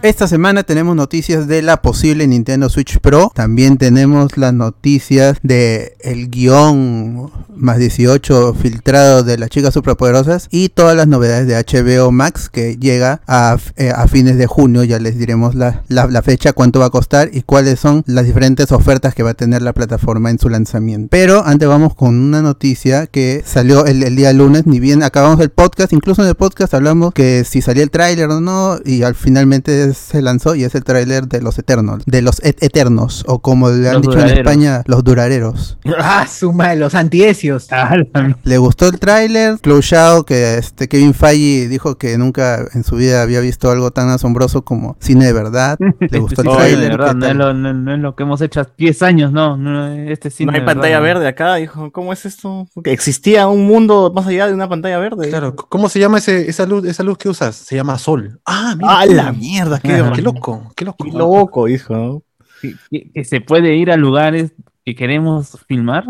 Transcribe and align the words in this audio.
Esta 0.00 0.28
semana 0.28 0.62
tenemos 0.62 0.94
noticias 0.94 1.48
de 1.48 1.60
la 1.60 1.82
posible 1.82 2.28
Nintendo 2.28 2.68
Switch 2.68 3.00
Pro. 3.00 3.32
También 3.34 3.78
tenemos 3.78 4.36
las 4.38 4.54
noticias 4.54 5.38
de 5.42 5.96
el 5.98 6.30
guion 6.30 7.32
más 7.56 7.78
18 7.78 8.54
filtrado 8.54 9.24
de 9.24 9.38
las 9.38 9.50
chicas 9.50 9.74
superpoderosas 9.74 10.46
y 10.52 10.68
todas 10.68 10.96
las 10.96 11.08
novedades 11.08 11.48
de 11.48 11.56
HBO 11.56 12.12
Max 12.12 12.48
que 12.48 12.76
llega 12.76 13.22
a, 13.26 13.56
eh, 13.74 13.90
a 13.90 14.06
fines 14.06 14.38
de 14.38 14.46
junio. 14.46 14.84
Ya 14.84 15.00
les 15.00 15.18
diremos 15.18 15.56
la, 15.56 15.82
fecha, 16.22 16.52
cuánto 16.52 16.78
va 16.78 16.86
a 16.86 16.90
costar 16.90 17.30
y 17.32 17.42
cuáles 17.42 17.80
son 17.80 18.04
las 18.06 18.24
diferentes 18.24 18.70
ofertas 18.70 19.16
que 19.16 19.24
va 19.24 19.30
a 19.30 19.34
tener 19.34 19.62
la 19.62 19.72
plataforma 19.72 20.30
en 20.30 20.38
su 20.38 20.48
lanzamiento. 20.48 21.08
Pero 21.10 21.44
antes 21.44 21.68
vamos 21.68 21.96
con 21.96 22.14
una 22.14 22.40
noticia 22.40 23.08
que 23.08 23.42
salió 23.44 23.84
el, 23.84 24.04
el 24.04 24.14
día 24.14 24.32
lunes. 24.32 24.64
Ni 24.64 24.78
bien 24.78 25.02
acabamos 25.02 25.40
el 25.40 25.50
podcast, 25.50 25.92
incluso 25.92 26.22
en 26.22 26.28
el 26.28 26.36
podcast 26.36 26.72
hablamos 26.72 27.12
que 27.12 27.42
si 27.42 27.62
salía 27.62 27.82
el 27.82 27.90
tráiler 27.90 28.30
o 28.30 28.40
no 28.40 28.78
y 28.84 29.02
al 29.02 29.16
finalmente 29.16 29.87
se 29.94 30.22
lanzó 30.22 30.54
y 30.54 30.64
es 30.64 30.74
el 30.74 30.84
tráiler 30.84 31.26
de 31.28 31.40
los 31.40 31.58
Eternos, 31.58 32.02
de 32.06 32.22
los 32.22 32.42
et 32.44 32.62
Eternos 32.62 33.24
o 33.26 33.40
como 33.40 33.70
le 33.70 33.88
han 33.88 33.94
Los 33.94 34.02
dicho 34.02 34.12
duraderos. 34.12 34.32
en 34.32 34.38
España, 34.38 34.82
los 34.86 35.04
durareros. 35.04 35.78
Ah, 36.00 36.26
suma 36.26 36.68
de 36.70 36.76
los 36.76 36.94
antiesios. 36.94 37.68
Le 38.44 38.58
gustó 38.58 38.86
el 38.88 38.98
tráiler, 38.98 39.58
Chloe 39.60 39.82
Zhao, 39.82 40.24
que 40.24 40.58
este 40.58 40.88
Kevin 40.88 41.12
Feige 41.12 41.68
dijo 41.68 41.98
que 41.98 42.16
nunca 42.18 42.64
en 42.72 42.84
su 42.84 42.96
vida 42.96 43.22
había 43.22 43.40
visto 43.40 43.70
algo 43.70 43.90
tan 43.90 44.08
asombroso 44.08 44.62
como 44.64 44.96
cine 45.00 45.26
de 45.26 45.32
verdad. 45.32 45.78
Le 46.00 46.18
gustó 46.18 46.42
el 46.42 46.48
tráiler. 46.48 46.80
de 46.80 46.88
verdad, 46.88 47.08
¿qué 47.12 47.14
no 47.16 47.26
es, 47.26 47.36
lo, 47.36 47.54
no, 47.54 47.74
no 47.74 47.94
es 47.94 48.00
lo 48.00 48.14
que 48.14 48.22
hemos 48.22 48.40
hecho 48.40 48.60
hace 48.60 48.70
10 48.78 49.02
años, 49.02 49.32
no. 49.32 49.56
no 49.56 49.88
este 49.88 50.30
cine 50.30 50.52
no 50.52 50.56
hay 50.56 50.60
de 50.60 50.66
pantalla 50.66 51.00
verdad, 51.00 51.20
verde 51.20 51.28
acá, 51.28 51.54
dijo. 51.56 51.90
¿Cómo 51.92 52.12
es 52.12 52.24
esto? 52.26 52.66
Que 52.82 52.92
existía 52.92 53.48
un 53.48 53.66
mundo 53.66 54.12
más 54.14 54.26
allá 54.26 54.46
de 54.46 54.54
una 54.54 54.68
pantalla 54.68 54.98
verde. 54.98 55.28
Claro, 55.28 55.54
¿cómo 55.56 55.88
se 55.88 55.98
llama 55.98 56.18
ese, 56.18 56.48
esa 56.48 56.64
luz, 56.66 56.84
esa 56.86 57.02
luz 57.02 57.18
que 57.18 57.28
usas? 57.28 57.56
Se 57.56 57.76
llama 57.76 57.98
sol. 57.98 58.40
Ah, 58.46 58.74
mira. 58.76 58.98
¡Ah, 58.98 59.06
la 59.06 59.32
mierda! 59.32 59.77
¡Qué, 59.82 59.98
loco, 59.98 60.72
qué 60.76 60.84
loco. 60.84 61.04
qué 61.04 61.12
loco, 61.12 61.64
dijo. 61.66 61.94
¿no? 61.96 62.22
Que, 62.60 62.74
que- 62.90 63.10
que 63.12 63.24
se 63.24 63.40
puede 63.40 63.76
ir 63.76 63.90
a 63.90 63.96
lugares 63.96 64.52
que 64.84 64.94
queremos 64.94 65.58
filmar. 65.68 66.04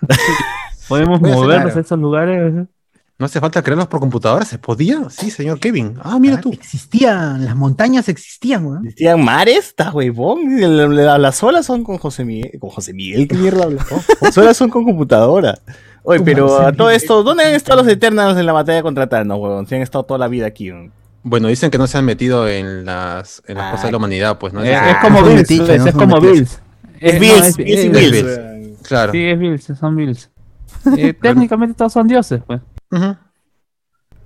Podemos 0.88 1.20
movernos 1.20 1.44
claro. 1.72 1.76
a 1.76 1.80
esos 1.80 1.98
lugares. 1.98 2.54
No 3.18 3.26
hace 3.26 3.38
falta 3.40 3.62
crearlos 3.62 3.86
por 3.86 4.00
computadora, 4.00 4.44
¿se 4.44 4.58
podía? 4.58 5.08
Sí, 5.10 5.30
señor 5.30 5.60
Kevin. 5.60 5.94
Ah, 6.02 6.18
mira 6.18 6.40
tú. 6.40 6.50
Existían, 6.52 7.44
las 7.44 7.54
montañas 7.54 8.08
existían, 8.08 8.66
weón. 8.66 8.84
¿Existían 8.86 9.22
mares? 9.24 9.68
¿Está 9.68 9.92
huevón? 9.92 10.60
La- 10.60 10.88
la- 10.88 11.18
Las 11.18 11.40
olas 11.42 11.64
son 11.66 11.84
con 11.84 11.98
José 11.98 12.24
Miguel. 12.24 12.58
¿Con 12.58 12.70
José 12.70 12.92
Miguel? 12.92 13.28
¿Qué 13.28 13.36
mierda 13.36 13.64
hablas? 13.64 13.86
Las 14.20 14.36
olas 14.38 14.56
son 14.56 14.70
con 14.70 14.84
computadora. 14.84 15.56
Oye, 16.02 16.20
pero 16.24 16.58
a 16.60 16.72
todo 16.72 16.90
esto, 16.90 17.22
¿dónde 17.22 17.44
han 17.44 17.54
estado 17.54 17.82
los 17.84 17.92
Eternals 17.92 18.36
en 18.36 18.44
la 18.44 18.52
batalla 18.52 18.82
contra 18.82 19.08
Thanos, 19.08 19.38
huevón? 19.38 19.68
Si 19.68 19.76
han 19.76 19.82
estado 19.82 20.02
toda 20.04 20.18
la 20.18 20.26
vida 20.26 20.46
aquí. 20.46 20.72
huevón. 20.72 20.92
Bueno, 21.24 21.48
dicen 21.48 21.70
que 21.70 21.78
no 21.78 21.86
se 21.86 21.98
han 21.98 22.04
metido 22.04 22.48
en 22.48 22.84
las, 22.84 23.42
en 23.46 23.56
las 23.56 23.66
Ah, 23.66 23.70
cosas 23.72 23.86
de 23.86 23.92
la 23.92 23.98
humanidad, 23.98 24.38
pues, 24.38 24.52
¿no? 24.52 24.62
Es, 24.62 24.70
es 24.76 24.96
como 25.00 25.22
Bills, 25.22 25.50
es 25.50 25.82
son 25.82 25.92
como. 25.92 26.20
Bills. 26.20 26.60
Es 27.00 27.20
Bills, 27.20 27.46
es- 27.46 27.56
Bills 27.56 27.68
y 27.68 27.72
es- 27.86 27.92
Bills. 27.92 28.12
Bills. 28.12 28.78
Claro. 28.88 29.12
Sí, 29.12 29.24
es 29.26 29.38
Bills, 29.38 29.64
son 29.78 29.96
Bills. 29.96 30.30
Eh, 30.96 31.12
técnicamente 31.14 31.74
todos 31.76 31.92
son 31.92 32.08
dioses, 32.08 32.42
pues. 32.46 32.60
Ujú. 32.90 33.16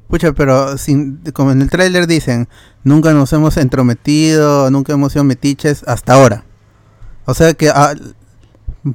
Pucha, 0.08 0.32
pero 0.32 0.78
sin, 0.78 1.18
como 1.34 1.50
en 1.52 1.60
el 1.60 1.68
tráiler 1.68 2.06
dicen, 2.06 2.48
nunca 2.84 3.12
nos 3.12 3.32
hemos 3.32 3.56
entrometido, 3.56 4.70
nunca 4.70 4.92
hemos 4.94 5.12
sido 5.12 5.24
metiches 5.24 5.82
hasta 5.86 6.14
ahora. 6.14 6.44
O 7.26 7.34
sea 7.34 7.52
que 7.54 7.68
ah, 7.70 7.92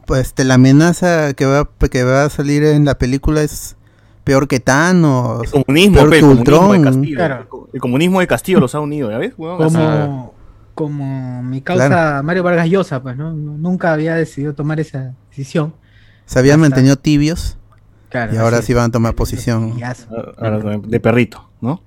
pues 0.07 0.27
este, 0.27 0.45
la 0.45 0.53
amenaza 0.55 1.33
que 1.33 1.45
va, 1.45 1.69
que 1.91 2.03
va 2.03 2.23
a 2.23 2.29
salir 2.29 2.63
en 2.63 2.85
la 2.85 2.97
película 2.97 3.43
es 3.43 3.75
peor 4.23 4.47
que 4.47 4.59
Thanos. 4.59 5.41
El 5.43 5.63
comunismo, 5.63 5.95
Peor 5.97 6.09
pe, 6.09 6.15
el 6.17 6.21
comunismo 6.21 6.73
de. 6.73 6.81
Castillo. 6.83 7.15
Claro. 7.17 7.67
El 7.73 7.79
comunismo 7.81 8.19
de 8.19 8.27
Castillo 8.27 8.59
los 8.59 8.75
ha 8.75 8.79
unido, 8.79 9.11
¿ya 9.11 9.17
ves? 9.17 9.33
Como, 9.35 10.33
como 10.73 11.43
mi 11.43 11.61
causa 11.61 11.87
Claro. 11.87 12.23
Mario 12.23 12.43
Vargas 12.43 12.67
Llosa, 12.69 13.01
pues, 13.01 13.17
¿no? 13.17 13.31
Nunca 13.33 13.93
había 13.93 14.15
decidido 14.15 14.53
tomar 14.53 14.79
esa 14.79 15.13
decisión. 15.29 15.73
Se 16.25 16.39
habían 16.39 16.59
Ya 16.59 16.65
está. 16.65 16.69
mantenido 16.75 16.95
tibios 16.97 17.57
Claro, 18.09 18.33
y 18.33 18.37
ahora 18.37 18.61
sí 18.61 18.73
van 18.73 18.89
a 18.89 18.91
tomar 18.91 19.15
posición. 19.15 19.73
Ahora, 20.37 20.59
de 20.79 20.99
perrito, 20.99 21.49
¿no? 21.61 21.81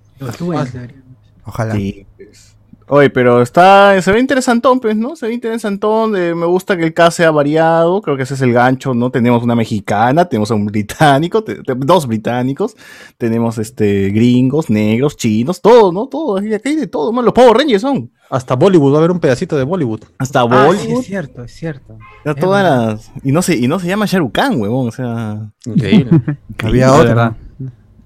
Ojalá. 1.45 1.75
Sí, 1.75 2.07
pues. 2.17 2.54
Oye, 2.87 3.09
pero 3.09 3.41
está, 3.41 4.01
se 4.03 4.13
ve 4.13 4.21
interesantón, 4.21 4.79
pues, 4.79 4.95
¿no? 4.95 5.17
Se 5.17 5.27
ve 5.27 5.33
interesantón. 5.33 6.15
eh, 6.17 6.35
me 6.35 6.45
gusta 6.45 6.77
que 6.77 6.85
el 6.85 6.93
cast 6.93 7.17
sea 7.17 7.31
variado. 7.31 8.03
Creo 8.03 8.17
que 8.17 8.25
ese 8.25 8.35
es 8.35 8.43
el 8.43 8.53
gancho, 8.53 8.93
¿no? 8.93 9.11
Tenemos 9.11 9.43
una 9.43 9.55
mexicana, 9.55 10.27
tenemos 10.27 10.51
a 10.51 10.55
un 10.55 10.67
británico, 10.67 11.43
te- 11.43 11.63
te- 11.63 11.75
dos 11.75 12.07
británicos, 12.07 12.77
tenemos 13.17 13.57
este 13.59 14.11
gringos, 14.11 14.69
negros, 14.69 15.17
chinos, 15.17 15.63
todo, 15.63 15.93
¿no? 15.93 16.07
Todo, 16.09 16.37
aquí, 16.37 16.49
hay 16.65 16.77
de 16.77 16.87
todo, 16.87 17.11
man. 17.13 17.25
Los 17.25 17.33
Power 17.35 17.57
Rangers 17.57 17.81
son. 17.83 18.11
Hasta 18.31 18.55
Bollywood, 18.55 18.93
va 18.93 18.97
a 18.97 18.99
haber 18.99 19.11
un 19.13 19.21
pedacito 19.21 19.57
de 19.57 19.65
Bollywood. 19.65 20.01
Hasta 20.19 20.41
Ah, 20.43 20.45
sí, 20.45 20.67
Bollywood. 20.67 21.01
es 21.01 21.07
cierto, 21.07 21.45
es 21.45 21.53
cierto. 21.53 21.99
ya 22.25 22.33
es 22.33 22.37
todas 22.37 22.63
las. 22.65 23.13
Y 23.23 23.33
no 23.33 23.41
se, 23.43 23.57
y 23.57 23.67
no 23.67 23.79
se 23.79 23.87
llama 23.87 24.07
Shahrukh 24.07 24.33
Khan, 24.33 24.61
huevón. 24.61 24.89
O 24.89 24.93
sea. 24.93 25.41
Increíble. 25.65 26.21
Había 26.63 26.87
De 26.87 26.93
otro. 26.93 27.05
verdad. 27.09 27.37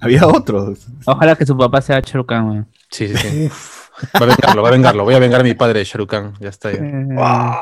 Había 0.00 0.26
otros. 0.28 0.86
Ojalá 1.04 1.34
que 1.34 1.44
su 1.44 1.56
papá 1.56 1.80
sea 1.82 2.00
Cherukan, 2.00 2.48
weón. 2.48 2.68
Sí, 2.90 3.08
sí, 3.08 3.16
sí. 3.16 3.48
Va 4.14 4.24
a 4.24 4.26
vengarlo, 4.26 4.62
va 4.62 4.68
a 4.68 4.72
vengarlo. 4.72 5.04
Voy 5.04 5.14
a 5.14 5.18
vengar 5.18 5.40
a 5.40 5.44
mi 5.44 5.54
padre 5.54 5.84
Khan. 6.08 6.34
Ya 6.40 6.48
está. 6.48 6.72
Ya. 6.72 6.80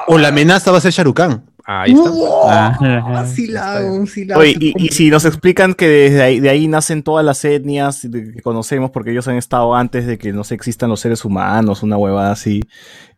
O 0.07 0.19
la 0.19 0.29
amenaza 0.29 0.71
va 0.71 0.79
a 0.79 0.81
ser 0.81 0.93
Shahrukh 0.93 1.17
Khan. 1.17 1.45
Ahí 1.69 1.93
está. 1.93 2.11
ah, 2.45 2.79
Ah, 2.81 3.27
sí 3.27 3.49
la 3.49 3.73
hago, 3.79 3.93
un 3.95 4.07
sí 4.07 4.25
la 4.25 4.39
Oye, 4.39 4.51
hago. 4.51 4.61
y, 4.61 4.75
y 4.77 4.89
si 4.91 5.11
nos 5.11 5.25
explican 5.25 5.75
que 5.75 5.89
desde 5.89 6.23
ahí, 6.23 6.39
de 6.39 6.49
ahí 6.49 6.69
nacen 6.69 7.03
todas 7.03 7.25
las 7.25 7.45
etnias 7.45 8.03
que 8.03 8.41
conocemos, 8.43 8.93
porque 8.93 9.11
ellos 9.11 9.27
han 9.27 9.37
estado 9.37 9.75
antes 9.75 10.07
de 10.07 10.17
que 10.17 10.33
no 10.33 10.45
sé, 10.45 10.55
existan 10.55 10.91
los 10.91 11.01
seres 11.01 11.25
humanos, 11.25 11.83
una 11.83 11.97
huevada 11.97 12.31
así, 12.31 12.63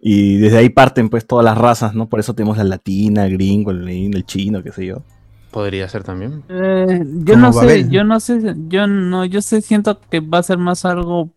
y 0.00 0.38
desde 0.38 0.56
ahí 0.58 0.70
parten 0.70 1.10
pues 1.10 1.26
todas 1.26 1.44
las 1.44 1.58
razas, 1.58 1.94
¿no? 1.94 2.08
Por 2.08 2.20
eso 2.20 2.34
tenemos 2.34 2.56
la 2.56 2.64
latina, 2.64 3.26
el 3.26 3.34
gringo, 3.34 3.70
el, 3.70 3.86
el 3.86 4.24
chino, 4.24 4.62
qué 4.62 4.72
sé 4.72 4.86
yo. 4.86 5.02
Podría 5.50 5.86
ser 5.88 6.02
también. 6.04 6.42
Eh, 6.48 7.02
yo 7.24 7.34
Como 7.34 7.46
no 7.48 7.52
sé, 7.52 7.88
yo 7.90 8.04
no 8.04 8.18
sé, 8.20 8.54
yo 8.68 8.86
no, 8.86 9.26
yo 9.26 9.42
sé, 9.42 9.60
siento 9.60 9.98
que 10.10 10.20
va 10.20 10.38
a 10.38 10.42
ser 10.42 10.56
más 10.56 10.86
algo 10.86 11.30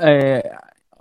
eh, 0.00 0.42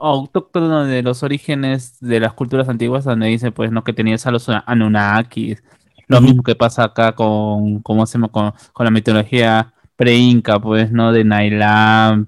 autóctono 0.06 0.86
de 0.86 1.02
los 1.03 1.24
orígenes 1.24 2.00
de 2.00 2.19
las 2.19 2.34
culturas 2.34 2.69
antiguas, 2.69 3.03
donde 3.06 3.28
dice 3.28 3.52
pues 3.52 3.72
no 3.72 3.84
que 3.84 3.94
tenías 3.94 4.25
a 4.28 4.31
los 4.31 4.47
Anunnakis, 4.50 5.64
lo 6.08 6.22
mismo 6.22 6.44
que 6.44 6.56
pasa 6.56 6.84
acá 6.84 7.14
con, 7.14 7.81
¿cómo 7.81 8.06
llama? 8.06 8.28
Con, 8.28 8.53
con 8.74 8.84
la 8.86 8.92
mitología 8.92 9.74
pre-inca, 9.96 10.59
pues, 10.59 10.92
¿no? 10.92 11.12
De 11.12 11.24
Nailam, 11.24 12.25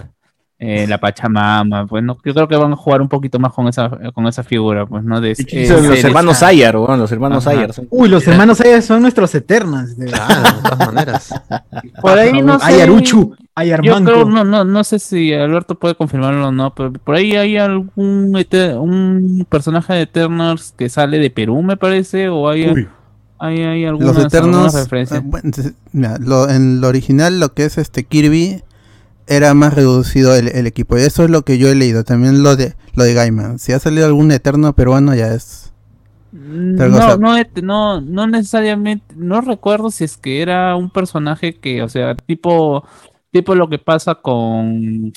eh, 0.58 0.86
la 0.88 0.98
Pachamama, 1.00 1.86
pues, 1.86 2.02
¿no? 2.04 2.18
Yo 2.24 2.34
creo 2.34 2.48
que 2.48 2.56
van 2.56 2.72
a 2.72 2.76
jugar 2.78 3.02
un 3.02 3.10
poquito 3.10 3.40
más 3.40 3.52
con 3.52 3.68
esa, 3.68 3.90
con 4.14 4.26
esa 4.28 4.42
figura, 4.44 4.86
pues, 4.86 5.04
¿no? 5.04 5.20
De, 5.20 5.32
eh, 5.32 5.68
los 5.70 6.04
hermanos 6.04 6.42
Ayar, 6.44 6.78
weón, 6.78 6.98
los 7.00 7.12
hermanos 7.12 7.46
Ajá. 7.46 7.58
Ayar. 7.58 7.74
son- 7.74 7.88
Uy, 7.90 8.08
los 8.08 8.26
hermanos 8.26 8.62
Ayar 8.62 8.82
son 8.82 9.02
nuestros 9.02 9.36
eternos. 9.36 9.98
de- 9.98 10.06
Claro, 10.06 10.42
de 10.58 10.70
todas 10.70 10.80
maneras. 10.94 11.34
Por 12.02 12.18
ahí 12.18 12.42
no 12.42 12.58
sé. 12.60 12.66
Ayaruchu, 12.68 13.36
Yo 13.38 13.46
Ayarmanco. 13.54 14.12
creo, 14.12 14.26
no, 14.26 14.44
no, 14.46 14.64
no 14.64 14.84
sé 14.86 15.00
si 15.00 15.34
Alberto 15.34 15.76
puede 15.76 15.96
confirmarlo 15.96 16.48
o 16.48 16.52
no, 16.54 16.74
pero 16.74 16.94
por 16.94 17.16
ahí 17.16 17.36
hay 17.36 17.58
algún 17.58 18.32
ete- 18.36 18.80
un 18.80 19.46
personaje 19.50 19.94
de 19.94 20.02
Eternals 20.04 20.74
que 20.78 20.88
sale 20.90 21.20
de 21.20 21.30
Perú, 21.32 21.62
me 21.64 21.76
parece, 21.76 22.30
o 22.30 22.48
hay, 22.50 22.70
Uy. 22.70 22.88
hay, 23.40 23.60
hay 23.62 23.85
algunas, 23.85 24.16
Los 24.16 24.26
Eternos, 24.26 24.53
algunas 24.56 24.74
referencias. 24.76 25.20
eh, 25.20 25.24
bueno, 25.26 25.52
mira, 25.91 26.18
lo- 26.20 26.50
en 26.50 26.79
lo 26.79 26.88
original 26.88 27.40
lo 27.41 27.53
que 27.53 27.66
es 27.66 27.78
este 27.78 28.06
Kirby 28.06 28.62
era 29.28 29.54
más 29.54 29.74
reducido 29.74 30.36
el, 30.36 30.50
el 30.50 30.68
equipo 30.68 30.98
y 30.98 31.02
eso 31.02 31.24
es 31.24 31.30
lo 31.30 31.44
que 31.44 31.58
yo 31.58 31.70
he 31.70 31.76
leído, 31.76 32.04
también 32.04 32.44
lo 32.44 32.56
de 32.56 32.76
lo 32.94 33.04
de 33.04 33.14
Gaiman. 33.14 33.60
Si 33.60 33.74
ha 33.74 33.80
salido 33.80 34.06
algún 34.06 34.32
Eterno 34.32 34.74
peruano 34.74 35.14
ya 35.16 35.34
es 35.34 35.66
o 36.36 36.38
no, 36.38 37.18
no, 37.18 37.38
no, 37.62 38.02
no 38.02 38.28
necesariamente, 38.28 39.16
no 39.16 39.40
recuerdo 39.40 39.90
si 39.90 40.04
es 40.04 40.18
que 40.18 40.42
era 40.42 40.76
un 40.76 40.90
personaje 40.90 41.56
que, 41.56 41.82
o 41.82 41.88
sea, 41.88 42.14
tipo, 42.16 42.86
tipo 43.32 43.56
lo 43.56 43.70
que 43.70 43.80
pasa 43.80 44.16
con 44.16 45.14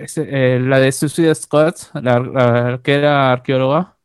ese, 0.00 0.26
eh, 0.28 0.60
la 0.60 0.78
de 0.78 0.90
Suicide 0.90 1.34
Squad, 1.34 1.74
la, 1.94 2.18
la 2.18 2.80
que 2.82 2.94
era 2.94 3.32
arqueóloga. 3.32 3.96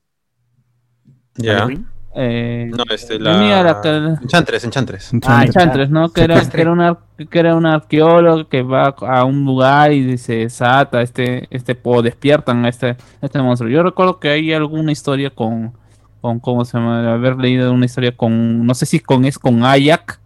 Ya. 1.35 1.67
Eh, 2.15 2.71
No, 2.75 2.83
este, 2.89 3.19
la... 3.19 3.33
la 3.63 3.81
cara- 3.81 4.19
Enchantres, 4.21 4.63
Enchantres. 4.63 5.09
Ah, 5.13 5.13
Enchantress. 5.13 5.55
Enchantress, 5.55 5.89
¿no? 5.91 6.09
Que 6.09 6.21
era, 6.23 6.41
que 6.49 6.61
era, 6.61 6.71
una, 6.71 6.97
que 7.29 7.39
era 7.39 7.55
un 7.55 7.65
arqueólogo 7.67 8.49
que 8.49 8.63
va 8.63 8.87
a 8.99 9.23
un 9.25 9.45
lugar 9.45 9.91
y 9.93 10.17
se 10.17 10.37
desata 10.37 11.01
este, 11.01 11.47
este, 11.51 11.79
o 11.83 12.01
despiertan 12.01 12.65
a 12.65 12.69
este, 12.69 12.97
este 13.21 13.41
monstruo. 13.41 13.69
Yo 13.69 13.83
recuerdo 13.83 14.19
que 14.19 14.29
hay 14.29 14.51
alguna 14.53 14.91
historia 14.91 15.29
con, 15.29 15.73
con, 16.19 16.39
¿cómo 16.39 16.65
se 16.65 16.77
llama? 16.77 17.13
Haber 17.13 17.37
leído 17.37 17.71
una 17.71 17.85
historia 17.85 18.15
con, 18.17 18.65
no 18.65 18.73
sé 18.73 18.85
si 18.87 18.99
con, 18.99 19.23
es 19.25 19.37
con 19.37 19.63
Ayak. 19.63 20.19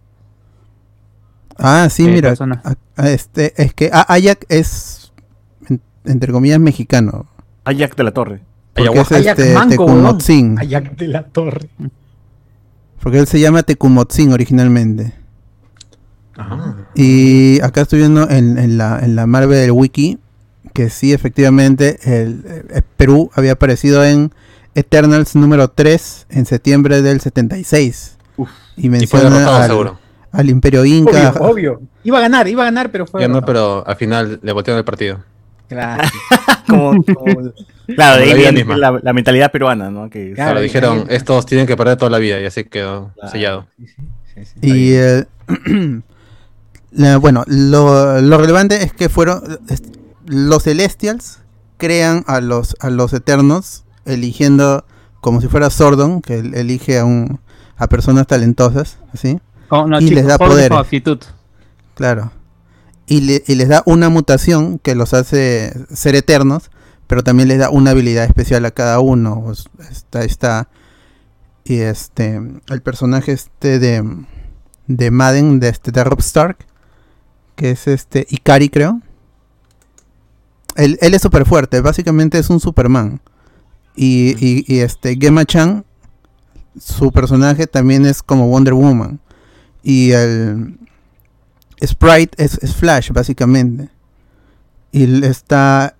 Ah, 1.58 1.88
sí, 1.90 2.06
Eh, 2.06 2.12
mira, 2.12 2.34
a- 2.64 2.76
a 3.02 3.10
este 3.10 3.54
es 3.62 3.74
que 3.74 3.90
A- 3.94 4.06
Ayak 4.12 4.46
es 4.50 5.12
en- 5.70 5.82
entre 6.06 6.32
comillas 6.32 6.60
mexicano. 6.60 7.28
Ayak 7.66 7.96
de 7.96 8.04
la 8.04 8.12
Torre. 8.12 8.42
Porque 8.74 9.00
es 9.00 9.12
este 9.12 9.54
Manco. 9.54 9.86
Ayak 10.58 10.96
de 10.98 11.08
la 11.08 11.24
Torre. 11.24 11.70
Porque 13.02 13.20
él 13.20 13.28
se 13.28 13.40
llama 13.40 13.64
Tecumotsin 13.64 14.32
originalmente. 14.32 15.14
Y 16.96 17.62
acá 17.62 17.82
estoy 17.82 18.00
viendo 18.00 18.30
en, 18.30 18.58
en 18.58 18.78
la, 18.78 19.00
en 19.00 19.16
la 19.16 19.28
Marvel 19.28 19.72
Wiki 19.72 20.20
que 20.74 20.90
sí, 20.90 21.14
efectivamente, 21.14 22.00
el, 22.04 22.44
eh, 22.70 22.82
Perú 22.98 23.30
había 23.36 23.54
aparecido 23.54 24.04
en 24.04 24.32
Eternals 24.76 25.36
número 25.36 25.68
3 25.70 26.28
en 26.30 26.46
septiembre 26.46 27.02
del 27.02 27.22
76. 27.22 28.18
Y 28.76 28.88
Y 28.88 28.90
fue 28.90 28.90
menciona 28.90 29.30
derrotado 29.30 29.56
al, 29.58 29.68
seguro. 29.70 30.00
al 30.32 30.50
Imperio 30.50 30.84
Inca. 30.84 31.30
Obvio, 31.40 31.52
obvio. 31.52 31.82
Iba 32.04 32.18
a 32.18 32.22
ganar, 32.22 32.48
iba 32.48 32.64
a 32.64 32.66
ganar, 32.66 32.92
pero 32.92 33.06
fue. 33.06 33.22
Derrotado. 33.22 33.46
pero 33.46 33.88
al 33.88 33.96
final 33.96 34.40
le 34.42 34.52
botearon 34.52 34.80
el 34.80 34.86
partido. 34.86 35.20
Claro. 35.74 36.04
Como, 36.68 37.04
como- 37.04 37.26
claro, 37.26 37.52
de 37.86 37.94
Como 37.96 38.08
ahí 38.24 38.28
la 38.30 38.34
vida 38.36 38.36
viene 38.36 38.52
misma. 38.54 38.78
la, 38.78 39.00
la 39.04 39.14
mentalidad 39.14 39.52
peruana, 39.52 39.92
¿no? 39.92 40.10
Que 40.10 40.32
Claro, 40.34 40.62
dijeron, 40.62 41.06
estos 41.10 41.46
tienen 41.46 41.68
que 41.68 41.76
perder 41.76 41.98
toda 41.98 42.10
la 42.10 42.20
vida 42.20 42.40
y 42.40 42.46
así 42.46 42.64
quedó 42.64 43.12
Claro. 43.16 43.32
sellado. 43.32 43.68
Sí, 43.78 43.88
sí, 43.88 43.96
sí, 44.34 44.46
sí. 44.46 44.60
Y 44.62 44.94
eh, 44.94 45.26
la- 46.92 47.18
bueno, 47.18 47.44
lo, 47.48 48.22
lo 48.22 48.38
relevante 48.38 48.82
es 48.84 48.94
que 48.94 49.10
fueron 49.10 49.60
es- 49.70 49.84
los 50.26 50.64
Celestials 50.64 51.40
crean 51.78 52.24
a 52.28 52.40
los 52.40 52.76
a 52.80 52.90
los 52.90 53.12
Eternos 53.14 53.84
eligiendo 54.06 54.86
como 55.20 55.42
si 55.42 55.48
fuera 55.48 55.70
Sordon, 55.70 56.22
que 56.22 56.40
el- 56.40 56.54
elige 56.56 56.98
a 57.00 57.06
un 57.06 57.40
a 57.78 57.88
personas 57.88 58.26
talentosas, 58.28 58.98
¿así? 59.14 59.40
Con- 59.68 59.90
no, 59.90 60.00
Y 60.00 60.10
les 60.12 60.26
da 60.28 60.36
actitud. 60.36 61.20
Claro. 61.96 62.32
Y, 63.08 63.22
le- 63.22 63.44
y 63.48 63.56
les 63.56 63.68
da 63.70 63.84
una 63.86 64.10
mutación 64.10 64.80
que 64.80 64.96
los 64.96 65.14
hace 65.14 65.74
ser 65.94 66.16
eternos, 66.16 66.72
pero 67.08 67.24
también 67.24 67.50
les 67.50 67.60
da 67.60 67.70
una 67.70 67.92
habilidad 67.92 68.24
especial 68.26 68.66
a 68.66 68.72
cada 68.72 69.00
uno. 69.00 69.42
Pues, 69.44 69.66
Está, 69.92 70.24
está. 70.24 70.70
Y 71.66 71.78
este. 71.80 72.42
El 72.70 72.82
personaje 72.82 73.32
este 73.34 73.80
de. 73.80 74.04
De 74.88 75.12
Madden, 75.12 75.60
de 75.60 75.70
este 75.70 75.92
de 75.92 76.04
Rob 76.04 76.20
Stark. 76.20 76.66
Que 77.56 77.72
es 77.72 77.88
este. 77.88 78.26
Ikari, 78.30 78.70
creo. 78.70 79.02
Él, 80.76 80.98
él 81.02 81.14
es 81.14 81.22
súper 81.22 81.46
fuerte. 81.46 81.82
Básicamente 81.82 82.40
es 82.40 82.50
un 82.50 82.60
Superman. 82.60 83.22
Y, 83.96 84.36
y, 84.46 84.66
y 84.68 84.80
este. 84.80 85.18
Gemma 85.20 85.46
Chan. 85.46 85.86
Su 86.80 87.12
personaje 87.12 87.68
también 87.68 88.06
es 88.06 88.24
como 88.24 88.48
Wonder 88.48 88.74
Woman. 88.74 89.20
Y 89.84 90.12
el. 90.12 90.80
Sprite 91.86 92.44
es, 92.44 92.58
es 92.62 92.76
Flash, 92.76 93.12
básicamente. 93.12 93.90
Y 94.92 95.24
está 95.26 95.96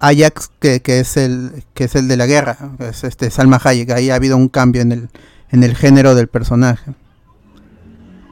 Ajax, 0.00 0.50
que, 0.60 0.82
que 0.82 1.00
es 1.00 1.16
el 1.16 1.64
que 1.74 1.84
es 1.84 1.94
el 1.94 2.08
de 2.08 2.16
la 2.16 2.26
guerra. 2.26 2.56
Es 2.78 3.04
este 3.04 3.30
Salma 3.30 3.60
Hayek. 3.62 3.90
Ahí 3.90 4.10
ha 4.10 4.16
habido 4.16 4.36
un 4.36 4.48
cambio 4.48 4.82
en 4.82 4.92
el, 4.92 5.08
en 5.50 5.62
el 5.64 5.74
género 5.74 6.14
del 6.14 6.28
personaje. 6.28 6.94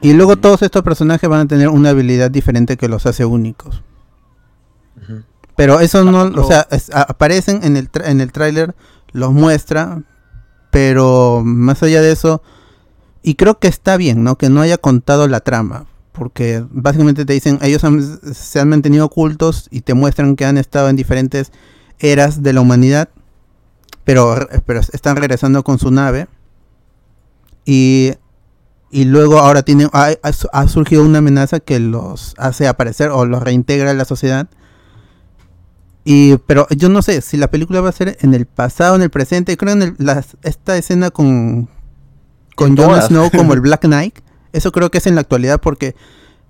Y 0.01 0.13
luego 0.13 0.35
todos 0.35 0.61
estos 0.61 0.83
personajes 0.83 1.29
van 1.29 1.41
a 1.41 1.47
tener 1.47 1.69
una 1.69 1.89
habilidad 1.91 2.29
diferente 2.29 2.75
que 2.77 2.89
los 2.89 3.05
hace 3.05 3.23
únicos. 3.25 3.81
Pero 5.55 5.79
eso 5.79 6.03
no, 6.03 6.23
o 6.23 6.47
sea, 6.47 6.67
es- 6.71 6.89
aparecen 6.93 7.63
en 7.63 7.77
el, 7.77 7.89
en 8.03 8.21
el 8.21 8.31
tráiler, 8.31 8.75
los 9.11 9.31
muestra, 9.31 10.01
pero 10.71 11.41
más 11.45 11.83
allá 11.83 12.01
de 12.01 12.11
eso, 12.11 12.41
y 13.21 13.35
creo 13.35 13.59
que 13.59 13.67
está 13.67 13.95
bien, 13.97 14.23
¿no? 14.23 14.37
Que 14.37 14.49
no 14.49 14.61
haya 14.61 14.77
contado 14.77 15.27
la 15.27 15.41
trama, 15.41 15.85
porque 16.13 16.63
básicamente 16.69 17.25
te 17.25 17.33
dicen, 17.33 17.59
ellos 17.61 17.83
han- 17.83 18.19
se 18.33 18.59
han 18.59 18.69
mantenido 18.69 19.05
ocultos 19.05 19.67
y 19.71 19.81
te 19.81 19.93
muestran 19.93 20.35
que 20.37 20.45
han 20.45 20.57
estado 20.57 20.87
en 20.89 20.95
diferentes 20.95 21.51
eras 21.99 22.41
de 22.43 22.53
la 22.53 22.61
humanidad, 22.61 23.09
pero, 24.05 24.47
pero 24.65 24.79
están 24.79 25.15
regresando 25.17 25.63
con 25.63 25.79
su 25.79 25.91
nave. 25.91 26.27
Y, 27.65 28.13
y 28.91 29.05
luego 29.05 29.39
ahora 29.39 29.63
tiene, 29.63 29.87
ha, 29.93 30.11
ha- 30.21 30.67
surgido 30.67 31.03
una 31.03 31.19
amenaza 31.19 31.59
que 31.59 31.79
los 31.79 32.35
hace 32.37 32.67
aparecer 32.67 33.09
o 33.09 33.25
los 33.25 33.41
reintegra 33.41 33.91
en 33.91 33.97
la 33.97 34.05
sociedad. 34.05 34.47
Y, 36.05 36.35
pero 36.47 36.67
yo 36.69 36.89
no 36.89 37.01
sé 37.01 37.21
si 37.21 37.37
la 37.37 37.49
película 37.49 37.79
va 37.79 37.89
a 37.89 37.93
ser 37.93 38.17
en 38.19 38.33
el 38.33 38.45
pasado, 38.45 38.95
en 38.97 39.01
el 39.01 39.09
presente. 39.09 39.55
Creo 39.55 39.73
en 39.73 39.81
el- 39.81 39.95
las- 39.97 40.35
esta 40.43 40.77
escena 40.77 41.09
con, 41.11 41.69
con 42.55 42.75
Jon. 42.75 43.01
Snow 43.07 43.31
como 43.31 43.53
el 43.53 43.61
Black 43.61 43.81
Knight. 43.81 44.19
Eso 44.53 44.71
creo 44.71 44.89
que 44.89 44.99
es 44.99 45.07
en 45.07 45.15
la 45.15 45.21
actualidad 45.21 45.59
porque 45.59 45.95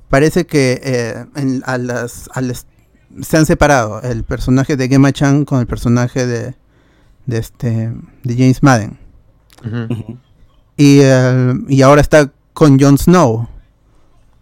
parece 0.09 0.45
que 0.45 0.79
eh, 0.83 1.25
en- 1.35 1.63
a 1.65 1.77
las, 1.77 2.29
a 2.33 2.41
las- 2.41 2.67
se 3.21 3.37
han 3.37 3.45
separado 3.45 4.01
el 4.01 4.23
personaje 4.23 4.75
de 4.77 4.87
Gemma 4.87 5.11
Chan 5.11 5.45
con 5.45 5.59
el 5.59 5.65
personaje 5.67 6.25
de, 6.27 6.55
de 7.25 7.37
este 7.37 7.93
de 8.23 8.33
James 8.37 8.61
Madden. 8.63 8.97
Y, 10.77 10.99
eh, 11.01 11.53
y 11.69 11.81
ahora 11.83 12.01
está 12.01 12.31
con 12.53 12.79
Jon 12.79 12.97
Snow, 12.97 13.47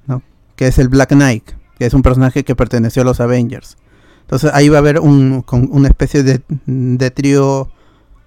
¿no? 0.08 0.22
que 0.56 0.68
es 0.68 0.78
el 0.80 0.88
Black 0.90 1.10
Knight, 1.10 1.52
que 1.78 1.86
es 1.86 1.94
un 1.94 2.02
personaje 2.02 2.44
que 2.44 2.56
perteneció 2.56 3.02
a 3.02 3.06
los 3.06 3.20
Avengers. 3.20 3.78
Entonces 4.22 4.52
ahí 4.54 4.70
va 4.70 4.78
a 4.78 4.80
haber 4.80 5.00
un, 5.00 5.42
con 5.42 5.68
una 5.72 5.90
especie 5.90 6.24
de, 6.24 6.42
de 6.66 7.12
trío 7.12 7.70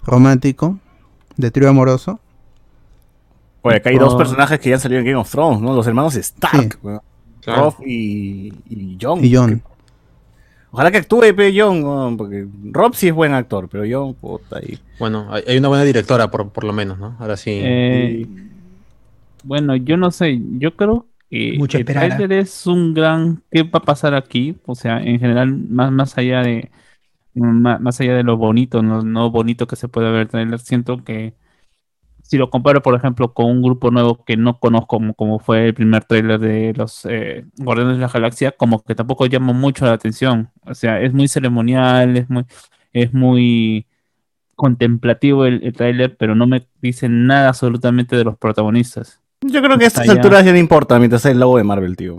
romántico, 0.03 0.79
de 1.37 1.49
trío 1.51 1.67
amoroso. 1.69 2.19
Oye, 3.67 3.77
acá 3.77 3.89
hay 3.89 3.97
dos 3.97 4.15
personajes 4.15 4.59
que 4.59 4.69
ya 4.69 4.75
han 4.75 4.81
salido 4.81 4.99
en 4.99 5.05
Game 5.07 5.17
of 5.17 5.29
Thrones, 5.29 5.59
¿no? 5.59 5.73
Los 5.73 5.87
hermanos 5.87 6.15
Stark, 6.15 6.73
Sí. 6.73 6.79
weón. 6.83 7.01
Claro. 7.41 7.63
Robb 7.63 7.75
y, 7.85 8.53
y 8.69 8.97
Jon. 9.01 9.25
Y 9.25 9.35
Jon. 9.35 9.61
Ojalá 10.69 10.91
que 10.91 10.97
actúe 10.99 11.33
pe, 11.35 11.51
Jon, 11.59 11.83
weón, 11.83 12.17
porque 12.17 12.45
Rob 12.71 12.93
sí 12.93 13.07
es 13.07 13.13
buen 13.13 13.33
actor, 13.33 13.67
pero 13.67 13.83
Jon, 13.89 14.13
puta, 14.13 14.59
ahí. 14.59 14.77
Bueno, 14.99 15.29
hay, 15.31 15.57
una 15.57 15.69
buena 15.69 15.83
directora 15.83 16.29
por, 16.29 16.51
por 16.51 16.63
lo 16.63 16.73
menos, 16.73 16.99
¿no? 16.99 17.15
Ahora 17.17 17.37
sí. 17.37 17.59
Eh, 17.63 18.27
bueno, 19.43 19.75
yo 19.75 19.97
no 19.97 20.11
sé, 20.11 20.39
yo 20.59 20.75
creo 20.75 21.07
que 21.31 21.55
Mucho 21.57 21.77
el 21.77 21.81
esperar, 21.81 22.11
¿ah? 22.11 22.35
es 22.35 22.67
un 22.67 22.93
gran 22.93 23.41
¿qué 23.51 23.63
va 23.63 23.79
a 23.79 23.83
pasar 23.83 24.13
aquí? 24.13 24.57
O 24.67 24.75
sea, 24.75 25.01
en 25.01 25.19
general, 25.19 25.55
más, 25.55 25.91
más 25.91 26.17
allá 26.19 26.41
de 26.41 26.69
más, 27.33 27.81
más 27.81 27.99
allá 27.99 28.15
de 28.15 28.23
lo 28.23 28.37
bonito, 28.37 28.83
no, 28.83 29.01
no 29.01 29.31
bonito 29.31 29.65
que 29.65 29.75
se 29.75 29.87
puede 29.87 30.11
ver 30.11 30.21
el 30.21 30.27
tráiler, 30.27 30.59
siento 30.59 31.03
que 31.03 31.33
si 32.27 32.37
lo 32.37 32.49
comparo, 32.49 32.81
por 32.81 32.95
ejemplo, 32.95 33.33
con 33.33 33.45
un 33.45 33.61
grupo 33.61 33.91
nuevo 33.91 34.23
que 34.25 34.35
no 34.35 34.59
conozco, 34.59 34.87
como, 34.87 35.13
como 35.13 35.37
fue 35.37 35.67
el 35.67 35.73
primer 35.75 36.05
tráiler 36.05 36.39
de 36.39 36.73
los 36.75 37.05
eh, 37.05 37.45
Guardianes 37.57 37.97
de 37.97 38.01
la 38.01 38.07
Galaxia, 38.07 38.51
como 38.51 38.83
que 38.83 38.95
tampoco 38.95 39.27
llama 39.27 39.53
mucho 39.53 39.85
la 39.85 39.93
atención. 39.93 40.49
O 40.63 40.73
sea, 40.73 40.99
es 41.01 41.13
muy 41.13 41.27
ceremonial, 41.27 42.17
es 42.17 42.27
muy, 42.27 42.45
es 42.93 43.13
muy 43.13 43.85
contemplativo 44.55 45.45
el, 45.45 45.61
el 45.63 45.73
tráiler, 45.73 46.17
pero 46.17 46.33
no 46.33 46.47
me 46.47 46.65
dice 46.81 47.09
nada 47.09 47.49
absolutamente 47.49 48.15
de 48.15 48.23
los 48.23 48.37
protagonistas. 48.37 49.21
Yo 49.41 49.61
creo 49.61 49.77
que 49.77 49.83
a 49.83 49.87
estas 49.87 50.09
alturas 50.09 50.43
ya 50.43 50.51
no 50.51 50.57
importa 50.57 50.97
mientras 50.97 51.21
sea 51.21 51.31
el 51.31 51.39
logo 51.39 51.57
de 51.57 51.63
Marvel, 51.63 51.95
tío. 51.95 52.17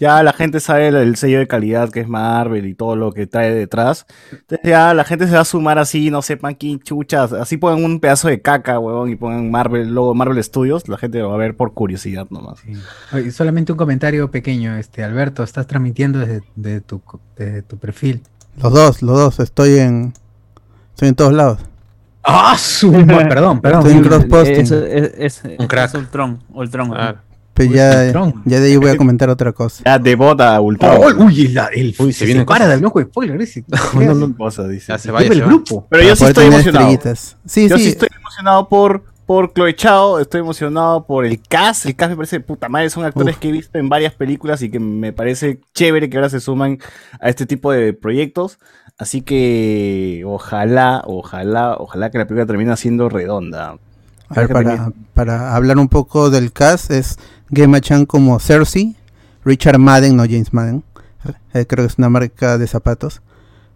Ya 0.00 0.22
la 0.22 0.32
gente 0.32 0.60
sabe 0.60 0.88
el, 0.88 0.94
el 0.96 1.16
sello 1.16 1.38
de 1.40 1.46
calidad 1.46 1.90
que 1.90 2.00
es 2.00 2.08
Marvel 2.08 2.64
y 2.66 2.74
todo 2.74 2.96
lo 2.96 3.12
que 3.12 3.26
trae 3.26 3.54
detrás. 3.54 4.06
Entonces 4.32 4.60
ya 4.70 4.94
la 4.94 5.04
gente 5.04 5.26
se 5.28 5.34
va 5.34 5.40
a 5.40 5.44
sumar 5.44 5.78
así, 5.78 6.10
no 6.10 6.22
sepan 6.22 6.54
quién 6.54 6.80
chuchas. 6.80 7.34
Así 7.34 7.58
ponen 7.58 7.84
un 7.84 8.00
pedazo 8.00 8.28
de 8.28 8.40
caca, 8.40 8.78
huevón, 8.78 9.10
y 9.10 9.16
ponen 9.16 9.50
Marvel, 9.50 9.94
de 9.94 10.00
Marvel 10.14 10.42
Studios. 10.42 10.88
La 10.88 10.96
gente 10.96 11.18
lo 11.18 11.28
va 11.28 11.34
a 11.34 11.38
ver 11.38 11.54
por 11.54 11.74
curiosidad 11.74 12.26
nomás. 12.30 12.60
Sí. 12.60 12.72
Oye, 13.12 13.30
solamente 13.30 13.72
un 13.72 13.78
comentario 13.78 14.30
pequeño, 14.30 14.74
este 14.78 15.04
Alberto, 15.04 15.42
estás 15.42 15.66
transmitiendo 15.66 16.18
desde, 16.20 16.42
desde 16.56 16.80
tu, 16.80 17.02
desde 17.36 17.60
tu 17.62 17.76
perfil. 17.76 18.22
Los 18.62 18.72
dos, 18.72 19.02
los 19.02 19.18
dos, 19.18 19.38
estoy 19.40 19.78
en 19.80 20.14
estoy 20.94 21.08
en 21.10 21.14
todos 21.14 21.34
lados. 21.34 21.58
¡Ah, 22.22 22.56
su 22.58 22.90
Perdón, 22.90 23.60
perdón. 23.60 23.80
Estoy 23.86 23.92
en 23.98 24.02
sí, 24.02 24.08
cross-posting. 24.08 24.60
Es, 24.62 24.70
es, 24.72 25.44
es- 25.44 25.58
Un 25.58 25.66
crack. 25.66 25.88
es 25.88 25.94
Ultron, 25.94 26.42
Ultron. 26.54 26.90
Claro. 26.90 27.18
Pero 27.68 27.70
Uy, 27.70 27.76
ya, 27.76 28.32
ya 28.44 28.60
de 28.60 28.66
ahí 28.68 28.76
voy 28.76 28.90
a 28.90 28.96
comentar 28.96 29.28
otra 29.30 29.52
cosa. 29.52 29.82
Ya 29.84 29.98
de 29.98 30.14
bota 30.16 30.60
Ultron. 30.60 30.96
Oh, 30.98 31.24
uy, 31.24 31.48
la- 31.48 31.66
el, 31.66 31.94
Uy, 31.98 32.12
se, 32.12 32.20
se 32.20 32.24
vienen 32.26 32.42
separa 32.42 32.64
cosas. 32.64 32.76
del 32.80 32.84
ojo 32.86 32.98
de 33.00 33.04
spoiler. 33.06 33.40
Ese, 33.40 33.64
No, 33.94 34.14
no, 34.14 34.36
cosa, 34.36 34.66
dice. 34.68 34.86
Ya 34.92 34.98
se 34.98 35.10
vaya, 35.10 35.28
el 35.28 35.34
se 35.34 35.40
va. 35.40 35.46
grupo. 35.48 35.86
Pero 35.90 36.02
yo 36.02 36.08
Para 36.10 36.16
sí 36.16 36.24
estoy 36.26 36.46
emocionado. 36.46 36.90
Sí, 37.46 37.68
Yo 37.68 37.76
sí. 37.76 37.82
sí. 37.84 37.88
estoy 37.90 38.08
emocionado 38.18 38.68
por, 38.68 39.04
por 39.26 39.52
Chloe 39.52 39.74
Chao, 39.76 40.18
estoy 40.18 40.40
emocionado 40.40 41.06
por 41.06 41.24
el 41.26 41.40
cast. 41.42 41.86
El 41.86 41.96
cast 41.96 42.10
me 42.10 42.16
parece 42.16 42.36
de 42.38 42.44
puta 42.44 42.68
madre, 42.68 42.90
son 42.90 43.04
actores 43.04 43.34
Uf. 43.36 43.40
que 43.40 43.48
he 43.48 43.52
visto 43.52 43.78
en 43.78 43.88
varias 43.88 44.12
películas 44.14 44.62
y 44.62 44.70
que 44.70 44.80
me 44.80 45.12
parece 45.12 45.60
chévere 45.74 46.08
que 46.10 46.16
ahora 46.16 46.28
se 46.30 46.40
suman 46.40 46.78
a 47.20 47.28
este 47.28 47.46
tipo 47.46 47.72
de 47.72 47.92
proyectos. 47.92 48.58
Así 48.98 49.22
que 49.22 50.22
ojalá, 50.26 51.02
ojalá, 51.06 51.74
ojalá 51.78 52.10
que 52.10 52.18
la 52.18 52.26
película 52.26 52.46
termine 52.46 52.76
siendo 52.76 53.08
redonda. 53.08 53.78
A 54.30 54.34
ver, 54.40 54.48
para, 54.48 54.92
para 55.14 55.54
hablar 55.56 55.78
un 55.78 55.88
poco 55.88 56.30
del 56.30 56.52
cast, 56.52 56.90
es 56.90 57.18
Gemma 57.52 57.80
Chan 57.80 58.06
como 58.06 58.38
Cersei, 58.38 58.96
Richard 59.44 59.78
Madden, 59.78 60.16
no 60.16 60.22
James 60.24 60.52
Madden, 60.52 60.84
eh, 61.52 61.66
creo 61.66 61.84
que 61.86 61.92
es 61.92 61.98
una 61.98 62.08
marca 62.08 62.56
de 62.56 62.66
zapatos. 62.66 63.20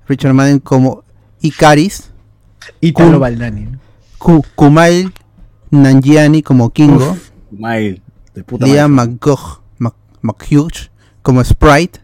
Richard 0.09 0.33
Madden 0.35 0.61
como 0.61 1.03
Icaris, 1.41 2.11
Italo. 2.81 3.19
Baldani. 3.19 3.69
Kumail 4.55 5.13
Nanjiani 5.71 6.43
como 6.43 6.71
Kingo, 6.73 7.17
Mail, 7.51 8.03
de 8.35 8.45
puta 8.45 8.65
Liam. 8.67 8.93
McGough, 8.93 9.61
McHugh 10.23 10.89
como 11.23 11.43
Sprite, 11.45 12.01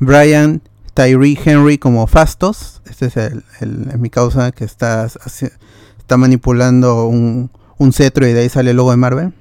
Brian 0.00 0.60
Tyree 0.94 1.38
Henry 1.44 1.78
como 1.78 2.06
Fastos. 2.06 2.82
Este 2.88 3.06
es 3.06 3.16
el, 3.16 3.44
el- 3.60 3.98
mi 3.98 4.10
causa 4.10 4.52
que 4.52 4.64
está, 4.64 5.06
haci- 5.06 5.52
está 6.02 6.16
manipulando 6.16 7.06
un, 7.06 7.50
un 7.78 7.92
cetro 7.92 8.26
y 8.26 8.32
de 8.32 8.40
ahí 8.40 8.48
sale 8.48 8.70
el 8.70 8.76
logo 8.76 8.90
de 8.90 8.96
Marvel. 8.96 9.32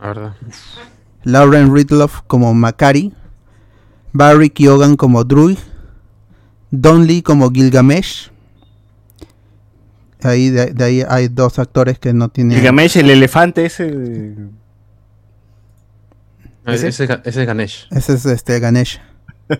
La 0.00 0.06
verdad. 0.08 0.36
Lauren 1.24 1.74
Ridloff 1.74 2.22
como 2.26 2.52
Makari. 2.54 3.12
Barry 4.12 4.50
Keoghan 4.50 4.96
como 4.96 5.24
Druid. 5.24 5.58
Don 6.70 7.06
Lee 7.06 7.22
como 7.22 7.50
Gilgamesh. 7.50 8.30
Ahí 10.22 10.50
de, 10.50 10.72
de 10.72 10.84
ahí 10.84 11.02
hay 11.08 11.28
dos 11.28 11.58
actores 11.58 11.98
que 11.98 12.12
no 12.12 12.28
tienen. 12.28 12.56
Gilgamesh, 12.58 12.96
el 12.98 13.10
elefante 13.10 13.64
ese. 13.66 13.84
de- 13.90 14.48
¿Ese? 16.66 16.88
Ese, 16.88 17.04
ese, 17.04 17.20
ese 17.24 17.40
es 17.42 17.46
Ganesh. 17.46 17.86
Ese 17.90 18.12
es 18.14 18.26
este 18.26 18.60
Ganesh. 18.60 19.00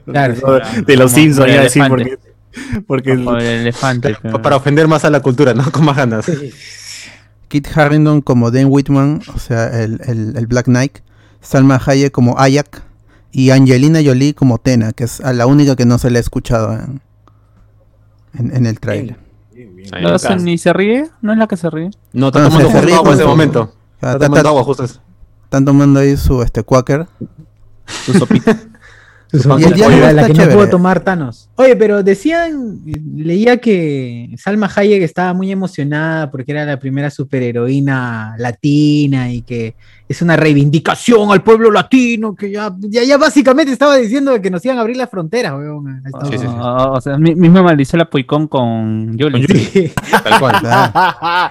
Claro, 0.05 0.35
de 0.87 0.97
los 0.97 1.13
Simpsons, 1.13 1.47
el 1.47 1.53
iba 1.55 1.61
a 1.61 1.65
decir, 1.65 1.83
porque. 1.89 2.19
Porque 2.87 3.13
el- 3.13 3.25
Como 3.25 3.37
el 3.39 3.45
elefante. 3.47 4.17
Pero- 4.23 4.43
Para 4.43 4.57
ofender 4.57 4.89
más 4.89 5.05
a 5.05 5.11
la 5.11 5.21
cultura, 5.21 5.55
¿no? 5.55 5.63
Con 5.73 5.85
más 5.85 5.97
ganas. 5.97 6.31
Kit 7.49 7.67
Harington 7.77 8.21
como 8.21 8.51
Dan 8.51 8.67
Whitman, 8.69 9.23
o 9.35 9.39
sea, 9.39 9.83
el, 9.83 10.01
el- 10.07 10.37
el 10.37 10.47
Black 10.47 10.67
Knight. 10.67 10.99
Salma 11.41 11.81
Hayek 11.85 12.13
como 12.13 12.39
Ayak. 12.39 12.83
Y 13.31 13.51
Angelina 13.51 14.01
Jolie 14.05 14.35
como 14.35 14.59
Tena, 14.59 14.93
que 14.93 15.05
es 15.05 15.21
a 15.21 15.33
la 15.33 15.47
única 15.47 15.77
que 15.77 15.85
no 15.87 15.99
se 15.99 16.11
le 16.11 16.19
ha 16.19 16.21
escuchado 16.21 16.73
en, 16.75 17.01
en, 18.35 18.57
en 18.57 18.67
el 18.67 18.81
trailer. 18.81 19.17
¿No 20.03 20.19
se- 20.19 20.37
ni 20.37 20.59
se 20.59 20.73
ríe? 20.73 21.09
¿No 21.23 21.33
es 21.33 21.39
la 21.39 21.47
que 21.47 21.57
se 21.57 21.69
ríe? 21.71 21.91
No, 22.13 22.29
está 22.29 22.45
tomando 22.45 22.59
se- 22.59 22.65
se 22.67 22.73
justo 22.73 22.87
ríe 22.87 22.95
agua 22.97 23.09
en 23.11 23.15
ese 23.15 23.23
su- 23.23 23.29
momento. 23.29 23.75
Está 23.95 24.07
está- 24.13 24.19
tomando 24.19 24.37
está- 24.39 24.49
agua 24.49 24.65
justo. 24.65 24.85
eso. 24.85 25.01
Están 25.45 25.65
tomando 25.65 26.01
ahí 26.01 26.17
su 26.17 26.43
este 26.43 26.63
Quaker. 26.63 27.07
Su 28.05 28.13
sopita. 28.15 28.57
Y 29.31 29.37
el 29.65 29.75
diálogo 29.75 30.05
Oye, 30.05 30.13
la 30.15 30.27
que 30.27 30.33
no 30.33 30.49
pudo 30.49 30.69
tomar 30.71 31.01
Thanos. 31.01 31.51
Oye, 31.57 31.77
pero 31.77 32.03
decían, 32.03 32.81
leía 33.15 33.59
que 33.59 34.35
Salma 34.39 34.71
Hayek 34.75 35.03
estaba 35.03 35.35
muy 35.35 35.53
emocionada 35.53 36.31
porque 36.31 36.53
era 36.53 36.65
la 36.65 36.79
primera 36.79 37.11
superheroína 37.11 38.37
latina 38.39 39.31
y 39.31 39.43
que 39.43 39.75
es 40.09 40.23
una 40.23 40.37
reivindicación 40.37 41.31
al 41.31 41.43
pueblo 41.43 41.71
latino, 41.71 42.35
que 42.35 42.51
ya, 42.51 42.75
ya, 42.81 43.05
ya 43.05 43.19
básicamente 43.19 43.71
estaba 43.73 43.97
diciendo 43.97 44.41
que 44.41 44.51
nos 44.51 44.65
iban 44.65 44.79
a 44.79 44.81
abrir 44.81 44.97
las 44.97 45.11
fronteras, 45.11 45.53
weón. 45.53 46.03
Estados 46.07 46.31
Sí, 46.31 46.39
sí. 46.39 46.47
Ah, 46.49 46.93
o 46.95 47.01
sea, 47.03 47.19
mi- 47.19 47.35
misma 47.35 47.63
Marisela 47.63 48.09
Puicón 48.09 48.49
con 48.49 49.17
Yoli. 49.19 49.33
Con 49.33 49.43
Yoli. 49.43 49.65
Sí, 49.67 49.93
Tal 50.25 50.41
cual. 50.41 50.57
Claro. 50.61 51.51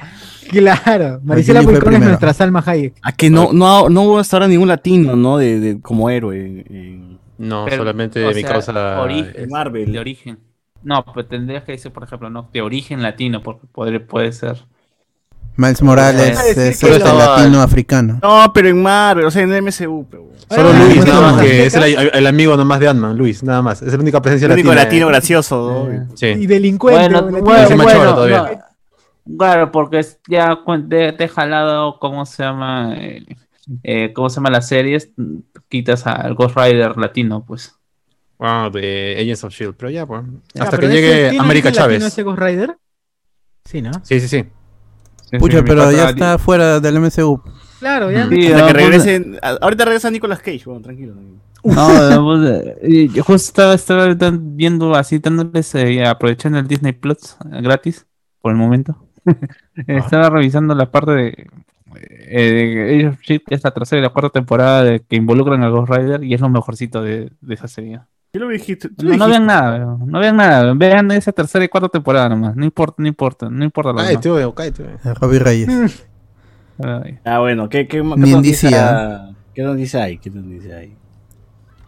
claro. 0.50 1.20
Marisela 1.24 1.62
Puicón 1.62 1.94
es 1.94 2.00
nuestra 2.02 2.34
Salma 2.34 2.64
Hayek. 2.66 2.96
A 3.04 3.12
que 3.12 3.30
no, 3.30 3.54
no, 3.54 3.90
no 3.90 4.02
hubo 4.02 4.18
hasta 4.18 4.38
ahora 4.38 4.48
ningún 4.48 4.68
latino, 4.68 5.16
¿no? 5.16 5.38
De, 5.38 5.60
de- 5.60 5.80
como 5.80 6.10
héroe 6.10 6.66
en, 6.68 7.17
No, 7.38 7.66
Pero, 7.66 7.78
solamente 7.78 8.26
o 8.26 8.30
mi 8.30 8.42
sea, 8.42 8.50
causa. 8.52 8.74
ori- 9.04 9.32
en 9.36 9.50
Marvel. 9.50 9.92
De 9.92 10.00
origen. 10.00 10.40
No, 10.84 11.04
pues 11.06 11.28
tendrías 11.28 11.64
que 11.64 11.74
decir, 11.74 11.92
por 11.92 12.04
ejemplo, 12.04 12.30
no, 12.30 12.50
de 12.54 12.62
origen 12.62 13.02
latino, 13.02 13.42
porque 13.44 13.68
puede, 13.72 14.00
puede 14.00 14.32
ser. 14.32 14.66
Miles 15.56 15.82
Morales 15.82 16.40
es 16.40 16.56
que 16.56 16.68
este, 16.90 17.00
lo- 17.00 17.18
latino 17.18 17.62
africano. 17.62 18.20
No, 18.22 18.52
pero 18.54 18.70
en 18.70 18.82
Marvel, 18.82 19.26
o 19.26 19.32
sea, 19.32 19.42
en 19.42 19.52
MCU. 19.52 20.06
Pero, 20.10 20.28
Solo 20.50 20.70
Ah, 20.70 20.80
Luis, 20.84 20.98
bueno, 20.98 21.12
nada 21.14 21.22
más 21.22 21.34
bueno. 21.34 21.50
que 21.50 21.66
es 21.66 21.74
el, 21.74 21.84
el 22.14 22.28
amigo 22.28 22.56
nomás 22.56 22.80
de 22.80 22.88
Ant-Man, 22.88 23.18
Luis, 23.18 23.44
nada 23.44 23.62
más. 23.64 23.82
Es 23.82 23.92
la 23.92 24.00
única 24.00 24.22
presencia 24.22 24.46
el 24.46 24.52
único 24.54 24.70
latina. 24.70 24.84
latino 24.86 25.08
gracioso, 25.08 25.90
¿no? 25.90 26.16
Sí. 26.16 26.28
Y 26.28 26.46
delincuente. 26.48 27.10
Bueno, 27.10 27.42
bueno, 27.42 27.76
macho 27.76 27.76
bueno, 27.98 28.14
todavía. 28.16 28.62
no. 29.26 29.38
Claro, 29.38 29.72
porque 29.72 30.00
es- 30.00 30.20
ya 30.30 30.58
te 30.88 31.24
he 31.24 31.28
jalado, 31.28 31.98
¿cómo 32.00 32.26
se 32.26 32.44
llama? 32.44 32.94
Eh, 32.96 33.26
eh, 33.84 34.14
¿Cómo 34.14 34.30
se 34.30 34.36
llama 34.38 34.50
las 34.50 34.68
series? 34.68 35.12
Quitas 35.70 36.06
al 36.08 36.34
Ghost 36.36 36.56
Rider 36.58 36.98
latino, 36.98 37.44
pues. 37.46 37.76
Ah, 38.40 38.70
de 38.72 39.18
Agents 39.20 39.44
of 39.44 39.54
Shield. 39.54 39.76
Pero 39.76 39.90
ya, 39.90 40.06
pues. 40.06 40.24
Hasta 40.60 40.78
que 40.78 40.88
llegue 40.88 41.30
tiene 41.30 41.40
América 41.40 41.72
Chávez. 41.72 42.04
ese 42.04 42.24
Ghost 42.24 42.40
Rider? 42.40 42.78
Sí, 43.66 43.82
¿no? 43.82 43.92
Sí, 44.04 44.20
sí, 44.20 44.28
sí. 44.28 44.46
Pucha, 45.40 45.64
pero 45.64 45.92
ya 45.92 46.10
está 46.10 46.38
fuera 46.38 46.80
del 46.80 46.96
MCU. 47.00 47.42
Claro, 47.80 48.10
ya. 48.12 48.28
Sí, 48.30 48.48
Hasta 48.48 48.68
que 48.68 48.74
no, 48.74 48.80
regresen. 48.80 49.38
a- 49.42 49.58
Ahorita 49.62 49.86
regresa 49.86 50.10
Nicolas 50.10 50.40
Cage, 50.40 50.64
bueno, 50.66 50.82
tranquilo. 50.82 51.14
tranquilo. 51.14 51.42
No, 51.64 52.26
pues, 52.26 53.12
yo 53.14 53.24
justo 53.24 53.74
estaba, 53.74 54.08
estaba 54.08 54.38
viendo 54.40 54.96
así, 54.96 55.20
dándoles, 55.20 55.76
eh, 55.76 56.06
aprovechando 56.06 56.60
el 56.60 56.68
Disney 56.68 56.94
Plus 56.94 57.36
eh, 57.52 57.62
gratis, 57.62 58.06
por 58.42 58.52
el 58.52 58.58
momento. 58.58 58.96
estaba 59.88 60.30
revisando 60.30 60.74
la 60.76 60.90
parte 60.90 61.12
de, 61.12 61.48
eh, 62.02 62.96
Age 63.00 63.08
of 63.08 63.20
Shield, 63.22 63.42
es 63.50 63.64
la 63.64 63.72
tercera 63.72 64.00
y 64.00 64.04
la 64.04 64.10
cuarta 64.10 64.30
temporada 64.30 64.84
de, 64.84 65.00
que 65.02 65.16
involucran 65.16 65.64
a 65.64 65.70
Ghost 65.70 65.92
Rider 65.92 66.24
y 66.24 66.34
es 66.34 66.42
lo 66.42 66.50
mejorcito 66.50 67.02
de, 67.02 67.32
de 67.42 67.54
esa 67.54 67.68
serie. 67.68 68.00
¿Qué 68.34 68.40
lo 68.40 68.50
dijiste? 68.50 68.90
¿Tú 68.90 69.06
lo 69.06 69.12
No, 69.12 69.18
no 69.18 69.28
vean 69.30 69.46
nada, 69.46 69.98
no 70.06 70.20
vean 70.20 70.36
nada, 70.38 70.74
vean 70.74 71.12
esa 71.12 71.32
tercera 71.32 71.64
y 71.66 71.70
cuarta 71.70 71.90
temporada 71.90 72.30
nomás, 72.30 72.56
no 72.56 72.66
importa, 72.66 72.96
no 73.02 73.08
importa, 73.08 73.50
no 73.50 73.64
importa 73.64 73.92
lo 73.92 73.98
Cállate, 73.98 74.28
demás. 74.30 74.40
weón, 74.42 74.52
cállate, 74.54 74.84
Robbie 75.22 75.40
Reyes. 75.40 75.70
Ay. 76.84 77.18
Ah, 77.26 77.40
bueno, 77.40 77.70
¿qué, 77.70 77.88
qué, 77.88 77.98
qué 78.00 78.04
noticia- 78.04 78.70
DC, 78.70 78.76
¿ah? 78.78 79.30
¿Qué 79.56 79.64
noticia 79.64 80.04
hay? 80.04 80.18
¿Qué 80.20 80.30
noticia 80.30 80.78
hay? 80.78 80.96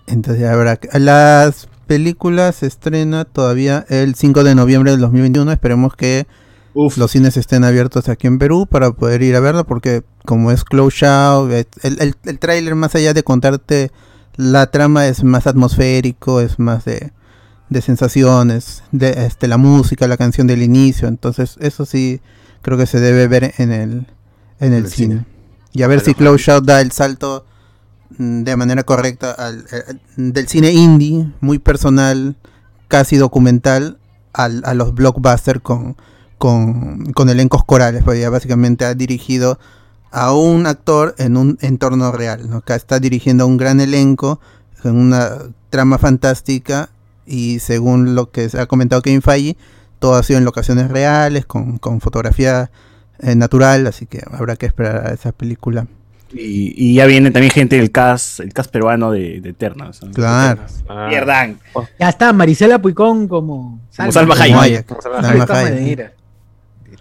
Entonces 0.07 0.47
habrá 0.47 0.77
que- 0.77 0.97
las 0.99 1.67
películas 1.85 2.55
se 2.55 2.67
estrena 2.67 3.25
todavía 3.25 3.85
el 3.89 4.15
5 4.15 4.43
de 4.43 4.55
noviembre 4.55 4.91
del 4.91 5.01
2021. 5.01 5.51
Esperemos 5.51 5.95
que 5.95 6.25
Uf, 6.73 6.97
los 6.97 7.11
cines 7.11 7.35
estén 7.35 7.63
abiertos 7.63 8.09
aquí 8.09 8.27
en 8.27 8.37
Perú 8.37 8.67
para 8.67 8.91
poder 8.91 9.23
ir 9.23 9.35
a 9.35 9.39
verlo 9.39 9.65
porque 9.65 10.03
como 10.25 10.51
es 10.51 10.63
close 10.63 11.05
out, 11.05 11.51
el, 11.51 11.67
el, 11.99 12.15
el 12.23 12.39
tráiler 12.39 12.75
más 12.75 12.93
allá 12.95 13.13
de 13.13 13.23
contarte 13.23 13.91
la 14.35 14.71
trama 14.71 15.07
es 15.07 15.23
más 15.23 15.47
atmosférico, 15.47 16.39
es 16.39 16.59
más 16.59 16.85
de, 16.85 17.11
de 17.69 17.81
sensaciones, 17.81 18.83
de 18.91 19.25
este, 19.25 19.47
la 19.47 19.57
música, 19.57 20.07
la 20.07 20.15
canción 20.15 20.47
del 20.47 20.61
inicio, 20.61 21.07
entonces 21.07 21.57
eso 21.59 21.85
sí 21.85 22.21
creo 22.61 22.77
que 22.77 22.85
se 22.85 22.99
debe 22.99 23.27
ver 23.27 23.53
en 23.57 23.71
el, 23.71 24.07
en 24.59 24.73
el 24.73 24.85
el 24.85 24.89
cine. 24.89 25.15
cine. 25.15 25.25
Y 25.73 25.83
a 25.83 25.87
ver 25.87 25.99
si 25.99 26.13
Close 26.13 26.51
Out 26.51 26.65
da 26.65 26.81
el 26.81 26.91
salto 26.91 27.45
mm, 28.17 28.43
de 28.43 28.55
manera 28.55 28.83
correcta 28.83 29.31
al, 29.31 29.65
eh, 29.71 29.95
del 30.15 30.47
cine 30.47 30.71
indie, 30.71 31.31
muy 31.41 31.59
personal, 31.59 32.37
casi 32.87 33.17
documental, 33.17 33.99
al, 34.33 34.61
a 34.65 34.73
los 34.73 34.93
blockbusters 34.93 35.61
con, 35.61 35.97
con, 36.39 37.13
con 37.13 37.29
elencos 37.29 37.63
corales, 37.63 38.03
porque 38.03 38.21
ya 38.21 38.31
básicamente 38.31 38.85
ha 38.85 38.95
dirigido 38.95 39.59
a 40.11 40.33
un 40.33 40.65
actor 40.65 41.13
en 41.19 41.37
un 41.37 41.59
entorno 41.61 42.11
real, 42.11 42.49
¿no? 42.49 42.57
Acá 42.57 42.73
está 42.75 42.99
dirigiendo 42.99 43.43
a 43.43 43.47
un 43.47 43.57
gran 43.57 43.79
elenco, 43.79 44.39
con 44.81 44.97
una 44.97 45.29
trama 45.69 45.99
fantástica, 45.99 46.89
y 47.27 47.59
según 47.59 48.15
lo 48.15 48.31
que 48.31 48.49
se 48.49 48.59
ha 48.59 48.65
comentado 48.65 49.03
Kevin 49.03 49.21
Feige, 49.21 49.55
todo 49.99 50.15
ha 50.15 50.23
sido 50.23 50.39
en 50.39 50.45
locaciones 50.45 50.89
reales, 50.89 51.45
con, 51.45 51.77
con 51.77 52.01
fotografía 52.01 52.71
eh, 53.19 53.35
natural, 53.35 53.85
así 53.85 54.07
que 54.07 54.23
habrá 54.31 54.55
que 54.55 54.65
esperar 54.65 55.05
a 55.07 55.13
esa 55.13 55.31
película. 55.31 55.85
y, 56.31 56.73
y 56.75 56.95
ya 56.95 57.05
viene 57.05 57.31
también 57.31 57.51
gente 57.51 57.75
del 57.75 57.91
cast, 57.91 58.39
el 58.39 58.53
cast 58.53 58.71
peruano 58.71 59.11
de, 59.11 59.41
de. 59.41 59.53
Claro. 60.13 60.61
Ah, 60.87 61.07
Pierdan. 61.09 61.59
Ya 61.99 62.09
está, 62.09 62.33
Marisela 62.33 62.81
Puicón 62.81 63.27
como 63.27 63.79
Como 63.95 64.11
Salma 64.11 64.35
Como 64.35 64.43
Hayek. 64.43 64.57
Hayek. 64.57 64.87
De 64.87 65.01
Salma 65.01 65.45
todas 65.45 65.65
Hayek. 65.65 66.18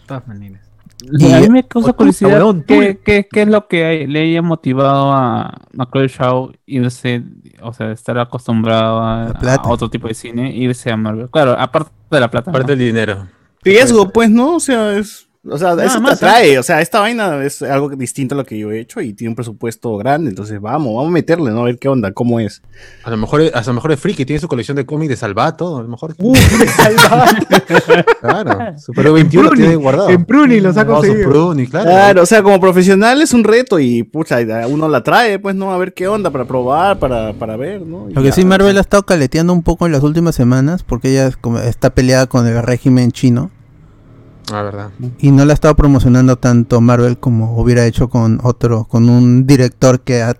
Todas 0.08 0.26
maneras. 0.26 0.68
Y- 1.00 1.32
a 1.32 1.40
mí 1.40 1.48
me 1.48 1.66
causa 1.66 1.92
curiosidad. 1.92 2.42
¿qué, 2.66 2.98
qué, 3.04 3.28
qué 3.30 3.42
es 3.42 3.48
lo 3.48 3.68
que 3.68 3.84
hay- 3.84 4.06
le 4.08 4.22
haya 4.22 4.42
motivado 4.42 5.12
a, 5.12 5.42
a 5.78 5.86
Chloe 5.92 6.08
Shaw 6.08 6.52
irse, 6.66 7.22
o 7.62 7.72
sea, 7.72 7.92
estar 7.92 8.18
acostumbrado 8.18 9.00
a, 9.00 9.32
otro 9.64 9.88
tipo 9.88 10.08
de 10.08 10.14
cine, 10.14 10.50
irse 10.56 10.90
a 10.90 10.96
Marvel. 10.96 11.30
Claro, 11.30 11.54
aparte 11.58 11.92
de 12.10 12.20
la 12.20 12.30
plata. 12.30 12.50
Aparte 12.50 12.72
¿no? 12.72 12.76
del 12.76 12.86
dinero. 12.88 13.28
Riesgo, 13.62 14.08
pues, 14.08 14.30
¿no? 14.30 14.56
O 14.56 14.60
sea, 14.60 14.96
es. 14.96 15.27
O 15.46 15.56
sea, 15.56 15.70
Nada 15.70 15.84
eso 15.84 15.94
te 15.96 16.00
más, 16.00 16.12
atrae. 16.14 16.58
O 16.58 16.62
sea, 16.62 16.80
esta 16.80 17.00
vaina 17.00 17.44
es 17.44 17.62
algo 17.62 17.90
distinto 17.90 18.34
a 18.34 18.38
lo 18.38 18.44
que 18.44 18.58
yo 18.58 18.72
he 18.72 18.80
hecho 18.80 19.00
y 19.00 19.14
tiene 19.14 19.30
un 19.30 19.36
presupuesto 19.36 19.96
grande. 19.96 20.30
Entonces, 20.30 20.60
vamos, 20.60 20.94
vamos 20.94 21.08
a 21.08 21.12
meterle, 21.12 21.52
¿no? 21.52 21.60
A 21.60 21.64
ver 21.64 21.78
qué 21.78 21.88
onda, 21.88 22.12
cómo 22.12 22.40
es. 22.40 22.60
A 23.04 23.10
lo 23.10 23.16
mejor, 23.16 23.42
a 23.54 23.62
lo 23.62 23.72
mejor 23.72 23.92
es 23.92 24.00
friki, 24.00 24.24
tiene 24.24 24.40
su 24.40 24.48
colección 24.48 24.76
de 24.76 24.84
cómics 24.84 25.10
de 25.10 25.16
Salvato, 25.16 25.78
a 25.78 25.82
lo 25.82 25.88
mejor. 25.88 26.14
Uh, 26.18 26.34
claro. 28.20 28.78
Super 28.78 29.12
21 29.12 29.42
lo 29.44 29.50
Pruni, 29.50 29.62
tiene 29.62 29.76
guardado. 29.76 30.10
en 30.10 30.24
Pruni 30.24 30.60
los 30.60 30.76
ha 30.76 30.86
conseguido. 30.86 31.30
Pruni, 31.30 31.66
claro. 31.66 31.86
Claro, 31.88 32.22
o 32.22 32.26
sea, 32.26 32.42
como 32.42 32.60
profesional 32.60 33.22
es 33.22 33.32
un 33.32 33.44
reto 33.44 33.78
y, 33.78 34.02
pucha, 34.02 34.38
uno 34.68 34.88
la 34.88 35.02
trae, 35.02 35.38
pues, 35.38 35.54
¿no? 35.54 35.72
A 35.72 35.78
ver 35.78 35.94
qué 35.94 36.08
onda 36.08 36.30
para 36.30 36.46
probar, 36.46 36.98
para, 36.98 37.32
para 37.32 37.56
ver, 37.56 37.82
¿no? 37.82 38.10
Y 38.10 38.14
Lo 38.14 38.22
que 38.22 38.28
ya, 38.28 38.34
sí, 38.34 38.42
o 38.42 38.46
Marvel 38.46 38.72
sea. 38.72 38.78
ha 38.78 38.82
estado 38.82 39.04
caleteando 39.04 39.52
un 39.52 39.62
poco 39.62 39.86
en 39.86 39.92
las 39.92 40.02
últimas 40.02 40.34
semanas 40.34 40.82
porque 40.82 41.10
ella 41.10 41.30
está 41.64 41.90
peleada 41.90 42.26
con 42.26 42.46
el 42.46 42.62
régimen 42.62 43.12
chino 43.12 43.50
Ah, 44.52 44.62
verdad. 44.62 44.90
y 45.18 45.30
no 45.30 45.44
la 45.44 45.52
ha 45.52 45.54
estado 45.54 45.74
promocionando 45.76 46.36
tanto 46.36 46.80
Marvel 46.80 47.18
como 47.18 47.60
hubiera 47.60 47.84
hecho 47.86 48.08
con 48.08 48.40
otro, 48.42 48.84
con 48.84 49.08
un 49.08 49.46
director 49.46 50.00
que 50.00 50.22
ha- 50.22 50.36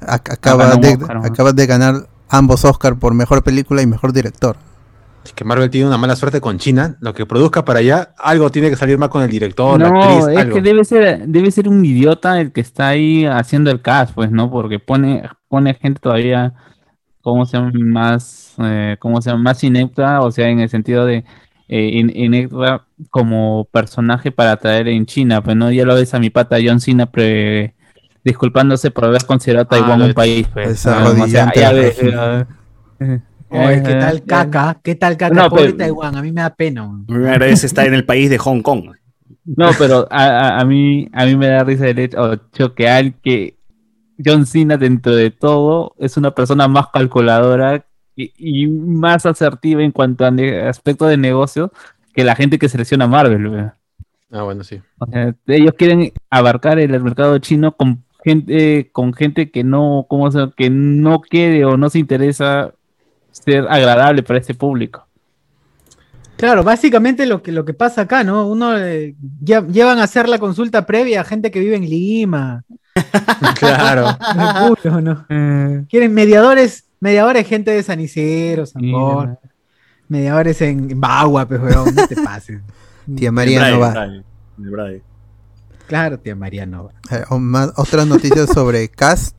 a- 0.00 0.14
acaba, 0.14 0.74
de, 0.76 0.94
Oscar, 0.94 1.16
¿no? 1.16 1.24
acaba 1.24 1.52
de 1.52 1.66
ganar 1.66 2.08
ambos 2.28 2.64
Oscar 2.64 2.98
por 2.98 3.14
mejor 3.14 3.42
película 3.42 3.80
y 3.82 3.86
mejor 3.86 4.12
director. 4.12 4.56
Es 5.24 5.32
que 5.32 5.44
Marvel 5.44 5.68
tiene 5.70 5.86
una 5.86 5.98
mala 5.98 6.16
suerte 6.16 6.40
con 6.40 6.58
China. 6.58 6.96
Lo 7.00 7.12
que 7.12 7.26
produzca 7.26 7.64
para 7.64 7.80
allá, 7.80 8.14
algo 8.18 8.50
tiene 8.50 8.70
que 8.70 8.76
salir 8.76 8.96
mal 8.98 9.10
con 9.10 9.22
el 9.22 9.30
director, 9.30 9.78
la 9.78 9.90
No, 9.90 10.02
actriz, 10.02 10.28
es 10.28 10.38
algo. 10.38 10.54
que 10.54 10.62
debe 10.62 10.84
ser, 10.84 11.26
debe 11.28 11.50
ser 11.50 11.68
un 11.68 11.84
idiota 11.84 12.40
el 12.40 12.50
que 12.52 12.60
está 12.62 12.88
ahí 12.88 13.26
haciendo 13.26 13.70
el 13.70 13.82
cast, 13.82 14.14
pues, 14.14 14.30
¿no? 14.30 14.50
Porque 14.50 14.78
pone, 14.78 15.28
pone 15.48 15.74
gente 15.74 16.00
todavía 16.00 16.54
¿cómo 17.20 17.44
se 17.44 17.58
llama? 17.58 17.72
Más, 17.74 18.54
eh, 18.58 18.96
¿cómo 19.00 19.20
se 19.20 19.30
llama? 19.30 19.42
Más 19.42 19.62
inepta, 19.62 20.22
o 20.22 20.30
sea, 20.30 20.48
en 20.48 20.60
el 20.60 20.70
sentido 20.70 21.04
de 21.04 21.24
eh, 21.68 21.90
in- 21.94 22.12
inepta 22.14 22.86
como 23.10 23.68
personaje 23.70 24.32
para 24.32 24.56
traer 24.56 24.88
en 24.88 25.06
China, 25.06 25.42
pues 25.42 25.56
no, 25.56 25.70
ya 25.70 25.84
lo 25.84 25.94
ves 25.94 26.14
a 26.14 26.18
mi 26.18 26.30
pata 26.30 26.56
John 26.64 26.80
Cena 26.80 27.06
pre- 27.10 27.74
disculpándose 28.24 28.90
por 28.90 29.04
haber 29.06 29.24
considerado 29.24 29.66
a 29.66 29.68
Taiwán 29.68 29.98
lo 30.00 30.06
un 30.06 30.14
país, 30.14 30.46
pues. 30.52 30.68
Esa 30.70 31.02
Ah, 31.02 31.08
o 31.10 31.26
sea, 31.28 31.52
ya 31.54 31.72
ves, 31.72 31.98
eh, 32.02 33.20
Oye, 33.50 33.82
¿qué 33.82 33.94
tal 33.94 34.22
caca? 34.26 34.80
¿Qué 34.82 34.94
tal 34.94 35.16
caca? 35.16 35.34
No, 35.34 35.48
Pobre 35.48 35.64
pero- 35.66 35.76
Taiwán, 35.76 36.16
a 36.16 36.22
mí 36.22 36.32
me 36.32 36.42
da 36.42 36.50
pena. 36.54 36.90
Primera 37.06 37.38
vez 37.38 37.64
está 37.64 37.84
en 37.86 37.94
el 37.94 38.04
país 38.04 38.28
de 38.30 38.38
Hong 38.38 38.60
Kong. 38.60 38.90
No, 39.44 39.70
pero 39.78 40.06
a, 40.10 40.24
a- 40.26 40.60
a 40.60 40.64
mí 40.64 41.08
a 41.12 41.24
mí 41.24 41.36
me 41.36 41.46
da 41.48 41.64
risa 41.64 41.88
el 41.88 41.98
hecho 41.98 42.74
que 42.74 42.88
al 42.88 43.14
que 43.22 43.56
John 44.22 44.44
Cena 44.46 44.76
dentro 44.76 45.14
de 45.14 45.30
todo 45.30 45.94
es 45.98 46.16
una 46.18 46.32
persona 46.34 46.68
más 46.68 46.88
calculadora 46.92 47.86
y, 48.18 48.32
y 48.64 48.66
más 48.66 49.24
asertiva 49.26 49.82
en 49.82 49.92
cuanto 49.92 50.24
a 50.26 50.32
aspecto 50.68 51.06
de 51.06 51.16
negocio 51.16 51.72
que 52.12 52.24
la 52.24 52.34
gente 52.34 52.58
que 52.58 52.68
selecciona 52.68 53.06
Marvel. 53.06 53.46
wea. 53.46 53.76
Ah, 54.30 54.42
bueno, 54.42 54.64
sí. 54.64 54.80
O 54.98 55.06
sea, 55.06 55.34
ellos 55.46 55.72
quieren 55.78 56.12
abarcar 56.28 56.78
el 56.78 57.02
mercado 57.02 57.38
chino 57.38 57.76
con 57.76 58.04
gente 58.24 58.90
con 58.92 59.14
gente 59.14 59.50
que 59.50 59.62
no 59.62 60.06
¿cómo 60.08 60.30
se 60.30 60.50
que 60.56 60.68
no 60.70 61.20
quiere 61.20 61.64
o 61.64 61.76
no 61.76 61.88
se 61.88 62.00
interesa 62.00 62.74
ser 63.30 63.66
agradable 63.68 64.22
para 64.22 64.40
este 64.40 64.54
público. 64.54 65.06
Claro, 66.36 66.62
básicamente 66.62 67.26
lo 67.26 67.42
que, 67.42 67.50
lo 67.52 67.64
que 67.64 67.74
pasa 67.74 68.02
acá, 68.02 68.22
¿no? 68.22 68.46
Uno 68.48 68.76
eh, 68.78 69.14
lle- 69.44 69.66
llevan 69.72 69.98
a 69.98 70.04
hacer 70.04 70.28
la 70.28 70.38
consulta 70.38 70.86
previa 70.86 71.20
a 71.20 71.24
gente 71.24 71.50
que 71.50 71.60
vive 71.60 71.76
en 71.76 71.88
Lima. 71.88 72.64
Claro. 73.58 74.06
culo, 74.82 75.00
¿no? 75.00 75.26
Quieren 75.88 76.14
mediadores, 76.14 76.87
mediadores, 77.00 77.46
gente 77.46 77.70
de 77.70 77.82
San 77.82 78.00
Isidro, 78.00 78.66
San 78.66 78.90
Borja, 78.90 79.38
mediadores 80.08 80.60
en, 80.62 80.90
en 80.90 81.00
Bagua, 81.00 81.46
pues, 81.46 81.60
weón, 81.60 81.94
no 81.94 82.06
te 82.06 82.16
pases. 82.22 82.60
Tía 83.16 83.32
María 83.32 83.70
no 83.70 83.80
va. 83.80 83.90
Braille, 83.90 84.24
de 84.56 84.70
Braille. 84.70 85.02
Claro, 85.86 86.18
tía 86.18 86.36
María 86.36 86.66
no 86.66 86.84
va. 86.84 86.90
Eh, 87.16 87.24
o 87.30 87.38
más- 87.38 87.72
otras 87.76 88.06
noticias 88.06 88.50
sobre 88.54 88.88
Cast, 88.88 89.34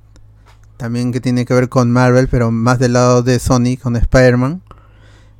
también 0.77 1.11
que 1.11 1.19
tiene 1.21 1.45
que 1.45 1.53
ver 1.53 1.69
con 1.69 1.91
Marvel, 1.91 2.27
pero 2.29 2.51
más 2.51 2.79
del 2.79 2.93
lado 2.93 3.21
de 3.21 3.37
Sony 3.39 3.77
con 3.81 3.95
Spider-Man. 3.95 4.61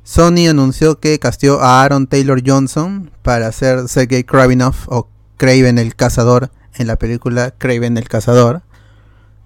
Sony 0.02 0.48
anunció 0.48 0.98
que 0.98 1.18
casteó 1.18 1.60
a 1.60 1.82
Aaron 1.82 2.06
Taylor 2.06 2.42
Johnson 2.44 3.10
para 3.22 3.50
ser 3.52 3.88
Sergei 3.88 4.24
Kravinov 4.24 4.74
o 4.86 5.08
Craven 5.36 5.78
el 5.78 5.94
Cazador 5.94 6.50
en 6.74 6.86
la 6.86 6.96
película 6.96 7.52
Craven 7.56 7.96
el 7.96 8.08
Cazador, 8.08 8.62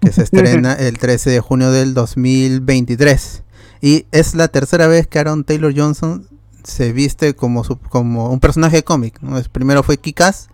que 0.01 0.11
se 0.11 0.23
estrena 0.23 0.73
el 0.79 0.97
13 0.97 1.29
de 1.29 1.39
junio 1.39 1.71
del 1.71 1.93
2023. 1.93 3.43
Y 3.81 4.05
es 4.11 4.35
la 4.35 4.47
tercera 4.47 4.87
vez 4.87 5.07
que 5.07 5.19
Aaron 5.19 5.43
Taylor 5.43 5.73
Johnson 5.75 6.27
se 6.63 6.91
viste 6.93 7.35
como, 7.35 7.63
su- 7.63 7.77
como 7.79 8.31
un 8.31 8.39
personaje 8.39 8.83
cómic. 8.83 9.19
¿no? 9.21 9.37
Es- 9.37 9.49
Primero 9.49 9.83
fue 9.83 9.97
Kikas, 9.97 10.49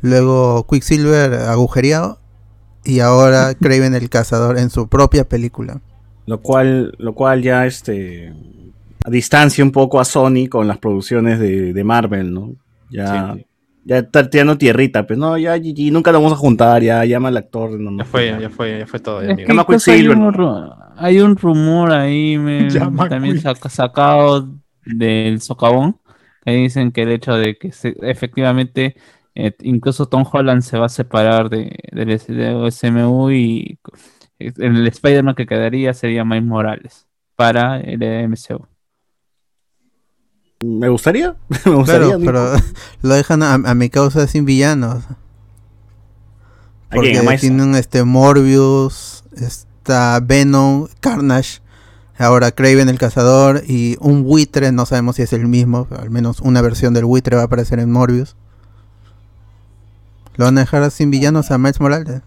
luego 0.00 0.66
Quicksilver 0.70 1.32
agujereado 1.34 2.18
y 2.84 3.00
ahora 3.00 3.54
Craven 3.60 3.94
el 3.94 4.10
Cazador 4.10 4.58
en 4.58 4.70
su 4.70 4.88
propia 4.88 5.28
película. 5.28 5.80
Lo 6.26 6.40
cual, 6.42 6.94
lo 6.98 7.14
cual 7.14 7.42
ya 7.42 7.64
este 7.66 8.34
distancia 9.08 9.64
un 9.64 9.72
poco 9.72 10.00
a 10.00 10.04
Sony 10.04 10.48
con 10.50 10.68
las 10.68 10.76
producciones 10.76 11.38
de, 11.38 11.72
de 11.72 11.84
Marvel, 11.84 12.34
¿no? 12.34 12.52
Ya, 12.90 13.34
ya 13.88 13.98
está 13.98 14.28
tirando 14.30 14.58
tierrita, 14.58 15.06
pues 15.06 15.18
no, 15.18 15.36
ya 15.38 15.56
GG, 15.56 15.90
nunca 15.92 16.12
lo 16.12 16.18
vamos 16.18 16.32
a 16.34 16.36
juntar, 16.36 16.82
ya 16.82 17.04
llama 17.04 17.28
al 17.28 17.36
actor. 17.38 17.70
No, 17.78 17.90
no, 17.90 17.98
Ya 17.98 18.04
fue, 18.04 18.36
ya 18.40 18.50
fue, 18.50 18.78
ya 18.78 18.86
fue 18.86 19.00
todo. 19.00 19.20
ya, 19.22 19.26
Es 19.28 19.32
amigo. 19.32 19.46
que 19.46 19.52
Llama 19.52 19.62
incluso 19.62 19.90
hay, 19.92 20.06
un, 20.08 20.32
ru- 20.32 20.92
hay 20.96 21.20
un 21.20 21.36
rumor 21.36 21.92
ahí 21.92 22.38
me- 22.38 22.68
también 23.08 23.38
saca- 23.40 23.68
sacado 23.68 24.48
del 24.84 25.40
socavón 25.40 26.00
que 26.44 26.52
dicen 26.52 26.92
que 26.92 27.02
el 27.02 27.12
hecho 27.12 27.34
de 27.34 27.56
que 27.58 27.72
se- 27.72 27.96
efectivamente 28.02 28.96
eh, 29.34 29.52
incluso 29.62 30.06
Tom 30.06 30.24
Holland 30.30 30.62
se 30.62 30.78
va 30.78 30.86
a 30.86 30.88
separar 30.88 31.48
de, 31.50 31.76
del 31.92 32.08
de 32.08 32.68
SMU 32.70 33.30
y 33.30 33.78
eh, 34.38 34.52
el 34.58 34.86
Spider-Man 34.86 35.34
que 35.34 35.46
quedaría 35.46 35.94
sería 35.94 36.24
Miles 36.24 36.44
Morales 36.44 37.06
para 37.36 37.80
el 37.80 38.02
MCU. 38.02 38.66
Me 40.64 40.88
gustaría, 40.88 41.36
me 41.66 41.72
gustaría. 41.74 42.06
Claro, 42.16 42.20
pero 42.24 42.52
lo 43.02 43.14
dejan 43.14 43.42
a, 43.42 43.54
a 43.54 43.74
mi 43.74 43.88
causa 43.90 44.26
sin 44.26 44.44
villanos. 44.44 45.04
¿A 46.90 46.94
Porque 46.94 47.12
tienen 47.40 47.74
este 47.74 48.02
Morbius, 48.04 49.22
está 49.36 50.18
Venom, 50.20 50.88
Carnage, 51.00 51.60
ahora 52.18 52.50
Craven 52.50 52.88
el 52.88 52.98
Cazador 52.98 53.62
y 53.68 53.96
un 54.00 54.24
buitre, 54.24 54.72
no 54.72 54.86
sabemos 54.86 55.16
si 55.16 55.22
es 55.22 55.32
el 55.32 55.46
mismo, 55.46 55.86
pero 55.88 56.02
al 56.02 56.10
menos 56.10 56.40
una 56.40 56.60
versión 56.62 56.94
del 56.94 57.04
buitre 57.04 57.36
va 57.36 57.42
a 57.42 57.44
aparecer 57.44 57.78
en 57.78 57.92
Morbius. 57.92 58.34
¿Lo 60.36 60.44
van 60.46 60.56
a 60.56 60.62
dejar 60.62 60.90
sin 60.90 61.10
villanos 61.10 61.50
a 61.50 61.58
Miles 61.58 61.80
Morales? 61.80 62.22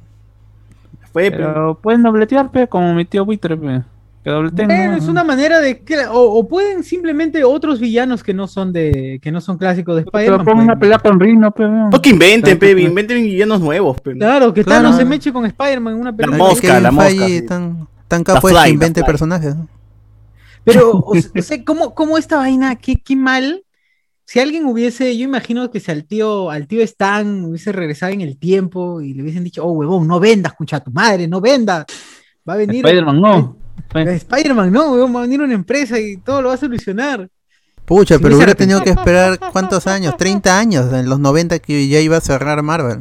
Fue, 1.12 1.32
pero- 1.32 1.48
Pero 1.54 1.80
pueden 1.82 2.04
dobletear, 2.04 2.52
pe, 2.52 2.68
como 2.68 2.94
mi 2.94 3.04
tío 3.06 3.26
Buitre, 3.26 3.58
pe, 3.58 3.84
que 4.24 4.30
dobleteen, 4.30 4.68
Bueno, 4.68 4.92
¿no? 4.92 4.98
es 4.98 5.08
una 5.08 5.24
manera 5.24 5.60
de 5.60 5.80
que 5.80 6.06
o, 6.06 6.20
o 6.22 6.48
pueden 6.48 6.84
simplemente 6.84 7.44
otros 7.44 7.80
villanos 7.80 8.24
que 8.24 8.34
no 8.34 8.48
son 8.48 8.72
de 8.72 9.20
que 9.22 9.32
no 9.32 9.42
son 9.42 9.58
clásicos 9.58 9.96
de 9.96 10.04
Pero 10.04 10.18
Spider-Man. 10.20 10.46
pongan 10.46 10.64
una 10.66 10.74
pueden- 10.76 10.80
pelea 10.80 11.00
con 11.00 11.20
Rino, 11.20 11.52
pe, 11.52 11.64
weón. 11.64 11.90
No 11.90 12.02
que 12.02 12.10
inventen, 12.12 12.42
Claro, 12.42 12.60
pe, 12.60 12.72
pues. 12.74 12.84
inventen 12.86 13.18
villanos 13.24 13.60
nuevos, 13.62 14.00
pe. 14.02 14.14
Claro, 14.18 14.54
que 14.54 14.64
Claro. 14.64 14.84
Thanos 14.84 14.98
se 14.98 15.06
meche 15.06 15.34
con 15.34 15.46
Spider-Man 15.46 15.96
en 15.96 16.00
una 16.02 16.16
película. 16.16 16.38
mosca, 16.38 16.68
Kevin 16.68 16.84
la 16.84 16.92
mosca, 16.92 17.10
sí. 17.28 17.42
tan, 17.48 17.88
tan 18.08 18.24
capo 18.24 18.48
es 18.48 18.54
que 18.54 18.60
la 18.60 18.70
invente 18.70 19.04
personajes. 19.04 19.56
Pero, 20.64 20.92
o 21.00 21.16
sea, 21.42 21.64
¿cómo, 21.66 21.96
cómo 21.96 22.18
esta 22.18 22.38
vaina? 22.38 22.76
¿Qué, 22.76 22.96
qué 22.98 23.16
mal? 23.16 23.64
Si 24.26 24.40
alguien 24.40 24.66
hubiese, 24.66 25.18
yo 25.18 25.26
imagino 25.26 25.70
que 25.72 25.80
si 25.80 25.92
al 25.92 26.06
tío, 26.06 26.52
al 26.52 26.68
tío 26.68 26.82
Stan 26.84 27.44
hubiese 27.46 27.72
regresado 27.72 28.14
en 28.14 28.22
el 28.22 28.38
tiempo 28.38 29.02
y 29.02 29.14
le 29.14 29.24
hubiesen 29.24 29.44
dicho, 29.44 29.66
oh 29.66 29.72
huevón, 29.72 30.08
no 30.08 30.20
vendas, 30.20 30.54
escucha 30.54 30.78
a 30.78 30.80
tu 30.80 30.92
madre, 30.92 31.28
no 31.28 31.42
vendas. 31.42 31.86
Va 32.48 32.54
a 32.54 32.58
venir 32.58 32.86
Spider-Man, 32.86 33.20
no. 33.20 33.58
Eh, 33.94 34.14
Spider-Man, 34.16 34.72
no, 34.72 35.12
va 35.14 35.20
a 35.20 35.24
venir 35.24 35.42
una 35.42 35.54
empresa 35.54 36.00
y 36.00 36.18
todo 36.18 36.42
lo 36.42 36.50
va 36.50 36.56
a 36.56 36.58
solucionar. 36.58 37.30
Pucha, 37.86 38.20
pero 38.20 38.36
hubiera 38.38 38.56
tenido 38.56 38.82
que 38.84 38.92
esperar 38.92 39.38
cuántos 39.52 39.86
años, 39.88 40.16
30 40.18 40.58
años, 40.58 40.94
en 40.94 41.10
los 41.10 41.20
90 41.20 41.60
que 41.60 41.88
ya 41.88 42.00
iba 42.00 42.18
a 42.18 42.22
cerrar 42.22 42.62
Marvel. 42.64 43.00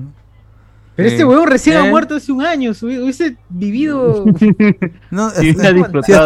Pero 0.96 1.08
Sí. 1.08 1.14
este 1.14 1.24
huevón 1.24 1.48
recién 1.48 1.76
ha 1.76 1.86
Eh. 1.86 1.90
muerto 1.90 2.16
hace 2.16 2.32
un 2.32 2.42
año, 2.44 2.72
hubi- 2.72 3.00
hubiese 3.02 3.36
vivido. 3.48 4.24
No, 5.10 5.30
si 5.30 5.50
hasta 5.50 5.68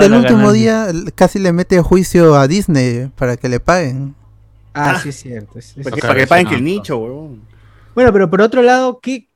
el 0.06 0.12
último 0.14 0.48
ganancia. 0.48 0.86
día 0.92 1.12
casi 1.14 1.38
le 1.38 1.52
mete 1.52 1.80
juicio 1.80 2.34
a 2.36 2.48
Disney 2.48 3.10
para 3.16 3.36
que 3.36 3.48
le 3.48 3.60
paguen. 3.60 4.14
Ah, 4.72 4.98
sí, 5.02 5.10
es 5.10 5.16
cierto. 5.20 5.58
es- 5.58 5.76
es- 5.76 5.84
Para 5.84 5.94
que, 5.96 6.00
para 6.00 6.14
que 6.14 6.26
paguen 6.26 6.48
que 6.48 6.54
el 6.56 6.64
nicho, 6.64 6.96
huevón. 6.98 7.42
Bueno, 7.94 8.12
pero 8.12 8.28
por 8.30 8.40
otro 8.40 8.62
lado, 8.62 8.98
qué, 9.00 9.28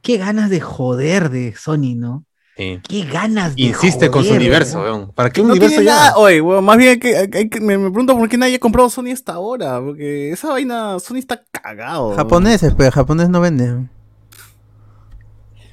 qué 0.00 0.16
ganas 0.18 0.48
de 0.50 0.60
joder 0.60 1.28
de 1.30 1.54
Sony, 1.54 1.94
¿no? 1.96 2.24
Sí. 2.56 2.80
Qué 2.86 3.04
ganas 3.04 3.56
de 3.56 3.62
Insiste 3.62 4.10
con 4.10 4.22
su 4.22 4.28
joder, 4.28 4.40
universo, 4.42 4.80
weón. 4.82 4.94
weón. 5.00 5.12
¿Para 5.12 5.30
qué 5.30 5.40
No 5.42 5.48
universo 5.50 5.68
tiene 5.76 5.84
ya? 5.86 5.94
nada, 5.94 6.16
oye, 6.18 6.40
huevón, 6.42 6.64
más 6.64 6.76
bien 6.76 7.00
que, 7.00 7.16
hay 7.16 7.48
que- 7.48 7.60
me, 7.60 7.78
me 7.78 7.90
pregunto 7.90 8.16
por 8.16 8.28
qué 8.28 8.36
nadie 8.36 8.56
ha 8.56 8.58
comprado 8.60 8.90
Sony 8.90 9.10
hasta 9.12 9.32
ahora, 9.32 9.80
porque 9.80 10.30
esa 10.32 10.48
vaina, 10.50 10.98
Sony 11.00 11.16
está 11.16 11.42
cagado. 11.50 12.14
Japoneses, 12.14 12.74
pero 12.76 12.90
japonés 12.90 13.30
no 13.30 13.40
venden. 13.40 13.88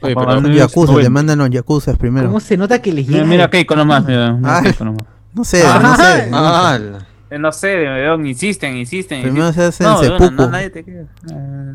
Oye, 0.02 0.16
pero-. 0.16 0.48
Yakuza, 0.48 0.94
no 0.94 1.00
le 1.00 1.10
mandan 1.10 1.40
los 1.40 1.50
Yakuzas 1.50 1.98
primero. 1.98 2.28
¿Cómo 2.28 2.40
se 2.40 2.56
nota 2.56 2.82
que 2.82 2.94
les 2.94 3.06
Mira, 3.08 3.20
llega? 3.20 3.30
mira 3.30 3.44
de- 3.44 3.50
Keiko 3.50 3.76
nomás, 3.76 4.06
mira. 4.06 4.32
mira 4.32 4.58
Ah. 4.58 4.62
Keiko 4.64 4.86
nomás. 4.86 5.04
No 5.34 5.44
sé, 5.44 5.62
Ah, 5.66 5.80
no 5.84 5.96
sé. 5.98 6.30
Ah, 6.34 6.80
la- 6.82 7.08
Eh, 7.32 7.38
No 7.38 7.52
sé, 7.52 7.76
weón, 7.84 8.26
insisten, 8.26 8.76
insisten. 8.78 9.22
Primero 9.22 9.48
insisten. 9.48 9.72
se 9.74 9.84
hacen 9.86 10.08
no, 10.10 10.18
weón, 10.18 10.36
no, 10.36 10.50
nadie 10.50 10.70
te. 10.72 10.86
Ah. 11.32 11.74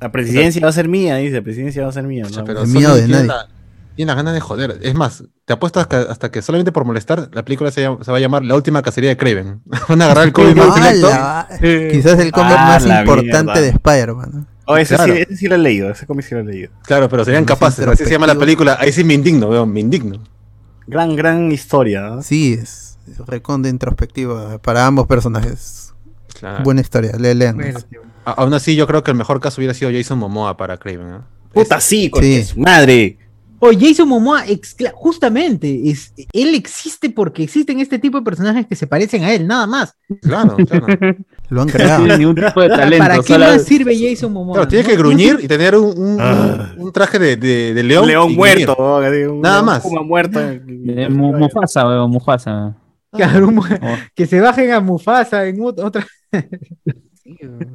La 0.00 0.12
presidencia 0.12 0.62
va 0.62 0.68
a 0.68 0.72
ser 0.72 0.88
mía, 0.88 1.16
dice, 1.16 1.34
la 1.36 1.42
presidencia 1.42 1.82
va 1.82 1.88
a 1.88 1.92
ser 1.92 2.04
mía. 2.04 2.24
¿no? 2.34 2.44
pero 2.44 2.64
miedo 2.66 2.94
de 2.94 3.08
nadie. 3.08 3.26
la- 3.26 3.48
tiene 3.96 4.08
las 4.10 4.16
ganas 4.16 4.34
de 4.34 4.40
joder. 4.40 4.78
Es 4.82 4.94
más, 4.94 5.24
te 5.44 5.52
apuesto 5.52 5.80
hasta, 5.80 6.02
hasta 6.02 6.30
que 6.30 6.42
solamente 6.42 6.72
por 6.72 6.84
molestar, 6.84 7.30
la 7.32 7.44
película 7.44 7.70
se, 7.70 7.82
llama- 7.82 8.02
se 8.04 8.10
va 8.10 8.18
a 8.18 8.20
llamar 8.20 8.44
La 8.44 8.54
última 8.54 8.82
cacería 8.82 9.10
de 9.10 9.16
Craven. 9.16 9.62
Van 9.88 10.02
a 10.02 10.04
agarrar 10.06 10.24
el 10.26 10.32
cómic 10.32 10.56
más. 10.56 10.76
¡Hala! 10.76 11.48
Quizás 11.60 12.18
el 12.18 12.32
cómic 12.32 12.54
Ah, 12.58 12.66
más 12.80 12.84
importante 12.86 13.42
mierda. 13.44 13.60
de 13.60 13.68
Spider-Man. 13.68 14.30
¿no? 14.32 14.46
Oh, 14.66 14.76
ese, 14.76 14.94
Claro. 14.96 15.14
sí, 15.14 15.20
ese 15.20 15.36
sí 15.36 15.46
lo 15.48 15.56
he 15.56 15.58
leído, 15.58 15.90
ese 15.90 16.06
cómic 16.06 16.24
sí 16.24 16.34
lo 16.34 16.40
he 16.40 16.44
leído. 16.44 16.70
Claro, 16.84 17.08
pero 17.08 17.24
serían 17.24 17.44
capaces. 17.44 17.86
Así 17.86 18.04
se 18.04 18.10
llama 18.10 18.26
la 18.26 18.34
película. 18.34 18.78
Ahí 18.80 18.92
sí 18.92 19.04
me 19.04 19.12
indigno, 19.14 19.48
weón, 19.48 19.70
me 19.72 19.80
indigno. 19.80 20.22
Gran, 20.86 21.14
gran 21.16 21.52
historia. 21.52 22.00
¿no? 22.02 22.22
Sí, 22.22 22.54
es 22.60 22.98
reconde 23.26 23.68
introspectiva 23.68 24.56
para 24.58 24.86
ambos 24.86 25.06
personajes. 25.06 25.92
Claro. 26.38 26.64
Buena 26.64 26.80
historia, 26.80 27.12
le 27.18 27.34
lean. 27.34 27.56
Bueno, 27.56 27.78
aún 28.24 28.54
así, 28.54 28.74
yo 28.74 28.86
creo 28.86 29.04
que 29.04 29.10
el 29.10 29.16
mejor 29.18 29.38
caso 29.40 29.60
hubiera 29.60 29.74
sido 29.74 29.90
Jason 29.92 30.18
Momoa 30.18 30.56
para 30.56 30.78
Craven. 30.78 31.10
¿no? 31.10 31.24
Puta, 31.52 31.80
sí, 31.80 32.08
con 32.10 32.22
Sí. 32.22 32.42
su 32.44 32.58
madre. 32.60 33.18
Oye, 33.60 33.88
Jason 33.88 34.08
Momoa, 34.08 34.42
justamente, 34.92 35.88
es, 35.90 36.12
él 36.32 36.54
existe 36.54 37.08
porque 37.10 37.42
existen 37.44 37.80
este 37.80 37.98
tipo 37.98 38.18
de 38.18 38.24
personajes 38.24 38.66
que 38.66 38.74
se 38.76 38.86
parecen 38.86 39.24
a 39.24 39.32
él, 39.32 39.46
nada 39.46 39.66
más. 39.66 39.94
Claro, 40.20 40.56
claro. 40.56 40.86
Lo 41.50 41.60
han 41.62 41.66
No 41.68 41.72
creado. 41.72 42.04
tiene 42.04 42.18
ningún 42.18 42.34
tipo 42.36 42.60
de 42.62 42.68
talento. 42.68 43.04
¿Para 43.06 43.18
qué 43.22 43.38
más 43.38 43.64
sirve 43.64 43.96
Jason 43.98 44.32
Momoa? 44.32 44.54
Claro, 44.54 44.68
tiene 44.68 44.82
No- 44.84 44.88
que 44.90 44.94
no 44.96 45.02
gruñir 45.02 45.38
y 45.42 45.48
tener 45.48 45.76
un, 45.76 45.96
un, 45.98 46.16
Ah. 46.20 46.74
un 46.76 46.92
traje 46.92 47.18
de, 47.18 47.36
de, 47.36 47.74
de 47.74 47.82
león. 47.82 48.02
Un 48.04 48.08
león 48.08 48.34
muerto. 48.34 48.76
¿no? 48.78 48.96
Un 48.96 49.40
Nada 49.40 49.56
león 49.56 49.64
más. 49.66 49.84
muerto. 50.04 50.40
Eh, 50.40 51.08
Mu- 51.10 51.32
Mufasa, 51.36 51.86
weón, 51.86 52.10
Mufasa. 52.10 52.76
Claro, 53.12 53.48
un- 53.48 53.58
Oh. 53.58 53.64
que 54.14 54.26
se 54.26 54.40
bajen 54.40 54.72
a 54.72 54.80
Mufasa 54.80 55.46
en 55.46 55.58
ot- 55.58 55.82
otra. 55.82 56.04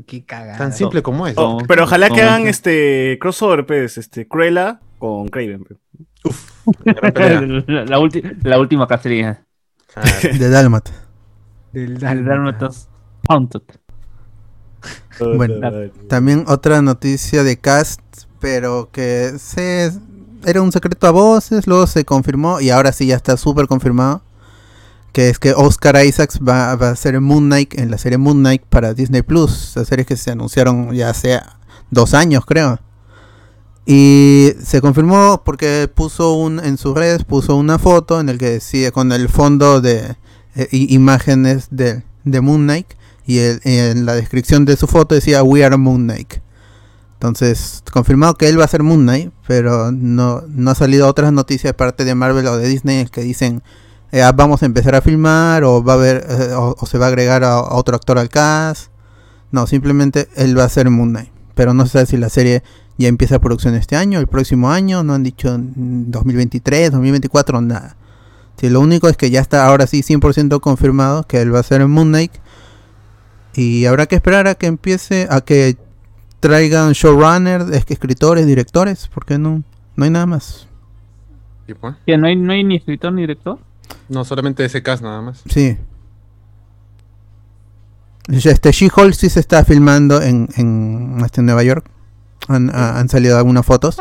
Qué 0.06 0.24
cagada. 0.26 0.58
Tan 0.58 0.74
simple 0.74 1.02
como 1.02 1.26
es. 1.28 1.36
Oh, 1.38 1.60
No, 1.62 1.68
pero 1.68 1.84
ojalá 1.86 2.10
que 2.10 2.22
no, 2.22 2.28
hagan 2.30 2.44
no. 2.44 2.50
este 2.50 3.18
crossover, 3.20 3.66
pues, 3.66 3.98
este, 3.98 4.28
Cruella 4.28 4.80
con 5.00 5.28
Craven. 5.30 5.64
pues. 5.64 5.80
Pelea. 7.14 7.42
la, 7.42 7.86
la 7.86 8.00
ulti- 8.00 8.38
la 8.44 8.60
última 8.60 8.88
cacería. 8.88 9.46
Claro. 9.94 10.38
De 10.38 10.50
Dalmat. 10.50 10.90
Del. 11.74 11.98
Dálmatas 12.00 12.90
Haunted. 13.28 13.62
Bueno, 15.20 15.56
También 16.08 16.46
otra 16.48 16.82
noticia 16.82 17.44
de 17.44 17.58
cast, 17.58 18.00
pero 18.40 18.90
que 18.92 19.34
se 19.38 19.92
era 20.46 20.62
un 20.62 20.72
secreto 20.72 21.06
a 21.08 21.12
voces, 21.12 21.68
luego 21.68 21.86
se 21.88 22.06
confirmó 22.06 22.62
y 22.62 22.70
ahora 22.70 22.94
sí 22.94 23.08
ya 23.08 23.16
está 23.18 23.36
súper 23.36 23.68
confirmado. 23.68 24.22
Que 25.12 25.30
es 25.30 25.40
que 25.40 25.54
Oscar 25.54 26.06
Isaacs 26.06 26.40
va, 26.48 26.76
va 26.76 26.92
a 26.92 26.96
ser 26.96 27.20
Moon 27.20 27.46
Knight 27.48 27.78
en 27.78 27.90
la 27.92 27.98
serie 27.98 28.18
Moon 28.18 28.38
Knight 28.38 28.62
para 28.70 28.94
Disney 28.94 29.22
Plus. 29.24 29.74
Las 29.76 29.88
series 29.88 30.08
que 30.08 30.16
se 30.16 30.32
anunciaron 30.32 30.94
ya 30.94 31.10
hace 31.10 31.40
dos 31.90 32.14
años, 32.14 32.46
creo. 32.46 32.80
Y 33.92 34.54
se 34.64 34.82
confirmó 34.82 35.42
porque 35.44 35.90
puso 35.92 36.34
un 36.34 36.60
en 36.64 36.78
sus 36.78 36.94
redes 36.96 37.24
puso 37.24 37.56
una 37.56 37.80
foto 37.80 38.20
en 38.20 38.30
el 38.30 38.38
que 38.38 38.52
decía 38.52 38.92
con 38.92 39.12
el 39.12 39.30
fondo 39.30 39.82
de 39.82 40.16
eh, 40.54 40.68
imágenes 40.72 41.70
de, 41.72 42.04
de 42.24 42.40
Moon 42.40 42.66
Knight 42.66 42.86
y 43.26 43.40
en 43.40 44.06
la 44.06 44.14
descripción 44.14 44.64
de 44.66 44.78
su 44.78 44.86
foto 44.86 45.16
decía 45.16 45.42
We 45.42 45.66
are 45.66 45.76
Moon 45.76 46.04
Knight. 46.04 46.36
Entonces, 47.14 47.82
confirmado 47.92 48.36
que 48.36 48.48
él 48.48 48.60
va 48.60 48.66
a 48.66 48.68
ser 48.68 48.84
Moon 48.84 49.02
Knight, 49.02 49.34
pero 49.48 49.92
no, 49.92 50.44
no 50.48 50.70
ha 50.70 50.76
salido 50.76 51.08
otras 51.08 51.34
noticias 51.34 51.72
de 51.72 51.74
parte 51.74 52.06
de 52.06 52.14
Marvel 52.14 52.46
o 52.46 52.58
de 52.60 52.68
Disney 52.68 53.08
que 53.08 53.22
dicen 53.22 53.64
eh, 54.12 54.22
ah, 54.22 54.34
vamos 54.34 54.62
a 54.62 54.68
empezar 54.68 54.94
a 54.94 55.02
filmar 55.02 55.64
o 55.64 55.84
va 55.84 55.94
a 55.94 55.96
haber 55.96 56.28
eh, 56.30 56.54
o, 56.54 56.76
o 56.80 56.86
se 56.86 57.00
va 57.00 57.06
a 57.06 57.10
agregar 57.10 57.44
a 57.44 57.60
otro 57.60 57.96
actor 57.96 58.20
al 58.20 58.30
cast. 58.30 58.92
No, 59.50 59.66
simplemente 59.66 60.30
él 60.36 60.56
va 60.56 60.66
a 60.66 60.70
ser 60.70 60.92
Moon 60.92 61.10
Knight. 61.10 61.32
Pero 61.56 61.74
no 61.74 61.88
se 61.88 61.94
sabe 61.94 62.06
si 62.06 62.18
la 62.18 62.30
serie 62.30 62.62
ya 63.00 63.08
empieza 63.08 63.40
producción 63.40 63.76
este 63.76 63.96
año, 63.96 64.20
el 64.20 64.28
próximo 64.28 64.72
año, 64.72 65.04
no 65.04 65.14
han 65.14 65.24
dicho 65.24 65.58
mm, 65.58 66.12
2023, 66.12 66.92
2024, 66.92 67.62
nada. 67.62 67.96
Sí, 68.58 68.70
lo 68.70 68.82
único 68.82 69.08
es 69.08 69.16
que 69.16 69.32
ya 69.32 69.40
está 69.40 69.66
ahora 69.66 69.88
sí 69.88 70.02
100% 70.02 70.60
confirmado 70.60 71.24
que 71.24 71.42
él 71.42 71.56
va 71.56 71.60
a 71.60 71.64
ser 71.64 71.88
Moon 71.88 72.10
Knight. 72.10 72.34
Y 73.56 73.86
habrá 73.86 74.06
que 74.06 74.16
esperar 74.16 74.48
a 74.48 74.56
que 74.56 74.68
empiece, 74.68 75.28
a 75.30 75.42
que 75.42 75.78
traigan 76.42 76.92
showrunners, 76.92 77.70
es 77.72 77.86
que 77.86 77.94
escritores, 77.94 78.46
directores, 78.46 79.10
porque 79.14 79.38
no, 79.38 79.64
no 79.96 80.04
hay 80.04 80.12
nada 80.12 80.26
más. 80.26 80.68
Y 81.68 81.74
pues, 81.74 81.96
Que 82.06 82.18
no 82.18 82.28
hay, 82.28 82.36
no 82.36 82.52
hay 82.52 82.66
ni 82.66 82.76
escritor 82.76 83.14
ni 83.14 83.22
director. 83.22 83.60
No, 84.10 84.26
solamente 84.26 84.66
ese 84.66 84.84
cast 84.84 85.02
nada 85.02 85.22
más. 85.22 85.42
Sí. 85.48 85.78
Este 88.28 88.72
She-Hulk 88.72 89.14
sí 89.14 89.30
se 89.30 89.40
está 89.40 89.64
filmando 89.64 90.22
en, 90.22 90.50
en, 90.58 91.18
este, 91.24 91.42
Nueva 91.42 91.64
York. 91.64 91.90
Han, 92.50 92.70
ha- 92.76 93.00
han 93.00 93.08
salido 93.08 93.38
algunas 93.38 93.66
fotos. 93.66 93.98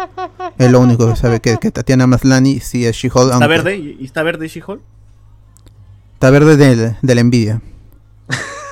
Es 0.58 0.70
lo 0.72 0.80
único 0.80 1.08
que 1.08 1.14
sabe 1.16 1.38
que, 1.40 1.58
que 1.58 1.70
Tatiana 1.70 2.06
Maslany 2.08 2.58
sí 2.60 2.84
es 2.86 2.96
She-Hulk. 2.96 3.32
¿Está 3.34 3.46
verde? 3.46 3.76
¿Y 3.76 4.04
está 4.04 4.22
verde 4.24 4.48
She-Hulk? 4.48 4.80
Está 6.14 6.30
verde 6.30 6.56
de, 6.56 6.96
de 7.00 7.14
la 7.14 7.20
envidia. 7.20 7.62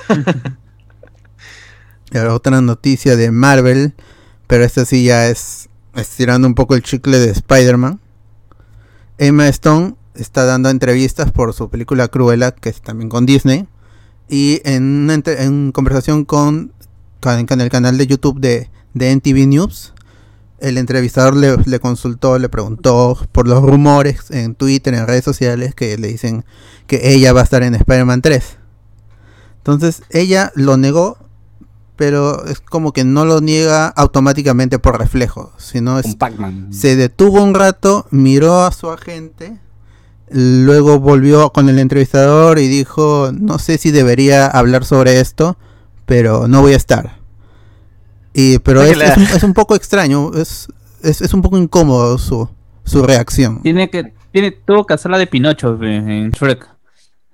Otra 2.30 2.60
noticia 2.60 3.16
de 3.16 3.30
Marvel, 3.30 3.94
pero 4.46 4.64
esta 4.64 4.84
sí 4.84 5.04
ya 5.04 5.28
es 5.28 5.68
estirando 5.94 6.46
un 6.48 6.54
poco 6.54 6.74
el 6.74 6.82
chicle 6.82 7.18
de 7.18 7.30
Spider-Man. 7.30 8.00
Emma 9.18 9.48
Stone 9.48 9.96
está 10.14 10.44
dando 10.44 10.70
entrevistas 10.70 11.30
por 11.32 11.52
su 11.52 11.68
película 11.68 12.08
Cruella, 12.08 12.52
que 12.52 12.68
es 12.70 12.80
también 12.80 13.08
con 13.08 13.26
Disney. 13.26 13.66
Y 14.28 14.60
en 14.64 15.10
en 15.26 15.72
conversación 15.72 16.24
con, 16.24 16.72
con- 17.20 17.46
con 17.46 17.60
el 17.60 17.68
canal 17.70 17.98
de 17.98 18.06
YouTube 18.06 18.40
de, 18.40 18.70
de 18.96 19.10
NTV 19.10 19.46
News, 19.46 19.92
el 20.58 20.78
entrevistador 20.78 21.36
le, 21.36 21.56
le 21.66 21.80
consultó, 21.80 22.38
le 22.38 22.48
preguntó 22.48 23.18
por 23.30 23.46
los 23.46 23.62
rumores 23.62 24.30
en 24.30 24.54
Twitter, 24.54 24.94
en 24.94 25.06
redes 25.06 25.24
sociales, 25.24 25.74
que 25.74 25.98
le 25.98 26.08
dicen 26.08 26.46
que 26.86 27.12
ella 27.12 27.34
va 27.34 27.42
a 27.42 27.44
estar 27.44 27.62
en 27.62 27.74
Spider-Man 27.74 28.22
3. 28.22 28.56
Entonces 29.58 30.02
ella 30.08 30.50
lo 30.54 30.78
negó, 30.78 31.18
pero 31.96 32.46
es 32.46 32.60
como 32.60 32.92
que 32.92 33.04
no 33.04 33.26
lo 33.26 33.42
niega 33.42 33.88
automáticamente 33.88 34.78
por 34.78 34.98
reflejo, 34.98 35.52
sino 35.58 35.98
es, 35.98 36.16
se 36.70 36.96
detuvo 36.96 37.42
un 37.42 37.54
rato, 37.54 38.06
miró 38.10 38.64
a 38.64 38.72
su 38.72 38.88
agente, 38.90 39.58
luego 40.30 41.00
volvió 41.00 41.52
con 41.52 41.68
el 41.68 41.78
entrevistador 41.78 42.58
y 42.58 42.68
dijo, 42.68 43.30
no 43.34 43.58
sé 43.58 43.76
si 43.76 43.90
debería 43.90 44.46
hablar 44.46 44.86
sobre 44.86 45.20
esto, 45.20 45.58
pero 46.06 46.48
no 46.48 46.62
voy 46.62 46.72
a 46.72 46.76
estar. 46.76 47.25
Y, 48.38 48.58
pero 48.58 48.82
Es 48.82 48.90
es, 48.90 48.98
la- 48.98 49.04
es 49.06 49.16
un, 49.16 49.22
es 49.22 49.42
un 49.44 49.54
poco 49.54 49.74
extraño, 49.74 50.30
es, 50.34 50.68
es, 51.02 51.22
es 51.22 51.32
un 51.32 51.40
poco 51.40 51.56
incómodo 51.56 52.18
su, 52.18 52.46
su 52.84 53.02
reacción. 53.02 53.62
Tiene 53.62 53.88
que, 53.88 54.12
tiene, 54.30 54.50
tuvo 54.50 54.84
que 54.86 54.92
hacer 54.92 55.10
la 55.10 55.16
de 55.18 55.26
Pinocho 55.26 55.78
pe, 55.78 55.96
en 55.96 56.30
Shrek. 56.32 56.68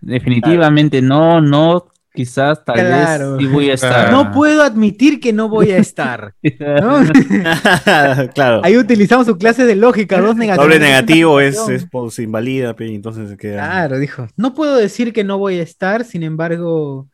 Definitivamente 0.00 1.02
no, 1.02 1.40
no, 1.40 1.86
quizás 2.14 2.64
tal 2.64 2.76
Claro. 2.76 3.32
vez 3.32 3.40
sí 3.40 3.52
voy 3.52 3.70
a 3.70 3.74
estar. 3.74 4.12
No 4.12 4.30
puedo 4.30 4.62
admitir 4.62 5.18
que 5.18 5.32
no 5.32 5.48
voy 5.48 5.72
a 5.72 5.78
estar. 5.78 6.34
¿no? 6.60 7.00
claro. 8.34 8.60
Ahí 8.62 8.76
utilizamos 8.76 9.26
su 9.26 9.36
clase 9.36 9.64
de 9.64 9.74
lógica, 9.74 10.20
dos 10.20 10.36
negativos. 10.36 10.66
Doble 10.68 10.78
negativo 10.78 11.40
es, 11.40 11.56
es 11.68 11.84
pues, 11.90 12.14
se 12.14 12.22
invalida, 12.22 12.76
entonces 12.78 13.28
se 13.30 13.36
queda. 13.36 13.54
Claro, 13.66 13.98
dijo. 13.98 14.28
No 14.36 14.54
puedo 14.54 14.76
decir 14.76 15.12
que 15.12 15.24
no 15.24 15.38
voy 15.38 15.58
a 15.58 15.62
estar, 15.62 16.04
sin 16.04 16.22
embargo, 16.22 17.08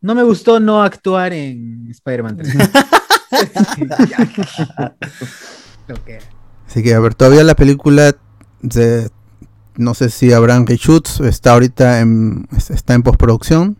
no 0.00 0.14
me 0.14 0.22
gustó 0.22 0.60
no 0.60 0.82
actuar 0.84 1.32
en 1.32 1.88
Spider-Man 1.90 2.36
3. 2.36 2.54
Que- 6.06 6.18
Así 6.66 6.82
que 6.82 6.94
a 6.94 7.00
ver, 7.00 7.14
todavía 7.14 7.44
la 7.44 7.54
película 7.54 8.16
de- 8.62 9.10
no 9.76 9.94
sé 9.94 10.08
si 10.10 10.32
habrán 10.32 10.66
reshoots, 10.66 11.20
está 11.20 11.52
ahorita 11.52 12.00
en 12.00 12.48
está 12.70 12.94
en 12.94 13.02
postproducción. 13.02 13.76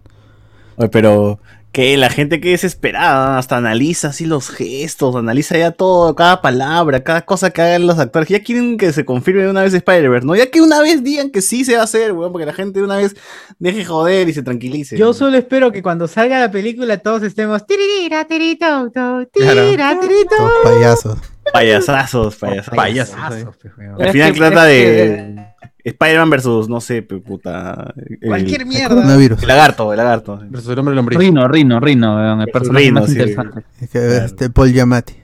Oye, 0.76 0.88
pero 0.88 1.38
que 1.74 1.96
la 1.96 2.08
gente 2.08 2.40
que 2.40 2.50
desesperada, 2.50 3.36
hasta 3.36 3.56
analiza 3.56 4.08
así 4.08 4.26
los 4.26 4.48
gestos, 4.48 5.16
analiza 5.16 5.58
ya 5.58 5.72
todo, 5.72 6.14
cada 6.14 6.40
palabra, 6.40 7.02
cada 7.02 7.22
cosa 7.22 7.50
que 7.50 7.62
hagan 7.62 7.88
los 7.88 7.98
actores. 7.98 8.28
Ya 8.28 8.44
quieren 8.44 8.78
que 8.78 8.92
se 8.92 9.04
confirme 9.04 9.42
de 9.42 9.50
una 9.50 9.62
vez 9.62 9.74
Spider-Verse, 9.74 10.24
¿no? 10.24 10.36
Ya 10.36 10.52
que 10.52 10.62
una 10.62 10.80
vez 10.80 11.02
digan 11.02 11.30
que 11.30 11.42
sí 11.42 11.64
se 11.64 11.74
va 11.74 11.80
a 11.80 11.84
hacer, 11.84 12.12
weón, 12.12 12.30
porque 12.30 12.46
la 12.46 12.52
gente 12.52 12.78
de 12.78 12.84
una 12.84 12.98
vez 12.98 13.16
deje 13.58 13.84
joder 13.84 14.28
y 14.28 14.32
se 14.32 14.44
tranquilice. 14.44 14.96
Yo 14.96 15.12
solo 15.12 15.36
espero 15.36 15.72
que 15.72 15.82
cuando 15.82 16.06
salga 16.06 16.38
la 16.38 16.52
película 16.52 16.96
todos 16.98 17.24
estemos 17.24 17.66
tiririra, 17.66 18.24
tirito, 18.24 18.92
tira, 19.32 19.98
tirito. 20.00 20.36
Los 20.38 20.72
payasos. 20.72 21.18
Payasazos, 21.52 22.36
payasazos. 22.40 22.74
Payasazos, 22.76 23.56
pues. 23.58 23.72
Al 24.00 24.10
final 24.10 24.32
trata 24.34 24.64
de 24.64 25.46
Spider-Man 25.84 26.30
versus, 26.30 26.68
no 26.68 26.80
sé, 26.80 27.02
puta. 27.02 27.92
el- 27.96 28.18
Cualquier 28.28 28.62
El 28.62 28.66
mierda. 28.68 28.94
coronavirus. 28.96 29.42
El 29.42 29.48
lagarto, 29.48 29.92
el 29.92 29.96
lagarto. 29.98 30.40
Versus 30.48 30.70
el 30.70 30.78
hombre 30.78 30.94
lombriz. 30.94 31.18
Rino, 31.18 31.46
Rino, 31.48 31.78
Rino, 31.80 32.16
weón, 32.16 32.40
el 32.40 32.46
Versus 32.46 32.52
personaje 32.52 32.84
Rino, 32.86 33.00
más 33.00 33.10
sí. 33.10 33.12
interesante. 33.16 33.60
Es 33.80 33.90
que, 33.90 33.98
Claro. 33.98 34.24
este 34.24 34.50
Paul 34.50 34.72
Giamatti. 34.72 35.14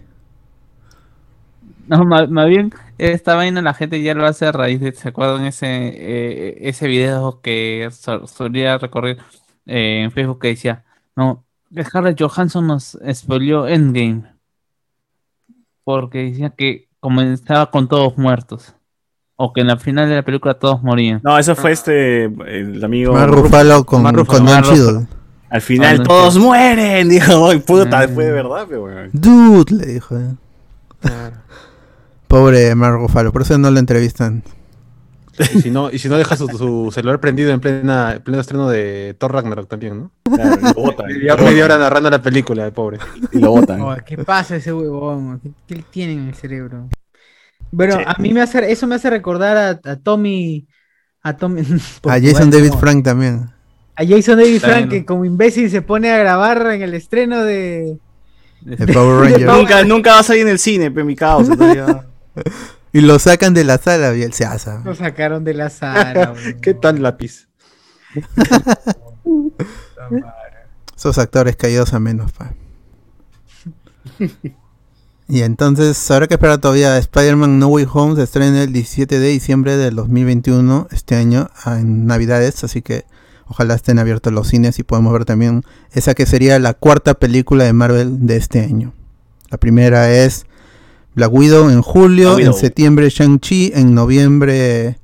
No, 1.89 2.05
más, 2.05 2.31
más 2.31 2.47
bien, 2.49 2.73
esta 2.99 3.35
vaina 3.35 3.63
la 3.63 3.75
gente 3.75 4.01
ya 4.01 4.15
lo 4.15 4.25
hace 4.25 4.47
a 4.47 4.53
raíz 4.53 4.81
de, 4.81 4.93
¿se 4.93 5.09
acuerdan 5.09 5.45
ese, 5.45 5.67
eh, 5.67 6.69
ese 6.69 6.87
video 6.87 7.41
que 7.43 7.89
so- 7.91 8.29
solía 8.29 8.79
recorrer 8.79 9.19
eh, 9.67 10.03
en 10.05 10.13
Facebook 10.13 10.41
que 10.41 10.49
decía, 10.49 10.85
no, 11.17 11.45
Scarlett 11.83 12.21
Johansson 12.21 12.67
nos 12.67 12.97
spoileó 13.13 13.67
Endgame? 13.67 14.23
Porque 16.01 16.25
decía 16.25 16.51
que 16.51 16.89
comenzaba 17.01 17.71
con 17.71 17.89
todos 17.89 18.17
muertos. 18.19 18.75
O 19.37 19.53
que 19.55 19.63
en 19.63 19.69
la 19.69 19.77
final 19.79 20.09
de 20.09 20.17
la 20.17 20.23
película 20.23 20.55
todos 20.55 20.83
morían. 20.83 21.21
No, 21.25 21.39
eso 21.39 21.57
fue 21.57 21.73
este, 21.73 22.25
el 22.27 22.85
amigo. 22.85 23.15
Mark 23.15 23.33
Ruffalo 23.33 23.85
con, 23.85 24.03
con 24.27 24.45
Don 24.45 24.63
Cheadle. 24.63 25.07
Al 25.49 25.61
final 25.63 25.99
Ah, 26.01 26.05
todos 26.05 26.39
mueren, 26.39 27.09
dijo, 27.09 27.49
"Ay, 27.49 27.59
puta, 27.61 28.01
Ah. 28.01 28.09
fue 28.09 28.27
de 28.27 28.33
verdad, 28.33 28.67
pero 28.69 28.85
weón. 28.85 29.11
Dude, 29.13 29.75
le 29.75 29.87
dijo. 29.95 30.17
eh. 30.17 30.35
Claro. 31.01 31.37
Pobre 32.29 32.75
Mark 32.77 32.97
Ruffalo, 33.01 33.33
por 33.33 33.43
eso 33.43 33.59
no 33.59 33.71
lo 33.71 33.79
entrevistan. 33.81 34.43
Y 35.55 35.61
si 35.63 35.71
no, 35.71 35.91
y 35.91 35.99
si 35.99 36.09
no 36.09 36.19
deja 36.19 36.37
su, 36.37 36.47
su 36.49 36.91
celular 36.93 37.19
prendido 37.21 37.51
en 37.51 37.61
plena, 37.61 38.13
en 38.17 38.23
pleno 38.23 38.41
estreno 38.41 38.69
de 38.69 39.15
Thor 39.19 39.33
Ragnarok 39.33 39.69
también, 39.69 39.99
¿no? 40.01 40.11
Claro, 40.35 40.57
y 40.61 40.65
lo 40.65 40.75
botan, 40.75 41.11
y 41.11 41.15
Media, 41.15 41.65
hora 41.65 41.79
narrando 41.79 42.11
la 42.11 42.21
película, 42.23 42.67
el 42.67 42.73
pobre. 42.73 42.99
y 43.33 43.39
lo 43.39 43.51
botan. 43.51 43.81
Oh, 43.81 43.97
¿Qué 44.05 44.19
pasa 44.19 44.57
ese 44.57 44.73
huevón? 44.73 45.41
¿Qué, 45.41 45.51
qué 45.77 45.85
tiene 45.91 46.13
en 46.15 46.29
el 46.29 46.35
cerebro? 46.35 46.89
Bueno, 47.73 47.97
Sí. 47.99 48.03
a 48.07 48.15
mí 48.21 48.33
me 48.35 48.43
hace, 48.43 48.71
eso 48.71 48.87
me 48.87 48.97
hace 48.97 49.09
recordar 49.11 49.57
a, 49.57 49.91
a 49.91 49.97
Tommy, 49.97 50.67
a 51.23 51.37
Tommy, 51.37 51.63
A 52.09 52.21
Jason 52.21 52.51
David 52.51 52.71
Frank 52.71 52.81
Frank 52.81 53.05
también. 53.05 53.51
A 53.97 54.05
Jason 54.07 54.39
David. 54.39 54.61
Frank 54.61 54.91
que 54.91 55.05
como 55.05 55.25
imbécil 55.25 55.71
se 55.71 55.83
pone 55.83 56.11
a 56.11 56.19
grabar 56.19 56.67
en 56.73 56.83
el 56.83 56.95
estreno 56.95 57.43
de, 57.45 57.99
De 58.63 58.87
Power 58.93 59.21
Rangers. 59.21 59.45
Power- 59.45 59.59
Nunca, 59.59 59.85
nunca 59.85 60.13
va 60.15 60.19
a 60.21 60.23
salir 60.23 60.43
en 60.43 60.49
el 60.49 60.59
cine, 60.59 60.91
pe, 60.91 61.05
mi 61.05 61.15
caos. 61.17 61.49
Y 62.93 63.01
lo 63.03 63.19
sacan 63.19 63.55
de 63.55 63.65
la 63.65 63.79
sala 63.79 64.17
y 64.17 64.23
él 64.23 64.33
se 64.33 64.45
asa. 64.45 64.83
Lo 64.85 64.95
sacaron 64.95 65.45
de 65.45 65.55
la 65.55 65.71
sala. 65.71 66.35
¿Qué 66.63 66.75
tal 66.75 67.03
lápiz? 67.03 67.49
Esos 70.97 71.19
actores 71.19 71.57
caídos 71.57 71.95
a 71.95 72.01
menos, 72.01 72.33
pa. 72.33 72.53
Y 75.29 75.43
entonces, 75.43 76.11
habrá 76.11 76.27
que 76.27 76.35
esperar 76.35 76.59
todavía. 76.59 76.99
Spider-Man 76.99 77.61
No 77.61 77.69
Way 77.69 77.87
Home 77.93 78.17
se 78.17 78.25
estrena 78.25 78.65
el 78.65 78.73
17 78.73 79.21
de 79.21 79.29
diciembre 79.29 79.77
del 79.77 79.95
2021, 79.95 80.89
este 80.91 81.15
año, 81.15 81.49
en 81.65 82.07
Navidades. 82.07 82.65
Así 82.65 82.83
que 82.83 83.05
ojalá 83.47 83.75
estén 83.75 84.01
abiertos 84.01 84.33
los 84.33 84.49
cines 84.49 84.81
y 84.81 84.83
podemos 84.83 85.13
ver 85.13 85.25
también 85.25 85.63
esa 85.93 86.15
que 86.15 86.27
sería 86.27 86.59
la 86.59 86.75
cuarta 86.75 87.15
película 87.15 87.65
de 87.65 87.73
Marvel 87.73 88.27
de 88.27 88.37
este 88.37 88.61
año. 88.61 88.93
La 89.51 89.59
primera 89.59 90.11
es 90.13 90.47
Black 91.15 91.33
Widow 91.33 91.71
en 91.71 91.83
julio, 91.83 92.39
en 92.39 92.55
septiembre 92.55 93.11
Shang-Chi, 93.11 93.73
en 93.75 93.95
noviembre 93.95 94.99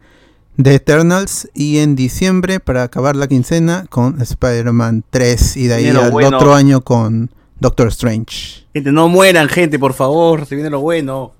The 0.60 0.74
Eternals 0.74 1.48
y 1.52 1.78
en 1.78 1.96
diciembre, 1.96 2.60
para 2.60 2.84
acabar 2.84 3.16
la 3.16 3.28
quincena, 3.28 3.86
con 3.90 4.20
Spider-Man 4.20 5.04
3 5.10 5.56
y 5.56 5.66
de 5.66 5.74
ahí 5.74 5.84
Viene 5.84 5.98
al 5.98 6.10
bueno. 6.12 6.36
otro 6.36 6.54
año 6.54 6.80
con 6.80 7.30
Doctor 7.58 7.88
Strange. 7.88 8.66
Gente, 8.72 8.92
no 8.92 9.08
mueran, 9.08 9.48
gente, 9.48 9.78
por 9.78 9.94
favor. 9.94 10.46
Se 10.46 10.54
viene 10.54 10.70
lo 10.70 10.80
bueno. 10.80 11.32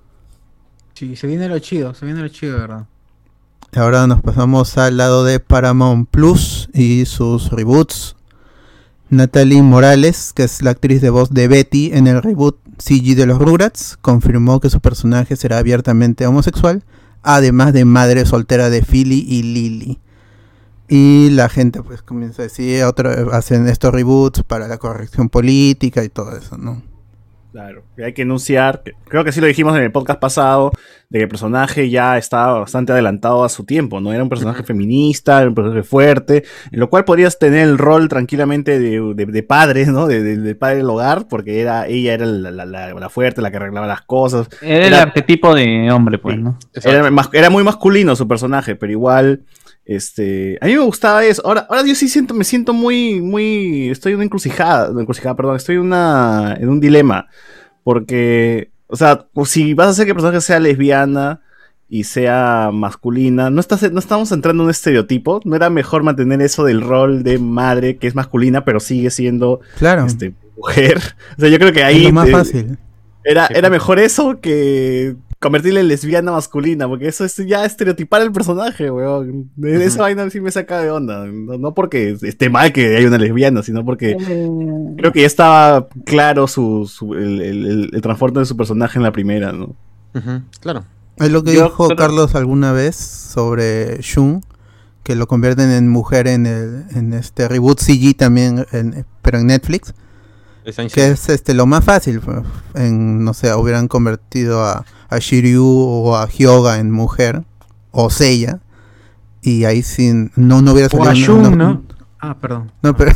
Sí, 0.93 1.15
se 1.15 1.27
viene 1.27 1.47
lo 1.47 1.59
chido, 1.59 1.93
se 1.93 2.05
viene 2.05 2.21
lo 2.21 2.27
chido, 2.27 2.55
de 2.55 2.59
¿verdad? 2.59 2.85
Ahora 3.75 4.07
nos 4.07 4.21
pasamos 4.21 4.77
al 4.77 4.97
lado 4.97 5.23
de 5.23 5.39
Paramount 5.39 6.09
Plus 6.09 6.69
y 6.73 7.05
sus 7.05 7.51
reboots. 7.51 8.15
Natalie 9.09 9.61
Morales, 9.61 10.33
que 10.33 10.43
es 10.43 10.61
la 10.61 10.71
actriz 10.71 11.01
de 11.01 11.09
voz 11.09 11.33
de 11.33 11.47
Betty 11.47 11.91
en 11.93 12.07
el 12.07 12.21
reboot 12.21 12.57
CG 12.77 13.15
de 13.15 13.25
los 13.25 13.39
Rugrats, 13.39 13.97
confirmó 14.01 14.59
que 14.59 14.69
su 14.69 14.79
personaje 14.79 15.35
será 15.35 15.57
abiertamente 15.57 16.27
homosexual, 16.27 16.83
además 17.23 17.73
de 17.73 17.85
madre 17.85 18.25
soltera 18.25 18.69
de 18.69 18.83
Philly 18.83 19.25
y 19.27 19.43
Lily. 19.43 19.99
Y 20.87 21.29
la 21.31 21.49
gente 21.49 21.83
pues 21.83 22.01
comienza 22.01 22.41
a 22.41 22.45
decir, 22.45 22.83
otro, 22.83 23.33
hacen 23.33 23.67
estos 23.67 23.91
reboots 23.91 24.43
para 24.43 24.67
la 24.67 24.77
corrección 24.77 25.27
política 25.29 26.03
y 26.03 26.09
todo 26.09 26.37
eso, 26.37 26.57
¿no? 26.57 26.81
Claro, 27.51 27.83
hay 28.03 28.13
que 28.13 28.21
enunciar, 28.23 28.83
que- 28.83 28.91
creo 29.07 29.23
que 29.23 29.31
sí 29.31 29.41
lo 29.41 29.47
dijimos 29.47 29.75
en 29.75 29.81
el 29.83 29.91
podcast 29.91 30.19
pasado, 30.19 30.71
de 31.09 31.19
que 31.19 31.23
el 31.23 31.29
personaje 31.29 31.89
ya 31.89 32.17
estaba 32.17 32.59
bastante 32.59 32.91
adelantado 32.91 33.43
a 33.43 33.49
su 33.49 33.63
tiempo, 33.63 33.99
¿no? 34.01 34.13
Era 34.13 34.21
un 34.21 34.29
personaje 34.29 34.61
feminista, 34.63 35.39
era 35.39 35.47
un 35.49 35.55
personaje 35.55 35.81
fuerte, 35.83 36.43
en 36.71 36.79
lo 36.79 36.89
cual 36.89 37.05
podrías 37.05 37.39
tener 37.39 37.61
el 37.67 37.77
rol 37.77 38.09
tranquilamente 38.09 38.77
de, 38.79 38.99
de- 39.15 39.25
de 39.25 39.43
padre, 39.43 39.85
¿no? 39.87 40.05
De, 40.07 40.55
padre 40.55 40.77
del 40.77 40.89
hogar, 40.89 41.27
porque 41.29 41.61
era, 41.61 41.87
ella 41.87 42.13
era 42.13 42.25
la, 42.25 42.51
la- 42.51 42.65
la- 42.65 42.93
la 42.93 43.09
fuerte, 43.09 43.41
la 43.41 43.49
que 43.49 43.57
arreglaba 43.57 43.87
las 43.87 44.01
cosas. 44.01 44.49
Era 44.61 44.85
el 44.87 44.93
Era- 44.93 45.01
arquetipo 45.03 45.55
de 45.55 45.89
hombre, 45.91 46.19
pues. 46.19 46.37
¿no? 46.37 46.59
Era 47.33 47.49
muy 47.49 47.63
masculino 47.63 48.15
su 48.15 48.27
personaje, 48.27 48.75
pero 48.75 48.91
igual, 48.91 49.41
este, 49.87 50.57
a 50.59 50.65
mí 50.65 50.73
me 50.73 50.83
gustaba 50.83 51.23
eso. 51.23 51.41
Ahora, 51.45 51.65
ahora 51.69 51.85
yo 51.85 51.95
sí 51.95 52.09
siento, 52.09 52.33
me 52.33 52.43
siento 52.43 52.73
muy, 52.73 53.21
muy, 53.21 53.89
estoy 53.89 54.11
en 54.11 54.17
una 54.17 54.25
encrucijada, 54.25 54.91
no, 54.91 54.99
encrucijada, 54.99 55.33
perdón, 55.33 55.55
estoy 55.55 55.75
en 55.75 55.81
una, 55.83 56.57
en 56.59 56.67
un 56.67 56.81
dilema, 56.81 57.27
porque, 57.85 58.69
o 58.87 58.97
sea, 58.97 59.27
pues, 59.33 59.49
si 59.49 59.73
vas 59.73 59.87
a 59.87 59.89
hacer 59.91 60.03
que 60.03 60.11
el 60.11 60.15
personaje 60.15 60.41
sea 60.41 60.59
lesbiana 60.59 61.39
y 61.87 62.03
sea 62.03 62.69
masculina, 62.73 63.49
no 63.49 63.61
estás, 63.61 63.89
no 63.89 63.99
estamos 63.99 64.29
entrando 64.33 64.63
en 64.63 64.65
un 64.65 64.71
estereotipo, 64.71 65.39
no 65.45 65.55
era 65.55 65.69
mejor 65.69 66.03
mantener 66.03 66.41
eso 66.41 66.65
del 66.65 66.81
rol 66.81 67.23
de 67.23 67.39
madre 67.39 67.95
que 67.95 68.07
es 68.07 68.15
masculina, 68.15 68.65
pero 68.65 68.81
sigue 68.81 69.09
siendo, 69.09 69.61
Claro, 69.77 70.05
este, 70.05 70.33
mujer. 70.57 71.01
O 71.37 71.39
sea, 71.39 71.49
yo 71.49 71.59
creo 71.59 71.71
que 71.71 71.79
es 71.79 71.85
ahí 71.85 72.03
lo 72.03 72.11
más 72.11 72.29
fácil. 72.29 72.77
era, 73.23 73.47
era 73.47 73.69
mejor 73.69 73.99
eso 73.99 74.41
que 74.41 75.15
convertirle 75.47 75.79
en 75.81 75.87
lesbiana 75.87 76.31
masculina, 76.31 76.87
porque 76.87 77.07
eso 77.07 77.25
es 77.25 77.35
ya 77.37 77.65
estereotipar 77.65 78.21
el 78.21 78.31
personaje, 78.31 78.91
weón. 78.91 79.49
De- 79.55 79.73
Ujú. 79.77 79.81
Esa 79.81 80.01
vaina 80.01 80.29
sí 80.29 80.39
me 80.41 80.51
saca 80.51 80.79
de 80.81 80.91
onda. 80.91 81.25
No, 81.25 81.57
no 81.57 81.73
porque 81.73 82.17
esté 82.21 82.49
mal 82.49 82.71
que 82.73 82.97
haya 82.97 83.07
una 83.07 83.17
lesbiana, 83.17 83.63
sino 83.63 83.83
porque 83.85 84.15
creo 84.97 85.11
que 85.11 85.21
ya 85.21 85.27
estaba 85.27 85.87
claro 86.05 86.47
su, 86.47 86.89
su- 86.91 87.13
el, 87.13 87.41
el- 87.41 87.65
el- 87.65 87.89
el 87.93 88.01
transporte 88.01 88.39
de 88.39 88.45
su 88.45 88.55
personaje 88.55 88.99
en 88.99 89.03
la 89.03 89.11
primera, 89.11 89.51
¿no? 89.51 89.75
Claro. 90.61 90.83
Es 91.17 91.31
lo 91.31 91.43
que 91.43 91.53
Yo 91.55 91.63
dijo 91.65 91.87
Carlos 91.95 92.35
alguna 92.35 92.71
vez 92.71 92.95
sobre 92.95 93.97
Shun, 94.01 94.43
que 95.03 95.15
lo 95.15 95.27
convierten 95.27 95.69
en 95.71 95.87
mujer 95.87 96.27
en 96.27 96.45
el 96.45 96.83
en 96.95 97.13
este 97.13 97.47
reboot 97.47 97.79
CG 97.79 98.15
también, 98.15 98.65
en- 98.71 99.05
pero 99.21 99.39
en 99.39 99.47
Netflix. 99.47 99.93
Que 100.93 101.07
es 101.11 101.29
este 101.29 101.53
lo 101.53 101.65
más 101.65 101.83
fácil. 101.83 102.21
En 102.73 103.23
no 103.23 103.33
sé, 103.33 103.53
hubieran 103.53 103.87
convertido 103.87 104.63
a, 104.63 104.85
a 105.09 105.17
Shiryu 105.19 105.65
o 105.65 106.15
a 106.15 106.27
Hyoga 106.27 106.79
en 106.79 106.91
mujer 106.91 107.43
o 107.91 108.09
Seiya 108.09 108.59
y 109.41 109.63
ahí 109.65 109.81
sí 109.81 110.11
no 110.35 110.61
no 110.61 110.73
hubiera 110.73 110.89
O 110.91 111.01
a 111.01 111.05
salido 111.07 111.41
Shun, 111.41 111.57
¿no? 111.57 111.83
Ah, 112.19 112.35
perdón. 112.39 112.71
no, 112.81 112.97
pero 112.97 113.11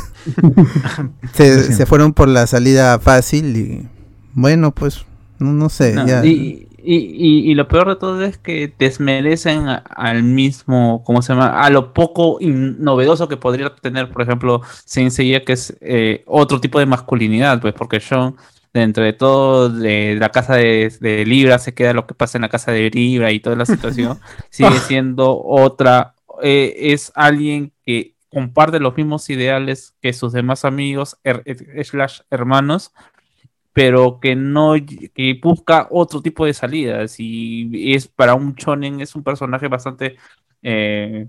se, 1.34 1.74
se 1.74 1.86
fueron 1.86 2.14
por 2.14 2.28
la 2.28 2.46
salida 2.46 3.00
fácil 3.00 3.58
y 3.58 3.90
bueno, 4.34 4.72
pues 4.72 5.06
no, 5.40 5.54
no 5.54 5.70
sé, 5.70 5.94
No, 5.94 6.06
ya 6.08 6.24
y, 6.24 6.68
y, 6.84 6.96
y- 6.98 7.52
y 7.52 7.56
lo 7.56 7.68
peor 7.68 7.90
de 7.90 7.96
todo 7.96 8.24
es 8.24 8.38
que 8.38 8.74
desmerecen 8.78 9.68
a- 9.70 9.78
al 9.78 10.24
mismo, 10.24 11.04
¿cómo 11.06 11.22
se 11.22 11.34
llama? 11.34 11.62
A 11.62 11.70
lo 11.70 11.94
poco 11.94 12.38
novedoso 12.42 13.28
que 13.28 13.38
podría 13.38 13.74
tener, 13.76 14.10
por 14.12 14.22
ejemplo, 14.24 14.62
Saint 14.86 15.12
Seiya, 15.12 15.44
que 15.44 15.54
es 15.54 15.76
eh, 15.82 16.24
otro 16.28 16.60
tipo 16.62 16.80
de 16.80 16.86
masculinidad, 16.86 17.62
pues 17.62 17.74
porque 17.74 18.00
Sean, 18.00 18.36
dentro 18.74 19.04
de 19.04 19.14
todo, 19.14 19.70
de 19.70 20.16
la 20.20 20.30
casa 20.30 20.56
de, 20.56 20.94
de 21.02 21.26
Libra, 21.26 21.60
se 21.60 21.74
queda 21.74 21.94
lo 21.94 22.08
que 22.08 22.14
pasa 22.14 22.38
en 22.38 22.44
la 22.44 22.50
casa 22.50 22.72
de 22.72 22.90
Libra 22.90 23.32
y 23.32 23.40
toda 23.40 23.56
la 23.56 23.66
situación, 23.66 24.20
sigue 24.50 24.80
siendo 24.80 25.38
otra, 25.44 26.16
eh, 26.42 26.74
es 26.78 27.12
alguien 27.16 27.74
que 27.86 28.16
comparte 28.30 28.80
los 28.80 28.96
mismos 28.96 29.30
ideales 29.30 29.94
que 30.02 30.14
sus 30.14 30.32
demás 30.32 30.64
amigos, 30.64 31.18
eh, 31.26 31.84
slash 31.84 32.22
hermanos, 32.30 32.94
pero 33.74 34.20
que 34.20 34.36
no 34.36 34.74
que 34.76 35.40
busca 35.42 35.88
otro 35.92 36.22
tipo 36.22 36.46
de 36.46 36.54
salidas 36.54 37.16
y 37.20 37.94
es 37.94 38.08
para 38.08 38.36
un 38.36 38.54
shonen 38.56 39.00
es 39.02 39.16
un 39.16 39.24
personaje 39.24 39.68
bastante 39.68 40.18
eh, 40.62 41.28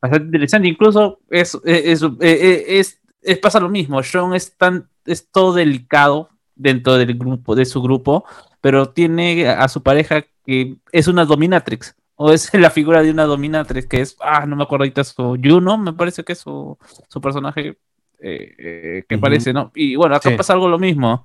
bastante 0.00 0.26
interesante. 0.26 0.68
Incluso 0.68 1.20
es 1.30 1.54
es, 1.64 2.02
es, 2.02 2.02
es- 2.20 3.00
es- 3.22 3.38
pasa 3.38 3.60
lo 3.60 3.68
mismo 3.68 4.02
Sean 4.02 4.34
es 4.34 4.56
tan 4.56 4.88
es 5.04 5.28
todo 5.30 5.52
delicado 5.54 6.28
dentro 6.54 6.96
del 6.98 7.14
grupo 7.16 7.54
de 7.54 7.64
su 7.64 7.80
grupo 7.82 8.24
pero 8.60 8.90
tiene 8.90 9.48
a 9.48 9.68
su 9.68 9.82
pareja 9.82 10.24
que 10.44 10.76
es 10.92 11.06
una 11.08 11.24
dominatrix 11.24 11.94
o 12.16 12.32
es 12.32 12.52
la 12.54 12.70
figura 12.70 13.02
de 13.02 13.10
una 13.10 13.24
dominatrix 13.24 13.86
que 13.86 14.00
es 14.00 14.16
ah 14.20 14.46
no 14.46 14.56
me 14.56 14.64
acuerdo 14.64 14.82
ahorita 14.84 15.04
su 15.04 15.38
Juno 15.42 15.78
me 15.78 15.92
parece 15.92 16.24
que 16.24 16.32
es 16.32 16.38
su, 16.40 16.76
su 17.08 17.20
personaje 17.20 17.78
eh, 18.20 18.54
eh, 18.58 19.04
que 19.08 19.18
parece 19.18 19.52
no 19.52 19.70
y 19.74 19.94
bueno 19.96 20.16
acá 20.16 20.30
Sí. 20.30 20.36
pasa 20.36 20.52
algo 20.52 20.68
lo 20.68 20.78
mismo 20.78 21.24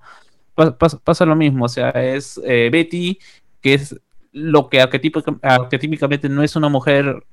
pasa, 0.56 1.00
pasa 1.04 1.26
lo 1.26 1.36
mismo, 1.36 1.66
o 1.66 1.70
sea, 1.70 1.90
es 1.92 2.40
eh, 2.46 2.70
Betty, 2.72 3.20
que 3.62 3.74
es 3.76 3.96
lo 4.32 4.70
que 4.70 4.82
arquetípica- 4.82 5.38
arquetípicamente 5.42 6.30
no 6.30 6.44
es 6.44 6.56
una 6.56 6.70
mujer 6.70 7.24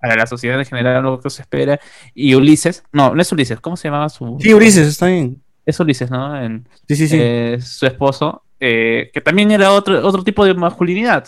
para 0.00 0.16
la 0.16 0.26
sociedad 0.26 0.58
en 0.58 0.64
general, 0.66 1.02
lo 1.02 1.20
que 1.20 1.28
se 1.30 1.42
espera, 1.42 1.80
y 2.14 2.34
Ulises, 2.34 2.84
no, 2.92 3.14
no 3.14 3.20
es 3.22 3.30
Ulises, 3.32 3.60
¿cómo 3.60 3.76
se 3.76 3.88
llamaba 3.88 4.08
su? 4.08 4.38
Sí, 4.40 4.52
Ulises, 4.54 4.86
está 4.86 5.06
bien. 5.06 5.42
Es 5.66 5.78
Ulises, 5.80 6.10
¿no? 6.10 6.40
En- 6.40 6.66
Sí, 6.86 6.96
sí, 6.96 7.08
sí. 7.08 7.16
eh, 7.20 7.58
su 7.60 7.84
esposo, 7.86 8.42
eh, 8.60 9.10
que 9.12 9.20
también 9.20 9.50
era 9.50 9.72
otro, 9.72 10.06
otro 10.06 10.22
tipo 10.24 10.44
de 10.44 10.54
masculinidad, 10.54 11.26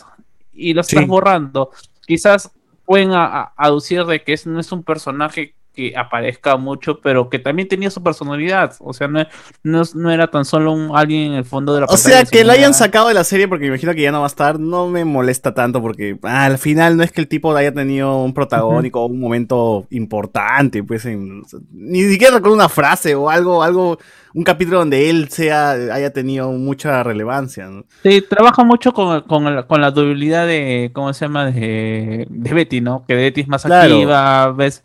y 0.53 0.73
lo 0.75 0.81
estás 0.83 1.01
Sí. 1.03 1.07
borrando. 1.09 1.71
Quizás 2.07 2.51
pueden 2.87 3.13
a- 3.13 3.25
a- 3.27 3.53
aducir 3.57 4.05
de 4.05 4.23
que 4.23 4.33
es, 4.33 4.47
no 4.47 4.59
es 4.61 4.71
un 4.73 4.83
personaje 4.83 5.55
que 5.75 5.95
aparezca 5.97 6.57
mucho, 6.57 7.01
pero 7.01 7.29
que 7.31 7.39
también 7.39 7.69
tenía 7.69 7.91
su 7.91 8.03
personalidad. 8.03 8.75
O 8.81 8.93
sea, 8.93 9.07
no, 9.09 9.25
no, 9.63 9.83
no 9.95 10.11
era 10.11 10.27
tan 10.29 10.45
solo 10.45 10.73
un 10.73 10.91
alguien 10.97 11.33
en 11.33 11.39
el 11.39 11.45
fondo 11.45 11.75
de 11.75 11.81
la 11.81 11.87
O 11.87 11.97
sea, 11.97 12.25
que 12.25 12.45
lo 12.45 12.53
hayan 12.53 12.75
sacado 12.75 13.09
de 13.09 13.15
la 13.15 13.25
serie 13.25 13.47
porque 13.49 13.63
me 13.65 13.69
imagino 13.69 13.95
que 13.95 14.03
ya 14.03 14.13
no 14.13 14.19
va 14.21 14.27
a 14.27 14.29
estar, 14.29 14.59
no 14.59 14.89
me 14.89 15.05
molesta 15.05 15.55
tanto 15.55 15.81
porque 15.81 16.19
ah, 16.25 16.45
al 16.45 16.59
final 16.59 16.97
no 16.97 17.03
es 17.03 17.13
que 17.13 17.21
el 17.21 17.29
tipo 17.29 17.55
haya 17.55 17.73
tenido 17.73 18.23
un 18.23 18.35
protagónico 18.35 19.03
o 19.03 19.07
un 19.07 19.21
momento 19.21 19.87
importante, 19.91 20.83
pues 20.83 21.05
en- 21.07 21.43
ni 21.73 22.03
siquiera 22.05 22.35
recuerdo 22.35 22.55
una 22.57 22.69
frase 22.69 23.15
o 23.15 23.31
algo, 23.31 23.63
algo, 23.63 23.99
un 24.35 24.43
capítulo 24.45 24.79
donde 24.79 25.09
él 25.11 25.29
sea, 25.29 25.71
haya 25.73 26.13
tenido 26.13 26.51
mucha 26.53 27.03
relevancia. 27.03 27.67
¿no? 27.67 27.85
Sí, 28.03 28.23
trabaja 28.29 28.65
mucho 28.65 28.93
con, 28.93 29.21
con, 29.23 29.45
la- 29.55 29.67
con 29.67 29.81
la 29.81 29.91
debilidad 29.91 30.47
de, 30.47 30.91
¿cómo 30.93 31.13
se 31.13 31.25
llama? 31.27 31.47
De, 31.51 32.27
de 32.29 32.55
Betty, 32.55 32.81
¿no? 32.81 33.05
Que 33.07 33.15
Betty 33.15 33.43
es 33.43 33.49
más 33.49 33.63
Claro. 33.65 33.95
activa, 33.95 34.53
¿ves? 34.53 34.83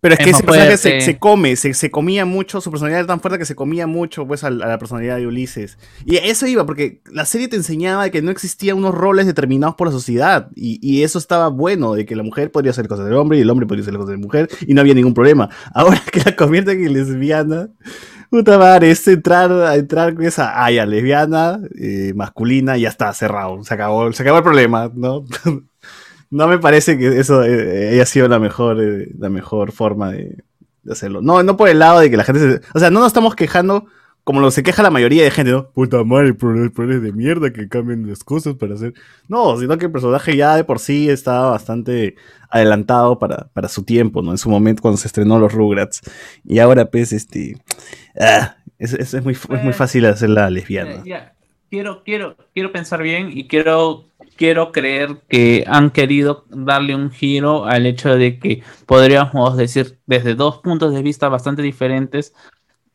Pero 0.00 0.14
es 0.14 0.20
Es 0.20 0.24
que 0.24 0.30
ese 0.30 0.42
personaje 0.42 1.00
se, 1.00 1.18
come, 1.18 1.56
se, 1.56 1.74
se 1.74 1.90
comía 1.90 2.24
mucho, 2.24 2.60
su 2.60 2.70
personalidad 2.70 3.00
era 3.00 3.06
tan 3.06 3.20
fuerte 3.20 3.38
que 3.38 3.44
se 3.44 3.54
comía 3.54 3.86
mucho 3.86 4.26
pues 4.26 4.44
a, 4.44 4.50
la 4.50 4.78
personalidad 4.78 5.16
de 5.16 5.26
Ulises. 5.26 5.78
Y 6.04 6.16
eso 6.16 6.46
iba, 6.46 6.64
porque 6.64 7.02
la 7.12 7.24
serie 7.26 7.48
te 7.48 7.56
enseñaba 7.56 8.08
que 8.10 8.22
no 8.22 8.30
existían 8.30 8.78
unos 8.78 8.94
roles 8.94 9.26
determinados 9.26 9.76
por 9.76 9.88
la 9.88 9.92
sociedad. 9.92 10.48
Y, 10.54 10.78
y 10.82 11.02
eso 11.02 11.18
estaba 11.18 11.48
bueno, 11.48 11.94
de 11.94 12.06
que 12.06 12.16
la 12.16 12.22
mujer 12.22 12.50
podría 12.50 12.70
hacer 12.70 12.88
cosas 12.88 13.06
del 13.06 13.16
hombre 13.16 13.38
y 13.38 13.42
el 13.42 13.50
hombre 13.50 13.66
podría 13.66 13.82
hacer 13.82 13.94
cosas 13.94 14.08
de 14.08 14.14
la 14.14 14.22
mujer 14.22 14.48
y 14.66 14.74
no 14.74 14.80
había 14.80 14.94
ningún 14.94 15.14
problema. 15.14 15.50
Ahora 15.74 16.02
que 16.10 16.20
la 16.24 16.34
convierten 16.34 16.84
en 16.84 16.92
lesbiana, 16.92 17.68
Puta 18.30 18.58
madre, 18.58 18.92
es 18.92 19.08
entrar, 19.08 19.50
a 19.50 19.74
entrar 19.74 20.14
con 20.14 20.24
esa 20.24 20.64
haya 20.64 20.86
lesbiana, 20.86 21.58
eh, 21.76 22.12
masculina, 22.14 22.78
y 22.78 22.82
ya 22.82 22.88
está, 22.88 23.12
cerrado. 23.12 23.64
Se 23.64 23.74
acabó, 23.74 24.12
se 24.12 24.22
acabó 24.22 24.38
el 24.38 24.44
problema, 24.44 24.88
¿no? 24.94 25.24
no 26.30 26.48
me 26.48 26.58
parece 26.58 26.96
que 26.98 27.18
eso 27.18 27.44
eh, 27.44 27.90
haya 27.92 28.06
sido 28.06 28.28
la 28.28 28.38
mejor, 28.38 28.80
eh, 28.82 29.08
la 29.18 29.28
mejor 29.30 29.72
forma 29.72 30.10
de, 30.12 30.36
de 30.82 30.92
hacerlo. 30.92 31.20
No, 31.22 31.42
no 31.42 31.56
por 31.56 31.68
el 31.68 31.78
lado 31.78 32.00
de 32.00 32.10
que 32.10 32.16
la 32.16 32.24
gente 32.24 32.40
se. 32.40 32.60
O 32.74 32.78
sea, 32.78 32.90
no 32.90 33.00
nos 33.00 33.08
estamos 33.08 33.34
quejando 33.34 33.86
como 34.22 34.40
lo 34.40 34.50
se 34.50 34.62
queja 34.62 34.82
la 34.82 34.90
mayoría 34.90 35.24
de 35.24 35.30
gente, 35.30 35.50
¿no? 35.50 35.70
Puta 35.70 36.04
madre, 36.04 36.34
problemas 36.34 37.02
de 37.02 37.12
mierda 37.12 37.52
que 37.52 37.68
cambien 37.68 38.06
las 38.08 38.22
cosas 38.22 38.54
para 38.54 38.74
hacer. 38.74 38.92
No, 39.28 39.58
sino 39.58 39.76
que 39.78 39.86
el 39.86 39.92
personaje 39.92 40.36
ya 40.36 40.54
de 40.56 40.62
por 40.62 40.78
sí 40.78 41.08
estaba 41.08 41.50
bastante 41.50 42.14
adelantado 42.50 43.18
para, 43.18 43.48
para 43.54 43.68
su 43.68 43.82
tiempo, 43.82 44.22
¿no? 44.22 44.30
En 44.30 44.38
su 44.38 44.50
momento 44.50 44.82
cuando 44.82 44.98
se 44.98 45.08
estrenó 45.08 45.38
los 45.38 45.52
Rugrats. 45.52 46.02
Y 46.44 46.58
ahora, 46.58 46.84
pues, 46.90 47.12
este. 47.12 47.56
ah, 48.20 48.56
es, 48.78 48.92
es- 48.92 49.14
es 49.14 49.24
muy, 49.24 49.32
es 49.34 49.64
muy 49.64 49.72
fácil 49.72 50.04
hacerla 50.04 50.48
lesbiana. 50.50 50.92
Eh, 50.96 51.02
ya. 51.06 51.32
Quiero, 51.70 52.02
quiero, 52.02 52.36
quiero 52.52 52.72
pensar 52.72 53.00
bien 53.00 53.30
y 53.32 53.46
quiero, 53.46 54.04
quiero 54.36 54.72
creer 54.72 55.20
que 55.28 55.62
han 55.68 55.90
querido 55.90 56.44
darle 56.48 56.96
un 56.96 57.12
giro 57.12 57.64
al 57.64 57.86
hecho 57.86 58.16
de 58.16 58.40
que 58.40 58.64
podríamos 58.86 59.56
decir 59.56 60.00
desde 60.04 60.34
dos 60.34 60.58
puntos 60.58 60.92
de 60.92 61.02
vista 61.02 61.28
bastante 61.28 61.62
diferentes. 61.62 62.34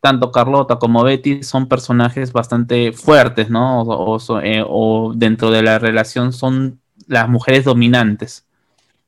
Tanto 0.01 0.29
Carlota 0.29 0.75
como 0.77 1.03
Betty 1.05 1.41
son 1.41 1.69
personajes 1.69 2.33
bastante 2.33 2.91
fuertes, 2.91 3.49
¿no? 3.49 3.83
O, 3.83 4.41
eh, 4.41 4.61
o 4.67 5.13
dentro 5.15 5.51
de 5.51 5.63
la 5.63 5.79
relación 5.79 6.33
son 6.33 6.81
las 7.07 7.29
mujeres 7.29 7.63
dominantes, 7.63 8.45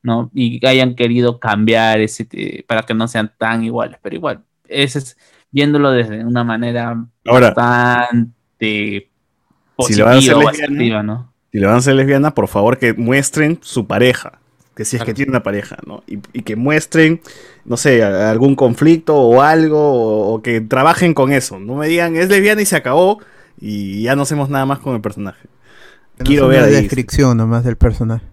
¿no? 0.02 0.32
Y 0.34 0.66
hayan 0.66 0.96
querido 0.96 1.40
cambiar 1.40 2.00
ese 2.00 2.26
eh, 2.32 2.64
para 2.66 2.84
que 2.84 2.94
no 2.94 3.10
sean 3.10 3.34
tan 3.38 3.66
iguales, 3.66 4.00
pero 4.02 4.16
igual, 4.16 4.44
ese 4.66 5.00
es 5.00 5.18
viéndolo 5.52 5.92
desde 5.92 6.24
una 6.24 6.46
manera 6.46 7.06
Ahora, 7.26 7.52
bastante 7.52 9.07
Si 9.86 9.94
le 9.96 10.04
van 10.04 10.16
a 10.16 10.18
hacer 10.18 10.36
lesbiana, 10.38 11.04
¿no? 11.04 11.34
si 11.52 11.60
le 11.60 11.66
van 11.66 11.76
a 11.76 11.78
hacer 11.80 11.96
lesbiana, 11.96 12.34
por 12.34 12.48
favor 12.48 12.78
que 12.78 12.94
muestren 12.94 13.60
su 13.62 13.86
pareja. 13.88 14.40
Que 14.76 14.86
si 14.86 14.96
es 14.98 15.04
que 15.04 15.14
tiene 15.16 15.32
una 15.32 15.42
pareja, 15.42 15.78
¿no? 15.88 16.04
Y, 16.06 16.20
y 16.34 16.42
que 16.44 16.56
muestren, 16.56 17.20
no 17.66 17.78
sé, 17.78 18.04
algún 18.04 18.56
conflicto 18.56 19.16
o 19.16 19.42
algo, 19.42 19.80
o, 19.80 20.34
o 20.36 20.42
que 20.44 20.62
trabajen 20.62 21.16
con 21.16 21.32
eso. 21.34 21.58
No 21.60 21.74
me 21.76 21.88
digan, 21.88 22.16
es 22.16 22.30
lesbiana 22.30 22.62
y 22.62 22.66
se 22.68 22.76
acabó, 22.76 23.20
y 23.60 24.04
ya 24.04 24.16
no 24.16 24.22
hacemos 24.22 24.50
nada 24.50 24.68
más 24.68 24.78
con 24.80 24.94
el 24.94 25.02
personaje. 25.02 25.48
Quiero 26.20 26.46
No 26.48 26.52
es 26.52 26.60
ver 26.62 26.66
ahí. 26.76 26.82
descripción 26.82 27.38
nomás 27.38 27.64
del 27.64 27.76
personaje. 27.76 28.26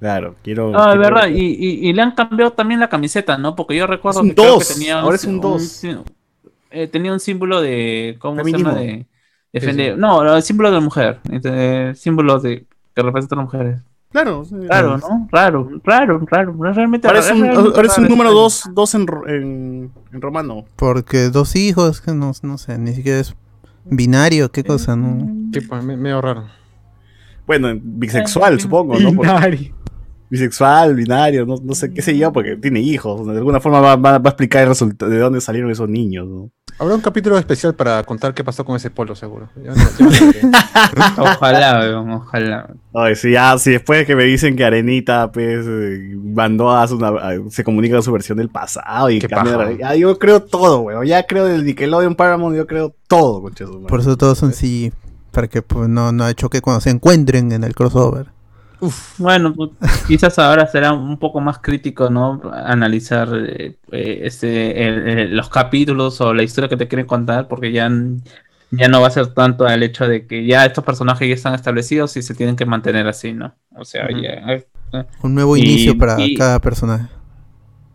Claro, 0.00 0.34
quiero. 0.42 0.70
No, 0.72 0.78
es 0.80 0.84
quiero- 0.86 1.00
verdad, 1.00 1.28
y, 1.28 1.40
y- 1.44 1.88
y 1.88 1.92
le 1.92 2.02
han 2.02 2.12
cambiado 2.16 2.52
también 2.52 2.80
la 2.80 2.88
camiseta, 2.88 3.38
¿no? 3.38 3.54
Porque 3.54 3.76
yo 3.76 3.86
recuerdo 3.86 4.20
Es 4.20 4.24
un 4.24 4.28
que, 4.30 4.34
creo 4.34 4.46
que 4.46 4.64
dos, 4.64 4.74
tenía 4.74 5.00
ahora 5.00 5.16
es 5.16 5.24
un 5.24 5.34
sí- 5.34 5.40
dos. 5.40 5.62
sí- 5.62 5.96
eh, 6.72 6.88
tenía 6.88 7.12
un 7.12 7.20
símbolo 7.20 7.60
de. 7.60 8.16
¿Cómo 8.18 8.36
Feminismo. 8.38 8.70
se 8.72 8.76
llama? 8.76 8.86
De 8.92 9.06
defender. 9.60 9.98
No, 9.98 10.22
no, 10.24 10.36
el 10.36 10.42
símbolo 10.42 10.70
de 10.70 10.74
la 10.76 10.80
mujer. 10.80 11.20
eh, 11.30 11.92
símbolo 11.96 12.38
de 12.40 12.66
que 12.94 13.02
representa 13.02 13.34
a 13.34 13.38
las 13.38 13.44
mujeres. 13.46 13.80
Claro, 14.12 14.44
sí. 14.44 14.54
Raro, 14.68 14.96
¿no? 14.98 15.28
Raro, 15.30 15.68
raro, 15.84 16.20
raro. 16.30 16.56
Realmente 16.72 17.06
es 17.08 17.30
un, 17.30 17.44
ahora 17.44 17.82
es 17.86 17.98
un 17.98 18.04
raro, 18.04 18.08
número. 18.08 18.32
2 18.32 18.70
dos, 18.72 18.94
en, 18.94 19.06
en, 19.28 19.90
en 20.12 20.20
romano. 20.22 20.64
Porque 20.76 21.28
dos 21.28 21.54
hijos, 21.56 22.00
que 22.00 22.12
no, 22.14 22.32
no 22.42 22.56
sé, 22.56 22.78
ni 22.78 22.94
siquiera 22.94 23.18
es 23.20 23.34
binario, 23.84 24.50
qué 24.50 24.64
cosa, 24.64 24.96
¿no? 24.96 25.18
Sí, 25.52 25.60
pues, 25.60 25.84
me- 25.84 25.96
medio 25.98 26.20
raro. 26.22 26.44
Bueno, 27.46 27.68
bisexual, 27.80 28.58
supongo, 28.60 28.98
¿no? 28.98 29.10
Binario. 29.12 29.74
bisexual, 30.30 30.94
binario, 30.94 31.44
no, 31.46 31.56
no 31.62 31.74
sé 31.74 31.92
qué 31.92 32.02
sé 32.02 32.16
yo, 32.16 32.32
porque 32.32 32.56
tiene 32.56 32.80
hijos. 32.80 33.26
De 33.26 33.36
alguna 33.36 33.60
forma 33.60 33.80
va, 33.80 33.96
va- 33.96 34.18
va 34.18 34.28
a 34.30 34.32
explicar 34.32 34.62
el 34.62 34.68
resultado 34.70 35.10
de 35.10 35.18
dónde 35.18 35.40
salieron 35.40 35.70
esos 35.70 35.88
niños, 35.88 36.26
¿no? 36.26 36.50
Habrá 36.78 36.94
un 36.94 37.00
capítulo 37.00 37.38
especial 37.38 37.74
para 37.74 38.02
contar 38.04 38.34
qué 38.34 38.44
pasó 38.44 38.64
con 38.64 38.76
ese 38.76 38.90
polo, 38.90 39.14
seguro. 39.16 39.48
No- 39.56 39.74
no. 39.74 41.22
Ojalá, 41.22 41.80
weón, 41.80 42.10
ojalá. 42.12 42.68
Ay, 42.94 43.14
si 43.16 43.32
ya, 43.32 43.56
si 43.58 43.70
después 43.72 44.00
de 44.00 44.06
que 44.06 44.14
me 44.14 44.24
dicen 44.24 44.56
que 44.56 44.64
Arenita, 44.64 45.32
pues, 45.32 45.64
eh, 45.66 46.14
mandó 46.22 46.70
a, 46.70 46.86
su, 46.86 47.02
a- 47.04 47.50
se 47.50 47.64
comunica 47.64 47.96
con 47.96 48.02
su 48.02 48.12
versión 48.12 48.36
del 48.38 48.50
pasado 48.50 49.08
y 49.10 49.20
cambia 49.20 49.52
de 49.52 49.56
paja. 49.58 49.68
realidad. 49.68 49.90
Ya, 49.90 49.96
yo 49.96 50.18
creo 50.18 50.42
todo, 50.42 50.80
weón. 50.80 51.06
Ya 51.06 51.26
creo 51.26 51.46
del 51.46 51.64
Nickelodeon 51.64 52.14
Paramount, 52.14 52.54
yo 52.56 52.66
creo 52.66 52.94
todo, 53.08 53.40
madre. 53.42 53.86
Por 53.88 54.00
eso 54.00 54.16
todos 54.18 54.36
son 54.36 54.52
sí, 54.52 54.92
para 55.32 55.48
que 55.48 55.62
pues, 55.62 55.88
no, 55.88 56.12
no 56.12 56.30
choque 56.34 56.60
cuando 56.60 56.80
se 56.82 56.90
encuentren 56.90 57.52
en 57.52 57.64
el 57.64 57.74
crossover. 57.74 58.35
Bueno, 59.18 59.54
pues, 59.54 59.70
quizás 60.06 60.38
ahora 60.38 60.66
será 60.66 60.92
un 60.92 61.18
poco 61.18 61.40
más 61.40 61.58
crítico, 61.58 62.10
¿no? 62.10 62.40
Analizar 62.52 63.28
eh, 63.34 63.76
eh, 63.92 64.20
este, 64.24 64.86
el- 64.86 65.08
el- 65.08 65.36
los 65.36 65.48
capítulos 65.48 66.20
o 66.20 66.34
la 66.34 66.42
historia 66.42 66.68
que 66.68 66.76
te 66.76 66.86
quieren 66.86 67.06
contar, 67.06 67.48
porque 67.48 67.72
ya, 67.72 67.90
ya 68.70 68.88
no 68.88 69.00
va 69.00 69.06
a 69.06 69.10
ser 69.10 69.28
tanto 69.28 69.66
el 69.66 69.82
hecho 69.82 70.06
de 70.06 70.26
que 70.26 70.44
ya 70.46 70.66
estos 70.66 70.84
personajes 70.84 71.26
ya 71.26 71.34
están 71.34 71.54
establecidos 71.54 72.16
y 72.18 72.22
se 72.22 72.34
tienen 72.34 72.54
que 72.56 72.66
mantener 72.66 73.06
así, 73.06 73.32
¿no? 73.32 73.54
O 73.76 73.84
sea, 73.84 74.08
ya, 74.10 74.52
eh, 74.54 74.66
Un 75.22 75.34
nuevo 75.34 75.56
Y- 75.56 75.60
inicio 75.60 75.96
para 75.98 76.20
y- 76.20 76.34
cada 76.36 76.60
personaje. 76.60 77.06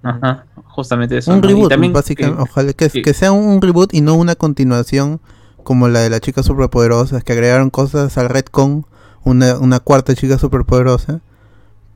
ajá, 0.03 0.45
justamente 0.65 1.17
eso. 1.17 1.31
un 1.31 1.43
reboot, 1.43 1.69
también 1.69 1.93
básicamente. 1.93 2.37
que- 2.43 2.49
Ojalá 2.49 2.73
que, 2.73 2.89
que- 2.89 3.01
que 3.03 3.13
sea 3.13 3.31
un, 3.31 3.45
un 3.45 3.61
reboot 3.61 3.93
y 3.93 4.01
no 4.01 4.15
una 4.15 4.35
continuación 4.35 5.21
como 5.63 5.87
la 5.89 5.99
de 5.99 6.09
las 6.09 6.21
chicas 6.21 6.45
superpoderosas, 6.47 7.23
que 7.23 7.33
agregaron 7.33 7.69
cosas 7.69 8.17
al 8.17 8.29
Redcon, 8.29 8.85
una, 9.23 9.57
una 9.59 9.79
cuarta 9.79 10.15
chica 10.15 10.37
superpoderosa. 10.37 11.21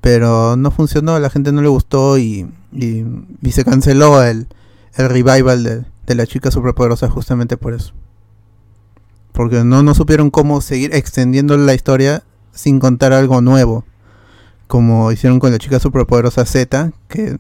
Pero 0.01 0.55
no 0.55 0.69
funcionó, 0.69 1.17
la 1.19 1.29
gente 1.31 1.51
no 1.51 1.61
le 1.63 1.67
gustó 1.67 2.17
y, 2.19 2.47
y, 2.71 3.51
se 3.51 3.65
canceló 3.65 4.21
el, 4.21 4.47
el 4.93 5.09
revival 5.09 5.63
de, 5.63 5.85
de 6.05 6.15
la 6.15 6.27
chica 6.27 6.51
superpoderosa 6.51 7.09
justamente 7.09 7.57
por 7.57 7.73
eso. 7.73 7.93
Porque 9.31 9.63
no, 9.63 9.81
no 9.81 9.95
supieron 9.95 10.29
cómo 10.29 10.61
seguir 10.61 10.93
extendiendo 10.93 11.57
la 11.57 11.73
historia 11.73 12.23
sin 12.53 12.79
contar 12.79 13.13
algo 13.13 13.41
nuevo. 13.41 13.83
Como 14.67 15.11
hicieron 15.11 15.39
con 15.39 15.51
la 15.51 15.57
chica 15.57 15.79
superpoderosa 15.79 16.45
Z, 16.45 16.91
que 17.07 17.39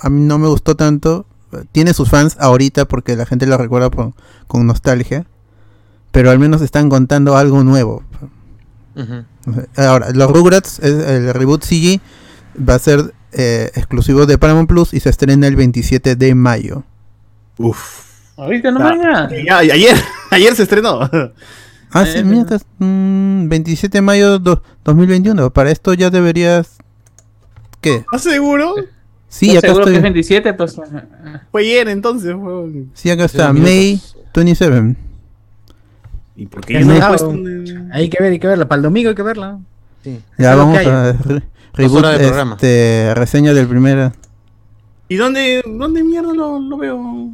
a 0.00 0.10
mí 0.10 0.20
no 0.22 0.38
me 0.38 0.48
gustó 0.48 0.74
tanto. 0.76 1.24
Tiene 1.72 1.94
sus 1.94 2.10
fans 2.10 2.36
ahorita 2.40 2.86
porque 2.86 3.14
la 3.16 3.26
gente 3.26 3.46
lo 3.46 3.56
recuerda 3.56 3.90
por- 3.90 4.12
con 4.48 4.66
nostalgia. 4.66 5.26
Pero 6.10 6.30
al 6.30 6.38
menos 6.38 6.62
están 6.62 6.88
contando 6.88 7.36
algo 7.36 7.62
nuevo. 7.62 8.02
Ujú. 8.96 9.24
Ahora, 9.76 10.10
los 10.12 10.30
Rugrats, 10.30 10.78
el 10.80 11.32
reboot 11.34 11.62
CG, 11.64 12.00
va 12.58 12.74
a 12.74 12.78
ser 12.78 13.12
eh, 13.32 13.70
exclusivo 13.74 14.24
de 14.26 14.38
Paramount 14.38 14.68
Plus 14.68 14.94
y 14.94 15.00
se 15.00 15.10
estrena 15.10 15.46
el 15.46 15.56
27 15.56 16.16
de 16.16 16.34
mayo. 16.34 16.84
Uf. 17.58 18.04
Ahorita 18.36 18.70
no 18.70 18.80
Ah. 18.82 19.28
Ya, 19.46 19.62
y 19.64 19.70
ayer, 19.70 19.96
ayer 20.30 20.54
se 20.54 20.62
estrenó. 20.64 21.00
Ah, 21.92 22.02
Eh, 22.02 22.06
sí, 22.18 22.24
mira, 22.24 22.42
estás- 22.42 22.66
mm, 22.78 23.48
27 23.48 23.98
de 23.98 24.02
mayo 24.02 24.38
do- 24.38 24.62
2021. 24.84 25.50
Para 25.52 25.70
esto 25.70 25.94
ya 25.94 26.10
deberías... 26.10 26.76
¿Qué? 27.80 27.96
¿Estás 27.96 28.22
seguro? 28.22 28.74
Sí, 29.28 29.48
¿Estás 29.50 29.58
acá 29.58 29.66
seguro 29.68 29.84
que 29.86 29.90
es 29.92 29.96
estoy. 29.96 30.02
27? 30.02 30.54
Pues. 30.54 30.76
Fue 31.52 31.60
ayer 31.62 31.88
entonces, 31.88 32.34
weón. 32.34 32.90
Sí, 32.94 33.10
acá 33.10 33.24
está. 33.26 33.52
May 33.52 34.00
27. 34.34 34.96
¿Y 36.36 36.46
por 36.46 36.64
qué 36.64 36.80
no 36.80 36.92
un- 37.22 37.90
Hay 37.92 38.08
que 38.10 38.22
ver, 38.22 38.32
hay 38.32 38.38
que 38.38 38.46
verla. 38.46 38.68
Para 38.68 38.76
el 38.78 38.82
domingo 38.82 39.08
hay 39.08 39.14
que 39.14 39.22
verla. 39.22 39.58
Sí. 40.04 40.20
Ya 40.38 40.52
es 40.52 40.56
vamos 40.58 40.76
a 40.76 41.12
re- 41.12 41.42
reboot, 41.74 42.04
de 42.06 42.18
programa. 42.26 42.52
este, 42.54 43.12
reseña 43.14 43.52
del 43.54 43.66
primer 43.66 44.12
¿Y 45.08 45.16
dónde, 45.16 45.62
dónde 45.66 46.02
mierda 46.04 46.32
lo, 46.34 46.58
lo 46.60 46.76
veo? 46.76 47.30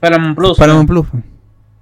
Paramount 0.00 0.36
Plus. 0.36 0.58
Paramount 0.58 0.88
Plus. 0.88 1.06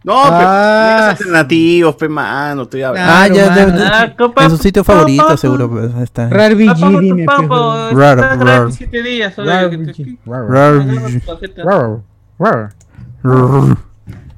No, 0.03 0.15
Ah, 0.17 1.09
pero 1.09 1.11
alternativos, 1.11 1.95
pe 1.97 2.09
mano, 2.09 2.63
estoy 2.63 2.83
hablando. 2.83 3.13
Ah, 3.15 3.29
ya, 3.29 3.51
mano. 3.51 3.79
de- 3.79 3.85
Ah, 3.87 4.15
copa- 4.17 4.45
en 4.45 4.51
su 4.51 4.57
sitio 4.57 4.83
favorito 4.83 5.37
seguro 5.37 5.69
pues, 5.71 5.95
está. 6.03 6.29
Rar 6.31 6.53
pa- 6.57 6.57
dime. 7.01 7.25
gratis 7.27 8.77
siete 8.77 9.03
días, 9.03 9.37
Rar. 9.37 9.71
Rar-. 10.49 12.01
Rar, 12.39 12.75
rar. 13.23 13.77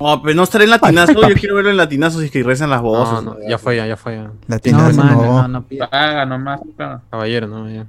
No, 0.03 0.23
pero 0.23 0.35
no 0.35 0.43
estaré 0.43 0.65
en 0.65 0.71
latinazo, 0.71 1.13
yo 1.29 1.35
quiero 1.35 1.55
verlo 1.57 1.71
en 1.71 1.77
latinazo 1.77 2.19
si 2.21 2.27
es 2.27 2.31
que 2.31 2.43
rezan 2.43 2.71
las 2.71 2.83
voces. 2.83 3.25
No, 3.25 3.35
no, 3.35 3.37
ya 3.49 3.59
fue, 3.59 3.77
ya, 3.77 3.87
ya 3.87 3.97
fue. 3.97 4.17
Ya. 4.17 4.31
Latino, 4.47 4.79
No, 4.79 4.93
no, 4.93 5.05
mano, 5.05 5.23
no, 5.23 5.49
no 5.49 5.67
pida. 5.67 5.89
Paga 5.89 6.27
nomás. 6.27 6.61
paga. 6.77 7.03
Caballero, 7.11 7.47
¿no? 7.47 7.71
Ya. 7.71 7.87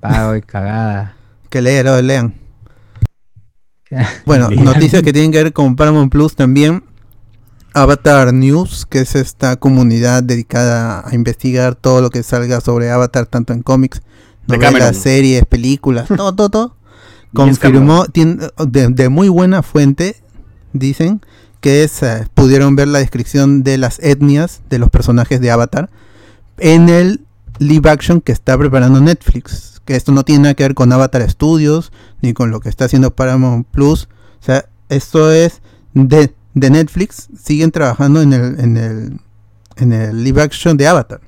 Pago 0.00 0.36
y 0.36 0.42
cagada. 0.42 1.14
Que 1.48 1.62
lean, 1.62 2.06
lean. 2.06 2.34
Bueno, 4.24 4.48
noticias 4.50 5.02
que 5.02 5.12
tienen 5.12 5.32
que 5.32 5.42
ver 5.42 5.52
con 5.52 5.76
Paramount 5.76 6.10
Plus 6.10 6.34
también. 6.34 6.82
Avatar 7.74 8.32
News, 8.34 8.84
que 8.86 9.00
es 9.00 9.14
esta 9.14 9.56
comunidad 9.56 10.22
dedicada 10.22 11.06
a 11.06 11.14
investigar 11.14 11.74
todo 11.74 12.00
lo 12.02 12.10
que 12.10 12.22
salga 12.22 12.60
sobre 12.60 12.90
Avatar, 12.90 13.26
tanto 13.26 13.52
en 13.54 13.62
cómics, 13.62 14.02
novelas, 14.46 14.96
series, 14.96 15.44
películas, 15.46 16.08
todo, 16.08 16.34
todo, 16.34 16.48
todo. 16.50 16.76
Confirmó, 17.34 18.04
tiene- 18.06 18.48
de, 18.66 18.88
de 18.88 19.08
muy 19.08 19.28
buena 19.30 19.62
fuente, 19.62 20.16
dicen, 20.74 21.22
que 21.62 21.84
es, 21.84 22.02
eh, 22.02 22.26
pudieron 22.34 22.76
ver 22.76 22.88
la 22.88 22.98
descripción 22.98 23.62
de 23.62 23.78
las 23.78 23.98
etnias 24.00 24.60
de 24.68 24.78
los 24.78 24.90
personajes 24.90 25.40
de 25.40 25.50
Avatar 25.50 25.88
en 26.58 26.90
el 26.90 27.24
live 27.58 27.88
action 27.88 28.20
que 28.20 28.32
está 28.32 28.58
preparando 28.58 29.00
Netflix. 29.00 29.80
Que 29.86 29.96
esto 29.96 30.12
no 30.12 30.24
tiene 30.24 30.42
nada 30.42 30.54
que 30.54 30.64
ver 30.64 30.74
con 30.74 30.92
Avatar 30.92 31.28
Studios 31.30 31.90
ni 32.20 32.34
con 32.34 32.50
lo 32.50 32.60
que 32.60 32.68
está 32.68 32.84
haciendo 32.84 33.12
Paramount 33.12 33.66
Plus. 33.66 34.08
O 34.40 34.44
sea, 34.44 34.66
esto 34.90 35.32
es 35.32 35.62
de 35.94 36.34
de 36.54 36.70
Netflix 36.70 37.28
siguen 37.38 37.70
trabajando 37.70 38.20
en 38.20 38.32
el, 38.32 38.60
en 38.60 38.76
el, 38.76 39.20
en 39.76 39.92
el 39.92 40.24
live 40.24 40.42
action 40.42 40.76
de 40.76 40.86
Avatar. 40.86 41.20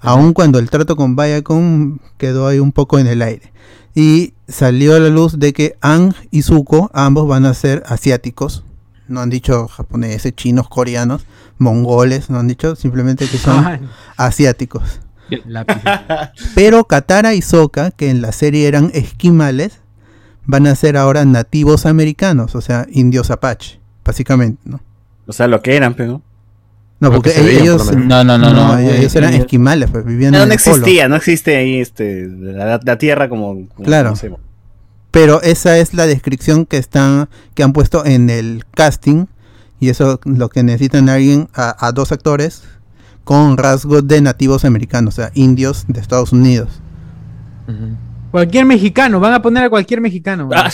Aun 0.00 0.32
cuando 0.32 0.58
el 0.58 0.70
trato 0.70 0.96
con 0.96 1.16
Viacom 1.16 1.98
quedó 2.18 2.46
ahí 2.46 2.58
un 2.58 2.72
poco 2.72 2.98
en 2.98 3.06
el 3.06 3.22
aire. 3.22 3.52
Y 3.94 4.34
salió 4.48 4.94
a 4.94 5.00
la 5.00 5.08
luz 5.08 5.38
de 5.38 5.52
que 5.52 5.76
Ang 5.80 6.14
y 6.30 6.42
Zuko, 6.42 6.90
ambos 6.92 7.26
van 7.26 7.46
a 7.46 7.54
ser 7.54 7.82
asiáticos. 7.86 8.64
No 9.08 9.20
han 9.20 9.30
dicho 9.30 9.68
japoneses, 9.68 10.34
chinos, 10.34 10.68
coreanos, 10.68 11.26
mongoles, 11.58 12.30
no 12.30 12.38
han 12.38 12.48
dicho, 12.48 12.74
simplemente 12.76 13.26
que 13.28 13.38
son 13.38 13.66
Ay, 13.66 13.80
asiáticos. 14.16 15.00
Pero 16.54 16.84
Katara 16.84 17.34
y 17.34 17.42
Sokka, 17.42 17.90
que 17.90 18.10
en 18.10 18.22
la 18.22 18.32
serie 18.32 18.66
eran 18.68 18.90
esquimales, 18.94 19.80
van 20.46 20.66
a 20.66 20.74
ser 20.74 20.96
ahora 20.96 21.24
nativos 21.24 21.86
americanos, 21.86 22.54
o 22.54 22.60
sea, 22.60 22.86
indios 22.90 23.30
apache, 23.30 23.80
básicamente, 24.04 24.60
¿no? 24.64 24.80
O 25.26 25.32
sea, 25.32 25.46
lo 25.46 25.62
que 25.62 25.74
eran, 25.76 25.94
pero. 25.94 26.20
No, 27.00 27.10
porque 27.10 27.30
veían, 27.30 27.62
ellos. 27.62 27.96
No, 27.96 28.24
no, 28.24 28.36
no, 28.38 28.52
no. 28.52 28.78
ellos, 28.78 28.94
ellos 28.98 29.16
eran 29.16 29.34
esquimales, 29.34 29.90
pues 29.90 30.04
vivían 30.04 30.32
No, 30.32 30.42
en 30.42 30.48
no 30.48 30.54
el 30.54 30.60
polo. 30.60 30.76
existía, 30.76 31.08
no 31.08 31.16
existe 31.16 31.56
ahí 31.56 31.80
este, 31.80 32.28
la, 32.28 32.78
la 32.82 32.98
tierra 32.98 33.28
como, 33.28 33.66
como 33.68 33.84
Claro. 33.84 34.10
conocemos. 34.10 34.40
Pero 35.14 35.40
esa 35.42 35.78
es 35.78 35.94
la 35.94 36.06
descripción 36.06 36.66
que 36.66 36.76
están, 36.76 37.28
que 37.54 37.62
han 37.62 37.72
puesto 37.72 38.04
en 38.04 38.30
el 38.30 38.64
casting. 38.72 39.26
Y 39.78 39.88
eso 39.88 40.18
lo 40.24 40.48
que 40.48 40.64
necesitan 40.64 41.08
alguien, 41.08 41.48
a, 41.54 41.86
a 41.86 41.92
dos 41.92 42.10
actores 42.10 42.64
con 43.22 43.56
rasgos 43.56 44.06
de 44.06 44.20
nativos 44.20 44.64
americanos, 44.64 45.14
o 45.14 45.22
sea, 45.22 45.30
indios 45.34 45.86
de 45.88 46.00
Estados 46.00 46.32
Unidos. 46.32 46.80
Cualquier 48.30 48.66
mexicano, 48.66 49.20
van 49.20 49.34
a 49.34 49.42
poner 49.42 49.64
a 49.64 49.70
cualquier 49.70 50.00
mexicano. 50.00 50.48
Ah, 50.52 50.70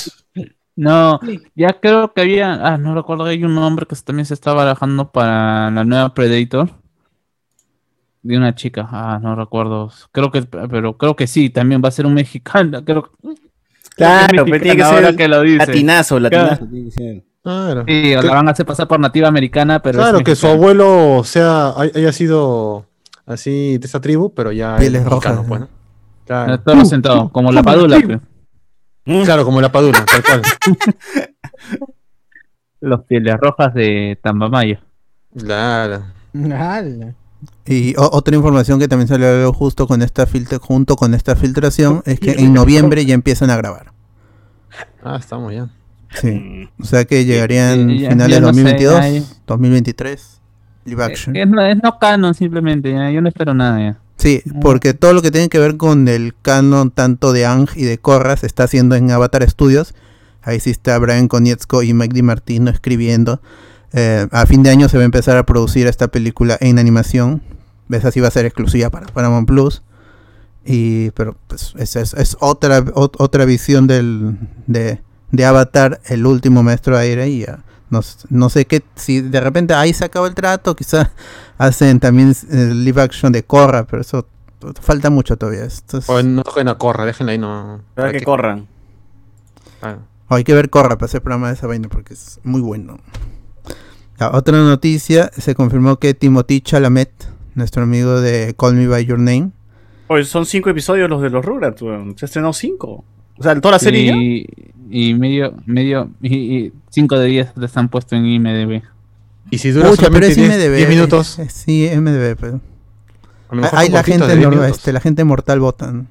No, 0.75 1.21
ya 1.55 1.79
creo 1.79 2.13
que 2.15 2.23
había, 2.23 2.55
ah, 2.55 2.79
no 2.79 2.95
recuerdo, 2.95 3.25
hay 3.25 3.45
un 3.45 3.55
nombre 3.55 3.85
que 3.87 3.95
también 3.97 4.25
se 4.25 4.33
está 4.35 4.55
barajando 4.55 5.13
para 5.13 5.71
la 5.71 5.85
nueva 5.85 6.15
Predator. 6.15 6.71
De 8.23 8.37
una 8.37 8.55
chica, 8.55 8.89
ah, 8.91 9.19
no 9.23 9.37
recuerdo. 9.37 9.91
Creo 10.11 10.31
que, 10.31 10.43
pero 10.43 10.97
creo 10.97 11.17
que 11.17 11.27
sí, 11.27 11.51
también 11.51 11.83
va 11.85 11.89
a 11.89 11.93
ser 11.93 12.07
un 12.07 12.15
mexicano. 12.15 12.83
Creo, 12.87 13.11
claro, 14.07 14.27
pero 14.31 14.45
tiene 14.45 14.59
que 14.61 14.65
mexicano 14.69 14.91
ahora 14.95 15.07
ser 15.09 15.17
que 15.17 15.29
lo 15.29 15.41
dice. 15.43 15.57
latinazo, 15.59 16.21
latinazo. 16.21 16.67
tiene 16.67 16.85
que 16.87 16.91
ser. 16.91 17.25
Claro. 17.43 17.85
Sí, 17.89 18.15
o 18.17 18.21
Que- 18.21 18.27
la 18.27 18.35
van 18.35 18.49
a 18.49 18.51
hacer 18.51 18.67
pasar 18.67 18.87
por 18.89 19.01
nativa 19.01 19.29
americana, 19.29 19.81
pero. 19.81 19.99
claro, 19.99 20.21
que 20.25 20.35
su 20.37 20.47
abuelo 20.47 21.23
sea, 21.25 21.73
hay- 21.77 21.91
haya 21.95 22.13
sido 22.13 22.87
así 23.27 23.79
de 23.79 23.87
esa 23.87 24.01
tribu, 24.01 24.35
pero 24.35 24.53
ya 24.53 24.75
es 24.75 24.81
Pieles 24.81 25.05
mexicano, 25.05 25.37
rojas, 25.37 25.49
pues, 25.49 25.61
¿no? 25.61 25.67
¿no? 25.67 25.73
Claro. 26.27 26.61
Todo 27.03 27.31
como 27.33 27.51
la 27.53 27.63
padula, 27.63 27.99
pues. 28.05 28.21
Claro, 29.25 29.45
como 29.45 29.61
la 29.61 29.73
padula, 29.73 30.05
tal 30.05 30.23
cual. 30.23 30.43
los 32.81 33.05
pieles 33.05 33.37
rojas 33.41 33.75
de 33.75 34.19
Tambamaya. 34.23 34.81
Claro. 35.37 36.03
Ala. 36.35 37.15
Y 37.67 37.95
otra 37.97 38.37
información 38.37 38.79
que 38.79 38.89
también 38.89 39.09
salió 39.09 39.53
justo 39.53 39.87
con 39.87 40.03
esta 40.03 40.27
filtra, 40.27 40.59
junto 40.59 40.97
con 40.97 41.15
esta 41.15 41.37
filtración 41.37 42.03
es 42.05 42.21
que 42.21 42.33
en 42.33 42.53
noviembre 42.53 43.05
ya 43.07 43.15
empiezan 43.15 43.51
a 43.51 43.57
grabar. 43.57 43.90
Ah, 45.05 45.17
estamos 45.19 45.53
ya. 45.53 45.69
Sí. 46.21 46.69
O 46.81 46.85
sea 46.85 47.05
que 47.05 47.25
llegarían 47.25 47.89
Sí, 47.89 47.99
ya- 48.01 48.11
finales 48.11 48.37
de 48.37 48.41
no 48.41 48.47
sé, 48.49 48.53
2022, 48.63 48.95
ahí. 49.01 49.25
2023, 49.47 50.41
live 50.85 51.03
Es, 51.05 51.11
action. 51.11 51.37
es 51.37 51.49
no, 51.49 51.63
es 51.65 51.79
no 51.83 51.99
canon 51.99 52.35
simplemente, 52.35 52.91
ya, 52.93 53.11
yo 53.11 53.21
no 53.21 53.29
espero 53.29 53.55
nada 53.55 53.79
ya. 53.81 53.99
Sí, 54.17 54.43
porque 54.61 54.93
todo 54.93 55.15
lo 55.15 55.23
que 55.23 55.31
tiene 55.31 55.49
que 55.49 55.59
ver 55.59 55.77
con 55.79 56.07
el 56.09 56.35
canon 56.43 56.91
tanto 56.91 57.33
de 57.33 57.47
Ang 57.47 57.69
y 57.75 57.85
de 57.85 57.97
Korra 57.99 58.37
se 58.37 58.47
está 58.47 58.65
haciendo 58.65 58.95
en 58.95 59.11
Avatar 59.11 59.49
Studios. 59.49 59.95
Ahí 60.43 60.61
sí 60.61 60.71
está 60.71 60.99
Brian 60.99 61.27
Konietzko 61.29 61.83
y 61.83 61.95
Mike 61.95 62.13
DiMartino 62.15 62.71
escribiendo. 62.71 63.41
Eh, 63.95 64.27
a 64.31 64.45
fin 64.47 64.63
de 64.63 64.71
año 64.71 64.89
se 64.91 64.99
va 64.99 65.03
a 65.03 65.07
empezar 65.07 65.37
a 65.39 65.47
producir 65.47 65.87
esta 65.87 66.09
película 66.09 66.59
en 66.61 66.79
animación. 66.79 67.41
Ves 67.89 68.05
así 68.05 68.21
va 68.21 68.29
a 68.29 68.31
ser 68.31 68.45
exclusiva 68.45 68.91
para 68.91 69.07
Paramount 69.07 69.47
Plus. 69.49 69.83
Y, 70.65 71.11
pero 71.13 71.37
pues 71.47 71.75
esa 71.79 72.01
es, 72.01 72.15
es 72.15 72.37
otra 72.41 72.81
ot- 72.85 73.17
otra 73.19 73.45
visión 73.45 73.87
del, 73.87 74.37
de, 74.67 75.01
de 75.33 75.45
Avatar, 75.45 76.01
el 76.07 76.27
último 76.27 76.63
maestro 76.63 76.97
de 76.97 77.03
aire. 77.05 77.29
Y 77.29 77.41
ya, 77.41 77.65
no, 77.89 78.01
no 78.29 78.49
sé 78.51 78.67
qué, 78.67 78.83
si 78.95 79.21
de 79.21 79.41
repente 79.41 79.75
ahí 79.75 79.93
se 79.95 80.05
acaba 80.05 80.27
el 80.29 80.35
trato, 80.35 80.77
quizás 80.77 81.09
hacen 81.59 81.99
también 82.01 82.35
eh, 82.51 82.73
live 82.75 83.01
action 83.03 83.33
de 83.33 83.43
Korra, 83.43 83.85
pero 83.87 84.03
eso 84.03 84.27
falta 84.81 85.09
mucho 85.11 85.37
todavía. 85.37 85.65
Esto 85.65 85.99
es- 85.99 86.09
O 86.11 86.23
no 86.23 86.43
toquen 86.45 86.69
a 86.69 86.77
Corra, 86.77 87.05
déjenla 87.07 87.33
ahí, 87.33 87.39
no. 87.39 87.81
Para 87.95 88.13
que 88.13 88.23
corran. 88.23 88.69
Claro. 89.81 90.03
o 90.29 90.35
hay 90.35 90.45
que 90.45 90.53
ver 90.55 90.69
Korra 90.69 90.97
para 90.97 91.07
hacer 91.07 91.23
programa 91.23 91.49
de 91.49 91.55
esa 91.55 91.67
vaina 91.67 91.89
porque 91.89 92.13
es 92.15 92.39
muy 92.45 92.61
bueno. 92.61 92.99
La 94.19 94.31
otra 94.33 94.59
noticia, 94.59 95.31
se 95.37 95.55
confirmó 95.55 95.99
que 95.99 96.13
Timothy 96.13 96.61
Chalamet, 96.61 97.11
nuestro 97.55 97.83
amigo 97.85 98.21
de 98.21 98.55
Call 98.59 98.75
Me 98.75 98.87
By 98.87 99.07
Your 99.07 99.19
Name, 99.19 99.53
Oye, 100.13 100.25
son 100.25 100.45
cinco 100.45 100.69
episodios 100.71 101.09
los 101.09 101.23
de 101.23 101.31
los 101.31 101.45
Rugrats, 101.45 101.81
weón. 101.83 102.19
Se 102.19 102.27
estrenó 102.27 102.53
cinco. 102.53 103.05
O 103.39 103.43
sea, 103.45 103.59
toda 103.61 103.73
la 103.73 103.79
serie 103.79 104.07
ya. 104.07 104.17
Y, 104.17 104.45
y 104.91 105.15
medio, 105.15 105.55
medio, 105.67 106.11
y, 106.21 106.35
y 106.37 106.73
cinco 106.91 107.17
de 107.17 107.27
10 107.29 107.53
les 107.57 107.77
han 107.77 107.89
puesto 107.89 108.17
en 108.17 108.27
IMDB. 108.27 108.83
Y 109.51 109.59
si 109.59 109.71
dura 109.71 109.89
Pucha, 109.89 110.11
pero 110.11 110.27
solamente 110.27 110.29
es 110.31 110.37
10, 110.37 110.51
IMDb, 110.65 110.77
10 110.79 110.89
minutos, 110.89 111.39
eh, 111.39 111.49
Sí, 111.49 111.89
MDB, 111.95 112.37
pero. 112.41 112.61
lo 113.53 113.63
Ahí 113.73 113.87
son 113.87 113.95
la 113.95 114.03
gente, 114.03 114.27
de 114.27 114.37
10 114.37 114.45
no- 114.49 114.51
minutos. 114.57 114.77
este, 114.79 114.93
la 114.93 115.01
gente 115.01 115.23
mortal 115.23 115.61
votan. 115.61 116.09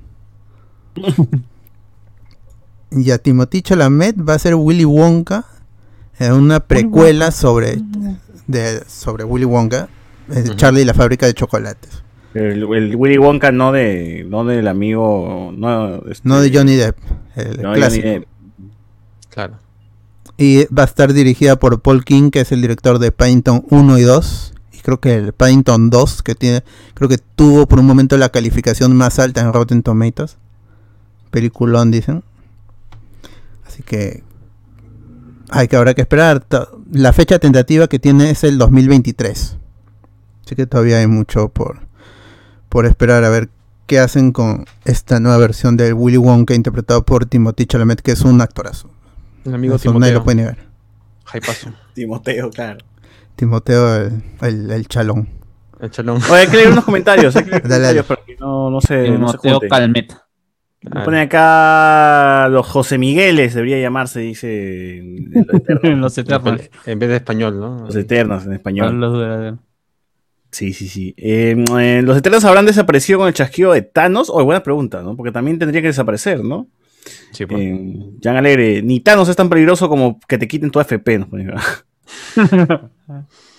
y 2.91 3.11
a 3.11 3.17
Timothy 3.17 3.61
Chalamet 3.61 4.15
va 4.17 4.33
a 4.35 4.39
ser 4.39 4.55
Willy 4.55 4.85
Wonka 4.85 5.45
en 6.19 6.33
una 6.33 6.59
precuela 6.61 7.31
sobre 7.31 7.79
de, 8.47 8.81
sobre 8.87 9.23
Willy 9.25 9.45
Wonka, 9.45 9.89
eh. 10.33 10.43
Charlie 10.55 10.81
y 10.81 10.85
la 10.85 10.93
fábrica 10.93 11.25
de 11.25 11.33
chocolates. 11.33 12.01
El, 12.33 12.71
el 12.73 12.95
Willy 12.95 13.17
Wonka 13.17 13.51
no 13.51 13.71
de 13.71 14.25
no 14.29 14.45
del 14.45 14.67
amigo 14.67 15.51
no, 15.55 15.95
este, 16.09 16.27
No 16.27 16.39
de 16.39 16.55
Johnny 16.55 16.75
Depp, 16.75 16.97
el 17.35 17.61
no 17.61 17.71
de 17.71 17.77
clásico. 17.77 18.07
Johnny 18.07 18.19
Depp. 18.19 18.29
Claro. 19.29 19.59
Y 20.37 20.65
va 20.73 20.83
a 20.83 20.85
estar 20.85 21.11
dirigida 21.11 21.57
por 21.57 21.81
Paul 21.81 22.05
King, 22.05 22.29
que 22.31 22.39
es 22.39 22.51
el 22.53 22.61
director 22.61 22.97
de 22.99 23.11
Paddington 23.11 23.65
1 23.69 23.97
y 23.97 24.03
2. 24.03 24.53
Y 24.71 24.77
creo 24.77 25.01
que 25.01 25.15
el 25.15 25.33
Paddington 25.33 25.89
2, 25.89 26.23
que 26.23 26.33
tiene, 26.33 26.63
creo 26.93 27.09
que 27.09 27.17
tuvo 27.17 27.67
por 27.67 27.79
un 27.79 27.85
momento 27.85 28.17
la 28.17 28.29
calificación 28.29 28.95
más 28.95 29.19
alta 29.19 29.41
en 29.41 29.51
Rotten 29.51 29.83
Tomatoes. 29.83 30.37
Peliculón, 31.29 31.91
dicen. 31.91 32.23
Así 33.67 33.83
que 33.83 34.23
hay 35.49 35.67
que 35.67 35.75
habrá 35.75 35.93
que 35.93 36.01
esperar. 36.01 36.45
La 36.89 37.11
fecha 37.11 37.39
tentativa 37.39 37.87
que 37.87 37.99
tiene 37.99 38.29
es 38.29 38.45
el 38.45 38.57
2023. 38.57 39.57
Así 40.45 40.55
que 40.55 40.65
todavía 40.65 40.99
hay 40.99 41.07
mucho 41.07 41.49
por, 41.49 41.88
por 42.69 42.85
esperar 42.85 43.23
a 43.23 43.29
ver 43.29 43.49
qué 43.87 43.99
hacen 43.99 44.31
con 44.31 44.65
esta 44.85 45.19
nueva 45.19 45.37
versión 45.37 45.75
de 45.77 45.91
Willy 45.93 46.17
Wonka 46.17 46.53
interpretado 46.53 47.03
por 47.03 47.25
Timothy 47.25 47.65
Chalamet, 47.65 48.01
que 48.01 48.11
es 48.11 48.21
un 48.21 48.39
actorazo. 48.41 48.89
El 49.45 49.55
amigo 49.55 49.75
Eso 49.75 49.93
nadie 49.99 50.13
lo 50.13 50.21
Timoteo. 50.21 50.23
puede 50.23 50.35
negar. 50.35 50.57
Jaipazo. 51.25 51.73
Timoteo, 51.93 52.49
claro. 52.51 52.79
Timoteo, 53.35 53.95
el, 53.95 54.23
el, 54.41 54.71
el 54.71 54.87
chalón. 54.87 55.29
El 55.79 55.89
chalón. 55.91 56.21
Oye, 56.29 56.41
hay 56.41 56.47
que 56.47 56.57
leer 56.57 56.71
unos 56.71 56.83
comentarios, 56.85 57.35
hay 57.35 57.43
que 57.45 57.51
leer 57.51 57.63
Dale, 57.67 57.73
comentarios 57.73 58.05
para 58.05 58.25
que 58.25 58.35
no, 58.35 58.69
no 58.69 58.81
se, 58.81 59.09
no 59.11 59.27
se 59.29 59.37
Timoteo. 59.39 59.69
Calmet. 59.69 60.13
Nos 60.81 61.03
ponen 61.03 61.19
acá 61.21 62.47
los 62.49 62.65
José 62.67 62.97
Migueles, 62.97 63.53
debería 63.53 63.79
llamarse, 63.81 64.19
dice 64.21 64.99
eternos, 65.53 65.99
Los 65.99 66.17
eternos. 66.17 66.61
En 66.85 66.99
vez 66.99 67.09
de 67.09 67.15
español, 67.17 67.59
¿no? 67.59 67.79
los 67.85 67.95
eternos 67.95 68.45
en 68.45 68.53
español. 68.53 68.99
Los 68.99 69.19
de- 69.19 69.57
Sí, 70.51 70.73
sí, 70.73 70.87
sí. 70.87 71.13
Eh, 71.17 71.55
eh, 71.79 72.01
¿Los 72.03 72.17
Eternos 72.17 72.43
habrán 72.45 72.65
desaparecido 72.65 73.19
con 73.19 73.27
el 73.27 73.33
chasquido 73.33 73.73
de 73.73 73.81
Thanos? 73.83 74.29
Oh, 74.29 74.43
buena 74.43 74.63
pregunta, 74.63 75.01
¿no? 75.01 75.15
Porque 75.15 75.31
también 75.31 75.59
tendría 75.59 75.81
que 75.81 75.87
desaparecer, 75.89 76.43
¿no? 76.43 76.67
Sí, 77.31 77.45
pues. 77.45 77.61
Eh, 77.61 77.95
Jan 78.21 78.37
Alegre, 78.37 78.81
ni 78.81 78.99
Thanos 78.99 79.29
es 79.29 79.35
tan 79.35 79.49
peligroso 79.49 79.87
como 79.89 80.19
que 80.27 80.37
te 80.37 80.47
quiten 80.47 80.71
tu 80.71 80.79
FP. 80.79 81.15
acá. 81.15 81.85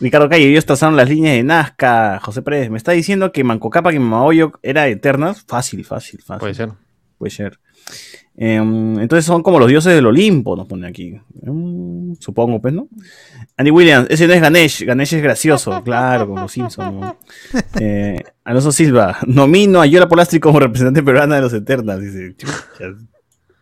Ricardo 0.01 0.28
Calle, 0.28 0.49
ellos 0.49 0.66
trazaron 0.66 0.97
las 0.97 1.09
líneas 1.09 1.36
de 1.36 1.43
Nazca. 1.43 2.18
José 2.20 2.43
Pérez, 2.43 2.70
me 2.70 2.76
está 2.76 2.93
diciendo 2.93 3.30
que 3.32 3.45
Manco 3.45 3.70
Capa 3.70 3.93
y 3.93 3.99
Mamaoyo 3.99 4.53
era 4.62 4.88
Eternas. 4.88 5.45
Fácil, 5.47 5.84
fácil, 5.84 6.20
fácil. 6.20 6.41
Puede 6.41 6.55
ser. 6.55 6.70
Puede 7.18 7.30
ser. 7.30 7.61
Em, 8.36 8.99
entonces 8.99 9.24
son 9.24 9.43
como 9.43 9.59
los 9.59 9.68
dioses 9.68 9.95
del 9.95 10.07
Olimpo, 10.07 10.57
nos 10.57 10.66
pone 10.66 10.86
aquí. 10.88 11.14
Em, 11.43 12.14
supongo, 12.18 12.61
pues, 12.61 12.72
¿no? 12.72 12.88
Andy 13.57 13.71
Williams, 13.71 14.07
ese 14.11 14.27
no 14.27 14.33
es 14.33 14.41
Ganesh, 14.41 14.85
Ganesh 14.87 15.15
es 15.15 15.23
gracioso, 15.23 15.83
claro, 15.85 16.27
como 16.27 16.41
los 16.43 16.53
Simpsons. 16.53 16.95
¿no? 16.95 17.17
Eh, 17.79 18.23
Alonso 18.45 18.73
Silva, 18.73 19.19
nomino 19.27 19.83
a 19.83 19.87
Yola 19.87 20.09
Polastri 20.09 20.41
como 20.41 20.59
representante 20.59 21.03
peruana 21.03 21.35
de 21.37 21.43
los 21.43 21.53
Eternas, 21.53 22.01
dice. 22.01 22.35
Chucha, 22.37 22.55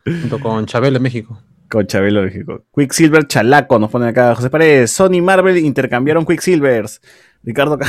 Junto 0.04 0.38
con 0.40 0.66
Chabelo 0.66 0.98
en 0.98 1.02
México. 1.02 1.42
Con 1.68 1.86
Chabelo 1.86 2.22
México. 2.22 2.64
Quicksilver 2.74 3.26
Chalaco, 3.26 3.78
nos 3.78 3.90
pone 3.90 4.08
acá 4.08 4.34
José 4.34 4.48
Paredes. 4.48 4.90
Sony 4.92 5.14
y 5.14 5.20
Marvel 5.20 5.58
intercambiaron 5.58 6.24
Quicksilvers. 6.24 7.00
Ricardo, 7.42 7.76
Ca- 7.76 7.86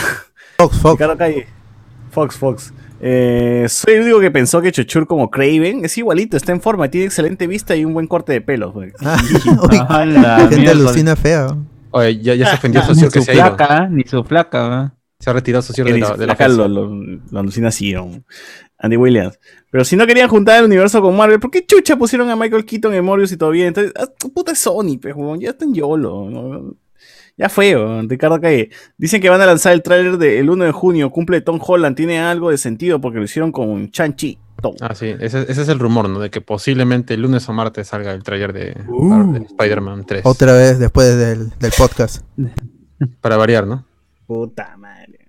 Fox, 0.58 0.78
Fox. 0.80 0.94
Ricardo 1.00 1.18
Calle. 1.18 1.48
Fox, 2.12 2.36
Fox. 2.36 2.74
Eh, 3.02 3.66
soy 3.70 3.94
el 3.94 4.02
único 4.02 4.20
que 4.20 4.32
pensó 4.32 4.62
que 4.62 4.72
Chochur 4.74 5.08
como 5.08 5.30
Craven 5.32 5.86
es 5.86 5.98
igualito, 5.98 6.36
está 6.36 6.52
en 6.52 6.60
forma, 6.60 6.90
tiene 6.90 7.06
excelente 7.06 7.48
vista 7.48 7.74
y 7.76 7.86
un 7.86 7.94
buen 7.94 8.08
corte 8.08 8.34
de 8.34 8.42
pelo. 8.42 8.74
Ah, 9.00 9.18
uy, 9.72 9.80
Ah, 9.88 10.04
la 10.06 10.48
gente 10.50 10.70
alucina 10.72 11.16
feo. 11.16 11.58
Oye, 11.92 12.20
ya, 12.20 12.36
ya 12.36 12.48
se 12.48 12.56
ofendió 12.58 12.82
Ni 12.82 12.88
Socio 12.88 13.10
que 13.12 13.20
su 13.20 13.26
se 13.26 13.32
ha 13.32 13.36
ido. 13.36 13.44
flaca, 13.46 13.88
ni 13.90 14.04
su 14.04 14.24
flaca. 14.24 14.94
¿eh? 14.94 14.98
Se 15.20 15.30
ha 15.30 15.34
retirado 15.34 15.62
Socio 15.62 15.84
de 15.86 15.94
ni 15.94 16.00
la, 16.00 16.16
de 16.16 16.26
la 16.28 16.48
lo, 16.48 16.68
lo, 16.68 16.88
lo 17.32 17.40
alucina. 17.40 17.70
Andy 18.80 18.98
Williams. 18.98 19.38
Pero 19.70 19.84
si 19.84 19.96
no 19.96 20.08
querían 20.08 20.30
juntar 20.30 20.60
el 20.60 20.66
universo 20.66 21.02
con 21.02 21.16
Marvel, 21.16 21.40
¿por 21.40 21.52
qué 21.52 21.66
chucha 21.66 21.98
pusieron 21.98 22.30
a 22.30 22.36
Michael 22.36 22.66
Keaton 22.66 22.94
en 22.94 23.04
Morbius 23.04 23.32
y 23.34 23.38
todavía? 23.38 23.68
Entonces, 23.68 23.94
ah, 23.98 24.08
puta 24.34 24.56
Sony, 24.56 24.98
huevón, 25.04 25.40
ya 25.40 25.50
está 25.50 25.66
en 25.66 25.74
YOLO. 25.74 26.30
¿no? 26.30 26.76
Ya 27.40 27.48
fue, 27.50 27.74
Ricardo 28.08 28.40
Calle. 28.42 28.70
Dicen 28.98 29.22
que 29.22 29.30
van 29.30 29.40
a 29.40 29.46
lanzar 29.46 29.72
el 29.74 29.82
tráiler 29.82 30.18
del 30.18 30.50
1 30.50 30.66
de 30.66 30.72
junio, 30.74 31.10
cumple 31.10 31.40
Tom 31.40 31.58
Holland. 31.66 31.96
Tiene 31.96 32.20
algo 32.20 32.52
de 32.52 32.58
sentido 32.58 33.00
porque 33.00 33.18
lo 33.20 33.24
hicieron 33.24 33.52
con 33.54 33.90
Chan-Chi. 33.90 34.38
Tom. 34.62 34.76
Ah, 34.82 34.94
sí, 34.94 35.16
ese, 35.22 35.44
ese 35.50 35.62
es 35.62 35.70
el 35.70 35.80
rumor, 35.80 36.10
¿no? 36.10 36.20
De 36.20 36.30
que 36.30 36.42
posiblemente 36.42 37.14
el 37.14 37.22
lunes 37.22 37.48
o 37.48 37.54
martes 37.54 37.88
salga 37.88 38.12
el 38.12 38.24
trailer 38.24 38.52
de, 38.52 38.76
Uh. 38.90 39.32
de 39.32 39.40
Spider-Man 39.46 40.04
3. 40.06 40.26
Otra 40.26 40.52
vez 40.52 40.80
después 40.80 41.18
del, 41.18 41.50
del 41.58 41.72
podcast. 41.78 42.26
Para 43.22 43.38
variar, 43.38 43.66
¿no? 43.66 43.86
Puta 44.28 44.76
madre. 44.78 45.20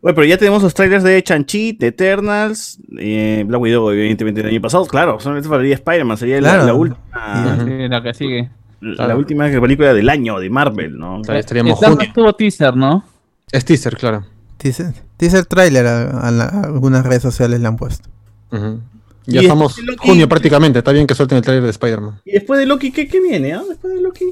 Bueno, 0.00 0.14
pero 0.14 0.24
ya 0.24 0.38
tenemos 0.38 0.62
los 0.62 0.72
trailers 0.72 1.02
de 1.02 1.20
Chan-Chi, 1.20 1.72
de 1.72 1.88
Eternals, 1.88 2.78
eh, 2.96 3.42
Black 3.44 3.60
Widow, 3.60 3.90
evidentemente, 3.90 4.40
del 4.40 4.52
año 4.52 4.60
pasado. 4.60 4.86
Claro, 4.86 5.18
solamente 5.18 5.48
faltaría 5.48 5.74
Spider-Man, 5.74 6.16
sería 6.16 6.40
la- 6.40 6.50
Claro. 6.50 6.66
la, 6.66 6.74
última. 6.74 7.64
Sí, 7.64 7.88
la 7.88 8.02
que 8.04 8.14
sigue. 8.14 8.50
La 8.80 9.16
última 9.16 9.46
película 9.48 9.92
del 9.94 10.08
año 10.10 10.38
de 10.38 10.50
Marvel, 10.50 10.98
¿no? 10.98 11.20
Estaría- 11.20 11.40
Estaríamos 11.40 11.78
Eternals 11.78 11.98
junio. 11.98 12.12
tuvo 12.14 12.32
teaser, 12.34 12.76
¿no? 12.76 13.04
Es 13.50 13.64
teaser, 13.64 13.96
claro. 13.96 14.26
Teaser, 14.58 14.92
teaser 15.16 15.46
trailer 15.46 15.86
a, 15.86 16.10
a 16.26 16.30
la- 16.30 16.44
a 16.44 16.60
algunas 16.64 17.04
redes 17.06 17.22
sociales 17.22 17.60
le 17.60 17.66
han 17.68 17.76
puesto. 17.76 18.08
Y 18.52 19.32
Ya 19.32 19.40
este 19.40 19.46
estamos 19.46 19.78
Loki- 19.78 20.06
junio 20.08 20.28
prácticamente. 20.28 20.78
Está 20.78 20.92
bien 20.92 21.06
que 21.06 21.14
suelten 21.14 21.38
el 21.38 21.44
trailer 21.44 21.64
de 21.64 21.70
Spider-Man. 21.70 22.20
Y 22.24 22.32
después 22.32 22.60
de 22.60 22.66
Loki, 22.66 22.92
¿qué, 22.92 23.08
qué 23.08 23.20
viene? 23.20 23.54
ah? 23.54 23.62
Después 23.68 23.92
de 23.94 24.00
Loki. 24.00 24.26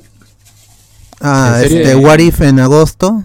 Ah, 1.21 1.61
este 1.65 1.97
What 1.97 2.19
If 2.19 2.41
en 2.43 2.61
agosto. 2.61 3.25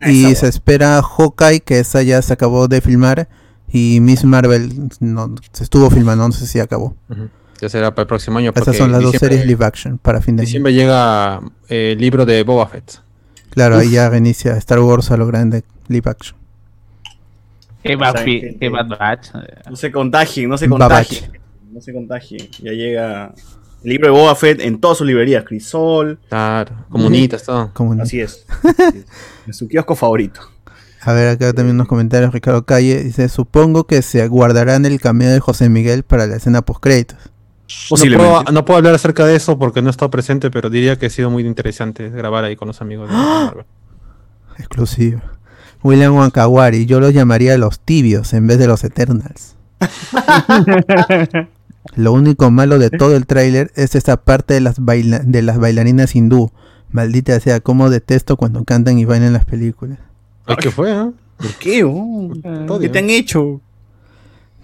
Ah, 0.00 0.10
Y 0.10 0.34
se 0.34 0.48
espera 0.48 1.00
Hawkeye, 1.02 1.60
que 1.60 1.78
esa 1.78 2.02
ya 2.02 2.20
se 2.22 2.32
acabó 2.32 2.68
de 2.68 2.80
filmar. 2.80 3.28
Y 3.72 3.98
Miss 4.00 4.24
Marvel 4.24 4.88
no, 5.00 5.34
se 5.52 5.64
estuvo 5.64 5.90
filmando, 5.90 6.26
no 6.26 6.32
sé 6.32 6.46
si 6.46 6.60
acabó. 6.60 6.94
Ujú. 7.08 7.28
Ya 7.60 7.68
será 7.68 7.94
para 7.94 8.02
el 8.02 8.08
próximo 8.08 8.38
año. 8.38 8.52
Esas 8.54 8.76
son 8.76 8.92
las 8.92 9.02
dos 9.02 9.16
series 9.16 9.46
live 9.46 9.64
action 9.64 9.98
para 9.98 10.20
fin 10.20 10.36
de 10.36 10.42
año. 10.42 10.46
diciembre 10.46 10.72
llega 10.72 11.40
eh, 11.68 11.92
el 11.92 11.98
libro 11.98 12.26
de 12.26 12.42
Boba 12.42 12.66
Fett. 12.66 13.00
Claro, 13.50 13.76
ahí 13.78 13.90
ya 13.90 14.14
inicia 14.16 14.56
Star 14.56 14.80
Wars 14.80 15.10
a 15.10 15.16
lo 15.16 15.26
grande 15.26 15.62
live 15.88 16.10
action. 16.10 16.36
Qué 17.82 17.94
O 17.94 17.98
Bad, 17.98 18.12
sea, 18.14 18.22
Fi- 18.24 18.40
gente- 18.40 18.56
qué 18.58 18.68
Bad 18.68 18.88
Batch. 18.88 19.28
No 19.68 19.76
se 19.76 19.92
contagien, 19.92 20.48
no 20.48 20.58
se 20.58 20.66
Babach. 20.66 21.06
contagien. 21.06 21.40
No 21.72 21.80
se 21.80 21.92
contagien. 21.92 22.48
Ya 22.62 22.72
llega 22.72 23.34
el 23.82 23.90
libro 23.90 24.06
de 24.06 24.12
Boba 24.18 24.34
Fett 24.34 24.60
en 24.60 24.80
todas 24.80 24.98
sus 24.98 25.06
librerías. 25.06 25.44
Crisol. 25.44 26.18
Claro, 26.28 26.72
comunitas, 26.88 27.42
todo. 27.44 27.70
Así 28.00 28.20
es. 28.20 28.46
Así 28.62 28.98
es. 28.98 29.06
En 29.46 29.52
su 29.54 29.68
kiosco 29.68 29.94
favorito. 29.94 30.40
A 31.02 31.12
ver, 31.12 31.28
acá 31.28 31.52
también 31.52 31.76
unos 31.76 31.86
comentarios. 31.88 32.32
Ricardo 32.32 32.64
Calle 32.64 33.04
dice: 33.04 33.28
Supongo 33.28 33.84
que 33.84 34.00
se 34.00 34.26
guardarán 34.28 34.86
el 34.86 34.98
cameo 35.00 35.30
de 35.30 35.40
José 35.40 35.68
Miguel 35.68 36.02
para 36.02 36.26
la 36.26 36.36
escena 36.36 36.62
post 36.62 36.80
créditos. 36.82 37.18
No 37.90 37.96
puedo, 38.18 38.42
no 38.52 38.64
puedo 38.64 38.78
hablar 38.78 38.94
acerca 38.94 39.24
de 39.24 39.36
eso 39.36 39.58
porque 39.58 39.80
no 39.82 39.88
he 39.88 39.90
estado 39.90 40.10
presente, 40.10 40.50
pero 40.50 40.68
diría 40.70 40.98
que 40.98 41.06
ha 41.06 41.10
sido 41.10 41.30
muy 41.30 41.46
interesante 41.46 42.10
grabar 42.10 42.44
ahí 42.44 42.56
con 42.56 42.68
los 42.68 42.80
amigos 42.80 43.08
de 43.08 43.14
Marvel. 43.16 43.64
Exclusivo. 44.58 45.20
William 45.82 46.14
Wankawari, 46.14 46.86
yo 46.86 47.00
los 47.00 47.12
llamaría 47.12 47.56
los 47.58 47.80
tibios 47.80 48.32
en 48.32 48.46
vez 48.46 48.58
de 48.58 48.66
los 48.66 48.84
Eternals. 48.84 49.56
Lo 51.96 52.12
único 52.12 52.50
malo 52.50 52.78
de 52.78 52.88
todo 52.90 53.14
el 53.14 53.26
tráiler 53.26 53.70
es 53.76 53.94
esa 53.94 54.16
parte 54.16 54.54
de 54.54 54.60
las, 54.60 54.78
baila- 54.80 55.18
de 55.22 55.42
las 55.42 55.58
bailarinas 55.58 56.14
hindú. 56.16 56.50
Maldita 56.90 57.38
sea, 57.40 57.60
cómo 57.60 57.90
detesto 57.90 58.36
cuando 58.36 58.64
cantan 58.64 58.98
y 58.98 59.04
bailan 59.04 59.32
las 59.34 59.44
películas. 59.44 59.98
Ay, 60.46 60.56
¿Qué 60.60 60.70
fue? 60.70 60.92
ah? 60.92 61.10
¿Por 61.36 61.52
qué? 61.54 61.84
oh? 61.84 62.30
¿Qué 62.80 62.88
te 62.88 62.98
han 63.00 63.10
hecho? 63.10 63.60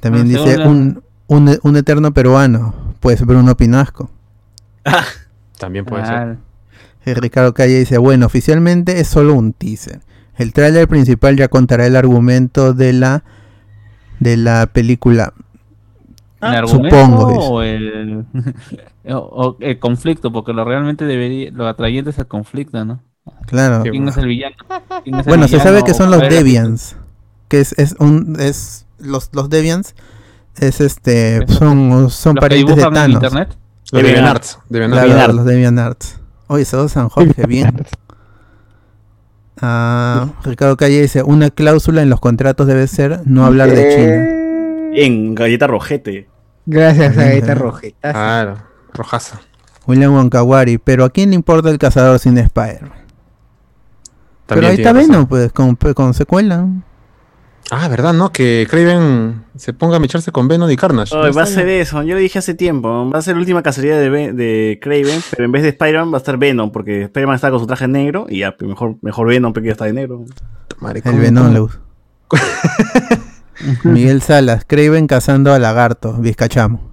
También 0.01 0.27
Ah, 0.27 0.29
dice 0.45 0.59
un, 0.67 1.03
un 1.29 1.77
eterno 1.77 2.13
peruano, 2.15 2.75
pues 3.01 3.25
Bruno 3.27 3.57
Pinasco. 3.57 4.11
También 5.59 5.85
puede 5.85 6.05
ser. 6.05 6.15
Claro. 6.15 6.37
Y 7.07 7.15
Ricardo 7.15 7.55
Calle 7.55 7.79
dice, 7.79 7.99
bueno, 7.99 8.27
oficialmente 8.27 9.01
es 9.01 9.09
solo 9.09 9.35
un 9.35 9.53
teaser. 9.53 10.01
El 10.37 10.53
tráiler 10.53 10.89
principal 10.89 11.37
ya 11.37 11.49
contará 11.49 11.87
el 11.87 11.97
argumento 11.97 12.73
de 12.73 12.93
la 12.93 13.25
de 14.21 14.37
la 14.37 14.67
película. 14.67 15.33
¿El 16.43 16.49
Ah, 16.49 16.59
argumento 16.59 16.97
supongo, 16.99 17.27
o 17.51 17.63
el, 17.63 18.25
o- 19.09 19.17
o 19.17 19.57
el 19.61 19.79
conflicto? 19.79 20.33
Porque 20.33 20.53
lo 20.53 20.65
realmente 20.65 21.05
debería, 21.05 21.51
lo 21.53 21.67
atrayente 21.69 22.11
es 22.11 22.19
el 22.19 22.27
conflicto, 22.27 22.83
¿no? 22.85 23.03
Claro. 23.47 23.83
Sí, 23.83 23.91
¿Quién 23.91 24.09
es 24.09 24.17
el 24.17 24.27
villano? 24.27 24.57
¿Quién 25.05 25.17
es 25.17 25.27
el 25.27 25.31
Bueno, 25.31 25.49
se 25.49 25.61
sabe 25.61 25.83
que 25.85 25.93
son 25.95 26.11
los 26.11 26.19
¿Cuál 26.21 26.29
es 26.29 26.35
la- 26.35 26.39
Deviants. 26.43 26.97
Que 27.49 27.61
es, 27.61 27.75
es 27.79 27.95
un 27.99 28.37
es 28.41 28.87
los, 28.99 29.29
los 29.33 29.51
Deviants 29.51 29.95
es 30.57 30.81
este 30.81 31.47
son, 31.49 32.11
son 32.11 32.35
parientes 32.35 32.77
de 32.77 32.83
en 32.83 32.93
Thanos. 32.93 33.15
internet? 33.15 33.57
Los 33.93 34.03
Deviant 34.03 34.17
Deviant 34.17 34.29
Arts. 34.29 34.59
Deviant 34.69 34.95
Claro, 34.95 35.33
los 35.33 35.45
Deviant 35.45 35.79
Arts. 35.79 36.21
Oye, 36.47 36.65
se 36.65 36.89
San 36.89 37.09
Jorge, 37.09 37.47
bien. 37.47 37.87
Ah, 39.63 40.29
Ricardo 40.43 40.75
Calle 40.79 41.03
dice, 41.03 41.23
una 41.23 41.51
cláusula 41.51 42.01
en 42.01 42.09
los 42.09 42.19
contratos 42.19 42.67
debe 42.67 42.87
ser 42.87 43.21
no 43.27 43.45
hablar 43.45 43.69
de 43.69 43.95
China. 43.95 44.97
En 44.99 45.35
Galleta 45.35 45.67
Rojete. 45.67 46.31
Gracias 46.65 47.19
a 47.19 47.33
esta 47.35 47.55
rojeta. 47.55 48.13
Claro, 48.13 48.57
rojaza. 48.95 49.39
William 49.87 50.15
Wonkawari, 50.15 50.79
pero 50.79 51.05
¿a 51.05 51.11
quién 51.11 51.31
le 51.31 51.37
importa 51.37 51.69
el 51.69 51.77
cazador 51.77 52.19
sin 52.19 52.39
Spider-Man? 52.39 52.93
Pero 54.47 54.67
ahí 54.67 54.77
está. 54.77 54.93
Venom, 54.93 55.27
pues, 55.27 55.53
con, 55.53 55.77
con 55.77 56.15
secuela. 56.15 56.67
Ah, 57.73 57.87
¿verdad? 57.89 58.13
¿No? 58.13 58.33
Que 58.33 58.67
Craven 58.69 59.45
se 59.57 59.73
ponga 59.73 59.97
a 59.97 60.01
mecharse 60.01 60.33
con 60.33 60.49
Venom 60.49 60.69
y 60.71 60.77
Carnage. 60.77 61.15
¿No 61.15 61.33
va 61.33 61.43
a 61.43 61.47
ser 61.47 61.69
eso. 61.69 62.03
Yo 62.03 62.17
le 62.17 62.21
dije 62.21 62.39
hace 62.41 62.55
tiempo. 62.55 63.09
Va 63.09 63.19
a 63.19 63.23
ser 63.23 63.35
la 63.37 63.41
última 63.41 63.63
cacería 63.63 63.97
de, 63.97 64.11
Ve- 64.11 64.33
de 64.33 64.79
Craven, 64.83 65.21
pero 65.31 65.45
en 65.45 65.53
vez 65.53 65.63
de 65.63 65.69
Spider-Man 65.69 66.13
va 66.13 66.17
a 66.17 66.19
estar 66.19 66.37
Venom, 66.37 66.73
porque 66.73 67.03
Spider-Man 67.05 67.37
está 67.37 67.51
con 67.51 67.61
su 67.61 67.67
traje 67.69 67.87
negro 67.87 68.27
y 68.29 68.41
ya, 68.41 68.57
pues, 68.57 68.69
mejor, 68.69 68.97
mejor 69.03 69.29
Venom, 69.29 69.53
porque 69.53 69.67
ya 69.69 69.73
está 69.73 69.85
de 69.85 69.93
negro. 69.93 70.25
Madre, 70.81 70.99
El 70.99 71.05
¿cómo- 71.05 71.19
Venom 71.23 71.53
le 71.53 71.61
gusta. 71.61 71.79
Miguel 73.85 74.23
Salas, 74.23 74.65
Craven 74.67 75.07
cazando 75.07 75.53
a 75.53 75.59
lagarto, 75.59 76.15
Vizcachamo. 76.15 76.91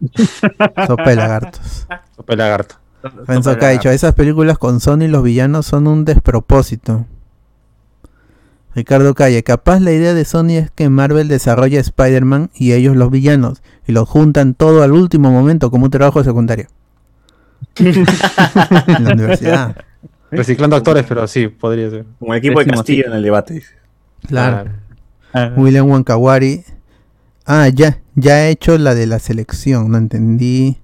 Sopa 0.86 1.10
de 1.10 1.16
lagartos. 1.16 1.86
Sopa 2.14 2.32
de 2.32 2.36
lagarto. 2.36 2.74
Renzo 3.26 3.56
Caicho, 3.58 3.88
esas 3.90 4.14
películas 4.14 4.58
con 4.58 4.80
Sony 4.80 5.06
los 5.08 5.22
villanos 5.22 5.66
son 5.66 5.86
un 5.86 6.04
despropósito. 6.04 7.06
Ricardo 8.76 9.14
Calle, 9.14 9.42
capaz 9.42 9.80
la 9.80 9.90
idea 9.90 10.12
de 10.12 10.26
Sony 10.26 10.58
es 10.58 10.70
que 10.70 10.90
Marvel 10.90 11.28
desarrolle 11.28 11.78
a 11.78 11.80
Spider-Man 11.80 12.50
y 12.54 12.72
ellos 12.74 12.94
los 12.94 13.10
villanos, 13.10 13.62
y 13.86 13.92
los 13.92 14.06
juntan 14.06 14.52
todo 14.52 14.82
al 14.82 14.92
último 14.92 15.30
momento 15.30 15.70
como 15.70 15.86
un 15.86 15.90
trabajo 15.90 16.22
secundario. 16.22 16.66
en 17.78 18.04
la 19.04 19.14
universidad. 19.14 19.76
Reciclando 20.30 20.76
actores, 20.76 21.06
pero 21.08 21.26
sí, 21.26 21.48
podría 21.48 21.88
ser. 21.88 22.04
Como 22.18 22.34
el 22.34 22.38
equipo 22.38 22.58
de 22.58 22.66
Castillo 22.66 23.06
en 23.06 23.14
el 23.14 23.22
debate. 23.22 23.62
Claro. 24.28 24.70
Ah, 25.32 25.52
William 25.56 25.88
Wankawari. 25.88 26.62
Ah, 27.46 27.68
ya, 27.68 28.00
ya 28.14 28.44
he 28.44 28.50
hecho 28.50 28.76
la 28.76 28.94
de 28.94 29.06
la 29.06 29.20
selección, 29.20 29.90
no 29.90 29.96
entendí. 29.96 30.82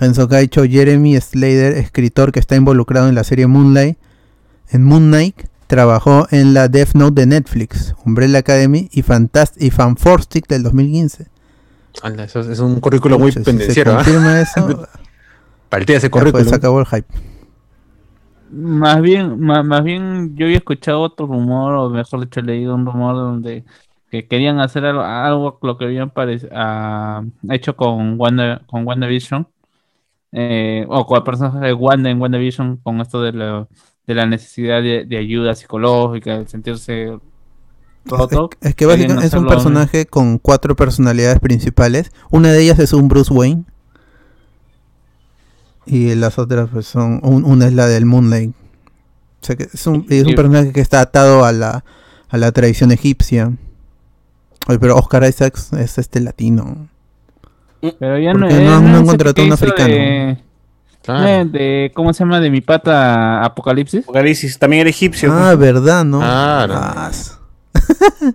Renzo 0.00 0.28
Caicho, 0.28 0.64
Jeremy 0.64 1.20
Slater, 1.20 1.74
escritor 1.74 2.32
que 2.32 2.40
está 2.40 2.56
involucrado 2.56 3.08
en 3.08 3.14
la 3.14 3.22
serie 3.22 3.46
Moonlight. 3.46 3.98
En 4.72 4.82
Moon 4.82 5.10
Knight 5.10 5.49
trabajó 5.70 6.26
en 6.32 6.52
la 6.52 6.66
Death 6.66 6.94
Note 6.94 7.20
de 7.20 7.26
Netflix, 7.28 7.94
Umbrella 8.04 8.40
Academy 8.40 8.88
y, 8.90 9.02
Fantast 9.02 9.62
y 9.62 9.70
Fantastic 9.70 10.48
del 10.48 10.64
2015. 10.64 11.28
Anda, 12.02 12.24
eso 12.24 12.40
es, 12.40 12.58
un 12.58 12.80
currículo 12.80 13.20
muy 13.20 13.30
si 13.30 13.38
pendenciero. 13.38 13.94
confirma 13.94 14.40
eso, 14.40 14.68
ese 15.70 16.10
pues, 16.10 16.48
se 16.48 16.54
acabó 16.56 16.80
el 16.80 16.86
hype. 16.86 17.06
Más 18.50 19.00
bien, 19.00 19.38
más, 19.38 19.84
bien 19.84 20.34
yo 20.34 20.46
había 20.46 20.58
escuchado 20.58 21.02
otro 21.02 21.26
rumor, 21.26 21.74
o 21.74 21.88
mejor 21.88 22.20
dicho, 22.20 22.40
he 22.40 22.42
leído 22.42 22.74
un 22.74 22.84
rumor 22.84 23.14
donde 23.14 23.64
que 24.10 24.26
querían 24.26 24.58
hacer 24.58 24.84
algo, 24.84 25.02
algo 25.02 25.58
lo 25.62 25.78
que 25.78 25.84
habían 25.84 26.12
ah, 26.50 27.22
hecho 27.48 27.76
con 27.76 28.18
Wanda, 28.18 28.62
con 28.66 28.84
WandaVision, 28.84 29.46
eh, 30.32 30.84
o 30.88 31.06
con 31.06 31.18
el 31.18 31.22
personaje 31.22 31.64
de 31.64 31.72
Wanda 31.74 32.10
en 32.10 32.20
WandaVision, 32.20 32.78
con 32.78 33.00
esto 33.00 33.22
de 33.22 33.32
la, 33.34 33.68
de 34.10 34.16
la 34.16 34.26
necesidad 34.26 34.82
de, 34.82 35.04
de 35.06 35.16
ayuda 35.16 35.54
psicológica, 35.54 36.38
de 36.38 36.48
sentirse 36.48 37.16
roto. 38.04 38.50
Es, 38.60 38.68
es 38.70 38.74
que 38.74 38.86
básicamente 38.86 39.26
es 39.26 39.32
un 39.34 39.46
personaje 39.46 40.06
con 40.06 40.38
cuatro 40.38 40.74
personalidades 40.74 41.38
principales. 41.38 42.10
Una 42.30 42.50
de 42.52 42.62
ellas 42.62 42.78
es 42.80 42.92
un 42.92 43.06
Bruce 43.08 43.32
Wayne. 43.32 43.64
Y 45.86 46.14
las 46.14 46.38
otras 46.38 46.68
pues 46.72 46.86
son... 46.86 47.20
un- 47.22 47.44
una 47.44 47.66
es 47.66 47.72
la 47.72 47.86
del 47.86 48.04
Moonlight. 48.06 48.50
O 48.52 49.44
sea 49.44 49.56
que 49.56 49.68
es 49.72 49.86
un, 49.86 50.06
es 50.10 50.22
un 50.24 50.30
Sí. 50.30 50.34
personaje 50.34 50.72
que 50.72 50.80
está 50.80 51.00
atado 51.00 51.44
a 51.44 51.52
la, 51.52 51.84
a 52.28 52.36
la 52.36 52.52
tradición 52.52 52.92
egipcia. 52.92 53.52
Oye, 54.68 54.78
pero 54.78 54.96
Oscar 54.96 55.24
Isaacs 55.28 55.72
es 55.72 55.98
este 55.98 56.20
latino. 56.20 56.88
Pero 57.80 58.18
ya 58.18 58.32
¿Por 58.32 58.40
no, 58.40 58.48
no- 58.50 58.80
no 58.80 58.88
sé 58.90 58.96
han 58.98 59.06
contratado 59.06 59.46
un 59.46 59.52
africano? 59.54 59.88
de- 59.94 60.38
Claro. 61.02 61.26
Eh, 61.26 61.44
de, 61.46 61.92
¿Cómo 61.94 62.12
se 62.12 62.20
llama? 62.20 62.40
De 62.40 62.50
mi 62.50 62.60
pata 62.60 63.42
Apocalipsis. 63.44 64.02
Apocalipsis 64.04 64.58
también 64.58 64.80
era 64.82 64.90
egipcio. 64.90 65.32
Ah, 65.32 65.54
verdad, 65.54 66.04
¿no? 66.04 66.18
Claro. 66.18 66.74
Ah, 66.76 67.10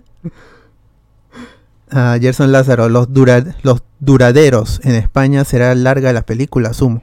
Ah, 1.90 2.18
Gerson 2.20 2.50
Lázaro, 2.50 2.88
los, 2.88 3.12
dura- 3.12 3.44
los 3.62 3.82
duraderos 4.00 4.80
en 4.82 4.96
España 4.96 5.44
será 5.44 5.74
larga 5.74 6.12
la 6.12 6.22
película, 6.22 6.70
asumo. 6.70 7.00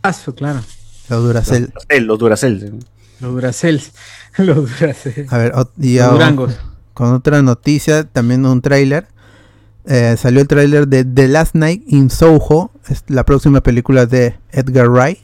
Paso, 0.00 0.34
claro. 0.34 0.60
Los. 1.08 1.22
Duracell, 1.22 1.72
los 2.00 2.18
Duracell. 2.18 2.80
Los 3.20 3.32
Duracell. 3.32 3.80
Los 4.38 4.56
Duracell. 4.78 5.26
A 5.30 5.38
ver, 5.38 5.52
y 5.78 5.96
Los 5.96 6.02
ahora- 6.04 6.14
Durangos. 6.14 6.56
con 6.94 7.12
otra 7.14 7.42
noticia, 7.42 8.04
también 8.04 8.44
un 8.44 8.60
tráiler. 8.60 9.06
Eh, 9.86 10.16
salió 10.18 10.40
el 10.40 10.48
tráiler 10.48 10.88
de 10.88 11.04
The 11.04 11.28
Last 11.28 11.54
Night 11.54 11.82
in 11.86 12.10
Soho, 12.10 12.70
es 12.92 13.04
la 13.08 13.24
próxima 13.24 13.60
película 13.62 14.06
de 14.06 14.36
Edgar 14.50 14.88
Wright, 14.88 15.18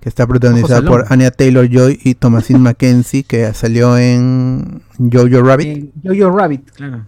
que 0.00 0.08
está 0.08 0.26
protagonizada 0.26 0.82
por. 0.82 1.06
Anya 1.08 1.30
Taylor-Joy 1.30 2.00
y 2.02 2.14
Thomasine 2.14 2.58
Mackenzie, 2.60 3.24
que 3.24 3.52
salió 3.54 3.96
en 3.96 4.82
Jojo 4.98 5.42
Rabbit. 5.42 5.68
Eh, 5.68 5.92
Jojo 6.04 6.36
Rabbit, 6.36 6.70
claro. 6.72 7.06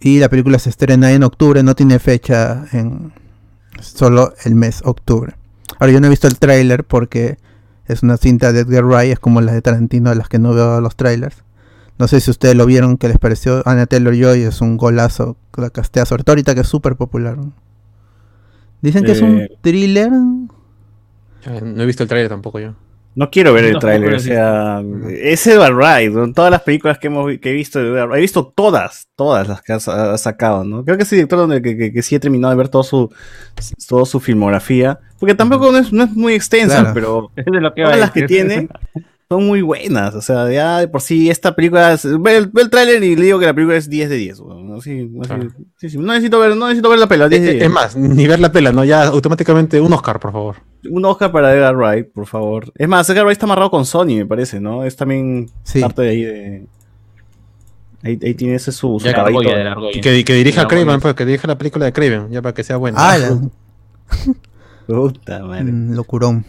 Y 0.00 0.18
la 0.18 0.28
película 0.28 0.58
se 0.58 0.70
estrena 0.70 1.12
en 1.12 1.22
octubre, 1.22 1.62
no 1.62 1.74
tiene 1.76 1.98
fecha 1.98 2.66
en 2.72 3.12
solo 3.80 4.34
el 4.44 4.54
mes 4.54 4.82
octubre. 4.84 5.34
Ahora 5.78 5.92
yo 5.92 6.00
no 6.00 6.08
he 6.08 6.10
visto 6.10 6.26
el 6.26 6.38
tráiler 6.38 6.84
porque 6.84 7.38
es 7.86 8.02
una 8.02 8.16
cinta 8.16 8.52
de 8.52 8.60
Edgar 8.60 8.84
Wright, 8.84 9.12
es 9.12 9.20
como 9.20 9.40
las 9.40 9.54
de 9.54 9.62
Tarantino, 9.62 10.10
de 10.10 10.16
las 10.16 10.28
que 10.28 10.38
no 10.38 10.54
veo 10.54 10.80
los 10.80 10.96
trailers. 10.96 11.36
No 11.98 12.08
sé 12.08 12.20
si 12.20 12.30
ustedes 12.30 12.56
lo 12.56 12.66
vieron, 12.66 12.96
¿qué 12.98 13.08
les 13.08 13.18
pareció? 13.18 13.62
Anna 13.64 13.86
Taylor 13.86 14.14
Joy 14.14 14.42
es 14.42 14.60
un 14.60 14.76
golazo, 14.76 15.36
la 15.56 15.70
castea, 15.70 16.04
sobre 16.04 16.24
todo 16.24 16.32
ahorita 16.32 16.54
que 16.54 16.62
es 16.62 16.68
súper 16.68 16.96
popular. 16.96 17.38
Dicen 18.82 19.04
que 19.04 19.12
es 19.12 19.20
un 19.22 19.38
Eh. 19.40 19.48
thriller. 19.62 20.10
Eh, 21.46 21.60
No 21.64 21.82
he 21.82 21.86
visto 21.86 22.02
el 22.02 22.08
trailer 22.08 22.28
tampoco 22.28 22.60
yo. 22.60 22.74
No 23.14 23.30
quiero 23.30 23.52
ver 23.52 23.66
el 23.66 23.72
No, 23.74 23.78
tráiler, 23.78 24.10
no 24.12 24.16
o 24.16 24.20
sea, 24.20 24.82
es 25.10 25.46
Edward 25.46 25.74
Wright, 25.74 26.34
todas 26.34 26.50
las 26.50 26.62
películas 26.62 26.98
que, 26.98 27.08
hemos, 27.08 27.30
que 27.40 27.50
he 27.50 27.52
visto 27.52 27.78
de 27.78 27.88
Edward 27.88 28.06
Wright, 28.08 28.18
he 28.18 28.22
visto 28.22 28.46
todas, 28.56 29.06
todas 29.16 29.46
las 29.48 29.60
que 29.60 29.74
ha, 29.74 29.80
sa- 29.80 30.14
ha 30.14 30.18
sacado, 30.18 30.64
¿no? 30.64 30.82
Creo 30.82 30.96
que 30.96 31.02
es 31.02 31.12
el 31.12 31.18
director 31.18 31.38
donde 31.40 31.60
que, 31.60 31.76
que- 31.76 31.92
que 31.92 32.02
sí 32.02 32.14
he 32.14 32.20
terminado 32.20 32.52
de 32.52 32.56
ver 32.56 32.70
todo 32.70 32.82
su, 32.82 33.12
toda 33.86 34.06
su 34.06 34.18
filmografía, 34.18 34.98
porque 35.20 35.34
tampoco 35.34 35.70
no 35.70 35.76
es, 35.78 35.92
no 35.92 36.04
es 36.04 36.10
muy 36.12 36.32
extensa, 36.32 36.78
Claro. 36.80 36.94
pero 36.94 37.30
Es 37.36 37.44
de 37.44 37.60
lo 37.60 37.74
que 37.74 37.82
todas 37.82 37.98
las 38.00 38.12
que 38.12 38.22
tiene 38.22 38.68
son 39.32 39.46
muy 39.46 39.62
buenas, 39.62 40.14
o 40.14 40.20
sea, 40.20 40.50
ya 40.50 40.78
de 40.80 40.88
por 40.88 41.00
sí 41.00 41.30
esta 41.30 41.54
película, 41.54 41.92
es- 41.94 42.06
ve 42.20 42.36
el, 42.36 42.46
ve 42.48 42.62
el 42.62 42.70
tráiler 42.70 43.02
y 43.02 43.16
le 43.16 43.24
digo 43.24 43.38
que 43.38 43.46
la 43.46 43.54
película 43.54 43.76
es 43.76 43.88
10 43.88 44.08
de 44.10 44.16
10, 44.16 44.40
weón, 44.40 44.68
¿no? 44.68 44.80
Sí, 44.80 45.10
sí, 45.78 45.98
necesito 45.98 46.38
ver, 46.38 46.54
no 46.56 46.66
necesito 46.66 46.88
ver 46.90 46.98
la 46.98 47.06
película, 47.06 47.28
10 47.28 47.42
de 47.42 47.48
Eh, 47.48 47.52
10. 47.54 47.64
Es 47.64 47.70
más, 47.70 47.96
ni 47.96 48.26
ver 48.26 48.40
la 48.40 48.52
pela, 48.52 48.72
¿no? 48.72 48.84
Ya 48.84 49.04
automáticamente 49.04 49.80
un 49.80 49.92
Oscar, 49.92 50.20
por 50.20 50.32
favor. 50.32 50.56
Un 50.90 51.04
Oscar 51.04 51.30
para 51.32 51.54
Edgar 51.54 51.76
Wright, 51.76 52.12
por 52.12 52.26
favor. 52.26 52.72
Es 52.76 52.88
más, 52.88 53.08
Edgar 53.08 53.24
Wright 53.24 53.36
está 53.36 53.46
amarrado 53.46 53.70
con 53.70 53.84
Sony, 53.86 54.16
me 54.16 54.26
parece, 54.26 54.60
¿no? 54.60 54.84
Es 54.84 54.96
también 54.96 55.48
Sí. 55.62 55.80
parte 55.80 56.02
de 56.02 56.08
ahí 56.08 56.22
de. 56.22 56.66
Ahí, 58.04 58.18
ahí 58.22 58.34
tiene 58.34 58.56
ese 58.56 58.72
su, 58.72 58.98
su 58.98 59.08
argolla, 59.08 59.76
que, 60.02 60.24
que 60.24 60.34
dirija 60.34 60.62
a 60.62 60.66
Craven, 60.68 60.98
pues, 61.00 61.14
que 61.14 61.24
dirija 61.24 61.46
la 61.46 61.56
película 61.56 61.84
de 61.84 61.92
Craven, 61.92 62.30
ya 62.30 62.42
para 62.42 62.52
que 62.52 62.64
sea 62.64 62.76
buena. 62.76 62.98
Ah, 63.00 63.16
la- 63.18 63.38
Puta 64.86 65.38
madre. 65.44 65.64
mm, 65.64 65.94
locurón. 65.94 66.44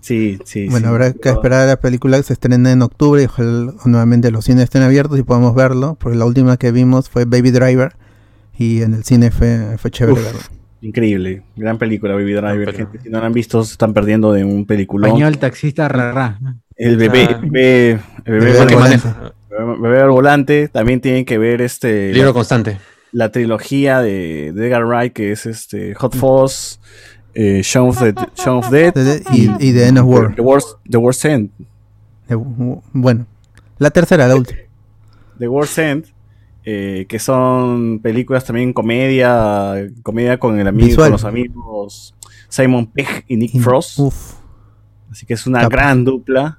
Sí, 0.00 0.38
sí. 0.44 0.66
Bueno, 0.68 0.86
sí. 0.88 0.90
habrá 0.90 1.12
que 1.12 1.28
esperar 1.28 1.60
a 1.62 1.66
la 1.66 1.76
película 1.76 2.16
que 2.16 2.22
se 2.22 2.32
estrena 2.32 2.72
en 2.72 2.82
octubre 2.82 3.22
y 3.22 3.26
ojalá 3.26 3.72
nuevamente 3.84 4.30
los 4.30 4.44
cines 4.44 4.64
estén 4.64 4.82
abiertos 4.82 5.18
y 5.18 5.22
podamos 5.22 5.54
verlo, 5.54 5.96
porque 6.00 6.16
la 6.18 6.24
última 6.24 6.56
que 6.56 6.72
vimos 6.72 7.08
fue 7.10 7.24
Baby 7.24 7.50
Driver 7.50 7.94
y 8.58 8.82
en 8.82 8.94
el 8.94 9.04
cine 9.04 9.30
fue, 9.30 9.76
fue 9.78 9.90
chévere 9.90 10.18
Uf. 10.18 10.24
verlo. 10.24 10.40
Increíble. 10.80 11.42
Gran 11.54 11.78
película, 11.78 12.14
Baby 12.14 12.32
Driver. 12.32 12.74
Gente, 12.74 12.98
si 13.00 13.08
no 13.08 13.20
la 13.20 13.26
han 13.26 13.32
visto, 13.32 13.62
se 13.64 13.72
están 13.72 13.94
perdiendo 13.94 14.32
de 14.32 14.44
un 14.44 14.66
peliculón. 14.66 15.10
Español, 15.10 15.38
taxista, 15.38 15.86
rara. 15.88 16.40
El 16.76 16.96
bebé, 16.96 17.28
Ah. 17.30 17.38
el 17.40 17.50
bebé, 17.50 17.90
el 17.90 18.00
bebé, 18.40 18.58
al 18.58 18.66
bebé- 18.66 18.74
volante. 18.74 18.76
maneja- 18.76 19.34
bebé 19.80 20.00
al 20.00 20.10
volante. 20.10 20.68
También 20.68 21.00
tienen 21.00 21.24
que 21.24 21.38
ver 21.38 21.60
este. 21.62 22.12
Libro 22.12 22.34
constante. 22.34 22.78
la 23.12 23.30
trilogía 23.30 24.00
de, 24.00 24.52
de 24.54 24.66
Edgar 24.66 24.84
Wright, 24.86 25.12
que 25.12 25.30
es 25.32 25.46
este 25.46 25.94
Hot 25.94 26.16
Fuzz, 26.16 26.80
eh, 27.34 27.60
Shaun 27.62 27.88
of 27.90 27.98
the, 27.98 28.14
Shaun 28.36 28.58
of 28.58 28.70
Dead 28.70 28.94
Y, 29.32 29.50
y 29.58 29.72
The 29.72 29.88
End 29.88 29.98
of 29.98 30.06
War. 30.06 30.34
The 30.34 30.42
Worst, 30.42 30.78
The 30.88 30.98
Worst 30.98 31.24
End. 31.24 31.50
Bueno, 32.92 33.26
la 33.78 33.90
tercera, 33.90 34.26
la 34.28 34.36
última. 34.36 34.58
The 35.38 35.48
Worst 35.48 35.78
End, 35.78 36.06
eh, 36.64 37.06
que 37.08 37.18
son 37.18 38.00
películas 38.00 38.44
también 38.44 38.72
comedia, 38.72 39.74
comedia 40.02 40.38
con 40.38 40.58
el 40.58 40.66
amigo, 40.66 40.86
Visual. 40.86 41.06
con 41.06 41.12
los 41.12 41.24
amigos 41.24 42.14
Simon 42.48 42.86
Pegg 42.86 43.24
y 43.28 43.36
Nick 43.36 43.58
Frost. 43.60 43.98
Uf, 43.98 44.34
Así 45.10 45.26
que 45.26 45.34
es 45.34 45.46
una 45.46 45.68
gran 45.68 46.04
dupla. 46.04 46.58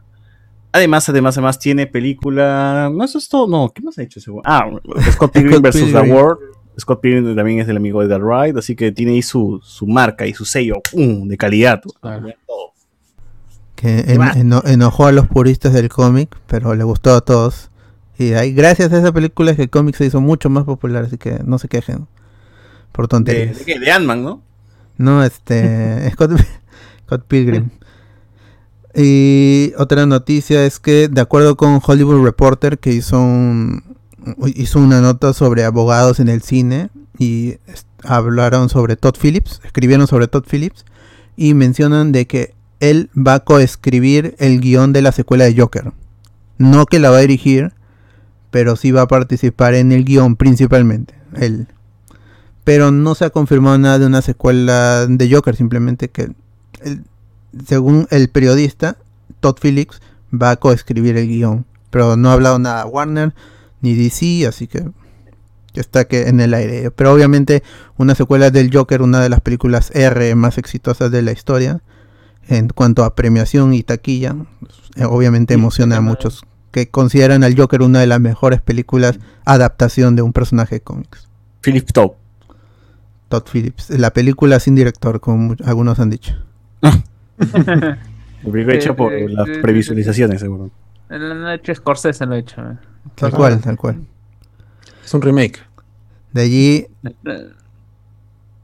Además, 0.71 1.07
además, 1.07 1.37
además 1.37 1.59
tiene 1.59 1.85
película. 1.85 2.91
No, 2.91 3.03
eso 3.03 3.19
es 3.19 3.29
todo. 3.29 3.47
No, 3.47 3.71
¿qué 3.73 3.81
más 3.83 3.97
ha 3.97 4.03
hecho 4.03 4.19
ese? 4.19 4.31
Ah, 4.43 4.69
Scott 5.11 5.31
Pilgrim 5.33 5.61
vs. 5.61 5.91
The. 5.91 6.01
World. 6.01 6.39
Scott 6.79 7.01
Pilgrim 7.01 7.35
también 7.35 7.59
es 7.59 7.67
del 7.67 7.77
amigo 7.77 7.99
de 8.01 8.07
Edgar 8.07 8.23
Wright, 8.23 8.57
así 8.57 8.75
que 8.75 8.91
tiene 8.91 9.11
ahí 9.13 9.21
su, 9.21 9.59
su 9.63 9.85
marca 9.87 10.25
y 10.25 10.33
su 10.33 10.43
sello 10.45 10.81
¡pum! 10.91 11.27
de 11.27 11.37
calidad. 11.37 11.81
Claro. 12.01 12.27
que 13.75 13.99
en- 14.07 14.21
eno- 14.21 14.63
enojó 14.65 15.05
a 15.07 15.11
los 15.11 15.27
puristas 15.27 15.73
del 15.73 15.89
cómic, 15.89 16.35
pero 16.47 16.73
le 16.75 16.83
gustó 16.83 17.13
a 17.15 17.21
todos. 17.21 17.69
Y 18.17 18.33
ahí, 18.33 18.53
gracias 18.53 18.93
a 18.93 18.99
esa 18.99 19.11
película 19.11 19.51
es 19.51 19.57
que 19.57 19.63
el 19.63 19.69
cómic 19.69 19.95
se 19.95 20.05
hizo 20.05 20.21
mucho 20.21 20.49
más 20.49 20.63
popular, 20.63 21.03
así 21.05 21.17
que 21.17 21.39
no 21.45 21.57
se 21.59 21.67
quejen 21.67 22.07
por 22.91 23.05
De, 23.05 23.09
tonterías. 23.09 23.59
de, 23.59 23.65
qué? 23.65 23.79
De 23.79 23.91
Ant-Man, 23.91 24.23
¿no? 24.23 24.41
No, 24.97 25.23
este. 25.23 26.09
Scott, 26.13 26.31
Scott 27.05 27.25
Pilgrim. 27.27 27.69
Y 28.95 29.73
otra 29.77 30.05
noticia 30.05 30.65
es 30.65 30.79
que, 30.79 31.07
de 31.07 31.21
acuerdo 31.21 31.57
con 31.57 31.79
Hollywood 31.85 32.23
Reporter, 32.23 32.77
que 32.77 32.91
hizo, 32.91 33.19
un, 33.19 33.92
hizo 34.55 34.79
una 34.79 35.01
nota 35.01 35.33
sobre 35.33 35.63
abogados 35.63 36.19
en 36.19 36.29
el 36.29 36.41
cine 36.41 36.89
y 37.17 37.55
hablaron 38.03 38.69
sobre 38.69 38.95
Todd 38.95 39.15
Phillips, 39.21 39.61
escribieron 39.63 40.07
sobre 40.07 40.27
Todd 40.27 40.45
Phillips 40.49 40.85
y 41.35 41.53
mencionan 41.53 42.11
de 42.11 42.27
que 42.27 42.53
él 42.79 43.09
va 43.15 43.35
a 43.35 43.39
coescribir 43.39 44.35
el 44.39 44.59
guion 44.59 44.93
de 44.93 45.01
la 45.01 45.11
secuela 45.11 45.45
de 45.45 45.59
Joker. 45.59 45.93
No 46.57 46.85
que 46.85 46.99
la 46.99 47.09
va 47.09 47.17
a 47.17 47.21
dirigir, 47.21 47.73
pero 48.51 48.75
sí 48.75 48.91
va 48.91 49.03
a 49.03 49.07
participar 49.07 49.73
en 49.73 49.91
el 49.91 50.03
guion 50.03 50.35
principalmente. 50.35 51.15
Él 51.35 51.67
pero 52.63 52.91
no 52.91 53.15
se 53.15 53.25
ha 53.25 53.29
confirmado 53.29 53.77
nada 53.77 53.99
de 53.99 54.05
una 54.05 54.21
secuela 54.21 55.05
de 55.07 55.33
Joker, 55.33 55.55
simplemente 55.55 56.09
que 56.09 56.31
según 57.65 58.07
el 58.09 58.29
periodista 58.29 58.97
Todd 59.39 59.57
Phillips 59.61 60.01
va 60.33 60.51
a 60.51 60.55
coescribir 60.55 61.17
el 61.17 61.27
guion, 61.27 61.65
pero 61.89 62.15
no 62.15 62.29
ha 62.29 62.33
hablado 62.33 62.59
nada 62.59 62.85
Warner 62.85 63.33
ni 63.83 63.93
DC, 63.93 64.47
así 64.47 64.65
que 64.65 64.83
está 65.75 66.05
que 66.05 66.27
en 66.29 66.39
el 66.39 66.53
aire. 66.55 66.89
Pero 66.89 67.13
obviamente 67.13 67.61
una 67.97 68.15
secuela 68.15 68.49
del 68.49 68.75
Joker, 68.75 69.01
una 69.03 69.21
de 69.21 69.29
las 69.29 69.41
películas 69.41 69.91
R 69.93 70.33
más 70.35 70.57
exitosas 70.57 71.11
de 71.11 71.21
la 71.21 71.31
historia 71.31 71.81
en 72.47 72.69
cuanto 72.69 73.03
a 73.03 73.15
premiación 73.15 73.73
y 73.73 73.83
taquilla, 73.83 74.35
eh, 74.95 75.05
obviamente 75.05 75.53
Sí, 75.53 75.59
emociona 75.59 75.97
a 75.97 76.01
muchos 76.01 76.43
que 76.71 76.89
consideran 76.89 77.43
al 77.43 77.55
Joker 77.55 77.83
una 77.83 77.99
de 77.99 78.07
las 78.07 78.19
mejores 78.19 78.59
películas 78.61 79.19
adaptación 79.45 80.15
de 80.15 80.23
un 80.23 80.33
personaje 80.33 80.75
de 80.75 80.81
cómics. 80.81 81.29
Philip 81.61 81.87
Top. 81.91 82.15
Todd 83.29 83.43
Phillips. 83.51 83.89
La 83.91 84.11
película 84.11 84.59
sin 84.59 84.75
director, 84.75 85.19
como 85.19 85.55
algunos 85.65 85.99
han 85.99 86.09
dicho. 86.09 86.33
Eh, 86.81 88.65
hecha 88.69 88.95
por 88.95 89.13
eh, 89.13 89.29
las 89.29 89.47
eh, 89.47 89.59
previsualizaciones, 89.61 90.41
seguro. 90.41 90.69
Lo 91.09 91.47
ha 91.47 91.55
hecho 91.55 91.73
Scorsese, 91.73 92.25
lo 92.25 92.33
ha 92.33 92.39
hecho. 92.39 92.61
eh. 92.61 92.77
Tal 93.15 93.29
Claro. 93.29 93.37
cual, 93.37 93.61
tal 93.61 93.77
cual. 93.77 94.01
Es 95.03 95.13
un 95.13 95.21
remake. 95.21 95.59
De 96.31 96.41
allí, 96.41 96.87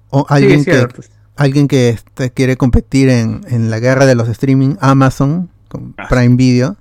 o 0.10 0.20
sí, 0.22 0.26
alguien, 0.30 0.66
que, 0.66 0.88
alguien 1.36 1.68
que 1.68 1.90
este, 1.90 2.32
quiere 2.32 2.58
competir 2.58 3.10
en, 3.10 3.42
en 3.50 3.70
la 3.70 3.80
guerra 3.80 4.06
de 4.06 4.16
los 4.16 4.28
streaming, 4.30 4.76
Amazon, 4.80 5.50
con 5.68 5.94
Ah. 5.98 6.08
Prime 6.10 6.36
Video, 6.36 6.78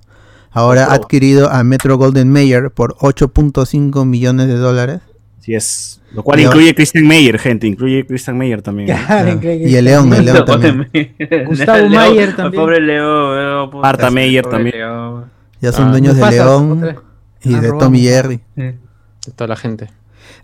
ahora 0.51 0.85
ha 0.85 0.87
Todo. 0.87 1.05
adquirido 1.05 1.51
a 1.51 1.63
Metro 1.65 1.99
Golden 1.99 2.31
Mayer 2.33 2.71
por 2.71 2.97
8.5 2.99 4.07
millones 4.07 4.47
de 4.47 4.55
dólares. 4.57 5.01
Así 5.41 5.55
es. 5.55 6.01
Lo 6.13 6.23
cual 6.23 6.41
incluye 6.41 6.75
Christian 6.75 7.07
Meyer, 7.07 7.39
gente. 7.39 7.67
Incluye 7.67 8.07
Christian 8.07 8.39
Meyer 8.39 8.63
también. 8.63 8.89
Claro. 9.07 9.39
Y 9.43 9.75
el 9.77 9.85
León, 9.85 10.11
el 10.15 10.25
León 10.25 10.45
también. 10.47 10.89
Gustavo 11.47 11.89
Mayer 11.91 12.29
el 12.31 12.37
también. 12.37 12.63
Pobre 12.63 12.81
León. 12.81 13.71
Marta 13.75 14.09
sí, 14.09 14.15
Meyer 14.15 14.43
pobre 14.45 14.57
también. 14.57 15.25
Ya 15.61 15.73
son 15.73 15.89
Ah. 15.89 15.91
dueños 15.91 16.17
de 16.17 16.31
León 16.31 16.73
otra. 16.83 17.03
Y 17.43 17.55
Ah, 17.55 17.61
de 17.61 17.69
robamos. 17.69 17.85
Tommy 17.85 18.01
Jerry. 18.03 18.41
Sí. 18.57 18.63
De 18.63 19.33
toda 19.35 19.49
la 19.49 19.57
gente. 19.57 19.91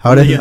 Ahora 0.00 0.22
es- 0.22 0.38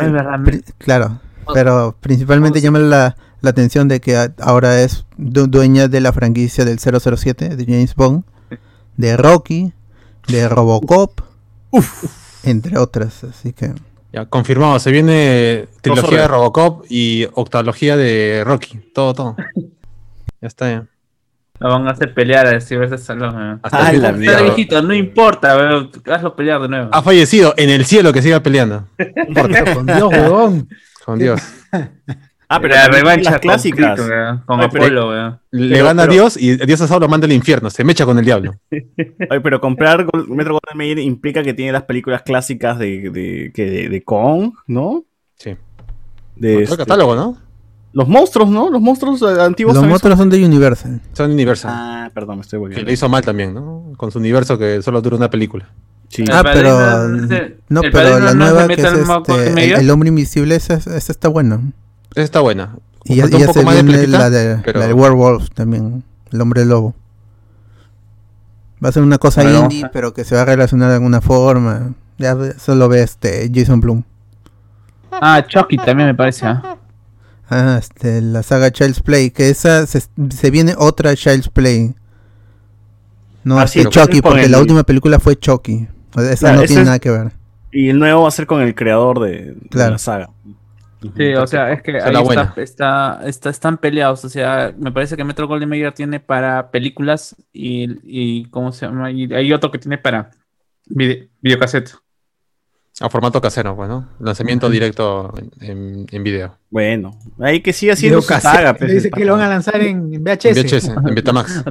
claro, 0.78 1.20
pero 1.52 1.96
principalmente 2.00 2.60
llama 2.60 2.78
la, 2.78 3.16
la 3.40 3.50
atención 3.50 3.88
de 3.88 4.00
que 4.00 4.16
a- 4.16 4.34
ahora 4.40 4.80
es 4.80 5.04
du- 5.16 5.46
dueña 5.46 5.88
de 5.88 6.00
la 6.00 6.12
franquicia 6.12 6.64
del 6.64 6.78
007 6.78 7.56
de 7.56 7.64
James 7.64 7.94
Bond, 7.94 8.24
de 8.96 9.16
Rocky, 9.16 9.72
de 10.28 10.48
Robocop, 10.48 11.20
entre 12.44 12.78
otras, 12.78 13.24
así 13.24 13.52
que 13.52 13.72
Ya, 14.12 14.26
confirmado. 14.26 14.78
Se 14.78 14.90
viene 14.92 15.66
trilogía 15.80 16.20
de 16.22 16.28
Robocop 16.28 16.84
y 16.88 17.26
octalogía 17.34 17.96
de 17.96 18.42
Rocky. 18.44 18.78
Todo, 18.94 19.12
todo. 19.14 19.36
Ya 20.40 20.48
está. 20.48 20.70
ya. 20.70 20.86
Lo 21.60 21.68
van 21.70 21.86
a 21.86 21.92
hacer 21.92 22.12
pelear 22.12 22.46
a 22.46 22.60
Sylvester 22.60 22.98
Stallone. 22.98 23.36
weón. 23.36 23.60
Hasta 23.62 23.86
Ah, 23.86 23.90
el 23.90 24.02
la 24.02 24.12
mierda. 24.12 24.32
Está 24.38 24.42
viejito, 24.44 24.82
no 24.82 24.92
importa, 24.94 25.56
weón. 25.56 25.90
Hazlo 26.06 26.34
pelear 26.34 26.60
de 26.60 26.68
nuevo. 26.68 26.90
Ha 26.92 27.02
fallecido 27.02 27.54
en 27.56 27.70
el 27.70 27.84
cielo 27.84 28.12
que 28.12 28.22
siga 28.22 28.40
peleando. 28.40 28.88
No 28.98 29.22
importa. 29.28 29.74
Con 29.74 29.86
Dios, 29.86 30.02
huevón. 30.12 30.68
Con 31.04 31.18
Dios. 31.18 31.40
Ah, 32.46 32.60
pero 32.60 32.74
la 32.74 32.86
revancha 32.88 33.30
las 33.32 33.40
clásicas. 33.40 33.96
Con, 33.98 34.06
Cristo, 34.06 34.12
weón, 34.14 34.42
con 34.44 34.60
Apolo, 34.60 35.08
weón. 35.08 35.40
Le 35.50 35.82
gana 35.82 36.02
a 36.02 36.06
Dios 36.06 36.36
y 36.36 36.56
Dios 36.66 36.80
a 36.82 36.86
Saúl 36.86 37.00
lo 37.00 37.08
manda 37.08 37.24
al 37.24 37.32
infierno. 37.32 37.70
Se 37.70 37.82
mecha 37.84 38.04
con 38.04 38.18
el 38.18 38.24
diablo. 38.24 38.54
Oye, 38.70 39.40
pero 39.42 39.60
comprar 39.60 40.06
Metro 40.28 40.52
Golden 40.60 40.76
Mayer 40.76 40.98
implica 40.98 41.42
que 41.42 41.54
tiene 41.54 41.72
las 41.72 41.84
películas 41.84 42.22
clásicas 42.22 42.78
de, 42.78 43.08
de, 43.10 43.50
que 43.52 43.64
de, 43.64 43.88
de 43.88 44.04
Kong, 44.04 44.52
¿no? 44.66 45.04
Sí. 45.36 45.56
De 46.36 46.62
este- 46.64 46.76
catálogo, 46.76 47.16
¿no? 47.16 47.38
Los 47.94 48.08
monstruos, 48.08 48.50
¿no? 48.50 48.70
Los 48.70 48.82
monstruos 48.82 49.22
eh, 49.22 49.40
antiguos. 49.40 49.76
Los 49.76 49.84
otros 49.84 50.18
son 50.18 50.28
de 50.28 50.44
Universal. 50.44 51.00
Son 51.12 51.30
Universal. 51.30 51.70
Ah, 51.72 52.10
perdón, 52.12 52.38
me 52.38 52.42
estoy 52.42 52.56
Que 52.56 52.60
volviendo. 52.60 52.86
le 52.86 52.92
hizo 52.92 53.08
mal 53.08 53.24
también, 53.24 53.54
¿no? 53.54 53.92
Con 53.96 54.10
su 54.10 54.18
universo 54.18 54.58
que 54.58 54.82
solo 54.82 55.00
dura 55.00 55.16
una 55.16 55.30
película. 55.30 55.68
Sí. 56.08 56.24
Ah, 56.30 56.42
pero. 56.42 57.08
No, 57.68 57.82
el 57.82 57.92
pero 57.92 58.18
la 58.18 58.34
no 58.34 58.46
de 58.46 58.50
nueva 58.52 58.66
que 58.66 58.74
es 58.74 58.84
este, 58.84 59.80
el, 59.80 59.90
hombre 59.90 60.08
invisible, 60.08 60.56
esa, 60.56 60.74
esa 60.74 61.12
está 61.12 61.28
buena. 61.28 61.60
Esa 62.14 62.22
está 62.24 62.40
buena. 62.40 62.76
Y 63.04 63.14
ya, 63.14 63.26
ya 63.28 63.46
poco 63.46 63.60
se 63.60 63.64
más 63.64 63.76
de 63.76 63.82
viene 63.84 63.98
platita, 63.98 64.18
la 64.18 64.30
de, 64.30 64.56
pero- 64.64 64.80
la 64.80 64.86
de 64.88 64.92
Werewolf 64.92 65.50
también, 65.50 66.02
el 66.32 66.40
hombre 66.40 66.64
lobo. 66.64 66.94
Va 68.84 68.88
a 68.88 68.92
ser 68.92 69.04
una 69.04 69.18
cosa 69.18 69.42
Bueno, 69.42 69.62
indie, 69.62 69.88
pero 69.92 70.12
que 70.12 70.24
se 70.24 70.34
va 70.34 70.42
a 70.42 70.46
relacionar 70.46 70.88
de 70.88 70.96
alguna 70.96 71.20
forma. 71.20 71.94
Ya 72.18 72.36
solo 72.58 72.88
ve 72.88 73.02
este 73.02 73.50
Jason 73.54 73.80
Bloom. 73.80 74.02
Ah, 75.12 75.44
Chucky 75.46 75.76
también 75.76 76.08
me 76.08 76.14
parece. 76.14 76.46
¿ah? 76.46 76.76
Ah, 77.48 77.76
este, 77.78 78.20
la 78.20 78.42
saga 78.42 78.70
Child's 78.70 79.00
Play, 79.00 79.30
que 79.30 79.50
esa 79.50 79.86
se, 79.86 80.00
se 80.30 80.50
viene 80.50 80.74
otra 80.78 81.14
Child's 81.14 81.48
Play. 81.48 81.94
No, 83.44 83.58
Ah, 83.58 83.64
este 83.64 83.82
sí, 83.82 83.88
Chucky, 83.90 84.22
porque 84.22 84.44
el- 84.44 84.52
la 84.52 84.58
última 84.60 84.82
película 84.84 85.18
fue 85.20 85.36
Chucky. 85.36 85.86
O 86.16 86.20
sea, 86.20 86.32
esa 86.32 86.46
Claro, 86.46 86.60
no 86.62 86.66
tiene 86.66 86.82
es- 86.82 86.86
nada 86.86 86.98
que 86.98 87.10
ver. 87.10 87.32
Y 87.70 87.88
el 87.90 87.98
nuevo 87.98 88.22
va 88.22 88.28
a 88.28 88.30
ser 88.30 88.46
con 88.46 88.62
el 88.62 88.74
creador 88.74 89.20
de, 89.20 89.56
la 89.72 89.98
saga. 89.98 90.30
Sí, 91.16 91.34
o 91.34 91.46
sea, 91.46 91.70
es 91.72 91.82
que 91.82 91.90
ahí 91.92 91.98
está, 92.06 92.20
buena. 92.20 92.54
está, 92.56 93.20
está- 93.26 93.50
están 93.50 93.76
peleados. 93.76 94.24
O 94.24 94.28
sea, 94.30 94.72
me 94.78 94.90
parece 94.90 95.16
que 95.16 95.24
Metro 95.24 95.46
Golden 95.46 95.68
Mayer 95.68 95.92
tiene 95.92 96.18
para 96.20 96.70
películas 96.70 97.36
y, 97.52 97.98
y 98.04 98.46
¿cómo 98.46 98.72
se 98.72 98.86
llama? 98.86 99.10
Y 99.10 99.30
hay 99.34 99.52
otro 99.52 99.70
que 99.70 99.78
tiene 99.78 99.98
para 99.98 100.30
vide- 100.86 101.28
videocassette. 101.42 101.90
A 103.00 103.10
formato 103.10 103.40
casero, 103.40 103.74
pues, 103.74 103.88
¿no? 103.88 104.08
Lanzamiento 104.20 104.70
directo 104.70 105.34
en, 105.60 106.06
en- 106.10 106.22
video. 106.22 106.56
Bueno, 106.70 107.18
ahí 107.40 107.60
que 107.60 107.72
siga 107.72 107.94
haciendo 107.94 108.22
su 108.22 108.32
saga. 108.34 108.74
pues, 108.74 108.92
Dice 108.92 109.10
que 109.10 109.24
lo 109.24 109.32
van 109.32 109.42
a 109.42 109.48
lanzar 109.48 109.80
en, 109.80 110.14
en 110.14 110.14
En 110.14 110.22
VHS. 110.24 110.54
VHS, 110.62 110.88
en 111.08 111.14
Betamax. 111.14 111.64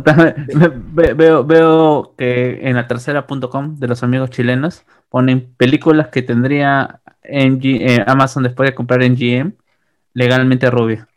Ve- 0.93 1.13
veo, 1.13 1.45
veo 1.45 2.13
que 2.17 2.59
en 2.67 2.75
la 2.75 2.87
tercera.com 2.87 3.77
de 3.79 3.87
los 3.87 4.03
amigos 4.03 4.31
chilenos 4.31 4.83
ponen 5.09 5.53
películas 5.55 6.09
que 6.09 6.23
tendría 6.23 6.99
en 7.23 7.59
eh, 7.63 8.03
Amazon 8.05 8.43
después 8.43 8.69
de 8.69 8.75
comprar 8.75 9.01
en 9.03 9.15
GM 9.15 9.53
legalmente 10.13 10.69
rubia. 10.69 11.07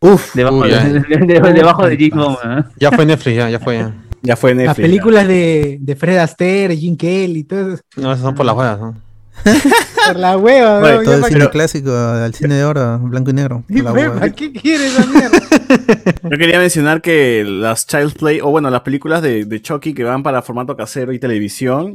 Uf, 0.00 0.34
Debajo, 0.34 0.58
Uy, 0.58 0.68
de, 0.70 1.00
de- 1.26 1.40
de- 1.40 1.52
debajo 1.54 1.86
de 1.86 1.96
Jim 1.96 2.12
¿eh? 2.44 2.62
Ya 2.78 2.90
fue 2.92 3.06
Netflix, 3.06 3.36
ya, 3.36 3.48
ya 3.48 3.58
fue. 3.58 3.78
Ya. 3.78 3.94
ya 4.20 4.36
fue 4.36 4.54
Netflix. 4.54 4.66
Las 4.78 4.86
películas 4.86 5.26
de, 5.26 5.78
de 5.80 5.96
Fred 5.96 6.18
Astaire, 6.18 6.76
Jim 6.76 6.94
Kelly, 6.96 7.44
todo 7.44 7.72
eso. 7.72 7.82
No, 7.96 8.12
esas 8.12 8.22
son 8.22 8.34
por 8.34 8.44
las 8.44 8.54
huevas, 8.54 8.78
¿no? 8.78 9.05
Por 10.06 10.16
la 10.16 10.36
hueva, 10.36 10.80
Bueno, 10.80 10.96
¿no? 10.98 11.02
Todo 11.04 11.14
el 11.16 11.24
cine 11.24 11.38
pero- 11.40 11.50
clásico, 11.50 11.92
al 11.96 12.34
cine 12.34 12.54
de 12.56 12.64
oro, 12.64 12.98
blanco 13.00 13.30
y 13.30 13.34
negro. 13.34 13.64
qué- 13.68 13.82
la 13.82 13.92
¿para 13.92 14.10
hueva. 14.10 14.30
qué 14.30 14.52
quieres 14.52 14.92
esa 14.98 15.06
mierda? 15.06 15.38
Yo 16.30 16.38
quería 16.38 16.58
mencionar 16.58 17.00
que 17.02 17.44
las 17.46 17.86
Child's 17.86 18.14
Play, 18.14 18.40
o 18.40 18.50
bueno, 18.50 18.70
las 18.70 18.80
películas 18.82 19.22
de, 19.22 19.44
de 19.44 19.62
Chucky 19.62 19.94
que 19.94 20.04
van 20.04 20.22
para 20.22 20.42
formato 20.42 20.76
casero 20.76 21.12
y 21.12 21.18
televisión, 21.18 21.94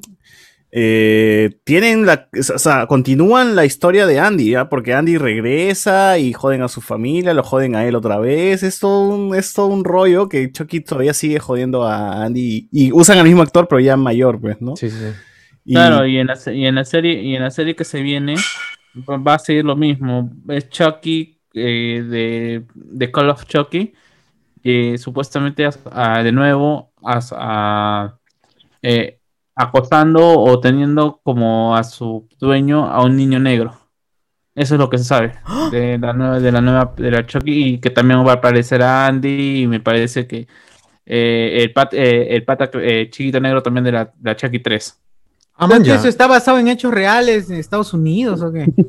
eh, 0.73 1.57
tienen 1.65 2.05
la, 2.05 2.29
o 2.55 2.57
sea, 2.59 2.87
continúan 2.87 3.55
la 3.57 3.65
historia 3.65 4.05
de 4.07 4.19
Andy, 4.19 4.51
¿ya? 4.51 4.69
Porque 4.69 4.93
Andy 4.93 5.17
regresa 5.17 6.17
y 6.17 6.31
joden 6.31 6.61
a 6.61 6.69
su 6.69 6.79
familia, 6.79 7.33
lo 7.33 7.43
joden 7.43 7.75
a 7.75 7.85
él 7.85 7.95
otra 7.95 8.19
vez. 8.19 8.63
Es 8.63 8.79
todo 8.79 9.09
un, 9.09 9.35
es 9.35 9.51
todo 9.53 9.67
un 9.67 9.83
rollo 9.83 10.29
que 10.29 10.49
Chucky 10.51 10.79
todavía 10.79 11.13
sigue 11.13 11.39
jodiendo 11.39 11.83
a 11.83 12.23
Andy 12.23 12.69
y, 12.71 12.85
y 12.87 12.91
usan 12.93 13.17
al 13.17 13.25
mismo 13.25 13.41
actor, 13.41 13.67
pero 13.67 13.81
ya 13.81 13.97
mayor, 13.97 14.39
pues, 14.39 14.61
¿no? 14.61 14.77
Sí, 14.77 14.89
sí, 14.89 14.95
sí. 14.97 15.05
Claro, 15.73 16.05
y 16.05 16.17
en, 16.17 16.27
la, 16.27 16.35
serie, 16.35 17.21
y 17.21 17.35
en 17.35 17.43
la 17.43 17.51
serie 17.51 17.75
que 17.75 17.83
se 17.85 18.01
viene 18.01 18.35
va 19.07 19.35
a 19.35 19.39
seguir 19.39 19.65
lo 19.65 19.75
mismo. 19.75 20.29
Es 20.49 20.69
Chucky 20.69 21.39
eh, 21.53 22.03
de, 22.07 22.65
de 22.73 23.11
Call 23.11 23.29
of 23.29 23.45
Chucky, 23.45 23.93
que 24.63 24.97
supuestamente 24.97 25.67
a- 25.91 26.23
de 26.23 26.31
nuevo 26.31 26.91
as- 27.03 27.33
a- 27.37 28.17
eh, 28.81 29.19
o 30.39 30.59
teniendo 30.59 31.19
como 31.23 31.75
a 31.75 31.83
su 31.83 32.27
dueño 32.39 32.85
a 32.85 33.03
un 33.03 33.15
niño 33.15 33.39
negro. 33.39 33.77
Eso 34.55 34.75
es 34.75 34.79
lo 34.79 34.89
que 34.89 34.97
se 34.97 35.03
sabe 35.05 35.33
de 35.71 35.97
la 35.97 36.13
nueva, 36.13 36.39
de 36.39 36.51
la 36.51 36.61
nueva, 36.61 36.93
de 36.97 37.11
Chucky, 37.25 37.63
y 37.75 37.79
que 37.79 37.89
también 37.89 38.25
va 38.25 38.31
a 38.33 38.35
aparecer 38.35 38.81
Andy, 38.81 39.61
y 39.63 39.67
me 39.67 39.79
parece 39.79 40.27
que 40.27 40.47
eh, 41.05 41.63
el, 41.63 41.73
eh, 41.93 42.27
el 42.35 42.43
pata 42.43 42.69
eh, 42.73 43.09
chiquito 43.09 43.39
negro 43.39 43.61
también 43.63 43.83
de 43.85 43.91
la, 43.93 44.13
la 44.21 44.35
Chucky 44.35 44.59
3. 44.59 44.97
Ah. 45.61 45.77
¿Eso 45.85 46.07
está 46.07 46.25
basado 46.25 46.57
en 46.57 46.67
hechos 46.67 46.91
reales 46.91 47.49
en 47.49 47.57
Estados 47.57 47.93
Unidos 47.93 48.41
o 48.41 48.51
qué? 48.51 48.71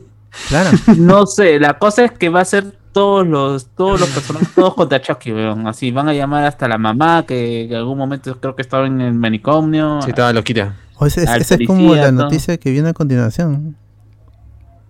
Claro. 0.48 0.70
No 0.96 1.26
sé, 1.26 1.60
la 1.60 1.78
cosa 1.78 2.06
es 2.06 2.12
que 2.12 2.30
va 2.30 2.40
a 2.40 2.44
ser 2.46 2.74
todos 2.92 3.26
los, 3.26 3.66
todos 3.66 4.00
los 4.00 4.08
personajes, 4.08 4.48
todos 4.54 4.72
contra 4.72 4.98
Chucky, 4.98 5.30
weón. 5.30 5.66
Así 5.66 5.90
van 5.90 6.08
a 6.08 6.14
llamar 6.14 6.46
hasta 6.46 6.66
la 6.68 6.78
mamá, 6.78 7.26
que 7.26 7.64
en 7.64 7.74
algún 7.74 7.98
momento 7.98 8.40
creo 8.40 8.56
que 8.56 8.62
estaba 8.62 8.86
en 8.86 9.02
el 9.02 9.12
manicomio. 9.12 10.00
Sí, 10.00 10.08
estaba 10.08 10.32
loquita. 10.32 10.74
O 10.96 11.10
sea, 11.10 11.24
es- 11.24 11.28
Al 11.28 11.42
esa 11.42 11.56
es 11.56 11.66
como 11.66 11.94
la 11.94 12.04
todo. 12.04 12.12
noticia 12.12 12.56
que 12.56 12.70
viene 12.70 12.88
a 12.88 12.92
continuación. 12.94 13.76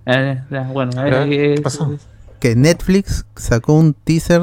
Eh, 0.06 0.40
bueno, 0.72 0.92
eh, 1.04 1.26
¿qué 1.28 1.54
eh, 1.54 1.60
pasó? 1.60 1.92
Que 2.38 2.54
Netflix 2.54 3.24
sacó 3.34 3.74
un 3.74 3.94
teaser 3.94 4.42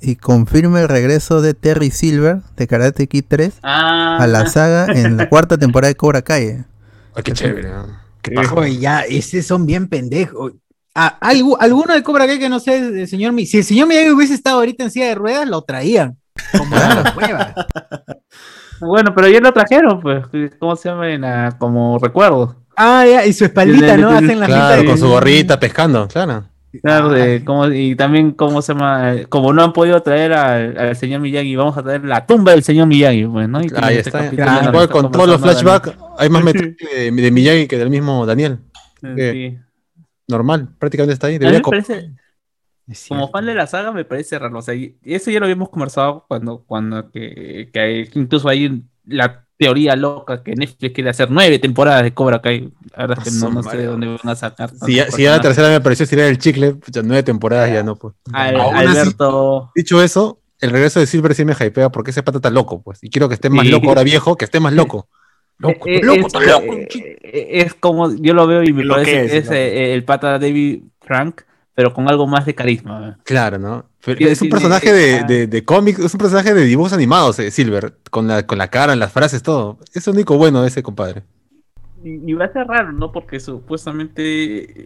y 0.00 0.16
confirma 0.16 0.80
el 0.80 0.88
regreso 0.88 1.40
de 1.42 1.54
Terry 1.54 1.90
Silver 1.90 2.38
de 2.56 2.66
Karate 2.66 3.06
Kid 3.06 3.24
3 3.28 3.54
Ah, 3.62 4.18
a 4.20 4.26
la 4.26 4.46
saga 4.46 4.86
en 4.92 5.16
la 5.16 5.28
cuarta 5.30 5.58
temporada 5.58 5.88
de 5.88 5.96
Cobra 5.96 6.22
Kai. 6.22 6.64
Ay, 7.14 7.22
qué 7.24 7.32
chévere. 7.32 7.68
¿no? 7.70 7.86
Qué. 8.22 8.34
Oye, 8.54 8.78
ya, 8.78 9.00
ese 9.00 9.42
son 9.42 9.66
bien 9.66 9.88
pendejos. 9.88 10.52
Ah, 10.94 11.18
algu- 11.20 11.56
alguno 11.60 11.94
de 11.94 12.02
Cobra 12.02 12.26
Kai 12.26 12.38
que 12.38 12.48
no 12.48 12.60
sé, 12.60 12.78
el 12.78 13.08
señor 13.08 13.32
Mi- 13.32 13.46
si 13.46 13.58
el 13.58 13.64
señor 13.64 13.88
Miyagi 13.88 14.10
hubiese 14.10 14.34
estado 14.34 14.56
ahorita 14.58 14.84
en 14.84 14.90
silla 14.90 15.06
de 15.08 15.14
ruedas, 15.14 15.48
lo 15.48 15.62
traían. 15.62 16.18
Como 16.56 16.74
huevas. 17.16 17.54
bueno, 18.80 19.14
pero 19.14 19.28
ya 19.28 19.40
lo 19.40 19.52
trajeron, 19.52 20.00
pues, 20.00 20.24
¿cómo 20.58 20.76
se 20.76 20.88
llama? 20.88 21.06
La- 21.18 21.56
como 21.58 21.98
recuerdo. 21.98 22.56
Ah, 22.76 23.04
ya, 23.06 23.26
y 23.26 23.32
su 23.32 23.44
espaldita, 23.44 23.96
¿no? 23.98 24.08
Hacen 24.10 24.40
la 24.40 24.46
Claro, 24.46 24.84
con 24.86 24.96
su 24.98 25.08
gorrita 25.08 25.60
pescando, 25.60 26.08
claro. 26.08 26.46
Claro, 26.82 27.08
de 27.10 27.22
Ay. 27.22 27.40
cómo, 27.44 27.66
y 27.68 27.96
también, 27.96 28.30
¿cómo 28.30 28.62
se 28.62 28.72
llama? 28.74 29.14
Eh, 29.14 29.26
Como 29.26 29.52
no 29.52 29.62
han 29.64 29.72
podido 29.72 30.00
traer 30.02 30.32
al, 30.32 30.78
al 30.78 30.96
señor 30.96 31.20
Miyagi, 31.20 31.56
vamos 31.56 31.76
a 31.76 31.82
traer 31.82 32.04
la 32.04 32.24
tumba 32.26 32.52
del 32.52 32.62
señor 32.62 32.86
Miyagi, 32.86 33.26
pues, 33.26 33.48
¿no? 33.48 33.60
Y 33.60 33.64
Ahí 33.82 33.96
este 33.96 34.10
está. 34.10 34.18
capítulo 34.24 34.44
Claro. 34.44 34.52
donde 34.54 34.68
Igual 34.70 34.84
está 34.84 34.92
con 34.92 35.10
todos 35.12 35.28
los 35.28 35.40
flashbacks, 35.40 35.92
hay 36.18 36.28
más 36.30 36.44
metraje 36.44 36.76
de, 36.94 37.10
de 37.10 37.30
Miyagi 37.32 37.66
que 37.66 37.76
del 37.76 37.90
mismo 37.90 38.24
Daniel. 38.24 38.58
Daniel. 39.02 39.32
Sí. 39.32 39.58
Normal, 40.28 40.68
prácticamente 40.78 41.14
está 41.14 41.26
ahí. 41.26 41.34
A 41.34 41.38
mí 41.38 41.40
Debería 41.40 41.58
me 41.58 41.62
co- 41.62 41.70
parece, 41.70 42.10
Es 42.86 43.06
como 43.08 43.28
fan 43.30 43.46
de 43.46 43.54
la 43.54 43.66
saga 43.66 43.90
me 43.90 44.04
parece 44.04 44.38
raro. 44.38 44.58
O 44.58 44.62
sea, 44.62 44.74
y 44.74 44.96
y 45.02 45.14
eso 45.14 45.30
ya 45.32 45.40
lo 45.40 45.46
habíamos 45.46 45.70
conversado 45.70 46.24
cuando, 46.28 46.62
cuando 46.64 47.10
que, 47.10 47.68
que 47.72 47.80
hay- 47.80 48.10
incluso 48.14 48.48
hay 48.48 48.84
la 49.06 49.44
teoría 49.60 49.94
loca 49.94 50.42
que 50.42 50.54
Netflix 50.56 50.94
quiere 50.94 51.10
hacer 51.10 51.30
nueve 51.30 51.58
temporadas 51.58 52.02
de 52.02 52.14
Cobra 52.14 52.40
Kai. 52.40 52.70
La 52.96 53.06
verdad 53.06 53.18
es 53.26 53.34
que 53.34 53.38
no, 53.44 53.50
no 53.52 53.62
sé 53.62 53.76
de 53.76 53.84
dónde 53.84 54.06
van 54.06 54.18
a 54.32 54.34
sacar. 54.34 54.70
Si 54.70 54.94
ya, 54.94 55.10
si 55.10 55.22
ya 55.24 55.32
la 55.32 55.40
tercera 55.42 55.68
me 55.68 55.82
pareció 55.82 56.06
tirar 56.06 56.26
el 56.28 56.38
chicle, 56.38 56.72
pucha, 56.76 57.02
nueve 57.04 57.22
temporadas 57.22 57.70
ya 57.70 57.82
no, 57.82 57.94
pues. 57.94 58.14
Al- 58.32 58.58
Aún 58.58 58.74
así, 58.74 58.98
Alberto. 58.98 59.70
dicho 59.74 60.02
eso, 60.02 60.40
el 60.60 60.70
regreso 60.70 60.98
de 60.98 61.06
Silver 61.06 61.34
sí 61.34 61.44
me 61.44 61.52
hypea 61.52 61.90
porque 61.90 62.10
ese 62.10 62.22
pata 62.22 62.38
está 62.38 62.48
loco, 62.48 62.80
pues. 62.82 63.00
Y 63.02 63.10
quiero 63.10 63.28
que 63.28 63.34
esté 63.34 63.50
más 63.50 63.66
Sí. 63.66 63.70
loco 63.70 63.88
ahora 63.90 64.02
viejo, 64.02 64.34
que 64.38 64.46
esté 64.46 64.60
más 64.60 64.72
loco. 64.72 65.08
Loco, 65.58 65.86
Eh, 65.88 66.00
loco, 66.02 66.20
es, 66.20 66.26
está 66.26 66.40
loco. 66.40 66.72
eh, 66.72 67.48
es 67.52 67.74
como 67.74 68.14
yo 68.16 68.32
lo 68.32 68.46
veo 68.46 68.62
y 68.64 68.72
me 68.72 68.82
Lo 68.82 68.94
parece 68.94 69.10
que 69.12 69.18
que 69.18 69.24
es, 69.26 69.32
es 69.44 69.50
¿no? 69.50 69.56
eh, 69.56 69.92
el 69.92 70.04
pata 70.04 70.38
David 70.38 70.84
Frank, 71.02 71.42
pero 71.74 71.92
con 71.92 72.08
algo 72.08 72.26
más 72.26 72.46
de 72.46 72.54
carisma. 72.54 73.18
Claro, 73.24 73.58
¿no? 73.58 73.86
Pero 74.04 74.28
es 74.28 74.42
un 74.42 74.48
personaje 74.48 74.90
eh, 74.90 74.92
de, 74.92 75.34
de, 75.34 75.46
de 75.46 75.64
cómic, 75.64 75.98
es 75.98 76.12
un 76.12 76.18
personaje 76.18 76.54
de 76.54 76.64
dibujos 76.64 76.92
animados, 76.92 77.38
eh, 77.38 77.50
Silver, 77.50 77.94
con 78.10 78.26
la, 78.26 78.46
con 78.46 78.58
la 78.58 78.68
cara, 78.68 78.96
las 78.96 79.12
frases, 79.12 79.42
todo. 79.42 79.78
Es 79.92 80.06
lo 80.06 80.12
único 80.12 80.36
bueno 80.36 80.62
de 80.62 80.68
ese 80.68 80.82
compadre. 80.82 81.22
Y, 82.04 82.30
y 82.30 82.32
va 82.34 82.46
a 82.46 82.52
ser 82.52 82.66
raro, 82.66 82.92
¿no? 82.92 83.12
Porque 83.12 83.40
supuestamente 83.40 84.20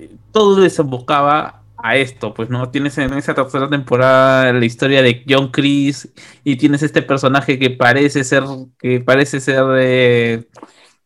eh, 0.05 0.17
todo 0.33 0.61
desembocaba 0.61 1.63
a 1.77 1.97
esto, 1.97 2.33
pues, 2.33 2.49
¿no? 2.49 2.71
Tienes 2.71 2.97
en 2.99 3.13
esa 3.13 3.35
tercera 3.35 3.69
temporada 3.69 4.53
la 4.53 4.65
historia 4.65 5.03
de 5.03 5.23
John 5.29 5.51
Chris 5.51 6.09
y 6.43 6.57
tienes 6.57 6.83
este 6.83 7.03
personaje 7.03 7.59
que 7.59 7.71
parece 7.71 8.25
ser, 8.25 8.43
que 8.79 9.01
parece 9.01 9.39
ser 9.39 9.65
de 9.67 10.49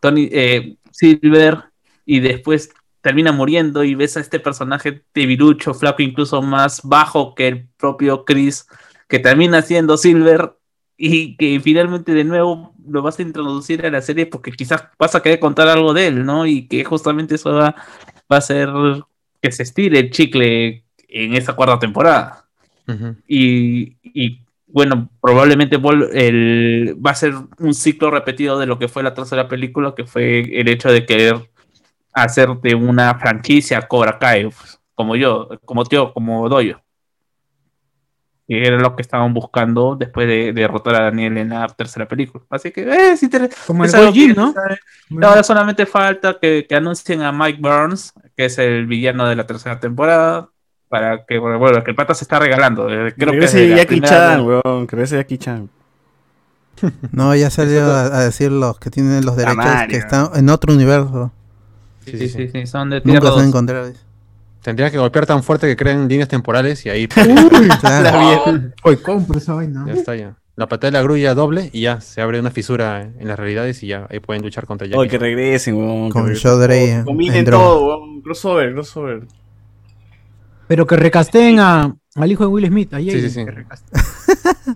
Tony 0.00 0.28
eh, 0.30 0.76
Silver 0.92 1.64
y 2.06 2.20
después 2.20 2.70
termina 3.00 3.32
muriendo 3.32 3.84
y 3.84 3.94
ves 3.94 4.16
a 4.16 4.20
este 4.20 4.40
personaje 4.40 5.02
de 5.14 5.26
virucho, 5.26 5.74
flaco, 5.74 6.02
incluso 6.02 6.42
más 6.42 6.82
bajo 6.82 7.34
que 7.34 7.48
el 7.48 7.68
propio 7.76 8.24
Chris, 8.24 8.66
que 9.08 9.18
termina 9.18 9.62
siendo 9.62 9.96
Silver 9.96 10.54
y 10.96 11.36
que 11.36 11.60
finalmente 11.60 12.12
de 12.12 12.24
nuevo 12.24 12.74
lo 12.86 13.02
vas 13.02 13.18
a 13.18 13.22
introducir 13.22 13.86
a 13.86 13.90
la 13.90 14.02
serie 14.02 14.26
porque 14.26 14.50
quizás 14.50 14.84
vas 14.98 15.14
a 15.14 15.22
querer 15.22 15.38
contar 15.38 15.68
algo 15.68 15.94
de 15.94 16.08
él, 16.08 16.24
¿no? 16.26 16.46
Y 16.46 16.66
que 16.66 16.84
justamente 16.84 17.36
eso 17.36 17.52
va, 17.52 17.74
va 18.30 18.36
a 18.36 18.38
hacer 18.38 18.68
que 19.40 19.52
se 19.52 19.62
estire 19.62 19.98
el 19.98 20.10
chicle 20.10 20.84
en 21.08 21.34
esa 21.34 21.54
cuarta 21.54 21.78
temporada. 21.78 22.44
Y, 23.26 23.96
y, 24.02 24.40
bueno, 24.66 25.10
probablemente 25.20 25.76
el, 26.12 26.96
va 27.04 27.10
a 27.10 27.14
ser 27.14 27.34
un 27.58 27.74
ciclo 27.74 28.10
repetido 28.10 28.58
de 28.58 28.66
lo 28.66 28.78
que 28.78 28.88
fue 28.88 29.02
la 29.02 29.12
tercera 29.12 29.46
película, 29.46 29.94
que 29.94 30.04
fue 30.04 30.40
el 30.58 30.68
hecho 30.68 30.90
de 30.90 31.04
querer 31.04 31.50
hacer 32.22 32.48
de 32.60 32.74
una 32.74 33.18
franquicia 33.18 33.82
Cobra 33.82 34.18
Kai, 34.18 34.44
pues, 34.44 34.80
como 34.94 35.16
yo, 35.16 35.48
como 35.64 35.84
tío, 35.84 36.12
como 36.12 36.48
Doyo. 36.48 36.80
Que 38.46 38.66
era 38.66 38.78
lo 38.78 38.96
que 38.96 39.02
estaban 39.02 39.34
buscando 39.34 39.94
después 39.94 40.26
de, 40.26 40.54
de 40.54 40.62
derrotar 40.62 40.94
a 40.94 41.02
Daniel 41.04 41.36
en 41.36 41.50
la 41.50 41.66
tercera 41.66 42.08
película. 42.08 42.42
Así 42.48 42.70
que 42.70 42.80
eh, 42.80 43.12
es 43.12 43.22
interesante. 43.22 43.56
Como 43.66 43.84
el 43.84 43.90
Es 43.94 44.36
¿no? 44.36 44.54
Ahora 45.22 45.42
solamente 45.42 45.84
falta 45.84 46.38
que, 46.40 46.64
que 46.66 46.74
anuncien 46.74 47.20
a 47.20 47.30
Mike 47.30 47.58
Burns, 47.60 48.14
que 48.34 48.46
es 48.46 48.56
el 48.56 48.86
villano 48.86 49.28
de 49.28 49.36
la 49.36 49.46
tercera 49.46 49.78
temporada, 49.78 50.48
para 50.88 51.26
que, 51.26 51.36
bueno, 51.38 51.58
bueno, 51.58 51.84
que 51.84 51.90
el 51.90 51.94
pata 51.94 52.14
se 52.14 52.24
está 52.24 52.38
regalando. 52.38 52.88
eh, 52.88 53.12
Creo 53.18 53.32
que 53.32 53.40
regrese 53.40 53.68
la 53.68 53.76
Jackie 53.76 54.00
Chan, 54.00 54.40
weón. 54.40 54.86
Que 54.86 54.96
regrese 54.96 55.16
Jackie 55.16 55.36
Chan. 55.38 55.68
No, 57.12 57.34
ya 57.34 57.50
salió 57.50 57.84
a, 57.92 58.06
a 58.06 58.20
decir 58.20 58.50
los 58.50 58.78
que 58.78 58.88
tienen 58.88 59.26
los 59.26 59.36
derechos 59.36 59.82
que 59.90 59.96
están 59.96 60.30
en 60.34 60.48
otro 60.48 60.72
universo. 60.72 61.32
Sí, 62.10 62.18
sí, 62.18 62.28
sí, 62.28 62.48
sí, 62.48 62.66
son 62.66 62.90
de 62.90 63.00
Nunca 63.04 63.20
se 63.20 63.24
van 63.26 63.32
a 63.32 63.36
2. 63.36 63.44
encontrar. 63.44 63.86
dice. 63.88 64.00
Tendría 64.62 64.90
que 64.90 64.98
golpear 64.98 65.24
tan 65.26 65.42
fuerte 65.42 65.66
que 65.66 65.76
creen 65.76 66.08
líneas 66.08 66.28
temporales 66.28 66.84
y 66.84 66.90
ahí 66.90 67.08
Claro. 67.80 68.72
Hoy 68.82 68.96
compro 68.96 69.38
esa 69.38 69.54
vaina. 69.54 69.84
ya 69.86 69.92
está 69.94 70.16
ya. 70.16 70.36
La 70.56 70.66
patada 70.68 70.90
de 70.90 70.98
la 70.98 71.02
grulla 71.02 71.34
doble 71.34 71.70
y 71.72 71.82
ya 71.82 72.00
se 72.00 72.20
abre 72.20 72.40
una 72.40 72.50
fisura 72.50 73.02
en 73.02 73.28
las 73.28 73.38
realidades 73.38 73.80
y 73.84 73.86
ya 73.86 74.08
ahí 74.10 74.18
pueden 74.18 74.42
luchar 74.42 74.66
contra 74.66 74.88
Jackie. 74.88 74.98
Oye, 74.98 75.08
que 75.08 75.18
regresen, 75.18 75.76
weón. 75.76 76.10
Con 76.10 76.34
todo. 76.34 76.70
en- 76.72 77.04
Combinen 77.04 77.44
todo, 77.44 77.86
weón. 78.00 78.20
Crossover, 78.22 78.72
crossover. 78.72 79.26
Pero 80.66 80.84
que 80.86 80.96
recasteen 80.96 81.60
a, 81.60 81.94
al 82.16 82.32
hijo 82.32 82.42
de 82.42 82.48
Will 82.48 82.66
Smith. 82.66 82.92
Ahí 82.92 83.08
Sí, 83.10 83.16
hay 83.16 83.22
sí, 83.22 83.30
sí. 83.30 83.44
que. 83.46 84.74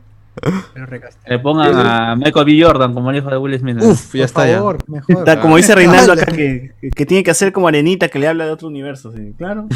Le 1.27 1.39
pongan 1.39 1.75
a 1.77 2.17
Michael 2.17 2.47
B. 2.47 2.63
Jordan 2.63 2.95
como 2.95 3.11
el 3.11 3.19
hijo 3.19 3.29
de 3.31 3.37
Will 3.37 3.59
Smith. 3.59 3.77
¿no? 3.77 3.89
Uf, 3.91 4.07
ya 4.15 4.21
Por 4.21 4.21
está 4.25 4.47
ya. 4.49 4.57
favor, 4.57 4.79
mejor. 4.89 5.17
Está, 5.19 5.41
como 5.41 5.57
dice 5.57 5.75
Reinaldo 5.75 6.13
acá, 6.15 6.27
que, 6.33 6.73
que 6.95 7.07
tiene 7.07 7.23
que 7.23 7.31
hacer 7.31 7.53
como 7.53 7.69
arenita 7.69 8.09
que 8.09 8.19
le 8.19 8.29
habla 8.29 8.47
de 8.47 8.51
otro 8.53 8.69
universo. 8.69 9.13
Sí, 9.13 9.35
claro. 9.37 9.69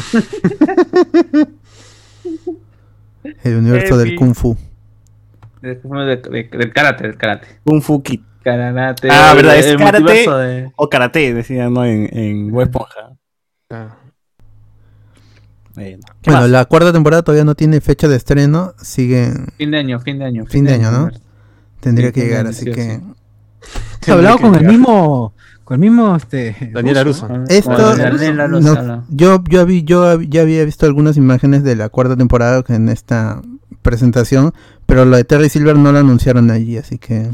El 3.43 3.57
universo 3.57 3.97
del. 3.99 4.15
Kung 4.17 4.35
Fu. 4.35 4.57
De- 5.61 5.75
de- 5.75 6.17
de- 6.17 6.49
del 6.59 6.73
karate, 6.73 7.05
del 7.05 7.17
karate. 7.17 7.47
Kung 7.65 7.83
Fu 7.83 8.03
Kid. 8.03 8.21
Karate. 8.45 9.09
Ah, 9.11 9.33
verdad, 9.35 9.57
es 9.57 9.67
el 9.67 9.77
karate. 9.79 10.05
de- 10.31 10.73
O 10.77 10.89
karate, 10.89 11.35
decían, 11.35 11.73
¿no? 11.75 11.85
En, 11.85 12.09
en 12.17 12.61
Esponja. 12.61 13.11
Ah, 13.71 13.97
Bueno, 15.77 16.01
¿qué 16.23 16.31
Bueno, 16.31 16.41
más? 16.43 16.51
la 16.51 16.65
cuarta 16.65 16.93
temporada 16.93 17.23
todavía 17.23 17.45
no 17.45 17.55
tiene 17.55 17.81
fecha 17.81 18.09
de 18.09 18.17
estreno. 18.17 18.75
Sigue, 18.83 19.33
Fin 19.57 19.71
de 19.71 19.79
año, 19.79 20.01
fin 20.01 20.19
de 20.19 20.25
año. 20.25 20.45
Fin 20.47 20.65
de 20.65 20.75
año, 20.75 20.91
¿no? 20.91 21.11
tendría 21.81 22.11
que 22.11 22.23
llegar, 22.23 22.47
así 22.49 22.65
sí, 22.65 22.73
que. 22.73 22.97
sí. 22.97 23.01
Has 24.03 24.09
hablado 24.09 24.39
con 24.39 24.55
el 24.55 24.65
mismo, 24.67 25.35
con 25.65 25.75
el 25.75 25.81
mismo, 25.91 26.17
este. 26.17 26.57
Daniel 26.73 27.05
ruso, 27.05 27.27
Aruso. 27.27 27.45
Esto, 27.53 27.71
Bueno, 27.71 27.97
Daniel 27.97 28.41
Aruso 28.41 28.83
no- 28.83 29.05
yo, 29.09 29.43
yo, 29.49 29.67
vi- 29.67 29.85
yo 29.85 30.21
ya 30.23 30.43
había 30.43 30.65
visto 30.65 30.87
algunas 30.87 31.17
imágenes 31.17 31.63
de 31.63 31.77
la 31.77 31.89
cuarta 31.89 32.17
temporada 32.17 32.65
en 32.69 32.89
esta 32.89 33.43
presentación, 33.83 34.53
pero 34.87 35.05
lo 35.05 35.17
de 35.17 35.25
Terry 35.25 35.49
Silver 35.49 35.77
no 35.77 35.93
lo 35.93 35.99
anunciaron 35.99 36.51
allí, 36.51 36.77
así 36.79 36.99
que 36.99 37.31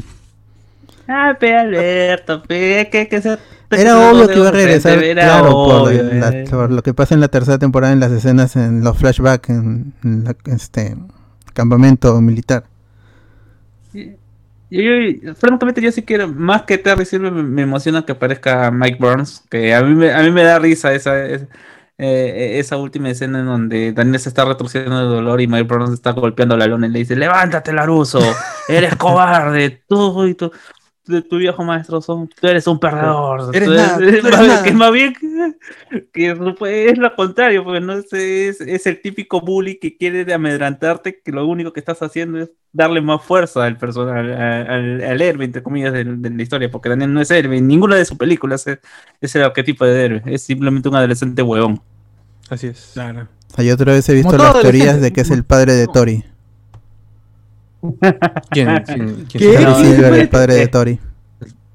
Ah, 1.07 1.35
pe 1.39 1.53
Alberto, 1.55 2.41
pe, 2.43 2.89
que, 2.91 3.07
que 3.09 3.21
se... 3.21 3.37
era 3.73 3.99
obvio 4.09 4.29
que 4.29 4.37
iba 4.39 4.47
a 4.49 4.51
regresar, 4.51 5.03
Era 5.03 5.23
claro, 5.23 5.59
por, 5.61 5.75
obvio, 5.87 6.03
la- 6.13 6.29
eh. 6.29 6.45
por 6.49 6.71
lo 6.71 6.81
que 6.81 6.93
pasa 6.93 7.13
en 7.13 7.19
la 7.19 7.27
tercera 7.27 7.57
temporada 7.59 7.91
en 7.93 7.99
las 7.99 8.11
escenas, 8.11 8.55
en 8.55 8.83
los 8.83 8.97
flashbacks, 8.97 9.49
en, 9.49 9.93
en 10.03 10.23
la- 10.23 10.35
este 10.45 10.95
campamento 11.53 12.19
militar. 12.21 12.65
Yo, 14.69 14.81
yo- 15.21 15.35
francamente, 15.35 15.81
yo 15.81 15.91
sí 15.91 16.01
quiero, 16.03 16.27
más 16.29 16.63
que 16.63 16.77
Terry 16.79 17.05
Silver, 17.05 17.31
me, 17.31 17.43
me 17.43 17.61
emociona 17.61 18.03
que 18.05 18.13
aparezca 18.13 18.71
Mike 18.71 18.97
Burns, 18.99 19.45
que 19.49 19.73
a 19.75 19.83
mí 19.83 19.93
me, 19.93 20.11
a 20.11 20.23
mí 20.23 20.31
me 20.31 20.43
da 20.43 20.57
risa 20.57 20.93
esa, 20.93 21.23
esa, 21.25 21.47
eh, 21.99 22.57
esa 22.59 22.77
última 22.77 23.09
escena 23.11 23.39
en 23.41 23.45
donde 23.45 23.93
Daniel 23.93 24.19
se 24.19 24.29
está 24.29 24.45
retorciendo 24.45 24.97
de 24.97 25.05
dolor 25.15 25.41
y 25.41 25.47
Mike 25.47 25.63
Burns 25.71 25.91
está 25.93 26.11
golpeando 26.11 26.57
la 26.57 26.65
lona 26.67 26.87
y 26.87 26.89
le 26.91 26.99
dice, 26.99 27.15
levántate 27.15 27.71
Laruso, 27.71 28.19
eres 28.67 28.95
cobarde, 28.97 29.83
tú 29.87 30.25
y 30.25 30.33
tu, 30.33 30.51
tu, 31.03 31.21
tu 31.21 31.37
viejo 31.37 31.63
maestro 31.63 32.01
son, 32.01 32.27
tú 32.27 32.47
eres 32.47 32.65
un 32.67 32.79
perdedor. 32.79 33.55
Eres 33.55 33.67
tú 33.69 33.75
nada, 33.75 33.97
tú 33.99 34.03
eres 34.03 34.23
más- 34.23 34.47
nada". 34.47 34.63
que 34.63 34.71
más 34.71 34.91
bien 34.91 35.13
que, 35.13 36.05
que 36.11 36.35
pues, 36.57 36.91
es 36.91 36.97
lo 36.97 37.15
contrario, 37.15 37.63
porque 37.63 37.79
no 37.81 37.93
es, 37.93 38.11
es, 38.13 38.61
es 38.61 38.85
el 38.87 39.01
típico 39.01 39.41
bully 39.41 39.79
que 39.79 39.97
quiere 39.97 40.25
de 40.25 40.33
amedrantarte, 40.33 41.21
que 41.23 41.31
lo 41.31 41.45
único 41.47 41.73
que 41.73 41.79
estás 41.79 42.01
haciendo 42.01 42.39
es 42.39 42.51
darle 42.71 43.01
más 43.01 43.21
fuerza 43.23 43.63
al 43.65 43.77
personal, 43.77 44.33
al, 44.33 44.69
al, 44.69 45.03
al 45.03 45.21
héroe, 45.21 45.45
entre 45.45 45.61
comillas, 45.61 45.93
de, 45.93 46.03
de 46.05 46.29
la 46.29 46.41
historia, 46.41 46.71
porque 46.71 46.89
Daniel 46.89 47.13
no 47.13 47.21
es 47.21 47.29
héroe, 47.31 47.57
en 47.57 47.67
ninguna 47.67 47.95
de 47.95 48.05
sus 48.05 48.17
películas 48.17 48.65
es, 48.67 48.79
es 49.21 49.35
el 49.35 49.43
arquetipo 49.43 49.85
de 49.85 50.05
héroe, 50.05 50.21
es 50.25 50.41
simplemente 50.43 50.89
un 50.89 50.95
adolescente 50.95 51.41
huevón. 51.41 51.81
Así 52.49 52.67
es. 52.67 52.91
Claro. 52.93 53.27
O 53.51 53.55
sea, 53.55 53.63
yo 53.63 53.75
otra 53.75 53.93
vez 53.93 54.07
he 54.09 54.13
visto 54.13 54.31
Como 54.31 54.43
las 54.43 54.61
teorías 54.61 54.99
de 54.99 55.13
que 55.13 55.21
es 55.21 55.29
el 55.29 55.43
padre 55.43 55.73
de 55.73 55.87
Tori. 55.87 56.23
¿Quién? 58.51 58.83
quién, 58.85 59.25
quién 59.31 59.63
No, 59.63 59.77
el 60.15 60.29
padre 60.29 60.55
de 60.55 60.67
Tori. 60.67 60.99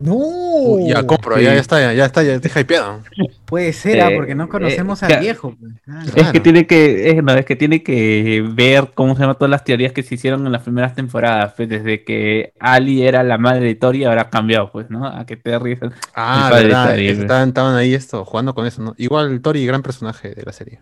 No. 0.00 0.14
Uy, 0.14 0.90
ya 0.90 1.02
compro, 1.04 1.36
ya, 1.40 1.54
ya 1.54 1.60
está, 1.60 1.80
ya, 1.80 1.92
ya 1.92 2.04
está, 2.06 2.22
ya 2.22 2.34
estoy 2.34 2.52
hypeado. 2.62 3.00
Puede 3.44 3.72
ser, 3.72 4.00
ah, 4.00 4.10
Eh, 4.12 4.16
porque 4.16 4.34
no 4.36 4.48
conocemos 4.48 5.02
eh, 5.02 5.06
al 5.06 5.20
viejo. 5.20 5.56
pues, 5.58 5.72
claro. 5.84 6.00
Es 6.06 6.12
que 6.14 6.20
Claro. 6.22 6.42
tiene 6.42 6.66
que, 6.68 7.10
es, 7.10 7.22
no, 7.24 7.32
es 7.34 7.44
que 7.44 7.56
tiene 7.56 7.82
que 7.82 8.44
ver 8.48 8.90
cómo 8.94 9.16
se 9.16 9.22
llaman 9.22 9.36
todas 9.36 9.50
las 9.50 9.64
teorías 9.64 9.90
que 9.92 10.04
se 10.04 10.14
hicieron 10.14 10.46
en 10.46 10.52
las 10.52 10.62
primeras 10.62 10.94
temporadas, 10.94 11.54
pues, 11.56 11.68
desde 11.68 12.04
que 12.04 12.52
Ali 12.60 13.02
era 13.02 13.24
la 13.24 13.38
madre 13.38 13.64
de 13.66 13.74
Tori, 13.74 14.04
ahora 14.04 14.22
ha 14.22 14.30
cambiado, 14.30 14.70
pues, 14.70 14.88
¿no? 14.88 15.04
A 15.04 15.26
que 15.26 15.36
Terry 15.36 15.72
es 15.72 15.82
el- 15.82 15.92
Ah, 16.14 16.44
El 16.44 16.50
padre 16.50 16.62
de 16.62 16.68
verdad, 16.68 16.90
Tori, 16.90 17.08
estaban, 17.08 17.48
estaban 17.48 17.74
ahí 17.74 17.94
esto, 17.94 18.24
jugando 18.24 18.54
con 18.54 18.66
eso, 18.66 18.80
¿no? 18.82 18.94
Igual 18.98 19.40
Tori, 19.40 19.66
gran 19.66 19.82
personaje 19.82 20.28
de 20.32 20.42
la 20.44 20.52
serie. 20.52 20.80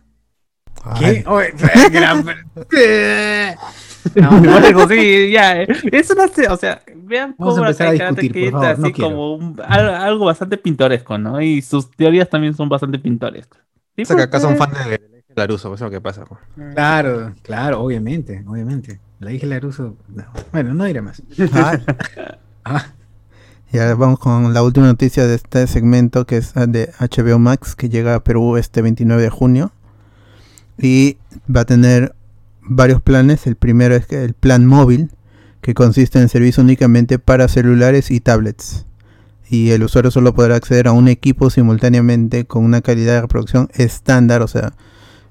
¿Qué? 0.99 1.25
Oye, 1.27 1.53
gran- 1.91 2.25
No, 4.15 4.59
eso, 4.59 4.89
sí, 4.89 5.31
ya. 5.33 5.63
eh, 5.63 5.67
Es 5.91 6.11
una, 6.11 6.29
se- 6.29 6.49
o 6.49 6.57
sea, 6.57 6.81
vean 6.95 7.33
cómo 7.37 7.59
empezar 7.59 7.89
a 7.89 7.99
Karate 7.99 8.21
discutir, 8.23 8.51
Kid 8.51 8.55
así 8.57 8.81
no 8.83 8.93
como 8.93 9.35
un- 9.35 9.61
al- 9.67 9.95
algo 9.95 10.27
bastante 10.27 10.57
pintoresco, 10.59 11.19
¿no? 11.19 11.41
Y 11.41 11.61
sus 11.61 11.91
teorías 11.91 12.31
también 12.31 12.55
son 12.55 12.69
bastante 12.69 12.99
pintorescas. 13.01 13.61
Sí, 13.97 14.03
O 14.03 14.05
sea, 14.05 14.17
que 14.17 14.23
acá 14.23 14.39
pues, 14.39 14.43
son 14.43 14.53
eh, 14.55 14.57
fans 14.57 14.89
de 14.89 15.01
Laruso, 15.35 15.69
eso 15.69 15.75
es 15.75 15.81
lo 15.81 15.91
que 15.91 16.01
pasa. 16.01 16.25
pues. 16.25 16.41
Claro, 16.75 17.35
claro, 17.43 17.81
obviamente, 17.81 18.45
obviamente. 18.47 19.01
La 19.19 19.31
dije 19.31 19.47
Laruso. 19.47 19.97
no. 20.09 20.25
Bueno, 20.53 20.73
no 20.75 20.85
diré 20.85 21.03
más. 21.03 21.21
Ah, 21.53 21.79
Ah, 22.65 22.87
Y 23.73 23.79
ahora 23.79 23.97
vamos 23.97 24.21
con 24.21 24.55
la 24.55 24.63
última 24.63 24.87
noticia 24.87 25.27
de 25.27 25.35
este 25.35 25.67
segmento 25.67 26.25
que 26.27 26.37
es 26.37 26.55
de 26.55 26.93
HBO 27.01 27.41
Max 27.41 27.75
que 27.75 27.89
llega 27.89 28.15
a 28.15 28.23
Perú 28.23 28.57
este 28.57 28.81
29 28.83 29.21
de 29.21 29.31
junio 29.31 29.73
y 30.79 31.17
va 31.55 31.63
a 31.63 31.65
tener 31.67 32.15
varios 32.63 33.01
planes. 33.03 33.47
El 33.47 33.57
primero 33.57 33.95
es 33.95 34.11
el 34.13 34.35
plan 34.35 34.67
móvil 34.67 35.11
que 35.61 35.75
consiste 35.75 36.21
en 36.21 36.29
servicio 36.29 36.63
únicamente 36.63 37.19
para 37.19 37.49
celulares 37.49 38.11
y 38.11 38.21
tablets 38.21 38.87
y 39.49 39.71
el 39.71 39.83
usuario 39.83 40.11
solo 40.11 40.35
podrá 40.35 40.57
acceder 40.57 40.89
a 40.89 40.93
un 40.93 41.09
equipo 41.09 41.51
simultáneamente 41.51 42.47
con 42.47 42.65
una 42.65 42.81
calidad 42.81 43.15
de 43.15 43.21
reproducción 43.23 43.69
estándar, 43.75 44.43
o 44.43 44.49
sea, 44.49 44.75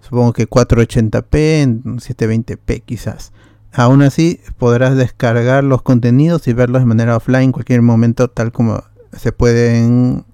supongo 0.02 0.34
que 0.34 0.50
480p, 0.50 1.38
en 1.62 1.84
720p 1.84 2.84
quizás. 2.86 3.34
Aún 3.74 4.02
así, 4.04 4.40
podrás 4.58 4.96
descargar 4.96 5.64
los 5.66 5.82
contenidos 5.82 6.48
y 6.48 6.54
verlos 6.54 6.82
de 6.82 6.86
manera 6.86 7.18
offline 7.18 7.46
en 7.46 7.52
cualquier 7.52 7.82
momento, 7.82 8.30
tal 8.30 8.54
como 8.54 8.84
se 9.12 9.34
puede 9.34 9.80
en, 9.80 10.26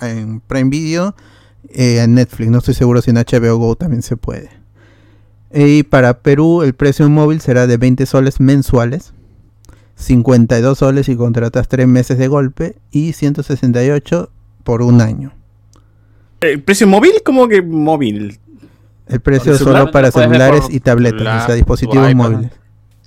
en 0.00 0.40
Prime 0.40 0.70
Video, 0.70 1.14
eh, 1.70 2.00
en 2.02 2.14
Netflix. 2.14 2.50
No 2.50 2.58
estoy 2.58 2.74
seguro 2.74 3.02
si 3.02 3.10
en 3.10 3.16
HBO 3.16 3.56
Go 3.56 3.76
también 3.76 4.02
se 4.02 4.16
puede. 4.16 4.50
Y 5.54 5.82
para 5.82 6.20
Perú, 6.20 6.62
el 6.62 6.74
precio 6.74 7.08
móvil 7.10 7.40
será 7.40 7.66
de 7.66 7.76
20 7.76 8.06
soles 8.06 8.40
mensuales, 8.40 9.12
52 9.96 10.78
soles 10.78 11.06
si 11.06 11.16
contratas 11.16 11.68
3 11.68 11.86
meses 11.86 12.18
de 12.18 12.28
golpe 12.28 12.76
y 12.90 13.12
168 13.12 14.30
por 14.64 14.82
un 14.82 15.00
año. 15.00 15.32
¿El 16.40 16.62
precio 16.62 16.86
móvil? 16.86 17.12
¿Cómo 17.24 17.48
que 17.48 17.62
móvil? 17.62 18.38
El 19.06 19.20
precio 19.20 19.56
solo 19.58 19.90
para 19.90 20.10
celulares 20.10 20.64
y 20.70 20.80
tabletas, 20.80 21.42
o 21.42 21.46
sea, 21.46 21.54
dispositivos 21.54 22.14
móviles. 22.14 22.50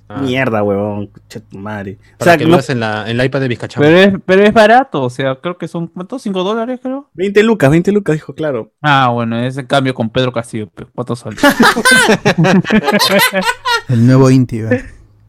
Ah, 0.08 0.20
Mierda, 0.22 0.62
huevón. 0.62 1.10
Che, 1.28 1.40
tu 1.40 1.58
madre. 1.58 1.98
O 2.14 2.18
Para 2.18 2.30
sea, 2.32 2.38
que 2.38 2.46
no- 2.46 2.58
en, 2.68 2.80
la, 2.80 3.10
en 3.10 3.18
el 3.20 3.26
iPad 3.26 3.40
de 3.40 3.48
Vizcachama. 3.48 3.84
Pero 3.86 3.98
es, 3.98 4.14
pero 4.24 4.42
es 4.44 4.52
barato, 4.52 5.02
o 5.02 5.10
sea, 5.10 5.34
creo 5.42 5.58
que 5.58 5.66
son, 5.66 5.88
¿cuántos? 5.88 6.24
¿5 6.24 6.44
dólares, 6.44 6.78
creo? 6.80 7.10
20 7.14 7.42
lucas, 7.42 7.70
20 7.70 7.90
lucas, 7.90 8.14
dijo, 8.14 8.32
claro. 8.34 8.70
Ah, 8.82 9.10
bueno, 9.12 9.36
es 9.40 9.56
el 9.56 9.66
cambio 9.66 9.94
con 9.94 10.10
Pedro 10.10 10.32
Castillo, 10.32 10.70
¿cuántos 10.94 11.18
soles? 11.18 11.40
El 13.88 14.06
nuevo 14.06 14.30
Inti, 14.30 14.62
¿verdad? 14.62 14.84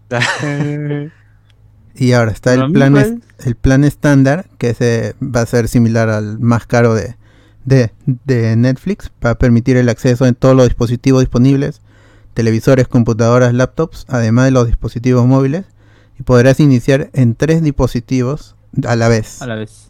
Y 2.00 2.12
ahora 2.14 2.30
está 2.32 2.54
el 2.54 2.72
plan, 2.74 2.96
es- 2.96 3.16
el 3.44 3.56
plan 3.56 3.84
estándar, 3.84 4.46
que 4.60 4.76
se 4.76 5.16
va 5.20 5.42
a 5.42 5.46
ser 5.48 5.68
similar 5.68 6.10
al 6.10 6.38
más 6.38 6.68
caro 6.68 6.94
de, 6.94 7.16
de, 7.66 7.90
de 8.06 8.56
Netflix, 8.56 9.10
para 9.20 9.34
permitir 9.34 9.78
el 9.78 9.90
acceso 9.90 10.28
en 10.28 10.36
todos 10.36 10.56
los 10.56 10.68
dispositivos 10.68 11.22
disponibles, 11.22 11.82
televisores, 12.38 12.88
computadoras, 12.88 13.52
laptops, 13.52 14.06
además 14.08 14.46
de 14.46 14.52
los 14.52 14.68
dispositivos 14.68 15.26
móviles, 15.26 15.66
y 16.20 16.24
podrás 16.24 16.60
iniciar 16.60 17.10
en 17.14 17.34
tres 17.34 17.64
dispositivos 17.64 18.56
a 18.88 18.96
la 18.96 19.08
vez, 19.08 19.42
A 19.42 19.48
la 19.48 19.56
vez. 19.56 19.88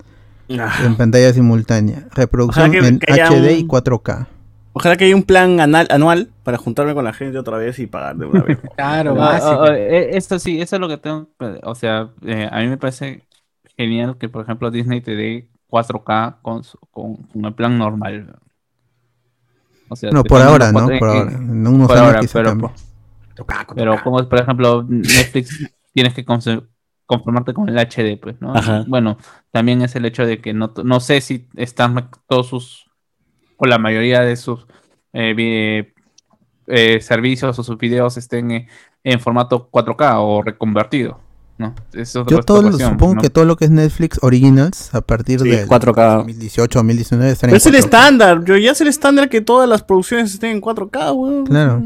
Ah, 0.58 0.74
en 0.86 0.96
pantalla 0.96 1.34
simultánea, 1.34 2.08
reproducción 2.16 2.72
que- 2.72 2.78
en 2.80 3.00
que 3.00 3.12
HD 3.12 3.58
y 3.60 3.62
un- 3.64 3.68
4K. 3.68 4.28
Ojalá 4.72 4.96
que 4.96 5.04
haya 5.06 5.16
un 5.16 5.24
plan 5.24 5.60
anal- 5.60 5.88
anual 5.90 6.30
para 6.44 6.58
juntarme 6.58 6.94
con 6.94 7.04
la 7.04 7.12
gente 7.12 7.38
otra 7.38 7.58
vez 7.58 7.80
y 7.80 7.88
pagar 7.88 8.16
de 8.16 8.28
una 8.28 8.44
vez. 8.44 8.58
Claro, 8.78 9.12
Ah, 9.12 9.16
básico. 9.16 9.66
eh, 9.74 10.16
esto 10.16 10.40
sí, 10.40 10.62
eso 10.62 10.78
es 10.78 10.80
lo 10.80 10.88
que 10.88 10.98
tengo. 10.98 11.28
eh, 11.42 11.60
O 11.64 11.76
sea, 11.76 12.12
eh, 12.26 12.48
a 12.50 12.60
mí 12.62 12.68
me 12.68 12.78
parece 12.78 13.24
genial 13.76 14.18
que, 14.18 14.30
por 14.30 14.44
ejemplo, 14.44 14.72
Disney 14.72 15.02
te 15.02 15.16
dé 15.16 15.50
4K 15.68 16.38
con, 16.42 16.64
su- 16.64 16.78
con, 16.92 17.16
con 17.18 17.44
el 17.44 17.54
plan 17.54 17.78
normal. 17.78 18.36
O 19.90 19.96
sea, 19.96 20.12
No, 20.12 20.24
por 20.24 20.42
ahora, 20.42 20.72
¿no? 20.72 20.86
Por 20.86 20.94
en- 20.94 21.04
ahora. 21.04 21.32
En 21.32 21.68
unos 21.68 21.88
por 21.88 21.98
años 21.98 22.36
ahora, 22.36 22.54
pero, 22.56 22.74
pero 23.76 24.04
como 24.04 24.28
por 24.28 24.40
ejemplo 24.40 24.84
Netflix 24.88 25.72
tienes 25.94 26.14
que 26.14 26.26
conformarte 27.06 27.54
con 27.54 27.70
el 27.70 27.78
HD, 27.78 28.18
pues, 28.22 28.40
¿no? 28.42 28.54
Ajá. 28.56 28.84
Bueno, 28.88 29.18
también 29.52 29.82
es 29.82 29.96
el 29.96 30.06
hecho 30.06 30.26
de 30.26 30.42
que 30.42 30.54
no, 30.54 30.74
no 30.84 31.00
sé 31.00 31.22
si 31.22 31.48
están 31.56 32.10
todos 32.28 32.48
sus, 32.48 32.90
o 33.58 33.66
la 33.66 33.78
mayoría 33.78 34.22
de 34.22 34.36
sus 34.36 34.66
eh, 35.14 35.94
eh, 36.68 37.00
servicios 37.02 37.58
o 37.58 37.64
sus 37.64 37.78
videos 37.78 38.18
estén 38.18 38.52
eh, 38.52 38.68
en 39.04 39.20
formato 39.20 39.70
4K 39.72 40.16
o 40.20 40.42
reconvertido, 40.42 41.20
¿no? 41.58 41.74
Es 41.94 42.16
otra 42.16 42.38
Yo 42.38 42.44
todo, 42.44 42.72
supongo 42.72 43.16
¿no? 43.16 43.22
que 43.22 43.30
todo 43.30 43.46
lo 43.46 43.56
que 43.56 43.66
es 43.66 43.72
Netflix 43.72 44.20
Originals 44.22 44.94
a 44.94 45.02
partir 45.02 45.40
Sí, 45.40 45.50
del 45.50 45.68
4K. 45.68 46.18
2018 46.18 46.78
o 46.78 46.82
2019 46.82 47.32
estará 47.32 47.50
Pero 47.52 47.56
en 47.56 47.58
es 47.58 47.66
el 47.66 47.74
4K. 47.74 47.78
estándar, 47.80 48.44
yo 48.46 48.58
ya 48.58 48.72
es 48.72 48.82
el 48.82 48.88
estándar 48.88 49.30
que 49.30 49.42
todas 49.42 49.68
las 49.68 49.82
producciones 49.84 50.34
estén 50.34 50.52
en 50.52 50.62
4K, 50.62 51.14
weón. 51.14 51.46
Claro. 51.46 51.82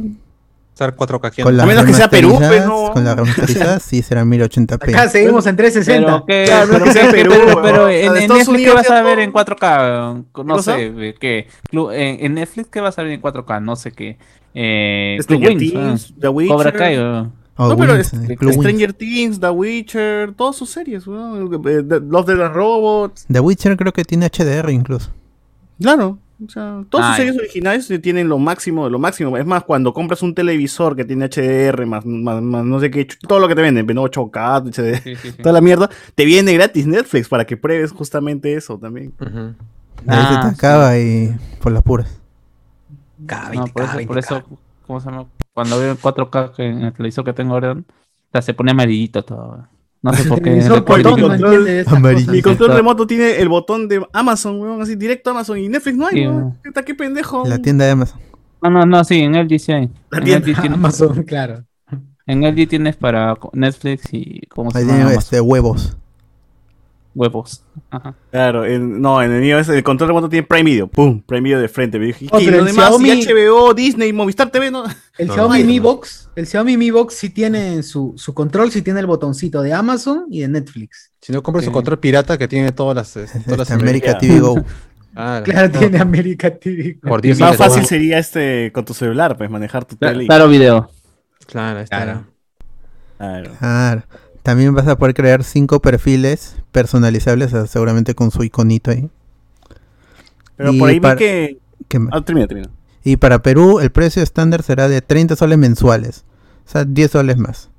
Estar 0.73 0.95
4K. 0.95 1.43
Con 1.43 1.59
A 1.59 1.65
menos 1.65 1.85
que 1.85 1.93
sea 1.93 2.09
Perú, 2.09 2.29
pues, 2.37 2.41
remasterizadas- 2.49 2.67
no. 2.67 2.91
Con 2.93 3.03
las 3.03 3.15
remasterizadas 3.15 3.83
sí 3.83 4.01
serán 4.01 4.29
1080p. 4.29 4.89
Acá 4.95 5.09
seguimos 5.09 5.45
en 5.45 5.55
360. 5.55 6.07
Pero, 6.07 6.25
¿qué- 6.25 6.43
Claro, 6.47 6.67
pero 6.71 6.85
que 6.85 6.91
sea 6.93 7.05
qué- 7.05 7.11
Perú, 7.11 7.33
pero- 7.45 7.61
pero 7.61 7.89
en, 7.89 8.13
de 8.13 8.23
en 8.23 8.27
Netflix, 8.29 8.45
¿qué 8.45 8.51
Unidos 8.51 8.75
vas 8.75 8.87
ya 8.87 8.99
a 8.99 9.03
ver 9.03 9.19
en 9.19 9.31
4K? 9.31 10.25
No 10.45 10.61
sé, 10.61 11.15
¿qué? 11.19 11.47
En, 11.71 12.25
en 12.25 12.33
Netflix, 12.33 12.67
¿qué 12.71 12.81
vas 12.81 12.97
a 12.97 13.03
ver 13.03 13.11
en 13.11 13.21
4K? 13.21 13.59
No 13.61 13.75
sé 13.75 13.91
qué. 13.91 14.17
Eh, 14.53 15.17
Stranger 15.21 15.57
Wings, 15.57 16.13
The 16.19 16.27
Witcher. 16.29 16.55
Cobra 16.55 16.71
Kai. 16.73 16.95
Oh, 17.63 17.69
no, 17.69 17.77
pero 17.77 17.93
Wings, 17.93 18.13
es- 18.13 18.37
Club. 18.37 18.53
Stranger 18.53 18.93
Things, 18.93 19.39
The 19.39 19.49
Witcher, 19.49 20.33
todas 20.33 20.55
sus 20.55 20.69
series, 20.69 21.05
weón. 21.05 21.49
The- 21.61 21.99
Love 21.99 22.25
the 22.25 22.47
Robots. 22.49 23.25
The 23.31 23.39
Witcher 23.39 23.77
creo 23.77 23.93
que 23.93 24.03
tiene 24.03 24.25
HDR 24.25 24.71
incluso. 24.71 25.11
Claro. 25.79 26.17
O 26.43 26.49
sea, 26.49 26.83
todas 26.89 27.05
Ah, 27.05 27.09
sus 27.09 27.17
series 27.17 27.37
originales 27.37 28.01
tienen 28.01 28.27
lo 28.27 28.39
máximo 28.39 28.85
de 28.85 28.89
lo 28.89 28.97
máximo. 28.97 29.37
Es 29.37 29.45
más, 29.45 29.63
cuando 29.63 29.93
compras 29.93 30.23
un 30.23 30.33
televisor 30.33 30.95
que 30.95 31.05
tiene 31.05 31.25
HDR, 31.25 31.85
más, 31.85 32.03
más, 32.03 32.41
más 32.41 32.65
no 32.65 32.79
sé 32.79 32.89
qué, 32.89 33.07
todo 33.27 33.37
lo 33.39 33.47
que 33.47 33.53
te 33.53 33.61
venden, 33.61 33.85
¿no? 33.85 34.01
8K, 34.01 34.57
HD, 34.71 34.95
Sí, 35.03 35.15
sí, 35.17 35.31
sí. 35.33 35.37
toda 35.37 35.53
la 35.53 35.61
mierda, 35.61 35.87
te 36.15 36.25
viene 36.25 36.51
gratis 36.53 36.87
Netflix 36.87 37.29
para 37.29 37.45
que 37.45 37.57
pruebes 37.57 37.91
justamente 37.91 38.55
eso 38.55 38.79
también. 38.79 39.13
Ahí 39.19 39.27
se 39.27 39.53
Ah, 40.07 40.39
te 40.45 40.49
sí. 40.49 40.55
acaba 40.55 40.97
y 40.97 41.35
por 41.61 41.71
las 41.73 41.83
puras. 41.83 42.19
No, 43.19 43.65
por 43.67 43.83
eso, 43.83 44.07
por 44.07 44.17
eso, 44.17 44.43
¿cómo 44.87 44.99
se 44.99 45.11
llama? 45.11 45.27
Cuando 45.53 45.79
veo 45.79 45.91
en 45.91 45.97
4K 45.97 46.53
que 46.55 46.65
en 46.67 46.81
el 46.83 46.93
televisor 46.93 47.25
que 47.25 47.33
tengo 47.33 47.53
ahora, 47.53 47.73
o 47.73 47.83
sea, 48.31 48.41
se 48.41 48.53
pone 48.53 48.71
amarillito 48.71 49.23
todo. 49.23 49.67
No 50.03 50.13
sé 50.13 50.23
por 50.27 50.41
qué. 50.41 50.55
No 50.55 50.83
control 50.83 51.65
de. 51.65 51.85
Mi 52.31 52.41
control 52.41 52.69
está- 52.71 52.77
remoto 52.77 53.05
tiene 53.05 53.35
el 53.39 53.49
botón 53.49 53.87
de 53.87 54.03
Amazon, 54.13 54.59
weón, 54.59 54.81
así 54.81 54.95
directo 54.95 55.29
a 55.29 55.33
Amazon 55.33 55.59
y 55.59 55.69
Netflix 55.69 55.97
no 55.97 56.07
hay, 56.07 56.13
Sí, 56.15 56.27
weón. 56.27 56.57
Puta, 56.63 56.83
qué 56.83 56.95
pendejo. 56.95 57.43
La 57.45 57.59
tienda 57.59 57.85
de 57.85 57.91
Amazon. 57.91 58.19
No, 58.63 58.69
no, 58.69 58.85
no, 58.85 59.03
sí, 59.03 59.19
en 59.19 59.33
LG 59.35 59.59
sí 59.59 59.71
hay. 59.71 59.89
La 60.09 60.17
En 60.19 60.23
tienda 60.23 60.45
tienes, 60.45 60.71
Amazon, 60.73 61.23
claro. 61.27 61.63
en 62.25 62.41
LG 62.43 62.67
tienes 62.67 62.95
para 62.95 63.35
Netflix 63.53 64.05
y 64.13 64.41
¿cómo 64.47 64.71
se 64.71 64.79
Ahí 64.79 64.85
llama? 64.85 65.13
este, 65.13 65.39
huevos. 65.41 65.97
Huevos. 67.13 67.63
Ajá. 67.89 68.15
Claro, 68.31 68.65
en- 68.65 69.01
no, 69.01 69.21
en 69.21 69.31
el 69.31 69.41
mío 69.41 69.59
es 69.59 69.67
el 69.69 69.83
control 69.83 70.07
remoto 70.09 70.29
tiene 70.29 70.45
Prime 70.47 70.63
Video, 70.63 70.87
pum, 70.87 71.21
Prime 71.21 71.41
Video 71.41 71.59
de 71.59 71.67
frente. 71.67 71.99
Me 71.99 72.05
dije, 72.07 72.27
Oh, 72.31 72.39
¿y 72.39 72.45
pero 72.45 72.57
lo 72.57 72.63
el 72.63 72.69
demás? 72.73 72.91
Xiaomi- 72.93 73.17
¿Y 73.17 73.25
HBO, 73.25 73.73
Disney, 73.73 74.13
Movistar 74.13 74.49
TV, 74.49 74.71
no? 74.71 74.83
El 75.17 75.27
No, 75.27 75.33
Xiaomi 75.33 75.59
no, 75.59 75.65
Mi 75.65 75.77
no. 75.77 75.83
Box, 75.83 76.29
el 76.35 76.47
Xiaomi 76.47 76.77
Mi 76.77 76.89
Box 76.91 77.13
sí 77.15 77.29
tiene 77.29 77.83
su, 77.83 78.13
su 78.15 78.33
control, 78.33 78.71
sí 78.71 78.81
tiene 78.81 79.01
el 79.01 79.07
botoncito 79.07 79.61
de 79.61 79.73
Amazon 79.73 80.25
y 80.31 80.39
de 80.41 80.47
Netflix. 80.47 81.11
Si 81.19 81.33
no 81.33 81.43
compras 81.43 81.63
Sí. 81.63 81.67
su 81.69 81.73
control 81.73 81.99
pirata 81.99 82.37
que 82.37 82.47
tiene 82.47 82.71
todas 82.71 82.95
las. 82.95 83.17
eh, 83.17 83.41
Todas 83.43 83.57
las 83.59 83.71
América. 83.71 84.17
TV 84.17 84.39
Go. 84.39 84.55
Ah, 85.13 85.41
Claro, 85.43 85.67
no. 85.73 85.79
tiene 85.79 85.99
América 85.99 86.49
TV. 86.57 86.97
Por 87.05 87.21
10 87.21 87.37
Más 87.41 87.57
fácil 87.57 87.85
sería 87.85 88.17
este 88.17 88.71
con 88.71 88.85
tu 88.85 88.93
celular, 88.93 89.35
pues 89.35 89.49
manejar 89.49 89.83
tu 89.83 89.97
tele. 89.97 90.25
Claro, 90.25 90.47
video. 90.47 90.89
Claro. 91.47 91.83
Claro. 91.89 92.25
Claro. 93.17 93.51
Claro. 93.59 94.03
También 94.43 94.73
vas 94.73 94.87
a 94.87 94.97
poder 94.97 95.13
crear 95.13 95.43
cinco 95.43 95.81
perfiles 95.81 96.55
personalizables, 96.71 97.53
ah, 97.53 97.67
seguramente 97.67 98.15
con 98.15 98.31
su 98.31 98.43
iconito 98.43 98.91
ahí. 98.91 99.09
Pero 100.57 100.73
Y 100.73 100.79
por 100.79 100.89
ahí 100.89 100.99
para- 100.99 101.15
vi 101.15 101.19
que. 101.19 101.57
¿Qué 101.87 101.99
más? 101.99 102.09
Ah, 102.13 102.21
termina, 102.23 102.47
termina. 102.47 102.69
Y 103.03 103.17
para 103.17 103.41
Perú 103.41 103.79
el 103.79 103.91
precio 103.91 104.21
estándar 104.21 104.63
será 104.63 104.87
de 104.87 105.01
30 105.01 105.35
soles 105.35 105.57
mensuales. 105.57 106.23
O 106.67 106.69
sea, 106.71 106.85
10 106.85 107.11
soles 107.11 107.37
más. 107.37 107.69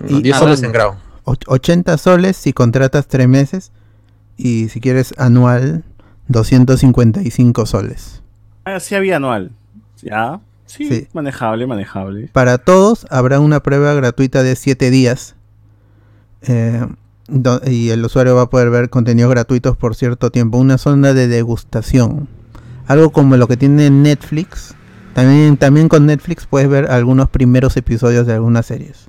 No, 0.00 0.18
Y- 0.18 0.22
10 0.22 0.36
ah, 0.36 0.38
soles 0.40 0.58
bueno. 0.60 0.66
en 0.68 0.72
grado. 0.72 0.96
Och- 1.24 1.38
80 1.46 1.96
soles 1.98 2.36
si 2.36 2.52
contratas 2.52 3.06
3 3.06 3.28
meses. 3.28 3.70
Y 4.36 4.68
si 4.70 4.80
quieres 4.80 5.14
anual, 5.18 5.84
255 6.28 7.66
soles. 7.66 8.22
Ah, 8.64 8.80
sí 8.80 8.94
había 8.94 9.16
anual. 9.16 9.52
Ya. 10.02 10.40
Sí, 10.66 10.88
Sí. 10.88 11.08
manejable, 11.12 11.66
manejable. 11.66 12.28
Para 12.32 12.58
todos 12.58 13.06
habrá 13.10 13.40
una 13.40 13.60
prueba 13.60 13.92
gratuita 13.94 14.42
de 14.42 14.56
7 14.56 14.90
días. 14.90 15.36
Eh, 16.46 16.86
do- 17.28 17.60
y 17.66 17.90
el 17.90 18.04
usuario 18.04 18.34
va 18.36 18.42
a 18.42 18.50
poder 18.50 18.70
ver 18.70 18.90
contenidos 18.90 19.30
gratuitos 19.30 19.76
por 19.76 19.94
cierto 19.94 20.30
tiempo. 20.30 20.58
Una 20.58 20.78
zona 20.78 21.12
de 21.14 21.28
degustación. 21.28 22.28
Algo 22.86 23.10
como 23.10 23.36
lo 23.36 23.46
que 23.48 23.56
tiene 23.56 23.90
Netflix. 23.90 24.74
También, 25.14 25.56
también 25.56 25.88
con 25.88 26.06
Netflix 26.06 26.46
puedes 26.46 26.68
ver 26.68 26.90
algunos 26.90 27.28
primeros 27.28 27.76
episodios 27.76 28.26
de 28.26 28.32
algunas 28.34 28.66
series. 28.66 29.08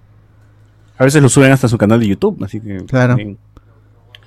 A 0.97 1.05
veces 1.05 1.21
lo 1.21 1.29
suben 1.29 1.51
hasta 1.51 1.67
su 1.67 1.77
canal 1.77 1.99
de 1.99 2.07
YouTube, 2.07 2.43
así 2.43 2.59
que. 2.59 2.77
Claro. 2.85 3.15
bien. 3.15 3.37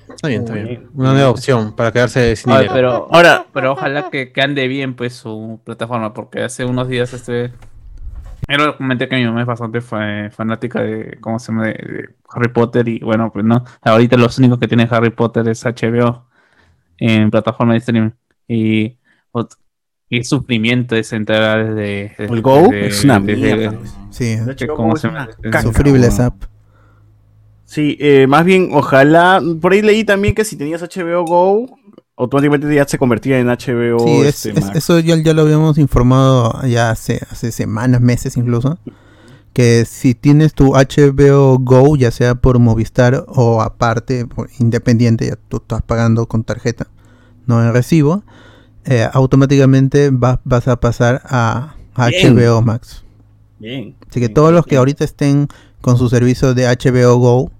Está 0.09 0.27
bien, 0.29 0.41
está 0.41 0.53
bien. 0.53 0.87
Una 0.95 1.13
nueva 1.13 1.29
opción 1.29 1.75
para 1.75 1.91
quedarse 1.91 2.35
sin 2.35 2.51
dinero. 2.51 2.71
pero, 2.73 3.07
Ahora, 3.11 3.45
pero 3.53 3.73
ojalá 3.73 4.09
que, 4.09 4.31
que 4.31 4.41
ande 4.41 4.67
bien 4.67 4.95
pues 4.95 5.13
su 5.13 5.59
plataforma, 5.63 6.13
porque 6.13 6.41
hace 6.41 6.65
unos 6.65 6.87
días 6.87 7.13
este 7.13 7.51
lo 8.55 8.77
comenté 8.77 9.09
que 9.09 9.17
mi 9.17 9.25
mamá 9.25 9.41
es 9.41 9.47
bastante 9.47 9.81
fa- 9.81 10.29
fanática 10.31 10.81
de 10.81 11.17
cómo 11.19 11.37
se 11.39 11.51
llama 11.51 11.65
de, 11.67 11.73
de 11.73 12.09
Harry 12.29 12.47
Potter 12.49 12.87
y 12.87 12.99
bueno 12.99 13.29
pues 13.31 13.43
no, 13.43 13.63
ahorita 13.81 14.15
los 14.17 14.37
únicos 14.39 14.57
que 14.59 14.67
tienen 14.67 14.87
Harry 14.89 15.09
Potter 15.09 15.47
es 15.49 15.65
HBO 15.65 16.25
en 16.97 17.29
plataforma 17.29 17.73
de 17.73 17.79
streaming 17.79 18.09
y 18.47 18.97
sufrimiento 20.23 20.95
es 20.95 21.11
entrar 21.13 21.73
desde, 21.75 22.15
desde- 22.17 22.33
el 22.33 22.41
Go 22.41 22.61
desde- 22.71 22.87
es 22.87 23.03
una 23.03 23.19
desde- 23.19 23.35
mierda. 23.55 23.77
Sí, 24.11 24.37
cómo 24.75 24.95
es 24.95 25.01
se 25.01 25.07
una 25.09 25.25
llama, 25.27 25.37
caca, 25.43 25.61
sufribles 25.63 26.17
weón. 26.17 26.27
app. 26.31 26.43
Sí, 27.65 27.97
eh, 27.99 28.27
más 28.27 28.45
bien, 28.45 28.69
ojalá. 28.71 29.41
Por 29.61 29.73
ahí 29.73 29.81
leí 29.81 30.05
también 30.05 30.33
que 30.33 30.45
si 30.45 30.55
tenías 30.57 30.81
HBO 30.81 31.25
Go, 31.25 31.77
automáticamente 32.17 32.73
ya 32.73 32.87
se 32.87 32.97
convertía 32.97 33.39
en 33.39 33.47
HBO. 33.47 33.99
Sí, 33.99 34.17
es- 34.21 34.45
este, 34.45 34.59
es- 34.59 34.65
Max. 34.65 34.77
eso 34.77 34.99
ya, 34.99 35.15
ya 35.17 35.33
lo 35.33 35.43
habíamos 35.43 35.77
informado 35.77 36.61
ya 36.67 36.89
hace, 36.89 37.21
hace 37.31 37.51
semanas, 37.51 38.01
meses 38.01 38.35
incluso. 38.37 38.77
Que 39.53 39.85
si 39.85 40.13
tienes 40.13 40.53
tu 40.53 40.75
HBO 40.75 41.57
Go, 41.59 41.95
ya 41.95 42.11
sea 42.11 42.35
por 42.35 42.59
Movistar 42.59 43.23
o 43.27 43.61
aparte, 43.61 44.25
por 44.27 44.49
independiente, 44.59 45.27
ya 45.27 45.35
tú 45.47 45.57
estás 45.57 45.81
pagando 45.81 46.27
con 46.27 46.43
tarjeta, 46.43 46.87
no 47.47 47.63
en 47.63 47.73
recibo, 47.73 48.23
eh, 48.85 49.07
automáticamente 49.13 50.11
va- 50.11 50.41
vas 50.43 50.67
a 50.67 50.79
pasar 50.79 51.21
a 51.25 51.75
Bien. 52.09 52.35
HBO 52.37 52.61
Max. 52.61 53.03
Bien. 53.59 53.95
Así 54.01 54.13
que 54.19 54.27
bien, 54.27 54.33
todos 54.35 54.53
los 54.53 54.63
que 54.65 54.71
bien. 54.71 54.79
ahorita 54.79 55.03
estén 55.03 55.47
con 55.81 55.97
su 55.97 56.07
servicio 56.09 56.53
de 56.53 56.67
HBO 56.67 57.17
Go 57.17 57.51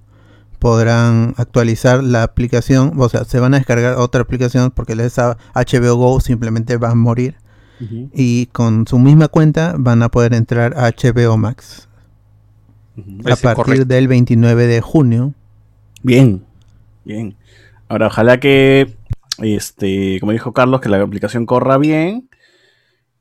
podrán 0.60 1.34
actualizar 1.38 2.04
la 2.04 2.24
aplicación, 2.24 2.94
o 2.98 3.10
sea, 3.10 3.24
se 3.26 3.40
van 3.40 3.54
a 3.54 3.58
descargar 3.58 3.96
otra 3.96 4.22
aplicación 4.22 4.72
porque 4.72 4.94
esa 4.94 5.38
HBO 5.54 5.96
Go 5.96 6.20
simplemente 6.20 6.78
va 6.78 6.92
a 6.92 6.96
morir 6.96 7.36
y 8.14 8.48
con 8.48 8.88
su 8.88 8.98
misma 8.98 9.28
cuenta 9.28 9.76
van 9.78 10.02
a 10.02 10.10
poder 10.10 10.34
entrar 10.34 10.74
a 10.78 10.90
HBO 10.90 11.38
Max 11.38 11.88
a 12.98 13.36
partir 13.36 13.54
correcto. 13.54 13.86
del 13.86 14.08
29 14.08 14.66
de 14.66 14.82
junio. 14.82 15.34
Bien, 16.02 16.44
bien. 17.06 17.36
Ahora, 17.88 18.08
ojalá 18.08 18.40
que, 18.40 18.96
este, 19.40 20.20
como 20.20 20.32
dijo 20.32 20.54
Carlos, 20.54 20.82
que 20.82 20.90
la 20.90 21.02
aplicación 21.02 21.46
corra 21.46 21.78
bien 21.78 22.30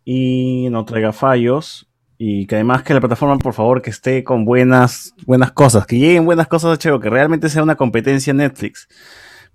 y 0.05 0.69
no 0.71 0.85
traiga 0.85 1.13
fallos. 1.13 1.87
Y 2.19 2.47
que 2.47 2.55
además 2.55 2.83
que 2.83 2.95
la 2.95 3.01
plataforma, 3.01 3.37
por 3.39 3.53
favor, 3.53 3.83
que 3.83 3.91
esté 3.91 4.25
con 4.25 4.45
buenas, 4.45 5.15
buenas 5.27 5.53
cosas, 5.53 5.87
que 5.87 5.99
lleguen 5.99 6.25
buenas 6.25 6.47
cosas 6.47 6.79
a 6.79 6.89
HBO, 6.89 7.01
que 7.01 7.11
realmente 7.11 7.49
sea 7.49 7.63
una 7.63 7.77
competencia 7.77 8.31
en 8.31 8.39
Netflix. 8.39 8.89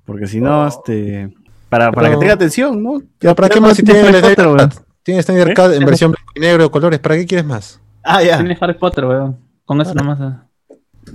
Porque 0.06 0.28
si 0.28 0.40
no, 0.42 0.68
este. 0.68 1.34
Para, 1.70 1.92
para 1.92 2.12
que 2.12 2.18
tenga 2.18 2.34
atención, 2.34 2.84
¿no? 2.84 3.02
Ya, 3.22 3.34
¿para 3.34 3.50
qué 3.50 3.62
más 3.62 3.78
si 3.78 3.84
tiene 3.84 4.02
tienes 4.02 4.24
Harry 4.24 4.36
Potter, 4.36 4.48
weón. 4.48 4.70
Tienes 5.04 5.26
Snyder 5.26 5.54
Cut 5.56 5.74
en 5.74 5.86
versión 5.86 6.12
blanco 6.12 6.32
y 6.36 6.40
negro, 6.40 6.70
colores, 6.70 7.00
¿para 7.00 7.16
qué 7.16 7.26
quieres 7.26 7.46
más? 7.46 7.80
Ah, 8.04 8.22
ya. 8.22 8.38
Tiene 8.38 8.58
Harry 8.60 8.76
Potter, 8.76 9.06
weón. 9.06 9.38
Con 9.66 9.82
eso 9.82 9.94
nomás. 9.96 10.20
ah. 10.22 10.46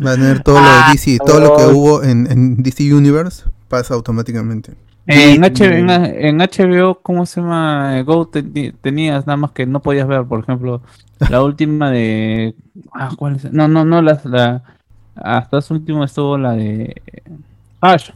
Va 0.04 0.12
a 0.12 0.14
tener 0.14 0.42
todo 0.42 0.58
lo 0.60 0.66
de 0.66 0.92
DC, 0.92 1.18
todo 1.24 1.40
lo 1.40 1.56
que 1.56 1.64
hubo 1.66 2.02
en, 2.02 2.26
en 2.30 2.62
DC 2.62 2.92
Universe 2.92 3.44
pasa 3.68 3.94
automáticamente. 3.94 4.72
En, 5.06 5.44
H- 5.44 5.64
en, 5.64 5.88
en 5.90 6.38
HBO, 6.40 7.00
¿cómo 7.00 7.26
se 7.26 7.40
llama? 7.40 8.02
Go 8.02 8.26
te- 8.26 8.42
tenías 8.80 9.26
nada 9.26 9.36
más 9.36 9.52
que 9.52 9.64
no 9.66 9.80
podías 9.80 10.08
ver, 10.08 10.24
por 10.24 10.40
ejemplo, 10.40 10.82
la 11.30 11.42
última 11.42 11.90
de. 11.90 12.54
Ah, 12.92 13.10
¿cuál 13.16 13.36
es? 13.36 13.52
No, 13.52 13.68
no, 13.68 13.84
no, 13.84 14.02
la, 14.02 14.20
la- 14.24 14.62
hasta 15.14 15.60
su 15.60 15.74
último 15.74 16.02
estuvo 16.04 16.36
la 16.36 16.52
de. 16.52 17.02
Hash, 17.80 18.10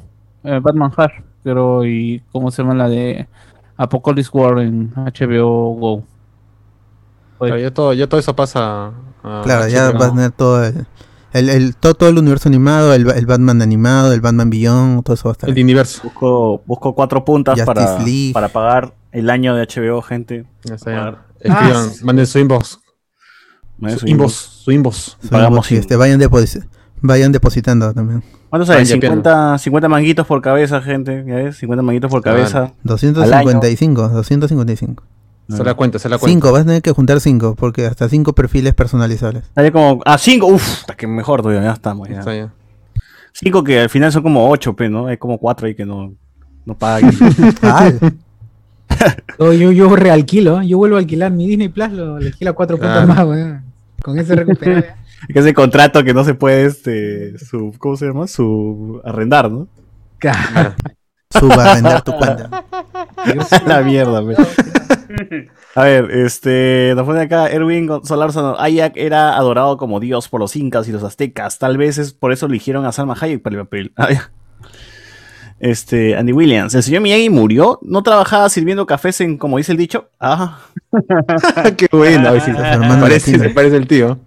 eh, 0.45 0.59
Batman 0.61 0.91
Hash, 0.97 1.13
pero 1.45 1.85
y 1.85 2.23
¿cómo 2.33 2.51
se 2.51 2.63
llama 2.63 2.75
la 2.75 2.89
de 2.89 3.29
Apocalypse 3.77 4.31
War 4.33 4.59
en 4.59 4.93
HBO 4.97 5.75
Go? 5.75 6.05
Pero 7.39 7.57
ya, 7.57 7.71
todo, 7.73 7.93
ya 7.95 8.07
todo 8.07 8.21
eso 8.21 8.35
pasa 8.37 8.93
a 9.23 9.41
Claro, 9.45 9.69
ya 9.69 9.91
HBO. 9.91 9.99
va 9.99 10.07
a 10.07 10.11
tener 10.11 10.31
todo 10.33 10.65
el, 10.65 10.87
el, 11.33 11.49
el- 11.49 11.77
todo, 11.77 11.95
todo 11.95 12.09
el 12.09 12.19
universo 12.19 12.49
animado, 12.49 12.95
el, 12.95 13.09
el 13.11 13.27
Batman 13.27 13.63
animado, 13.63 14.13
el 14.13 14.21
Batman 14.21 14.51
Beyond, 14.51 15.03
todo 15.05 15.15
eso 15.15 15.25
va 15.29 15.31
a 15.31 15.33
estar. 15.33 15.51
El 15.51 15.57
ahí. 15.57 15.63
universo. 15.63 16.01
Busco, 16.05 16.63
busco 16.67 16.95
cuatro 16.95 17.25
puntas 17.25 17.55
Justice 17.55 17.67
para, 17.67 17.99
League. 18.05 18.33
para 18.33 18.49
pagar 18.49 18.95
el 19.13 19.31
año 19.31 19.55
de 19.55 19.67
HBO, 19.67 20.03
gente. 20.03 20.47
Ya. 20.65 20.75
Escriban, 20.75 21.91
manden 22.03 22.27
su 22.27 22.39
inbox. 22.39 22.79
Manden 23.79 23.99
Su 23.99 24.07
su 24.07 24.11
inbox. 24.13 24.33
Su 24.35 24.73
inbox. 24.73 25.17
Son 25.21 25.31
pagamos 25.31 25.71
inbox 25.71 25.81
este, 25.85 25.97
vayan, 25.97 26.21
deposi- 26.21 26.67
vayan 27.01 27.33
depositando 27.33 27.93
también. 27.95 28.23
¿Cuánto 28.51 28.67
sale? 28.67 28.81
Ah, 28.81 28.83
ya 28.83 28.93
50, 28.95 29.59
50 29.59 29.89
manguitos 29.89 30.27
por 30.27 30.43
cabeza, 30.43 30.83
gente. 30.83 31.25
¿Ya 31.27 31.37
ves? 31.37 31.57
50 31.59 31.83
manguitos 31.83 32.11
por 32.11 32.21
cabeza. 32.21 32.75
255, 32.83 34.09
255. 34.09 35.05
Se 35.57 35.65
la 35.65 35.75
cuenta, 35.75 35.99
se 35.99 36.09
la 36.09 36.19
cuenta. 36.19 36.33
5, 36.33 36.53
vas 36.53 36.63
a 36.63 36.65
tener 36.65 36.83
que 36.83 36.93
juntar 36.93 37.21
5, 37.21 37.55
porque 37.57 37.87
hasta 37.87 38.09
5 38.09 38.33
perfiles 38.35 38.75
personalizables. 38.75 39.45
Sale 39.55 39.73
como. 39.73 40.01
Ah, 40.05 40.19
5. 40.19 40.47
Uf, 40.47 40.81
hasta 40.81 40.97
que 40.97 41.07
mejor 41.07 41.43
todavía. 41.43 41.63
Ya 41.63 41.73
estamos. 41.73 42.09
Ya 42.09 42.15
Ya. 42.15 42.21
está, 42.21 42.35
ya. 42.37 42.53
5 43.33 43.65
que 43.65 43.81
al 43.81 43.89
final 43.91 44.13
son 44.13 44.23
como 44.23 44.49
8, 44.51 44.75
¿no? 44.91 45.07
Hay 45.07 45.17
como 45.17 45.39
4 45.39 45.67
ahí 45.67 45.75
que 45.75 45.87
no, 45.87 46.13
no 46.65 46.75
pagan. 46.77 47.13
Yo, 49.39 49.53
yo, 49.53 49.73
yo 49.73 49.97
realquilo, 49.97 50.61
¿eh? 50.61 50.67
yo 50.67 50.77
vuelvo 50.77 50.97
a 50.97 50.99
alquilar 50.99 51.31
mi 51.31 51.47
Disney 51.47 51.69
Plus, 51.69 51.91
lo, 51.93 52.19
le 52.19 52.27
alquilo 52.29 52.51
a 52.51 52.55
cuatro 52.55 52.77
Claro. 52.77 53.07
puntos 53.07 53.17
más, 53.17 53.27
weón. 53.27 53.63
Con 54.03 54.19
eso 54.19 54.35
recuperado. 54.35 54.83
ya. 54.83 54.97
que 55.33 55.39
ese 55.39 55.55
contrato 55.55 56.03
que 56.05 56.13
no 56.13 56.25
se 56.25 56.35
puede, 56.35 56.67
este. 56.67 57.39
Su, 57.39 57.73
¿Cómo 57.79 57.97
se 57.97 58.07
llama? 58.07 58.27
Su. 58.27 59.01
Arrendar, 59.05 59.51
¿no? 59.51 59.69
Claro. 60.19 60.75
Suba 61.31 61.71
a 61.71 61.75
vender 61.75 62.03
tu 62.03 62.13
cuenta. 62.13 62.65
La 63.67 63.81
mierda, 63.83 64.23
pe. 64.25 65.49
A 65.75 65.85
ver, 65.85 66.11
este, 66.11 66.93
nos 66.97 67.07
pone 67.07 67.21
acá 67.21 67.49
Erwin 67.49 67.89
Solarzano. 68.05 68.57
Ayak 68.59 68.97
era 68.97 69.37
adorado 69.37 69.77
como 69.77 70.01
dios 70.01 70.29
por 70.29 70.41
los 70.41 70.57
incas 70.57 70.89
y 70.89 70.93
los 70.93 71.05
aztecas. 71.05 71.59
Tal 71.59 71.79
vez 71.79 71.99
es 71.99 72.13
por 72.13 72.33
eso 72.33 72.47
eligieron 72.47 72.85
a 72.87 72.93
Salma 72.93 73.17
Hayek 73.19 73.43
para 73.43 73.57
el 73.57 73.63
papel. 73.63 73.93
Ah. 74.01 74.31
Este, 75.61 76.17
Andy 76.17 76.33
Williams. 76.33 76.75
¿El 76.75 76.83
señor 76.83 77.03
Miyagi 77.03 77.29
murió? 77.29 77.79
¿No 77.83 78.03
trabajaba 78.03 78.49
sirviendo 78.49 78.87
cafés 78.87 79.21
en, 79.21 79.37
como 79.37 79.59
dice 79.59 79.73
el 79.73 79.79
dicho? 79.79 80.09
Ah. 80.19 80.61
Qué 81.77 81.87
bueno. 81.93 82.31
hermanos 82.31 82.97
parece, 82.99 83.39
se 83.39 83.51
parece 83.51 83.77
el 83.77 83.87
tío. 83.87 84.19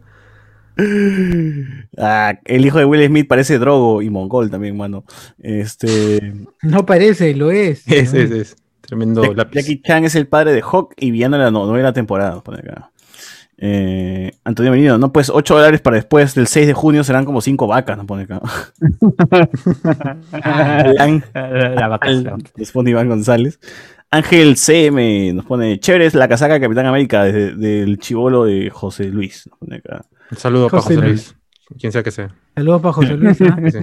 Ah, 1.97 2.39
el 2.45 2.65
hijo 2.65 2.79
de 2.79 2.85
Will 2.85 3.05
Smith 3.05 3.27
parece 3.27 3.59
Drogo 3.59 4.01
y 4.01 4.09
Mongol 4.09 4.49
también, 4.49 4.75
mano. 4.77 5.03
Este, 5.39 6.33
No 6.61 6.85
parece, 6.85 7.35
lo 7.35 7.51
es. 7.51 7.83
Es, 7.87 8.13
¿no? 8.13 8.19
es, 8.19 8.31
es. 8.31 8.55
Tremendo 8.81 9.23
Jack- 9.23 9.37
lápiz. 9.37 9.59
Jackie 9.61 9.81
Chan 9.81 10.03
es 10.05 10.15
el 10.15 10.27
padre 10.27 10.51
de 10.53 10.61
Hawk 10.61 10.93
y 10.97 11.11
villano 11.11 11.37
de 11.37 11.43
la 11.45 11.51
no- 11.51 11.65
novena 11.65 11.93
temporada. 11.93 12.37
acá. 12.45 12.89
Eh, 13.65 14.31
Antonio 14.43 14.71
Benito, 14.73 14.97
no, 14.97 15.13
pues 15.13 15.29
8 15.29 15.55
dólares 15.55 15.79
para 15.79 15.95
después 15.95 16.35
del 16.35 16.47
6 16.47 16.67
de 16.67 16.73
junio 16.73 17.03
serán 17.05 17.23
como 17.23 17.39
5 17.39 17.65
vacas, 17.67 17.95
nos 17.95 18.05
pone 18.05 18.23
acá. 18.23 18.41
Alan, 20.31 21.23
La 21.33 21.87
vacación. 21.87 22.43
responde 22.55 22.91
Iván 22.91 23.07
González. 23.07 23.59
Ángel 24.15 24.57
CM 24.57 25.33
nos 25.33 25.45
pone, 25.45 25.79
chévere 25.79 26.05
es 26.05 26.13
la 26.13 26.27
casaca 26.27 26.53
de 26.55 26.59
Capitán 26.61 26.85
América 26.85 27.23
desde- 27.23 27.55
del 27.55 27.97
chivolo 27.99 28.45
de 28.45 28.69
José 28.69 29.05
Luis. 29.05 29.47
Nos 29.49 29.57
pone 29.59 29.77
acá. 29.77 30.05
Un 30.31 30.37
saludo 30.37 30.69
para 30.69 30.81
José 30.83 30.95
Luis. 30.95 31.05
Luis. 31.09 31.35
Quien 31.79 31.91
sea 31.91 32.03
que 32.03 32.11
sea. 32.11 32.35
Saludos 32.55 32.81
para 32.81 32.93
José 32.93 33.17
Luis. 33.17 33.37
Sí. 33.73 33.79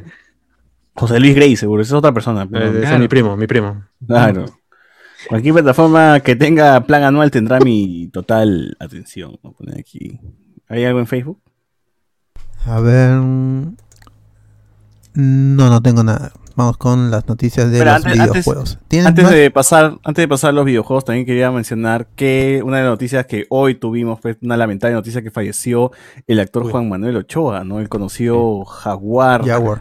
José 0.95 1.21
Luis 1.21 1.35
Grey, 1.35 1.57
seguro, 1.57 1.83
esa 1.83 1.95
es 1.95 1.99
otra 1.99 2.13
persona. 2.13 2.47
pero- 2.49 2.67
Eh, 2.67 2.81
Claro. 2.81 2.95
es 2.97 3.01
mi 3.01 3.09
primo, 3.09 3.37
mi 3.37 3.47
primo. 3.47 3.85
Claro. 4.07 4.45
Cualquier 5.29 5.55
plataforma 5.55 6.21
que 6.21 6.35
tenga 6.37 6.81
plan 6.83 7.03
anual 7.05 7.31
tendrá 7.31 7.59
mi 7.61 8.09
total 8.13 8.77
atención. 8.81 9.37
Voy 9.43 9.53
a 9.53 9.57
poner 9.57 9.79
aquí. 9.81 10.19
¿Hay 10.69 10.85
algo 10.85 10.99
en 11.01 11.07
Facebook? 11.07 11.41
A 12.67 12.81
ver. 12.81 13.11
mm, 13.17 13.77
No, 15.15 15.69
no 15.71 15.83
tengo 15.83 16.03
nada. 16.05 16.33
Vamos 16.61 16.77
con 16.77 17.11
las 17.11 17.27
noticias 17.27 17.71
de 17.71 17.85
los 17.85 17.95
antes- 17.95 18.13
videojuegos. 18.13 18.79
¿Tienes 18.89 19.07
Antes 19.07 19.25
más? 19.25 19.33
de 19.33 19.51
pasar, 19.51 19.99
antes 20.05 20.23
de 20.23 20.29
pasar 20.29 20.51
a 20.51 20.53
los 20.53 20.65
videojuegos, 20.65 21.05
también 21.05 21.25
quería 21.27 21.51
mencionar 21.51 22.07
que 22.17 22.61
una 22.65 22.77
de 22.79 22.83
las 22.85 22.93
noticias 22.93 23.27
que 23.27 23.47
hoy 23.49 23.75
tuvimos 23.75 24.21
fue 24.21 24.37
una 24.43 24.57
lamentable 24.57 24.95
noticia 24.95 25.23
que 25.23 25.31
falleció 25.31 25.91
el 26.27 26.39
actor 26.41 26.65
Uy. 26.65 26.71
Juan 26.73 26.89
Manuel 26.89 27.17
Ochoa, 27.17 27.65
¿no? 27.65 27.81
El 27.81 27.89
conocido 27.89 28.65
Jaguar. 28.65 29.45
Jaguar. 29.47 29.81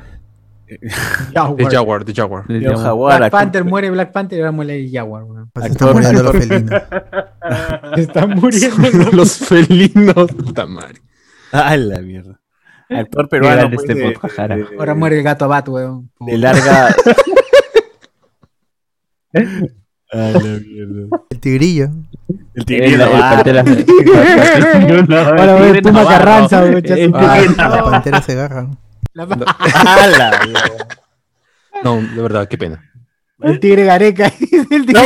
Jaguar. 1.33 1.55
The 1.57 1.65
Jaguar, 1.75 2.05
The 2.05 2.13
Jaguar. 2.75 3.17
Black 3.17 3.31
Panther 3.31 3.63
muere 3.65 3.89
Black 3.89 4.11
Panther 4.11 4.37
y 4.37 4.41
ahora 4.41 4.51
muere 4.51 4.79
el 4.85 4.91
Jaguar. 4.91 5.23
weón. 5.23 5.49
Pues 5.51 5.65
Actor- 5.65 5.99
están 5.99 6.19
muriendo 6.19 6.23
los 6.23 6.45
felinos. 6.45 6.81
Están 7.97 8.29
muriendo. 8.35 9.11
Los 9.17 9.37
felinos. 9.37 10.31
Puta 10.31 10.65
madre. 10.67 11.01
Ah, 11.51 11.75
la 11.75 11.99
mierda. 12.01 12.39
Actor 12.89 13.29
peruano. 13.29 13.69
pues, 13.69 13.81
este 13.87 13.93
de- 13.93 14.11
podcast, 14.11 14.35
Jara. 14.35 14.55
de- 14.57 14.65
Ahora 14.77 14.95
muere 14.95 15.17
el 15.17 15.23
gato 15.23 15.45
Abat, 15.45 15.67
weón. 15.69 16.09
De 16.19 16.37
larga. 16.37 16.95
Ah, 20.11 20.31
la 20.33 20.39
mierda. 20.39 21.17
El 21.29 21.39
tigrillo. 21.39 21.85
El 21.85 22.39
El- 22.55 22.65
tigrillo. 22.65 22.95
el 22.95 23.01
ah, 23.13 23.31
Pantera- 23.35 23.61
Ahora 25.39 25.55
ve 25.55 25.65
Tigre 25.67 25.81
Puma. 25.83 26.03
Carranza, 26.07 26.63
weón. 26.63 26.83
Ah, 27.15 27.69
la 27.69 27.83
pantera 27.83 28.21
se 28.23 28.31
agarra. 28.31 28.69
La- 29.13 29.25
la 30.17 30.39
mierda. 30.45 30.87
No, 31.83 31.95
de 32.01 32.21
verdad, 32.23 32.47
qué 32.47 32.57
pena. 32.57 32.83
El 33.41 33.59
tigre 33.59 33.85
Gareca. 33.85 34.25
El 34.71 34.85
tigre- 34.85 34.93
¡No! 34.93 35.03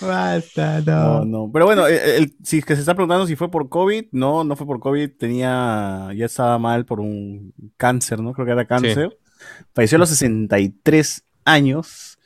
Basta, 0.00 0.80
No, 0.80 1.18
no. 1.20 1.24
no. 1.46 1.50
Pero 1.52 1.64
bueno, 1.66 1.86
el, 1.86 1.94
el- 1.98 2.36
si 2.42 2.58
es 2.58 2.64
que 2.64 2.74
se 2.74 2.80
está 2.80 2.94
preguntando 2.94 3.26
si 3.26 3.36
fue 3.36 3.50
por 3.50 3.68
COVID, 3.68 4.06
no, 4.12 4.44
no 4.44 4.56
fue 4.56 4.66
por 4.66 4.80
COVID, 4.80 5.10
tenía, 5.18 6.08
ya 6.16 6.26
estaba 6.26 6.58
mal 6.58 6.84
por 6.84 7.00
un 7.00 7.52
cáncer, 7.76 8.20
¿no? 8.20 8.32
Creo 8.32 8.46
que 8.46 8.52
era 8.52 8.66
cáncer. 8.66 9.18
Falleció 9.74 9.96
a 9.96 10.00
los 10.00 10.08
63 10.08 11.24
años. 11.44 12.18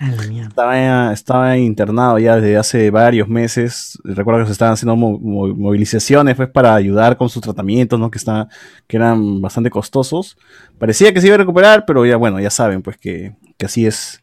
Estaba, 0.48 1.12
estaba 1.12 1.56
internado 1.58 2.18
ya 2.18 2.36
desde 2.36 2.56
hace 2.56 2.90
varios 2.90 3.28
meses. 3.28 3.96
Recuerdo 4.02 4.40
que 4.40 4.46
se 4.46 4.52
estaban 4.52 4.74
haciendo 4.74 4.96
mo- 4.96 5.18
mo- 5.18 5.54
movilizaciones 5.54 6.34
pues, 6.34 6.48
para 6.48 6.74
ayudar 6.74 7.16
con 7.16 7.28
sus 7.28 7.40
tratamientos, 7.42 8.00
¿no? 8.00 8.10
Que, 8.10 8.18
está, 8.18 8.48
que 8.88 8.96
eran 8.96 9.40
bastante 9.40 9.70
costosos. 9.70 10.36
Parecía 10.78 11.12
que 11.14 11.20
se 11.20 11.28
iba 11.28 11.36
a 11.36 11.38
recuperar, 11.38 11.84
pero 11.86 12.04
ya, 12.04 12.16
bueno, 12.16 12.40
ya 12.40 12.50
saben, 12.50 12.82
pues 12.82 12.96
que, 12.96 13.34
que 13.58 13.66
así 13.66 13.86
es. 13.86 14.21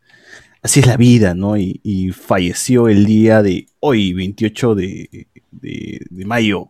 Así 0.62 0.82
es 0.82 0.88
la 0.88 0.98
vida, 0.98 1.34
¿no? 1.34 1.56
Y, 1.58 1.80
y 1.84 2.12
falleció 2.12 2.88
el 2.90 3.06
día 3.06 3.42
de 3.42 3.68
hoy, 3.80 4.14
28 4.14 4.76
de, 4.76 5.28
de- 5.52 6.02
de 6.10 6.26
mayo. 6.26 6.70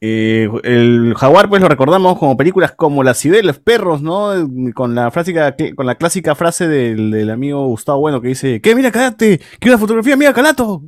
Eh, 0.00 0.48
el 0.62 1.14
Jaguar, 1.16 1.48
pues 1.48 1.60
lo 1.62 1.68
recordamos 1.68 2.18
como 2.18 2.36
películas 2.36 2.72
como 2.72 3.02
La 3.02 3.14
ciudad 3.14 3.38
de 3.38 3.42
los 3.42 3.58
perros, 3.58 4.02
¿no? 4.02 4.30
Con 4.74 4.94
la, 4.94 5.10
clásica, 5.10 5.56
con 5.74 5.86
la 5.86 5.94
clásica 5.96 6.34
frase 6.34 6.68
del, 6.68 7.10
del 7.10 7.30
amigo 7.30 7.66
Gustavo 7.66 8.00
Bueno 8.00 8.20
que 8.20 8.28
dice: 8.28 8.60
¿Qué? 8.60 8.74
Mira, 8.74 8.92
Calate, 8.92 9.40
que 9.58 9.68
una 9.68 9.78
fotografía, 9.78 10.16
mira, 10.16 10.32
Calato. 10.34 10.82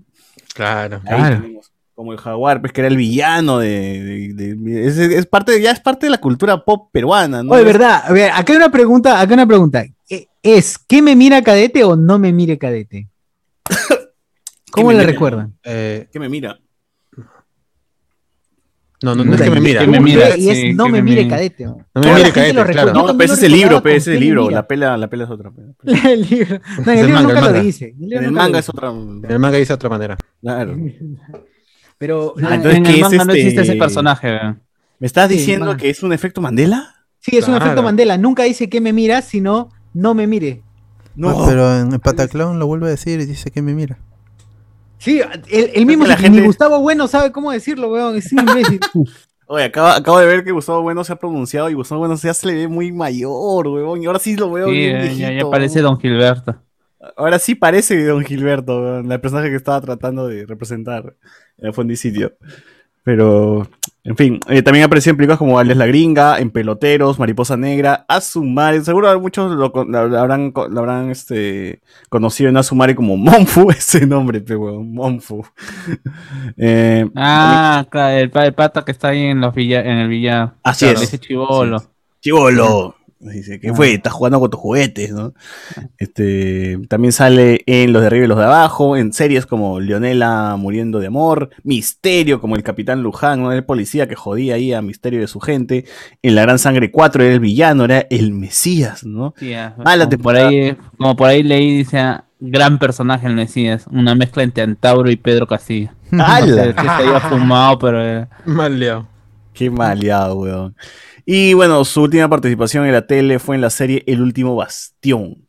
Claro. 0.54 1.00
Ahí 1.06 1.16
Claro. 1.18 1.57
Como 1.98 2.12
el 2.12 2.18
Jaguar, 2.20 2.60
pues 2.60 2.72
que 2.72 2.80
era 2.80 2.86
el 2.86 2.96
villano 2.96 3.58
de. 3.58 4.32
de- 4.32 4.54
de- 4.54 4.86
es, 4.86 4.98
es 4.98 5.26
parte, 5.26 5.60
ya 5.60 5.72
es 5.72 5.80
parte 5.80 6.06
de 6.06 6.10
la 6.10 6.18
cultura 6.20 6.64
pop 6.64 6.90
peruana, 6.92 7.42
¿no? 7.42 7.50
Oye, 7.52 7.64
verdad. 7.64 8.02
A 8.04 8.12
ver, 8.12 8.30
acá 8.30 8.52
hay 8.52 8.56
una 8.56 8.70
pregunta, 8.70 9.20
acá 9.20 9.30
hay 9.32 9.34
una 9.34 9.48
pregunta. 9.48 9.84
¿Es 10.40 10.78
que 10.78 11.02
me 11.02 11.16
mira 11.16 11.42
cadete 11.42 11.82
o 11.82 11.96
no 11.96 12.20
me 12.20 12.32
mire 12.32 12.56
cadete? 12.56 13.08
¿Cómo 14.70 14.92
le 14.92 15.02
recuerdan? 15.02 15.54
Eh, 15.64 16.08
que 16.12 16.20
me 16.20 16.28
mira. 16.28 16.60
no, 19.02 19.16
no, 19.16 19.24
no 19.24 19.34
es 19.34 19.42
que 19.42 19.50
me 19.50 19.60
mira. 19.60 19.80
que 19.80 19.86
me 19.88 19.98
mira, 19.98 20.36
Y 20.36 20.50
es 20.50 20.56
sí, 20.58 20.74
no 20.74 20.88
me 20.88 21.02
mire 21.02 21.24
mire. 21.24 21.28
cadete. 21.28 21.64
No 21.64 21.84
me 21.96 22.14
mire 22.14 22.30
cadete, 22.30 22.52
lo 22.52 22.62
claro. 22.64 22.64
recuerda. 22.86 22.92
No, 22.92 23.18
pero 23.18 23.24
ese 23.32 23.34
es 23.34 23.42
el 23.42 23.52
libro, 23.58 23.78
ese 23.78 23.96
es 23.96 24.06
el 24.06 24.14
¿Qué 24.14 24.20
libro. 24.20 24.50
La 24.50 24.68
pela, 24.68 24.96
la 24.96 25.10
pela 25.10 25.24
es 25.24 25.30
otra. 25.30 25.50
pe. 25.84 26.12
el 26.12 26.20
libro. 26.30 26.60
No, 26.86 26.92
el, 26.92 26.98
el 27.00 27.06
libro 27.06 27.22
manga, 27.22 27.34
nunca 27.34 27.48
el 27.48 27.54
lo 27.56 27.60
dice. 27.64 27.94
El, 28.00 28.12
En 28.12 28.24
el 28.24 28.30
manga 28.30 28.60
es 28.60 28.68
otra. 28.68 28.90
En 28.90 29.26
el 29.28 29.38
manga 29.40 29.58
dice 29.58 29.68
de 29.72 29.74
otra 29.74 29.88
manera. 29.88 30.16
Claro. 30.40 30.76
Pero 31.98 32.34
Ah, 32.38 32.40
En- 32.40 32.52
entonces, 32.54 32.76
en 32.78 32.82
¿qué 32.84 32.90
el 32.90 32.96
es 32.96 33.02
manga 33.02 33.24
no 33.24 33.32
este- 33.32 33.40
existe 33.40 33.62
ese 33.62 33.74
personaje. 33.76 34.28
weón. 34.28 34.62
¿Me 35.00 35.06
estás 35.06 35.28
Sí, 35.28 35.36
diciendo 35.38 35.76
que 35.76 35.90
es 35.90 36.02
un 36.02 36.12
efecto 36.12 36.40
Mandela? 36.40 36.94
sí, 37.18 37.36
es 37.36 37.46
un 37.48 37.56
efecto 37.56 37.82
Mandela. 37.82 38.16
Nunca 38.18 38.44
dice 38.44 38.68
que 38.68 38.80
me 38.80 38.92
mira, 38.92 39.22
sino 39.22 39.68
no 39.94 40.14
me 40.14 40.26
mire. 40.26 40.62
No. 41.16 41.30
Ah, 41.30 41.44
Pero 41.48 41.76
en 41.80 41.92
el 41.92 42.00
Pataclown 42.00 42.58
lo 42.58 42.66
vuelve 42.68 42.86
a 42.86 42.90
decir 42.90 43.20
y 43.20 43.26
dice 43.26 43.50
que 43.50 43.60
me 43.62 43.74
mira. 43.74 43.98
Sí, 44.98 45.20
el, 45.50 45.70
el 45.74 45.86
mismo 45.86 46.04
la 46.06 46.16
si- 46.16 46.22
gente- 46.24 46.40
ni 46.40 46.46
Gustavo 46.46 46.80
Bueno 46.80 47.06
sabe 47.08 47.30
cómo 47.32 47.50
decirlo, 47.52 47.90
weón. 47.92 48.16
Es 48.16 48.32
imbécil. 48.32 48.80
Oye, 49.50 49.64
acabo, 49.64 49.88
acabo 49.88 50.18
de 50.18 50.26
ver 50.26 50.44
que 50.44 50.52
Gustavo 50.52 50.82
Bueno 50.82 51.02
se 51.04 51.12
ha 51.12 51.16
pronunciado 51.16 51.70
y 51.70 51.74
Gustavo 51.74 52.00
Bueno 52.00 52.14
ya 52.16 52.34
se 52.34 52.46
le 52.46 52.54
ve 52.54 52.68
muy 52.68 52.92
mayor, 52.92 53.66
weón. 53.66 54.02
Y 54.02 54.06
ahora 54.06 54.18
sí 54.18 54.36
lo 54.36 54.50
veo 54.52 54.66
Sí, 54.66 54.72
bien 54.72 54.96
eh, 54.96 55.08
ya, 55.08 55.12
ya 55.22 55.28
viejito, 55.30 55.50
parece. 55.50 55.80
Don 55.80 55.98
Gilberto. 55.98 56.56
Ahora 57.16 57.38
sí 57.38 57.54
parece 57.54 58.02
Don 58.04 58.24
Gilberto, 58.24 58.98
el 59.00 59.20
personaje 59.20 59.50
que 59.50 59.56
estaba 59.56 59.80
tratando 59.80 60.26
de 60.26 60.46
representar 60.46 61.14
en 61.58 61.72
Fondisitio. 61.72 62.32
Pero, 63.04 63.66
en 64.04 64.16
fin, 64.16 64.38
eh, 64.48 64.60
también 64.60 64.84
apareció 64.84 65.08
en 65.10 65.16
películas 65.16 65.38
como 65.38 65.58
Alias 65.58 65.78
la 65.78 65.86
Gringa, 65.86 66.38
en 66.40 66.50
Peloteros, 66.50 67.18
Mariposa 67.18 67.56
Negra, 67.56 68.04
Azumare. 68.06 68.82
Seguro 68.84 69.18
muchos 69.18 69.50
lo, 69.52 69.72
lo- 69.74 70.08
lo 70.08 70.18
habrán, 70.18 70.52
lo 70.54 70.78
habrán 70.80 71.10
este, 71.10 71.80
conocido 72.10 72.50
en 72.50 72.58
Azumare 72.58 72.94
como 72.94 73.16
Monfu, 73.16 73.70
ese 73.72 74.06
nombre, 74.06 74.40
pe, 74.42 74.56
weón, 74.56 74.92
Monfu. 74.92 75.42
Eh, 76.58 77.08
Ah, 77.16 77.86
claro, 77.90 78.16
el, 78.18 78.30
el 78.44 78.54
pata 78.54 78.84
que 78.84 78.92
está 78.92 79.08
ahí 79.08 79.22
en 79.24 79.40
los 79.40 79.54
villa, 79.54 79.80
en 79.80 79.98
el 79.98 80.08
villa. 80.08 80.54
Así 80.62 80.84
Claro, 80.84 81.00
es. 81.00 81.04
Ese 81.04 81.18
chivolo. 81.18 81.82
Chivolo. 82.20 82.94
Dice, 83.20 83.58
¿qué 83.58 83.74
fue? 83.74 83.94
Estás 83.94 84.12
jugando 84.12 84.38
con 84.38 84.48
tus 84.50 84.60
juguetes, 84.60 85.10
¿no? 85.12 85.34
Este, 85.98 86.78
también 86.88 87.12
sale 87.12 87.62
en 87.66 87.92
Los 87.92 88.02
de 88.02 88.06
arriba 88.06 88.24
y 88.24 88.28
los 88.28 88.38
de 88.38 88.44
abajo, 88.44 88.96
en 88.96 89.12
series 89.12 89.44
como 89.44 89.80
Leonela 89.80 90.54
muriendo 90.56 91.00
de 91.00 91.08
amor, 91.08 91.50
Misterio 91.64 92.40
como 92.40 92.54
el 92.54 92.62
Capitán 92.62 93.02
Luján, 93.02 93.42
¿no? 93.42 93.52
El 93.52 93.64
policía 93.64 94.06
que 94.08 94.14
jodía 94.14 94.54
ahí 94.54 94.72
a 94.72 94.82
Misterio 94.82 95.20
de 95.20 95.26
su 95.26 95.40
gente, 95.40 95.84
en 96.22 96.34
La 96.36 96.42
Gran 96.42 96.58
Sangre 96.60 96.92
4 96.92 97.24
era 97.24 97.34
el 97.34 97.40
villano, 97.40 97.84
era 97.84 98.06
el 98.08 98.32
Mesías, 98.32 99.04
¿no? 99.04 99.34
Sí, 99.36 99.52
ah, 99.54 99.74
Mala 99.78 100.04
como, 100.04 100.22
por 100.22 100.34
temporada. 100.34 100.48
ahí, 100.48 100.76
como 100.96 101.16
por 101.16 101.28
ahí 101.28 101.42
leí, 101.42 101.76
dice, 101.78 101.98
ah, 101.98 102.24
gran 102.38 102.78
personaje 102.78 103.26
el 103.26 103.34
Mesías. 103.34 103.86
Una 103.90 104.14
mezcla 104.14 104.44
entre 104.44 104.62
Antauro 104.62 105.10
y 105.10 105.16
Pedro 105.16 105.46
Castillo. 105.46 105.90
No 106.10 106.24
sé 106.24 106.30
¡Hala! 106.32 106.64
si 106.66 106.72
se 106.72 106.88
había 106.88 107.20
fumado, 107.20 107.78
pero... 107.80 108.02
eh, 108.02 108.26
Mal 108.46 108.78
liado. 108.78 109.06
Qué 109.52 109.68
maleado, 109.70 110.36
weón. 110.36 110.74
Y 111.30 111.52
bueno, 111.52 111.84
su 111.84 112.04
última 112.04 112.26
participación 112.26 112.86
en 112.86 112.92
la 112.92 113.06
tele 113.06 113.38
fue 113.38 113.54
en 113.54 113.60
la 113.60 113.68
serie 113.68 114.02
El 114.06 114.22
último 114.22 114.56
bastión, 114.56 115.46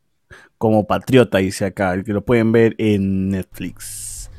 como 0.57 0.85
patriota, 0.85 1.37
dice 1.37 1.63
acá, 1.63 1.93
el 1.93 2.03
que 2.03 2.11
lo 2.11 2.25
pueden 2.25 2.51
ver 2.51 2.75
en 2.77 3.29
Netflix. 3.29 4.29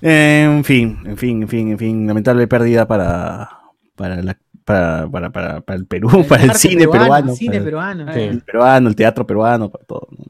En 0.00 0.64
fin, 0.64 0.98
en 1.04 1.18
fin, 1.18 1.42
en 1.42 1.48
fin, 1.48 1.68
en 1.72 1.78
fin, 1.78 2.06
lamentable 2.06 2.48
pérdida 2.48 2.88
para, 2.88 3.50
para, 3.96 4.22
la, 4.22 4.38
para, 4.66 5.08
para, 5.08 5.30
para, 5.30 5.60
para 5.62 5.78
el 5.78 5.86
Perú, 5.86 6.26
para 6.28 6.42
el 6.42 6.52
cine 6.54 6.86
peruano. 6.88 7.34
Cine 7.34 7.52
para- 7.54 7.64
peruano. 7.64 8.12
Sí. 8.12 8.20
el 8.20 8.40
peruano, 8.42 8.88
el 8.88 8.96
teatro 8.96 9.24
peruano, 9.26 9.70
para 9.70 9.84
todo. 9.84 10.08
¿no? 10.10 10.24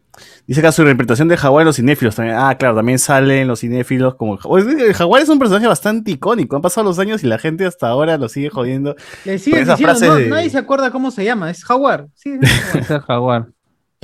Dice 0.47 0.61
acá 0.61 0.73
su 0.73 0.83
interpretación 0.83 1.27
de 1.29 1.37
Jaguar 1.37 1.63
en 1.63 1.67
los 1.67 1.77
cinéfilos 1.77 2.15
también. 2.15 2.37
Ah, 2.39 2.55
claro, 2.59 2.77
también 2.77 2.99
salen 2.99 3.49
los 3.49 3.61
cinéfilos 3.61 4.15
como 4.15 4.35
el 4.59 4.95
Jaguar 4.95 5.23
es 5.23 5.29
un 5.29 5.39
personaje 5.39 5.67
bastante 5.67 6.11
icónico. 6.11 6.55
Han 6.55 6.63
pasado 6.63 6.87
los 6.87 6.99
años 6.99 7.25
y 7.25 7.27
la 7.27 7.39
gente 7.39 7.65
hasta 7.67 7.89
ahora 7.89 8.17
lo 8.19 8.29
sigue 8.29 8.49
jodiendo. 8.51 8.95
Le 9.25 9.39
siguen 9.39 9.63
esas 9.63 9.79
diciendo, 9.79 10.07
no, 10.07 10.15
de- 10.17 10.29
nadie 10.29 10.51
se 10.51 10.59
acuerda 10.59 10.91
cómo 10.91 11.11
se 11.11 11.25
llama, 11.25 11.51
es 11.51 11.65
Jaguar. 11.65 12.07
Sí, 12.15 12.39
es 12.41 12.87
Jaguar. 13.09 13.49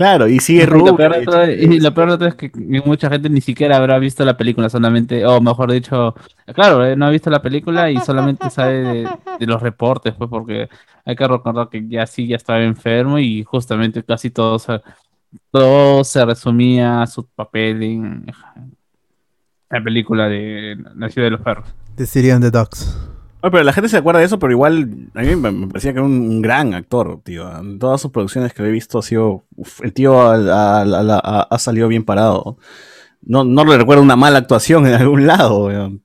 Claro, 0.03 0.27
y 0.27 0.41
sigue 0.41 0.67
rubio. 0.67 0.85
y 0.85 1.79
lo 1.79 1.95
peor 1.95 2.11
de 2.11 2.19
todo 2.19 2.27
es 2.27 2.35
que 2.35 2.51
mucha 2.85 3.09
gente 3.09 3.31
ni 3.31 3.41
siquiera 3.41 3.77
habrá 3.77 4.01
visto 4.01 4.25
la 4.25 4.37
película, 4.37 4.69
solamente, 4.69 5.25
o 5.25 5.41
mejor 5.41 5.71
dicho, 5.71 6.17
claro, 6.53 6.85
eh, 6.85 6.97
no 6.97 7.07
ha 7.07 7.11
visto 7.11 7.31
la 7.31 7.41
película 7.41 7.89
y 7.89 7.99
solamente 7.99 8.51
sabe 8.51 8.83
de, 8.83 9.09
de 9.39 9.47
los 9.47 9.63
reportes, 9.63 10.13
pues 10.15 10.29
porque 10.29 10.69
hay 11.05 11.15
que 11.15 11.29
recordar 11.29 11.69
que 11.69 11.87
ya 11.87 12.05
sí, 12.09 12.27
ya 12.27 12.35
estaba 12.35 12.61
enfermo 12.65 13.21
y 13.21 13.45
justamente 13.45 14.03
casi 14.03 14.31
todo 14.31 14.59
se, 14.59 14.81
todo 15.53 16.03
se 16.03 16.25
resumía 16.25 17.03
a 17.03 17.07
su 17.07 17.25
papel 17.25 17.81
en 17.85 18.27
la 19.71 19.85
película 19.85 20.29
de 20.29 20.79
La 20.97 21.11
ciudad 21.11 21.27
de 21.27 21.31
los 21.31 21.43
perros. 21.43 21.69
The 21.95 22.07
City 22.07 22.31
and 22.31 22.43
the 22.43 22.51
Dogs. 22.51 23.12
Pero 23.43 23.65
la 23.65 23.73
gente 23.73 23.89
se 23.89 23.97
acuerda 23.97 24.21
de 24.21 24.27
eso, 24.27 24.39
pero 24.39 24.53
igual 24.53 25.11
a 25.15 25.23
mí 25.23 25.35
me 25.37 25.67
parecía 25.67 25.93
que 25.93 25.99
era 25.99 26.07
un 26.07 26.41
gran 26.43 26.75
actor, 26.75 27.21
tío. 27.25 27.51
En 27.59 27.79
todas 27.81 28.01
sus 28.01 28.13
producciones 28.13 28.53
que 28.55 28.63
he 28.63 28.71
visto 28.71 29.01
ha 29.01 29.03
sido. 29.03 29.45
el 29.83 29.93
tío 29.93 30.21
ha, 30.21 31.59
salido 31.59 31.89
bien 31.89 32.05
parado. 32.05 32.57
No, 33.23 33.45
no 33.45 33.65
le 33.65 33.77
recuerdo 33.79 34.03
una 34.03 34.17
mala 34.17 34.39
actuación 34.39 34.87
en 34.87 34.95
algún 34.95 35.27
lado, 35.27 35.67
weón. 35.67 36.03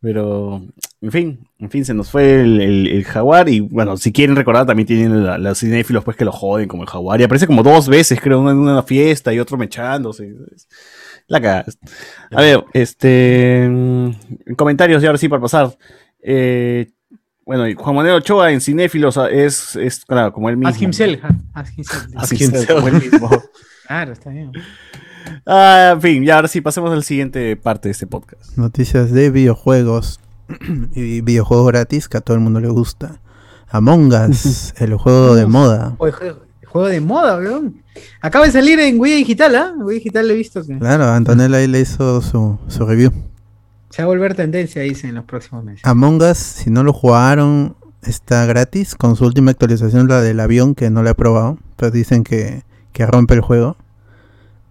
Pero, 0.00 0.62
en 1.02 1.12
fin, 1.12 1.48
en 1.58 1.70
fin, 1.70 1.84
se 1.84 1.92
nos 1.92 2.10
fue 2.10 2.40
el, 2.40 2.60
el- 2.60 3.04
jaguar. 3.04 3.48
Y 3.48 3.60
bueno, 3.60 3.96
si 3.98 4.12
quieren 4.12 4.36
recordar, 4.36 4.64
también 4.66 4.86
tienen 4.86 5.24
la- 5.26 5.38
los 5.38 5.58
cinéfilos 5.58 6.04
pues 6.04 6.16
que 6.16 6.24
lo 6.24 6.32
joden 6.32 6.68
como 6.68 6.84
el 6.84 6.88
jaguar. 6.88 7.20
Y 7.20 7.24
aparece 7.24 7.46
como 7.46 7.62
dos 7.62 7.88
veces, 7.88 8.20
creo, 8.20 8.40
uno 8.40 8.50
en 8.52 8.58
una 8.58 8.82
fiesta 8.82 9.32
y 9.34 9.38
otro 9.40 9.58
mechándose. 9.58 10.34
La 11.26 11.40
cagaste. 11.40 11.86
A 12.30 12.40
ver, 12.40 12.64
este. 12.72 13.68
mm, 13.68 14.10
Comentarios 14.56 15.02
ya 15.02 15.08
ahora 15.08 15.18
sí 15.18 15.28
para 15.28 15.42
pasar. 15.42 15.76
Eh, 16.22 16.90
bueno, 17.44 17.66
y 17.66 17.74
Juan 17.74 17.96
Manuel 17.96 18.14
Ochoa 18.14 18.52
en 18.52 18.60
Cinéfilos 18.60 19.18
ah, 19.18 19.28
es, 19.28 19.74
es 19.76 20.04
claro, 20.04 20.32
como 20.32 20.48
él 20.48 20.56
mismo. 20.56 20.68
Ask 20.68 20.82
himself. 20.82 21.24
Ask 21.52 21.76
himself. 21.76 22.06
Ask 22.16 22.32
himself, 22.32 22.70
como 22.72 22.88
él 22.88 22.94
mismo. 22.94 23.30
Claro, 23.86 24.12
está 24.12 24.30
bien. 24.30 24.52
Ah, 25.44 25.90
en 25.94 26.00
fin, 26.00 26.22
ya 26.22 26.36
ahora 26.36 26.46
sí, 26.46 26.60
pasemos 26.60 26.92
a 26.92 26.94
la 26.94 27.02
siguiente 27.02 27.56
parte 27.56 27.88
de 27.88 27.92
este 27.92 28.06
podcast. 28.06 28.56
Noticias 28.56 29.10
de 29.10 29.30
videojuegos 29.30 30.20
y 30.94 31.22
videojuegos 31.22 31.66
gratis 31.66 32.08
que 32.08 32.18
a 32.18 32.20
todo 32.20 32.36
el 32.36 32.40
mundo 32.40 32.60
le 32.60 32.68
gusta. 32.68 33.20
Among 33.68 34.12
Us, 34.12 34.74
el 34.78 34.94
juego 34.94 35.34
de 35.34 35.46
moda. 35.46 35.96
Oye, 35.98 36.12
juego, 36.12 36.42
juego 36.66 36.86
de 36.86 37.00
moda, 37.00 37.36
weón. 37.36 37.82
Acaba 38.20 38.46
de 38.46 38.52
salir 38.52 38.78
en 38.78 39.00
Wii 39.00 39.16
Digital, 39.16 39.56
¿ah? 39.56 39.74
Wii 39.76 39.98
Digital 39.98 40.30
he 40.30 40.34
visto 40.34 40.64
que 40.64 40.78
Claro, 40.78 41.08
Antonella 41.08 41.56
ahí 41.56 41.66
le 41.66 41.80
hizo 41.80 42.20
su, 42.22 42.58
su 42.68 42.86
review. 42.86 43.12
Se 43.90 44.02
va 44.02 44.04
a 44.04 44.08
volver 44.08 44.34
tendencia, 44.34 44.82
dice, 44.82 45.08
en 45.08 45.14
los 45.16 45.24
próximos 45.24 45.64
meses. 45.64 45.82
Among 45.84 46.22
Us, 46.22 46.38
si 46.38 46.70
no 46.70 46.82
lo 46.82 46.92
jugaron, 46.92 47.76
está 48.02 48.46
gratis 48.46 48.94
con 48.94 49.16
su 49.16 49.24
última 49.26 49.50
actualización, 49.50 50.08
la 50.08 50.20
del 50.22 50.40
avión, 50.40 50.74
que 50.74 50.90
no 50.90 51.02
la 51.02 51.10
he 51.10 51.14
probado, 51.14 51.58
pero 51.76 51.90
dicen 51.90 52.24
que, 52.24 52.62
que 52.92 53.04
rompe 53.06 53.34
el 53.34 53.40
juego. 53.40 53.76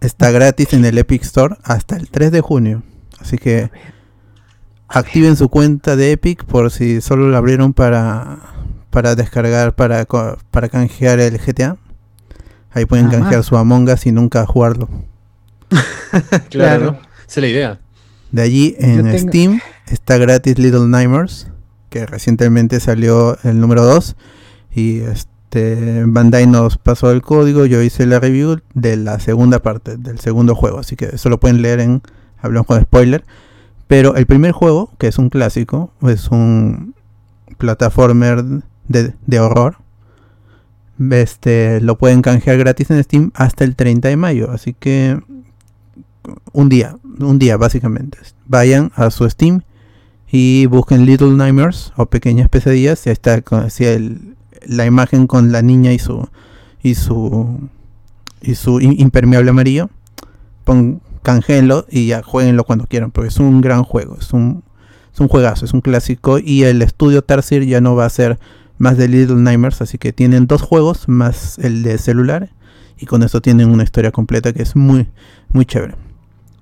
Está 0.02 0.32
gratis 0.32 0.74
en 0.74 0.86
el 0.86 0.98
Epic 0.98 1.24
Store 1.24 1.58
hasta 1.64 1.98
el 1.98 2.10
3 2.10 2.32
de 2.32 2.42
junio. 2.42 2.84
Así 3.20 3.38
que 3.38 3.70
activen 4.88 5.36
su 5.36 5.50
cuenta 5.50 5.96
de 5.98 6.14
Epic 6.14 6.46
por 6.46 6.72
si 6.72 7.02
solo 7.02 7.30
la 7.30 7.38
abrieron 7.40 7.74
para, 7.74 8.40
para 8.90 9.16
descargar, 9.16 9.76
para, 9.76 10.06
para 10.06 10.70
canjear 10.70 11.20
el 11.20 11.38
GTA. 11.38 11.76
Ahí 12.72 12.86
pueden 12.86 13.08
Ah, 13.08 13.12
canjear 13.12 13.38
más. 13.38 13.46
su 13.46 13.58
Among 13.58 13.90
Us 13.90 14.06
y 14.06 14.12
nunca 14.12 14.46
jugarlo. 14.46 14.88
Claro, 16.12 16.48
Claro. 16.50 16.86
¿no? 16.94 17.00
Esa 17.02 17.02
es 17.28 17.38
la 17.38 17.48
idea. 17.48 17.80
De 18.32 18.42
allí 18.42 18.76
en 18.80 19.04
tengo- 19.04 19.18
Steam 19.18 19.60
está 19.88 20.18
gratis 20.18 20.58
Little 20.60 20.88
Nightmares, 20.88 21.48
que 21.90 22.06
recientemente 22.06 22.80
salió 22.80 23.38
el 23.44 23.60
número 23.60 23.84
2 23.86 24.16
y 24.76 25.00
este 25.00 26.04
Bandai 26.06 26.46
nos 26.46 26.78
pasó 26.78 27.12
el 27.12 27.22
código, 27.24 27.66
yo 27.66 27.82
hice 27.82 28.06
la 28.06 28.20
review 28.20 28.60
de 28.76 28.98
la 28.98 29.20
segunda 29.20 29.60
parte, 29.64 29.98
del 29.98 30.20
segundo 30.20 30.54
juego, 30.54 30.78
así 30.80 30.96
que 30.96 31.06
eso 31.14 31.30
lo 31.30 31.40
pueden 31.40 31.62
leer 31.64 31.80
en 31.80 32.02
Hablamos 32.42 32.68
con 32.68 32.82
spoiler. 32.82 33.24
Pero 33.88 34.16
el 34.16 34.28
primer 34.28 34.52
juego, 34.52 34.92
que 35.00 35.08
es 35.08 35.18
un 35.18 35.30
clásico, 35.30 35.92
es 36.04 36.30
un 36.30 36.94
plataformer 37.58 38.44
de, 38.88 39.14
de 39.26 39.40
horror. 39.40 39.78
Este 41.12 41.80
lo 41.82 41.98
pueden 41.98 42.22
canjear 42.22 42.58
gratis 42.58 42.92
en 42.92 43.04
Steam 43.04 43.32
hasta 43.34 43.64
el 43.64 43.76
30 43.76 44.10
de 44.10 44.18
mayo, 44.18 44.52
así 44.52 44.74
que 44.78 45.20
un 46.52 46.70
día, 46.70 46.98
un 47.20 47.40
día 47.40 47.58
básicamente. 47.58 48.18
Vayan 48.46 48.92
a 48.96 49.10
su 49.12 49.30
Steam 49.30 49.62
y 50.32 50.66
busquen 50.68 51.06
Little 51.06 51.32
Nightmares 51.32 51.92
o 51.98 52.06
Pequeñas 52.06 52.50
Pesadillas. 52.50 53.06
Y 53.06 53.10
ahí 53.10 53.14
está 53.14 53.42
así 53.52 53.86
el- 53.86 54.36
la 54.68 54.86
imagen 54.86 55.28
con 55.28 55.52
la 55.52 55.62
niña 55.62 55.94
y 55.94 56.00
su 56.00 56.28
y 56.84 56.96
su 56.96 57.70
y 58.42 58.56
su 58.56 58.80
im- 58.80 58.96
impermeable 59.00 59.50
amarillo. 59.50 59.90
Pon, 60.64 61.02
y 61.90 62.08
ya 62.08 62.24
jueguenlo 62.24 62.64
cuando 62.64 62.86
quieran, 62.88 63.12
porque 63.12 63.28
es 63.28 63.38
un 63.40 63.62
gran 63.62 63.84
juego, 63.84 64.18
es 64.20 64.34
un 64.34 64.64
es 65.14 65.20
un 65.20 65.28
juegazo, 65.28 65.66
es 65.66 65.74
un 65.74 65.82
clásico 65.82 66.40
y 66.40 66.64
el 66.64 66.82
estudio 66.82 67.22
Tarsier 67.24 67.66
ya 67.66 67.82
no 67.82 67.96
va 67.96 68.06
a 68.06 68.10
ser 68.10 68.40
más 68.78 68.98
de 68.98 69.08
Little 69.08 69.36
Nightmares, 69.36 69.82
así 69.82 69.98
que 69.98 70.14
tienen 70.14 70.48
dos 70.48 70.62
juegos 70.62 71.08
más 71.08 71.60
el 71.60 71.84
de 71.84 71.98
celular 71.98 72.50
y 72.98 73.06
con 73.06 73.22
eso 73.24 73.42
tienen 73.42 73.70
una 73.70 73.84
historia 73.84 74.12
completa 74.12 74.54
que 74.54 74.64
es 74.64 74.76
muy 74.76 75.08
muy 75.52 75.66
chévere. 75.66 75.96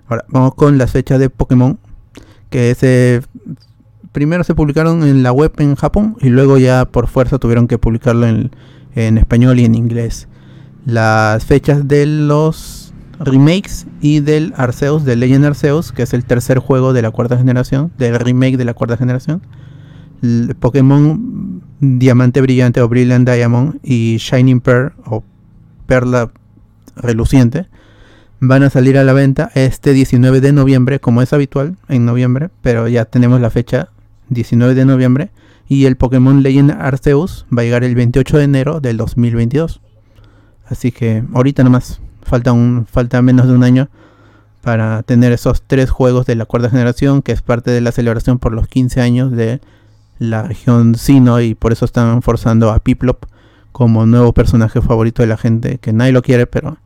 Ahora, 0.07 0.25
vamos 0.29 0.55
con 0.55 0.77
las 0.77 0.91
fechas 0.91 1.19
de 1.19 1.29
Pokémon. 1.29 1.77
Que 2.49 2.75
se 2.75 3.21
primero 4.17 4.43
se 4.43 4.55
publicaron 4.55 5.03
en 5.03 5.21
la 5.21 5.31
web 5.31 5.53
en 5.59 5.75
Japón 5.75 6.17
y 6.19 6.29
luego 6.29 6.57
ya 6.57 6.85
por 6.85 7.05
fuerza 7.07 7.37
tuvieron 7.37 7.67
que 7.67 7.77
publicarlo 7.77 8.25
en, 8.25 8.49
español 8.95 9.59
y 9.59 9.65
en 9.65 9.75
inglés. 9.75 10.27
Las 10.85 11.45
fechas 11.45 11.87
de 11.87 12.07
los 12.07 12.95
remakes 13.19 13.85
y 14.01 14.21
del 14.21 14.55
Arceus, 14.57 15.05
de 15.05 15.17
Legend 15.17 15.45
Arceus, 15.45 15.91
que 15.91 16.01
es 16.01 16.15
el 16.15 16.25
tercer 16.25 16.57
juego 16.57 16.93
de 16.93 17.03
la 17.03 17.11
cuarta 17.11 17.37
generación, 17.37 17.91
del 17.99 18.17
remake 18.17 18.57
de 18.57 18.65
la 18.65 18.73
cuarta 18.73 18.97
generación. 18.97 19.43
Pokémon 20.59 21.61
Diamante 21.79 22.41
Brillante 22.41 22.81
o 22.81 22.89
Brilliant 22.89 23.29
Diamond 23.29 23.79
y 23.83 24.17
Shining 24.17 24.61
Pearl 24.61 24.93
o 25.05 25.23
Perla 25.85 26.31
Reluciente 26.95 27.67
van 28.39 28.63
a 28.63 28.69
salir 28.69 28.97
a 28.97 29.03
la 29.03 29.13
venta 29.13 29.51
este 29.55 29.93
19 29.93 30.41
de 30.41 30.51
noviembre, 30.51 30.99
como 30.99 31.21
es 31.21 31.33
habitual 31.33 31.75
en 31.87 32.05
noviembre, 32.05 32.49
pero 32.61 32.87
ya 32.87 33.05
tenemos 33.05 33.41
la 33.41 33.49
fecha 33.49 33.89
19 34.29 34.75
de 34.75 34.85
noviembre. 34.85 35.31
Y 35.69 35.85
el 35.85 35.97
Pokémon 35.97 36.43
Legend 36.43 36.71
Arceus 36.71 37.45
va 37.55 37.61
a 37.61 37.65
llegar 37.65 37.83
el 37.83 37.95
28 37.95 38.37
de 38.37 38.43
enero 38.43 38.79
del 38.79 38.97
2022. 38.97 39.81
Así 40.65 40.91
que 40.91 41.23
ahorita 41.33 41.63
nomás, 41.63 41.99
falta, 42.23 42.53
un, 42.53 42.85
falta 42.89 43.21
menos 43.21 43.47
de 43.47 43.53
un 43.53 43.63
año 43.63 43.89
para 44.61 45.03
tener 45.03 45.31
esos 45.31 45.61
tres 45.61 45.89
juegos 45.89 46.25
de 46.25 46.35
la 46.35 46.45
cuarta 46.45 46.69
generación, 46.69 47.21
que 47.21 47.31
es 47.31 47.41
parte 47.41 47.71
de 47.71 47.81
la 47.81 47.91
celebración 47.91 48.39
por 48.39 48.53
los 48.53 48.67
15 48.67 49.01
años 49.01 49.31
de 49.31 49.61
la 50.19 50.43
región 50.43 50.95
Sino, 50.95 51.39
y 51.41 51.53
por 51.53 51.71
eso 51.71 51.85
están 51.85 52.21
forzando 52.21 52.71
a 52.71 52.79
Piplop 52.79 53.25
como 53.71 54.05
nuevo 54.05 54.33
personaje 54.33 54.81
favorito 54.81 55.21
de 55.21 55.27
la 55.27 55.37
gente, 55.37 55.77
que 55.77 55.93
nadie 55.93 56.11
lo 56.11 56.21
quiere, 56.21 56.47
pero 56.47 56.77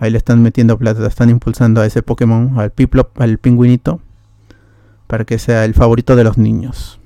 ahí 0.00 0.10
le 0.10 0.18
están 0.18 0.42
metiendo 0.42 0.78
plata, 0.78 1.06
están 1.06 1.28
impulsando 1.28 1.82
a 1.82 1.86
ese 1.86 2.02
Pokémon, 2.02 2.58
al 2.58 2.72
Piplop, 2.72 3.20
al 3.20 3.36
pingüinito, 3.38 4.00
para 5.06 5.24
que 5.24 5.38
sea 5.38 5.66
el 5.66 5.74
favorito 5.74 6.16
de 6.16 6.24
los 6.24 6.38
niños. 6.38 6.98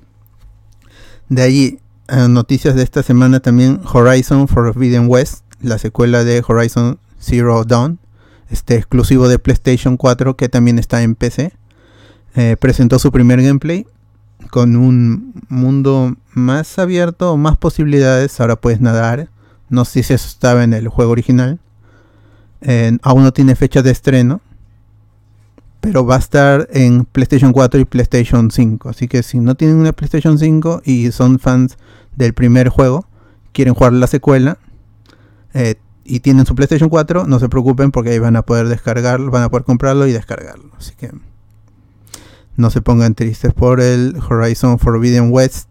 De 1.29 1.43
allí, 1.43 1.81
eh, 2.09 2.29
noticias 2.29 2.77
de 2.77 2.85
esta 2.85 3.03
semana 3.03 3.41
también, 3.41 3.81
Horizon 3.93 4.47
Forbidden 4.47 5.09
West, 5.09 5.45
la 5.61 5.79
secuela 5.79 6.23
de 6.23 6.43
Horizon 6.47 7.01
Zero 7.19 7.65
Dawn, 7.65 7.99
este 8.49 8.77
exclusivo 8.77 9.27
de 9.27 9.41
PlayStation 9.41 9.97
4 9.97 10.37
que 10.37 10.49
también 10.49 10.79
está 10.79 11.03
en 11.03 11.17
PC, 11.17 11.53
eh, 12.37 12.57
presentó 12.61 13.01
su 13.01 13.11
primer 13.11 13.43
gameplay 13.43 13.87
con 14.51 14.77
un 14.77 15.35
mundo 15.49 16.15
más 16.33 16.79
abierto, 16.79 17.37
más 17.37 17.57
posibilidades, 17.57 18.39
ahora 18.39 18.55
puedes 18.55 18.81
nadar, 18.81 19.31
no 19.69 19.85
sé 19.85 20.05
si 20.05 20.15
eso 20.15 20.29
estaba 20.29 20.63
en 20.63 20.75
el 20.75 20.87
juego 20.87 21.11
original, 21.11 21.59
Aún 23.03 23.23
no 23.23 23.33
tiene 23.33 23.57
fecha 23.57 23.83
de 23.83 23.91
estreno, 23.91 24.41
pero 25.85 26.07
va 26.07 26.17
a 26.17 26.19
estar 26.19 26.67
en 26.73 27.05
PlayStation 27.05 27.53
4 27.53 27.81
y 27.81 27.85
PlayStation 27.85 28.51
5. 28.51 28.89
Así 28.89 29.07
que 29.07 29.23
si 29.23 29.39
no 29.39 29.55
tienen 29.55 29.77
una 29.77 29.93
PlayStation 29.93 30.39
5 30.39 30.81
y 30.85 31.13
son 31.13 31.39
fans 31.39 31.77
del 32.17 32.33
primer 32.33 32.71
juego, 32.71 33.07
quieren 33.53 33.75
jugar 33.75 33.93
la 33.93 34.07
secuela 34.07 34.57
eh, 35.53 35.75
y 36.05 36.21
tienen 36.21 36.47
su 36.47 36.55
PlayStation 36.55 36.89
4, 36.89 37.27
no 37.27 37.39
se 37.39 37.51
preocupen 37.51 37.91
porque 37.91 38.11
ahí 38.11 38.19
van 38.19 38.37
a 38.37 38.43
poder 38.43 38.69
descargarlo, 38.69 39.31
van 39.31 39.43
a 39.43 39.51
poder 39.51 39.65
comprarlo 39.65 40.07
y 40.07 40.13
descargarlo. 40.13 40.73
Así 40.79 40.95
que 40.97 41.11
no 42.57 42.71
se 42.71 42.81
pongan 42.81 43.15
tristes 43.15 43.53
por 43.53 43.83
el 43.83 44.17
Horizon 44.29 44.79
Forbidden 44.79 45.31
West. 45.31 45.69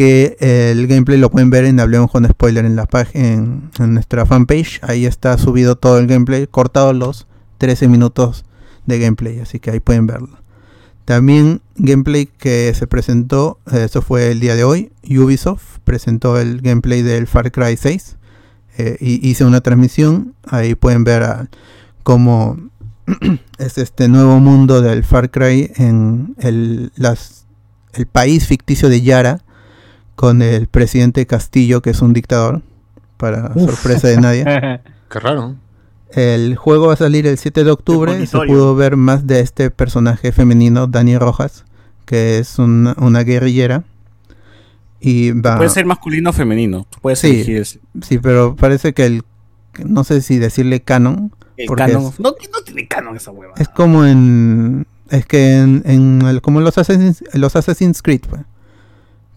Que 0.00 0.38
eh, 0.40 0.70
el 0.72 0.86
gameplay 0.86 1.18
lo 1.18 1.30
pueden 1.30 1.50
ver 1.50 1.66
en 1.66 1.78
Hablemos 1.78 2.10
con 2.10 2.26
Spoiler 2.26 2.64
en 2.64 2.74
la 2.74 2.88
en, 3.12 3.70
en 3.78 3.92
nuestra 3.92 4.24
fanpage. 4.24 4.80
Ahí 4.80 5.04
está 5.04 5.36
subido 5.36 5.76
todo 5.76 5.98
el 5.98 6.06
gameplay, 6.06 6.46
cortado 6.46 6.94
los 6.94 7.26
13 7.58 7.86
minutos 7.86 8.46
de 8.86 8.98
gameplay, 8.98 9.40
así 9.40 9.60
que 9.60 9.72
ahí 9.72 9.80
pueden 9.80 10.06
verlo. 10.06 10.38
También 11.04 11.60
gameplay 11.76 12.24
que 12.24 12.72
se 12.72 12.86
presentó, 12.86 13.58
eh, 13.70 13.84
eso 13.84 14.00
fue 14.00 14.30
el 14.30 14.40
día 14.40 14.54
de 14.54 14.64
hoy, 14.64 14.90
Ubisoft 15.04 15.80
presentó 15.84 16.40
el 16.40 16.62
gameplay 16.62 17.02
del 17.02 17.26
Far 17.26 17.52
Cry 17.52 17.76
6 17.76 18.16
eh, 18.78 18.96
y 19.00 19.28
hice 19.28 19.44
una 19.44 19.60
transmisión, 19.60 20.34
ahí 20.46 20.76
pueden 20.76 21.04
ver 21.04 21.50
cómo 22.04 22.56
es 23.58 23.76
este 23.76 24.08
nuevo 24.08 24.40
mundo 24.40 24.80
del 24.80 25.04
Far 25.04 25.30
Cry 25.30 25.70
en 25.76 26.36
el, 26.38 26.90
el 27.92 28.06
país 28.06 28.46
ficticio 28.46 28.88
de 28.88 29.02
Yara 29.02 29.42
con 30.20 30.42
el 30.42 30.66
presidente 30.66 31.24
Castillo 31.26 31.80
que 31.80 31.88
es 31.88 32.02
un 32.02 32.12
dictador, 32.12 32.60
para 33.16 33.52
Uf. 33.54 33.70
sorpresa 33.70 34.08
de 34.08 34.20
nadie. 34.20 34.44
Qué 35.10 35.18
raro. 35.18 35.56
El 36.12 36.56
juego 36.56 36.88
va 36.88 36.92
a 36.92 36.96
salir 36.96 37.26
el 37.26 37.38
7 37.38 37.64
de 37.64 37.70
octubre. 37.70 38.26
Se 38.26 38.38
pudo 38.46 38.74
ver 38.74 38.96
más 38.96 39.26
de 39.26 39.40
este 39.40 39.70
personaje 39.70 40.30
femenino, 40.32 40.86
Dani 40.88 41.16
Rojas, 41.16 41.64
que 42.04 42.38
es 42.38 42.58
una, 42.58 42.94
una 42.98 43.22
guerrillera. 43.22 43.84
Y 45.00 45.30
va. 45.30 45.56
Puede 45.56 45.70
ser 45.70 45.86
masculino 45.86 46.30
o 46.30 46.32
femenino. 46.34 46.86
Puedes 47.00 47.20
Sí. 47.20 47.44
Sí, 48.02 48.18
pero 48.18 48.56
parece 48.56 48.92
que 48.92 49.06
el. 49.06 49.22
No 49.86 50.04
sé 50.04 50.20
si 50.20 50.36
decirle 50.38 50.80
canon. 50.82 51.32
el 51.56 51.66
Porque 51.66 51.84
canon. 51.84 52.04
es- 52.08 52.20
No, 52.20 52.30
no 52.52 52.60
tiene 52.64 52.86
canon 52.88 53.16
esa 53.16 53.30
hueva. 53.30 53.54
Es 53.56 53.68
como 53.70 54.04
en. 54.04 54.86
Es 55.08 55.24
que 55.24 55.56
en, 55.58 55.82
en 55.86 56.22
el- 56.22 56.42
como 56.42 56.60
los 56.60 56.76
Assassin's, 56.76 57.24
los 57.32 57.56
Assassin's 57.56 58.02
Creed, 58.02 58.20
pues, 58.28 58.42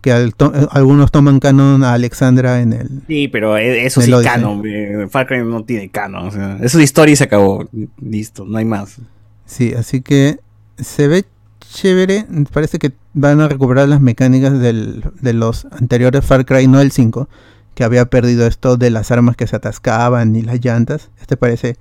que 0.03 0.11
al 0.11 0.35
to- 0.35 0.51
algunos 0.71 1.11
toman 1.11 1.39
canon 1.39 1.83
a 1.83 1.93
Alexandra 1.93 2.61
en 2.61 2.73
el. 2.73 2.89
Sí, 3.07 3.29
pero 3.29 3.57
e- 3.57 3.85
eso 3.85 4.01
sí 4.01 4.11
es 4.13 4.21
canon. 4.21 4.61
Far 5.09 5.25
Cry 5.25 5.43
no 5.43 5.63
tiene 5.63 5.89
canon. 5.89 6.27
O 6.27 6.31
sea, 6.31 6.57
es 6.61 6.75
historia 6.75 7.13
y 7.13 7.15
se 7.15 7.23
acabó. 7.23 7.67
Listo, 8.01 8.45
no 8.45 8.57
hay 8.57 8.65
más. 8.65 8.97
Sí, 9.45 9.73
así 9.73 10.01
que 10.01 10.39
se 10.77 11.07
ve 11.07 11.23
chévere. 11.61 12.25
Parece 12.51 12.79
que 12.79 12.91
van 13.13 13.39
a 13.39 13.47
recuperar 13.47 13.87
las 13.87 14.01
mecánicas 14.01 14.59
del- 14.59 15.03
de 15.21 15.33
los 15.33 15.65
anteriores 15.71 16.25
Far 16.25 16.45
Cry, 16.45 16.67
no 16.67 16.81
el 16.81 16.91
5, 16.91 17.29
que 17.73 17.83
había 17.85 18.05
perdido 18.05 18.45
esto 18.45 18.75
de 18.75 18.89
las 18.89 19.09
armas 19.09 19.37
que 19.37 19.47
se 19.47 19.55
atascaban 19.55 20.35
y 20.35 20.41
las 20.41 20.59
llantas. 20.63 21.09
Este 21.21 21.37
parece 21.37 21.77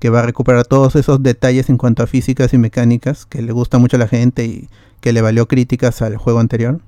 que 0.00 0.08
va 0.08 0.20
a 0.20 0.22
recuperar 0.22 0.64
todos 0.64 0.96
esos 0.96 1.22
detalles 1.22 1.68
en 1.68 1.76
cuanto 1.76 2.02
a 2.02 2.06
físicas 2.06 2.54
y 2.54 2.58
mecánicas 2.58 3.26
que 3.26 3.42
le 3.42 3.52
gusta 3.52 3.76
mucho 3.78 3.96
a 3.96 4.00
la 4.00 4.08
gente 4.08 4.44
y 4.46 4.68
que 5.00 5.12
le 5.12 5.20
valió 5.20 5.46
críticas 5.48 6.00
al 6.02 6.16
juego 6.16 6.38
anterior. 6.40 6.80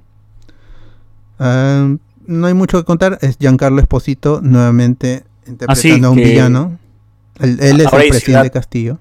Ah, 1.41 1.93
no 2.27 2.47
hay 2.47 2.55
mucho 2.55 2.79
que 2.79 2.85
contar. 2.85 3.19
Es 3.23 3.37
Giancarlo 3.39 3.81
Esposito 3.81 4.41
nuevamente 4.43 5.25
interpretando 5.47 6.09
a 6.09 6.11
un 6.11 6.17
villano. 6.19 6.79
Él, 7.41 7.59
él 7.61 7.81
es 7.81 7.87
el 7.87 7.89
presidente 7.91 8.21
ciudad. 8.21 8.53
Castillo. 8.53 8.99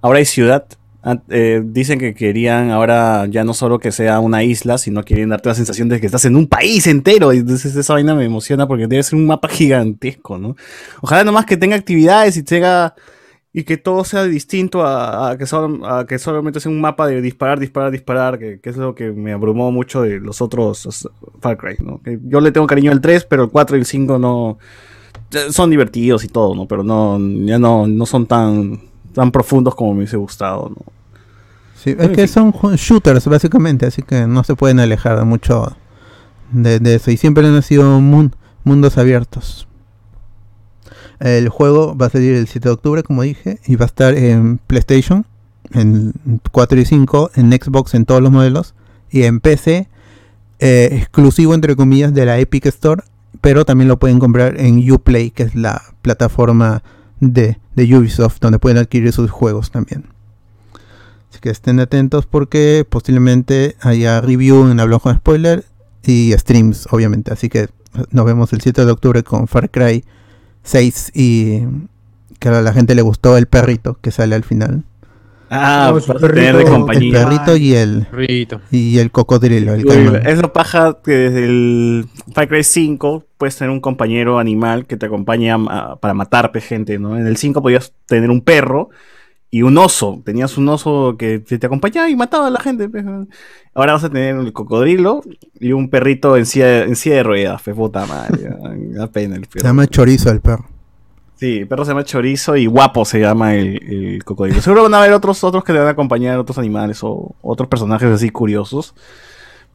Ahora 0.00 0.18
hay 0.20 0.24
ciudad. 0.24 0.64
An- 1.02 1.22
eh, 1.28 1.60
dicen 1.64 1.98
que 1.98 2.14
querían 2.14 2.70
ahora 2.70 3.26
ya 3.26 3.44
no 3.44 3.54
solo 3.54 3.78
que 3.78 3.92
sea 3.92 4.18
una 4.20 4.42
isla, 4.42 4.78
sino 4.78 5.02
quieren 5.04 5.28
darte 5.28 5.48
la 5.48 5.54
sensación 5.54 5.88
de 5.88 6.00
que 6.00 6.06
estás 6.06 6.24
en 6.24 6.34
un 6.36 6.46
país 6.46 6.86
entero. 6.86 7.32
Y 7.32 7.38
entonces 7.38 7.76
esa 7.76 7.92
vaina 7.92 8.14
me 8.14 8.24
emociona 8.24 8.66
porque 8.66 8.86
debe 8.86 9.02
ser 9.02 9.18
un 9.18 9.26
mapa 9.26 9.48
gigantesco, 9.48 10.38
¿no? 10.38 10.56
Ojalá 11.02 11.24
nomás 11.24 11.44
que 11.46 11.56
tenga 11.56 11.76
actividades 11.76 12.36
y 12.36 12.42
tenga 12.42 12.94
y 13.58 13.64
que 13.64 13.78
todo 13.78 14.04
sea 14.04 14.24
distinto 14.24 14.84
a, 14.84 15.30
a 15.30 15.38
que, 15.38 15.46
solo, 15.46 15.86
a 15.86 16.06
que 16.06 16.18
solamente 16.18 16.60
sea 16.60 16.70
un 16.70 16.78
mapa 16.78 17.06
de 17.06 17.22
disparar, 17.22 17.58
disparar, 17.58 17.90
disparar, 17.90 18.38
que, 18.38 18.60
que 18.60 18.68
es 18.68 18.76
lo 18.76 18.94
que 18.94 19.12
me 19.12 19.32
abrumó 19.32 19.72
mucho 19.72 20.02
de 20.02 20.20
los 20.20 20.42
otros 20.42 20.84
os- 20.84 21.08
Far 21.40 21.56
Cry, 21.56 21.76
¿no? 21.82 22.02
Que 22.02 22.18
yo 22.22 22.40
le 22.42 22.52
tengo 22.52 22.66
cariño 22.66 22.92
al 22.92 23.00
3, 23.00 23.24
pero 23.24 23.44
el 23.44 23.48
4 23.50 23.76
y 23.76 23.80
el 23.80 23.86
5 23.86 24.18
no 24.18 24.58
son 25.50 25.70
divertidos 25.70 26.22
y 26.24 26.28
todo, 26.28 26.54
¿no? 26.54 26.66
Pero 26.66 26.82
no 26.82 27.18
ya 27.46 27.58
no, 27.58 27.86
no 27.86 28.04
son 28.04 28.26
tan 28.26 28.80
tan 29.14 29.32
profundos 29.32 29.74
como 29.74 29.92
me 29.92 30.00
hubiese 30.00 30.18
gustado, 30.18 30.68
¿no? 30.76 30.92
Sí, 31.76 31.96
es 31.98 32.10
que 32.10 32.28
son 32.28 32.52
shooters 32.52 33.26
básicamente, 33.26 33.86
así 33.86 34.02
que 34.02 34.26
no 34.26 34.44
se 34.44 34.54
pueden 34.54 34.80
alejar 34.80 35.24
mucho 35.24 35.76
de, 36.52 36.78
de 36.78 36.96
eso. 36.96 37.10
Y 37.10 37.16
siempre 37.16 37.46
han 37.46 37.62
sido 37.62 38.00
mun- 38.00 38.34
mundos 38.64 38.98
abiertos. 38.98 39.65
El 41.20 41.48
juego 41.48 41.96
va 41.96 42.06
a 42.06 42.10
salir 42.10 42.34
el 42.34 42.46
7 42.46 42.68
de 42.68 42.72
octubre, 42.72 43.02
como 43.02 43.22
dije, 43.22 43.60
y 43.66 43.76
va 43.76 43.84
a 43.84 43.86
estar 43.86 44.14
en 44.14 44.58
PlayStation, 44.58 45.24
en 45.72 46.12
4 46.52 46.80
y 46.80 46.84
5, 46.84 47.30
en 47.34 47.52
Xbox 47.52 47.94
en 47.94 48.04
todos 48.04 48.22
los 48.22 48.30
modelos, 48.30 48.74
y 49.10 49.22
en 49.22 49.40
PC, 49.40 49.88
eh, 50.58 50.88
exclusivo 50.92 51.54
entre 51.54 51.76
comillas 51.76 52.12
de 52.12 52.26
la 52.26 52.38
Epic 52.38 52.66
Store, 52.66 53.02
pero 53.40 53.64
también 53.64 53.88
lo 53.88 53.98
pueden 53.98 54.18
comprar 54.18 54.60
en 54.60 54.90
Uplay, 54.90 55.30
que 55.30 55.44
es 55.44 55.54
la 55.54 55.82
plataforma 56.02 56.82
de, 57.20 57.58
de 57.74 57.96
Ubisoft, 57.96 58.40
donde 58.40 58.58
pueden 58.58 58.78
adquirir 58.78 59.12
sus 59.12 59.30
juegos 59.30 59.70
también. 59.70 60.04
Así 61.30 61.40
que 61.40 61.50
estén 61.50 61.80
atentos 61.80 62.26
porque 62.26 62.86
posiblemente 62.88 63.76
haya 63.80 64.20
review 64.20 64.70
en 64.70 64.80
Hablamos 64.80 65.02
con 65.02 65.16
Spoiler 65.16 65.64
y 66.02 66.32
streams, 66.32 66.88
obviamente. 66.90 67.32
Así 67.32 67.48
que 67.48 67.68
nos 68.10 68.24
vemos 68.24 68.52
el 68.52 68.60
7 68.60 68.84
de 68.84 68.90
octubre 68.90 69.22
con 69.22 69.46
Far 69.46 69.70
Cry 69.70 70.04
6 70.66 71.12
y 71.14 71.60
que 72.38 72.48
a 72.50 72.60
la 72.60 72.72
gente 72.72 72.94
le 72.94 73.02
gustó 73.02 73.36
el 73.38 73.46
perrito 73.46 73.98
que 74.02 74.10
sale 74.10 74.34
al 74.34 74.44
final. 74.44 74.84
Ah, 75.48 75.92
Oh, 75.94 76.00
para 76.04 76.18
tener 76.18 76.34
de 76.34 76.52
perrito. 76.52 76.58
El 76.66 76.66
compañía. 76.76 77.12
perrito 77.24 77.56
y 77.56 77.74
el, 77.74 78.06
y 78.72 78.98
el 78.98 79.10
cocodrilo, 79.12 79.74
el 79.74 79.86
es 80.26 80.38
lo 80.42 80.52
paja 80.52 80.98
que 81.04 81.12
desde 81.12 81.44
el 81.44 82.06
Far 82.34 82.48
Cry 82.48 82.64
5 82.64 83.24
puedes 83.38 83.56
tener 83.56 83.70
un 83.70 83.80
compañero 83.80 84.40
animal 84.40 84.86
que 84.86 84.96
te 84.96 85.06
acompaña 85.06 85.54
a- 85.54 85.96
para 85.96 86.14
matarte 86.14 86.60
gente, 86.60 86.98
¿no? 86.98 87.16
En 87.16 87.28
el 87.28 87.36
5 87.36 87.62
podías 87.62 87.92
tener 88.06 88.28
un 88.30 88.40
perro 88.40 88.90
y 89.50 89.62
un 89.62 89.78
oso. 89.78 90.20
Tenías 90.24 90.58
un 90.58 90.68
oso 90.68 91.16
que 91.18 91.38
te, 91.38 91.58
te 91.58 91.66
acompañaba 91.66 92.08
y 92.10 92.16
mataba 92.16 92.48
a 92.48 92.50
la 92.50 92.60
gente. 92.60 92.88
pues. 92.88 93.04
Ahora 93.74 93.92
vas 93.94 94.04
a 94.04 94.10
tener 94.10 94.36
el 94.36 94.52
cocodrilo 94.52 95.22
y 95.60 95.72
un 95.72 95.88
perrito 95.90 96.36
en 96.36 96.46
silla, 96.46 96.84
en 96.84 96.96
silla 96.96 97.16
de 97.16 97.22
ruedas. 97.22 97.62
Pues 97.62 97.76
puta 97.76 98.06
madre. 98.06 98.50
da 98.90 99.06
pena 99.08 99.36
el 99.36 99.44
Se 99.44 99.50
perro. 99.50 99.64
llama 99.64 99.86
Chorizo 99.86 100.30
el 100.30 100.40
perro. 100.40 100.66
Sí, 101.38 101.58
el 101.58 101.68
perro 101.68 101.84
se 101.84 101.90
llama 101.90 102.04
Chorizo 102.04 102.56
y 102.56 102.64
Guapo 102.66 103.04
se 103.04 103.20
llama 103.20 103.54
el, 103.54 103.76
el 103.82 104.24
cocodrilo. 104.24 104.62
Seguro 104.62 104.84
van 104.84 104.94
a 104.94 104.98
haber 105.00 105.12
otros, 105.12 105.44
otros 105.44 105.64
que 105.64 105.72
le 105.74 105.80
van 105.80 105.88
a 105.88 105.90
acompañar, 105.90 106.38
otros 106.38 106.56
animales 106.56 107.00
o 107.02 107.34
otros 107.42 107.68
personajes 107.68 108.08
así 108.08 108.30
curiosos. 108.30 108.94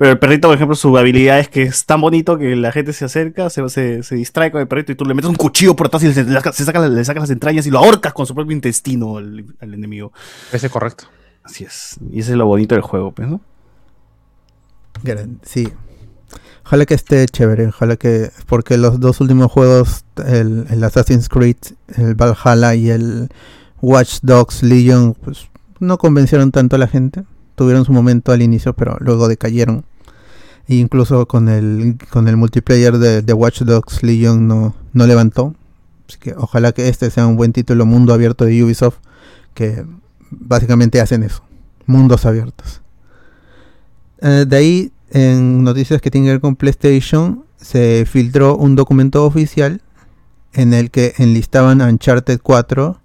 Pero 0.01 0.13
el 0.13 0.17
perrito, 0.17 0.47
por 0.47 0.55
ejemplo, 0.55 0.75
su 0.75 0.97
habilidad 0.97 1.37
es 1.39 1.47
que 1.47 1.61
es 1.61 1.85
tan 1.85 2.01
bonito 2.01 2.35
que 2.39 2.55
la 2.55 2.71
gente 2.71 2.91
se 2.91 3.05
acerca, 3.05 3.51
se, 3.51 3.69
se, 3.69 4.01
se 4.01 4.15
distrae 4.15 4.51
con 4.51 4.59
el 4.59 4.67
perrito 4.67 4.91
y 4.91 4.95
tú 4.95 5.05
le 5.05 5.13
metes 5.13 5.29
un 5.29 5.35
cuchillo 5.35 5.75
por 5.75 5.85
atrás 5.85 6.01
y 6.01 6.07
le, 6.07 6.23
le- 6.23 6.41
se 6.53 6.65
saca, 6.65 6.87
le 6.89 7.05
sacas 7.05 7.21
las 7.21 7.29
entrañas 7.29 7.67
y 7.67 7.69
lo 7.69 7.77
ahorcas 7.77 8.11
con 8.11 8.25
su 8.25 8.33
propio 8.33 8.51
intestino 8.55 9.17
al, 9.17 9.45
al 9.59 9.73
enemigo. 9.75 10.11
Ese 10.51 10.65
es 10.65 10.71
correcto. 10.73 11.03
Así 11.43 11.65
es. 11.65 11.99
Y 12.11 12.21
ese 12.21 12.31
es 12.31 12.37
lo 12.37 12.47
bonito 12.47 12.73
del 12.73 12.81
juego, 12.81 13.11
pues, 13.11 13.29
¿no? 13.29 13.41
Sí. 15.43 15.69
Ojalá 16.65 16.87
que 16.87 16.95
esté 16.95 17.23
chévere, 17.27 17.67
ojalá 17.67 17.95
que... 17.95 18.31
Porque 18.47 18.77
los 18.79 18.99
dos 18.99 19.21
últimos 19.21 19.51
juegos, 19.51 20.03
el, 20.25 20.65
el 20.71 20.83
Assassin's 20.83 21.29
Creed, 21.29 21.57
el 21.95 22.15
Valhalla 22.15 22.73
y 22.73 22.89
el 22.89 23.29
Watch 23.81 24.17
Dogs 24.23 24.63
Legion, 24.63 25.13
pues 25.13 25.47
no 25.79 25.99
convencieron 25.99 26.51
tanto 26.51 26.75
a 26.75 26.79
la 26.79 26.87
gente. 26.87 27.23
Tuvieron 27.53 27.85
su 27.85 27.91
momento 27.93 28.31
al 28.31 28.41
inicio, 28.41 28.73
pero 28.73 28.97
luego 28.99 29.27
decayeron. 29.27 29.85
Incluso 30.71 31.27
con 31.27 31.49
el, 31.49 31.97
con 32.09 32.29
el 32.29 32.37
multiplayer 32.37 32.97
de, 32.97 33.21
de 33.21 33.33
Watch 33.33 33.63
Dogs 33.63 34.03
Legion 34.03 34.47
no, 34.47 34.73
no 34.93 35.05
levantó. 35.05 35.53
Así 36.07 36.17
que 36.17 36.33
ojalá 36.37 36.71
que 36.71 36.87
este 36.87 37.09
sea 37.09 37.27
un 37.27 37.35
buen 37.35 37.51
título 37.51 37.85
mundo 37.85 38.13
abierto 38.13 38.45
de 38.45 38.63
Ubisoft, 38.63 38.99
que 39.53 39.85
básicamente 40.29 41.01
hacen 41.01 41.23
eso, 41.23 41.43
mundos 41.87 42.25
abiertos. 42.25 42.81
Eh, 44.21 44.45
de 44.47 44.55
ahí, 44.55 44.91
en 45.09 45.63
noticias 45.63 45.99
que 45.99 46.09
tienen 46.09 46.27
que 46.27 46.33
ver 46.35 46.41
con 46.41 46.55
PlayStation, 46.55 47.43
se 47.57 48.05
filtró 48.09 48.55
un 48.55 48.77
documento 48.77 49.25
oficial 49.25 49.81
en 50.53 50.73
el 50.73 50.89
que 50.89 51.15
enlistaban 51.17 51.81
Uncharted 51.81 52.39
4 52.41 52.97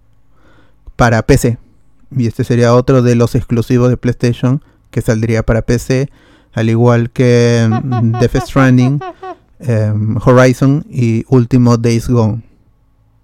para 0.95 1.23
PC. 1.23 1.59
Y 2.17 2.29
este 2.29 2.45
sería 2.45 2.75
otro 2.75 3.03
de 3.03 3.17
los 3.17 3.35
exclusivos 3.35 3.91
de 3.91 3.97
PlayStation 3.97 4.63
que 4.93 5.03
saldría 5.03 5.45
para 5.45 5.63
PC, 5.63 6.11
al 6.57 6.71
igual 6.71 7.11
que 7.11 7.69
mm, 7.71 8.13
Death 8.21 8.37
Stranding, 8.47 8.99
em, 9.61 10.17
Horizon 10.25 10.85
y 10.91 11.25
Último 11.29 11.77
Days 11.77 12.09
Gone. 12.09 12.43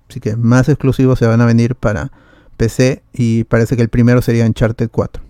Así 0.08 0.20
que 0.20 0.36
más 0.36 0.68
exclusivos 0.68 1.18
se 1.18 1.26
van 1.26 1.40
a 1.40 1.46
venir 1.46 1.74
para 1.74 2.12
PC 2.58 3.02
y 3.14 3.44
parece 3.44 3.74
que 3.74 3.82
el 3.82 3.88
primero 3.88 4.20
sería 4.20 4.44
Uncharted 4.44 4.90
4. 4.90 5.22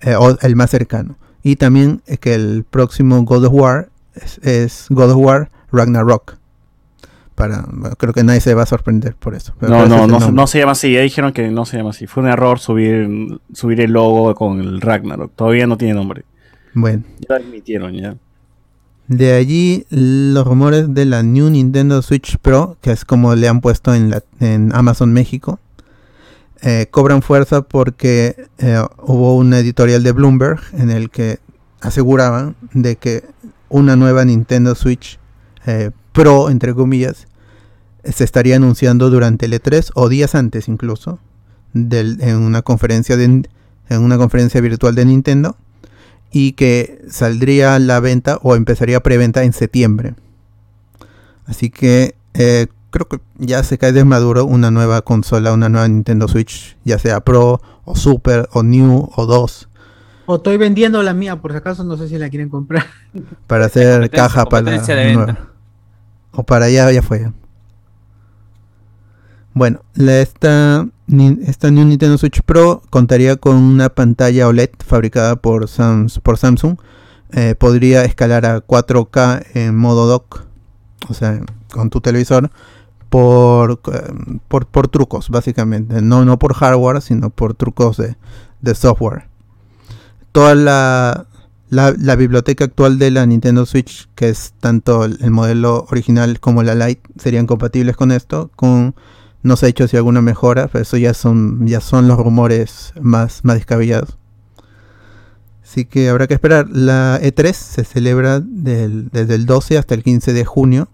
eh, 0.00 0.16
o 0.16 0.36
el 0.40 0.56
más 0.56 0.70
cercano. 0.70 1.16
Y 1.44 1.56
también 1.56 2.02
eh, 2.06 2.18
que 2.18 2.34
el 2.34 2.64
próximo 2.68 3.22
God 3.22 3.44
of 3.46 3.52
War 3.54 3.88
es, 4.14 4.38
es 4.38 4.86
God 4.90 5.12
of 5.12 5.18
War 5.18 5.50
Ragnarok. 5.70 6.36
Para, 7.36 7.64
bueno, 7.70 7.94
creo 7.96 8.12
que 8.12 8.24
nadie 8.24 8.40
se 8.40 8.52
va 8.54 8.64
a 8.64 8.66
sorprender 8.66 9.14
por 9.14 9.36
eso. 9.36 9.54
pero 9.60 9.70
No, 9.70 9.84
es 9.84 9.88
no, 9.88 10.08
no, 10.08 10.32
no 10.32 10.46
se 10.48 10.58
llama 10.58 10.72
así. 10.72 10.92
Ya 10.92 11.02
dijeron 11.02 11.32
que 11.32 11.48
no 11.52 11.64
se 11.66 11.76
llama 11.76 11.90
así. 11.90 12.08
Fue 12.08 12.24
un 12.24 12.28
error 12.28 12.58
subir, 12.58 13.38
subir 13.54 13.80
el 13.80 13.92
logo 13.92 14.34
con 14.34 14.58
el 14.58 14.80
Ragnarok. 14.80 15.30
Todavía 15.36 15.68
no 15.68 15.76
tiene 15.78 15.94
nombre. 15.94 16.24
Bueno, 16.80 17.02
Ya 17.28 17.36
admitieron, 17.36 17.92
ya. 17.94 18.16
de 19.08 19.32
allí 19.32 19.86
los 19.90 20.46
rumores 20.46 20.92
de 20.94 21.04
la 21.06 21.22
New 21.22 21.48
Nintendo 21.50 22.02
Switch 22.02 22.36
Pro, 22.38 22.76
que 22.80 22.90
es 22.92 23.04
como 23.04 23.34
le 23.34 23.48
han 23.48 23.60
puesto 23.60 23.94
en, 23.94 24.10
la, 24.10 24.22
en 24.40 24.74
Amazon 24.74 25.12
México, 25.12 25.58
eh, 26.62 26.88
cobran 26.90 27.22
fuerza 27.22 27.62
porque 27.62 28.46
eh, 28.58 28.82
hubo 28.98 29.36
un 29.36 29.54
editorial 29.54 30.02
de 30.02 30.12
Bloomberg 30.12 30.60
en 30.72 30.90
el 30.90 31.08
que 31.10 31.38
aseguraban 31.80 32.56
de 32.72 32.96
que 32.96 33.24
una 33.68 33.96
nueva 33.96 34.24
Nintendo 34.24 34.74
Switch 34.74 35.18
eh, 35.66 35.90
Pro, 36.12 36.50
entre 36.50 36.74
comillas, 36.74 37.28
se 38.04 38.24
estaría 38.24 38.56
anunciando 38.56 39.08
durante 39.10 39.46
el 39.46 39.52
E3 39.52 39.90
o 39.94 40.08
días 40.08 40.34
antes 40.34 40.68
incluso 40.68 41.18
del- 41.74 42.20
en 42.22 42.36
una 42.36 42.62
conferencia 42.62 43.16
de, 43.16 43.24
en 43.24 44.02
una 44.02 44.16
conferencia 44.18 44.60
virtual 44.60 44.94
de 44.94 45.04
Nintendo 45.04 45.56
y 46.30 46.52
que 46.52 47.02
saldría 47.08 47.74
a 47.74 47.78
la 47.78 48.00
venta 48.00 48.38
o 48.42 48.54
empezaría 48.54 49.00
preventa 49.00 49.44
en 49.44 49.52
septiembre. 49.52 50.14
Así 51.46 51.70
que 51.70 52.14
eh, 52.34 52.66
creo 52.90 53.08
que 53.08 53.20
ya 53.38 53.62
se 53.62 53.78
cae 53.78 53.92
de 53.92 54.04
maduro 54.04 54.44
una 54.44 54.70
nueva 54.70 55.02
consola, 55.02 55.52
una 55.52 55.68
nueva 55.68 55.88
Nintendo 55.88 56.28
Switch, 56.28 56.76
ya 56.84 56.98
sea 56.98 57.20
Pro 57.20 57.60
o 57.84 57.96
Super 57.96 58.48
o 58.52 58.62
New 58.62 59.10
o 59.14 59.26
2, 59.26 59.68
O 60.26 60.36
estoy 60.36 60.58
vendiendo 60.58 61.02
la 61.02 61.14
mía, 61.14 61.36
por 61.36 61.52
si 61.52 61.58
acaso 61.58 61.84
no 61.84 61.96
sé 61.96 62.08
si 62.08 62.18
la 62.18 62.28
quieren 62.28 62.48
comprar. 62.48 62.86
para 63.46 63.66
hacer 63.66 63.92
competencia, 63.92 64.22
caja 64.24 64.44
para 64.44 64.62
la 64.62 64.70
competencia 64.70 64.94
de 64.94 65.04
venta. 65.06 65.24
nueva. 65.32 65.48
O 66.32 66.42
para 66.42 66.66
allá, 66.66 66.92
ya 66.92 67.02
fue. 67.02 67.32
Bueno, 69.54 69.80
la, 69.94 70.20
esta, 70.20 70.86
esta 71.46 71.70
New 71.70 71.86
Nintendo 71.86 72.18
Switch 72.18 72.42
Pro 72.42 72.82
contaría 72.90 73.36
con 73.36 73.56
una 73.56 73.88
pantalla 73.88 74.46
OLED 74.48 74.70
fabricada 74.86 75.36
por, 75.36 75.66
Sams- 75.68 76.20
por 76.20 76.36
Samsung. 76.36 76.76
Eh, 77.32 77.54
podría 77.58 78.04
escalar 78.04 78.44
a 78.46 78.60
4K 78.66 79.44
en 79.54 79.76
modo 79.76 80.06
dock, 80.06 80.42
o 81.08 81.14
sea, 81.14 81.40
con 81.70 81.90
tu 81.90 82.00
televisor, 82.00 82.50
por, 83.08 83.80
eh, 83.92 84.12
por, 84.48 84.66
por 84.66 84.88
trucos, 84.88 85.28
básicamente. 85.30 86.02
No, 86.02 86.24
no 86.24 86.38
por 86.38 86.54
hardware, 86.54 87.00
sino 87.00 87.30
por 87.30 87.54
trucos 87.54 87.96
de, 87.96 88.16
de 88.60 88.74
software. 88.74 89.28
Toda 90.32 90.54
la, 90.54 91.26
la, 91.70 91.94
la 91.98 92.16
biblioteca 92.16 92.64
actual 92.64 92.98
de 92.98 93.10
la 93.10 93.24
Nintendo 93.26 93.64
Switch, 93.66 94.08
que 94.14 94.28
es 94.28 94.52
tanto 94.60 95.04
el 95.04 95.30
modelo 95.30 95.86
original 95.90 96.38
como 96.40 96.62
la 96.62 96.74
Lite, 96.74 97.02
serían 97.18 97.46
compatibles 97.46 97.96
con 97.96 98.12
esto. 98.12 98.50
Con, 98.56 98.94
no 99.42 99.56
se 99.56 99.66
ha 99.66 99.68
hecho 99.68 99.86
si 99.88 99.96
alguna 99.96 100.20
mejora, 100.22 100.68
pero 100.68 100.82
eso 100.82 100.96
ya 100.96 101.14
son, 101.14 101.66
ya 101.66 101.80
son 101.80 102.08
los 102.08 102.18
rumores 102.18 102.92
más, 103.00 103.44
más 103.44 103.56
descabellados. 103.56 104.18
Así 105.62 105.84
que 105.84 106.08
habrá 106.08 106.26
que 106.26 106.34
esperar. 106.34 106.66
La 106.70 107.20
E3 107.22 107.52
se 107.52 107.84
celebra 107.84 108.40
del- 108.40 109.08
desde 109.10 109.34
el 109.34 109.46
12 109.46 109.76
hasta 109.78 109.94
el 109.94 110.02
15 110.02 110.32
de 110.32 110.44
junio. 110.44 110.88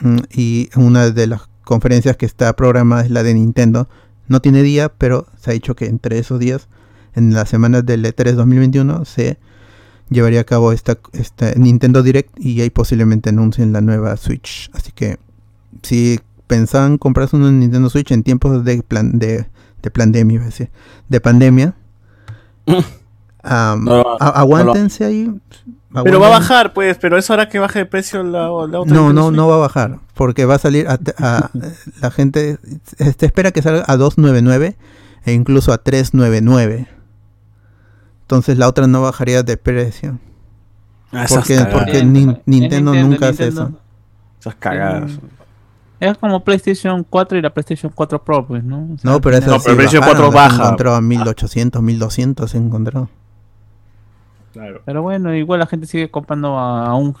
Mm, 0.00 0.18
Y 0.34 0.70
una 0.76 1.10
de 1.10 1.26
las 1.26 1.42
conferencias 1.64 2.16
que 2.16 2.26
está 2.26 2.54
programada 2.56 3.02
es 3.04 3.10
la 3.10 3.22
de 3.22 3.34
Nintendo. 3.34 3.88
No 4.28 4.40
tiene 4.40 4.62
día, 4.62 4.88
pero 4.88 5.26
se 5.40 5.50
ha 5.50 5.54
dicho 5.54 5.74
que 5.76 5.86
entre 5.86 6.18
esos 6.18 6.40
días, 6.40 6.68
en 7.14 7.32
las 7.34 7.48
semanas 7.48 7.84
del 7.86 8.04
E3 8.04 8.32
2021, 8.34 9.04
se 9.04 9.38
llevaría 10.10 10.40
a 10.40 10.44
cabo 10.44 10.72
esta, 10.72 10.96
Nintendo 11.56 12.02
Direct 12.02 12.30
y 12.38 12.60
ahí 12.60 12.70
posiblemente 12.70 13.28
anuncien 13.30 13.72
la 13.72 13.80
nueva 13.82 14.16
Switch. 14.16 14.70
Así 14.72 14.90
que 14.92 15.18
si 15.82 16.18
pensaban 16.54 16.98
comprarse 16.98 17.36
una 17.36 17.50
Nintendo 17.50 17.90
Switch 17.90 18.10
en 18.12 18.22
tiempos 18.22 18.64
de 18.64 18.82
plan 18.82 19.18
de, 19.18 19.46
de 19.82 19.90
pandemia, 19.90 20.34
iba 20.36 20.42
a 20.44 20.46
decir, 20.46 20.70
de 21.08 21.20
pandemia, 21.20 21.74
No 23.44 24.02
a- 24.20 24.40
aguántense 24.40 25.04
ahí. 25.04 25.30
Pero 26.02 26.18
va 26.18 26.26
a 26.28 26.30
bajar, 26.30 26.72
pues. 26.72 26.96
Pero 26.98 27.18
eso 27.18 27.32
hará 27.34 27.48
que 27.48 27.58
baje 27.58 27.80
de 27.80 27.86
precio 27.86 28.22
la, 28.24 28.46
la 28.48 28.48
otra. 28.80 28.94
no, 28.94 29.12
no, 29.12 29.24
Switch. 29.26 29.36
no 29.36 29.48
va 29.48 29.54
a 29.56 29.58
bajar. 29.58 30.00
Porque 30.14 30.44
va 30.44 30.54
a 30.54 30.58
salir 30.58 30.88
a, 30.88 30.98
a- 31.18 31.50
la 32.00 32.10
gente 32.10 32.58
se 32.84 33.26
espera 33.26 33.52
que 33.52 33.62
salga 33.62 33.84
a 33.86 33.96
299 33.96 34.76
e 35.24 35.32
incluso 35.32 35.72
a 35.72 35.78
399. 35.78 36.88
Entonces 38.22 38.56
la 38.58 38.66
otra 38.68 38.86
no 38.86 39.02
bajaría 39.02 39.42
de 39.42 39.56
precio. 39.56 40.18
Ah, 41.12 41.26
Porque, 41.28 42.02
Nintendo, 42.04 42.40
Nintendo 42.46 42.94
nunca 42.94 43.28
hace 43.28 43.48
eso. 43.48 43.70
Esas 44.40 44.54
cagadas. 44.56 45.12
Es 46.10 46.18
como 46.18 46.44
PlayStation 46.44 47.04
4 47.08 47.38
y 47.38 47.42
la 47.42 47.50
PlayStation 47.52 47.92
4 47.94 48.22
Pro, 48.24 48.46
pues, 48.46 48.62
¿no? 48.64 48.88
O 48.94 48.98
sea, 48.98 49.10
No, 49.10 49.20
pero 49.20 49.36
final- 49.38 49.50
No, 49.56 49.58
pero 49.62 49.70
el 49.72 49.76
precio 49.78 50.00
bajaron, 50.00 50.22
4 50.22 50.24
las 50.40 50.50
baja. 50.50 50.62
encontró 50.64 50.94
a 50.94 51.00
1800, 51.00 51.82
1200 51.82 52.50
se 52.50 52.58
encontró. 52.58 53.08
Claro. 54.52 54.82
Pero 54.84 55.02
bueno, 55.02 55.34
igual 55.34 55.58
la 55.58 55.66
gente 55.66 55.86
sigue 55.86 56.10
comprando 56.10 56.56
a, 56.58 56.86
a 56.86 56.94
un... 56.94 57.16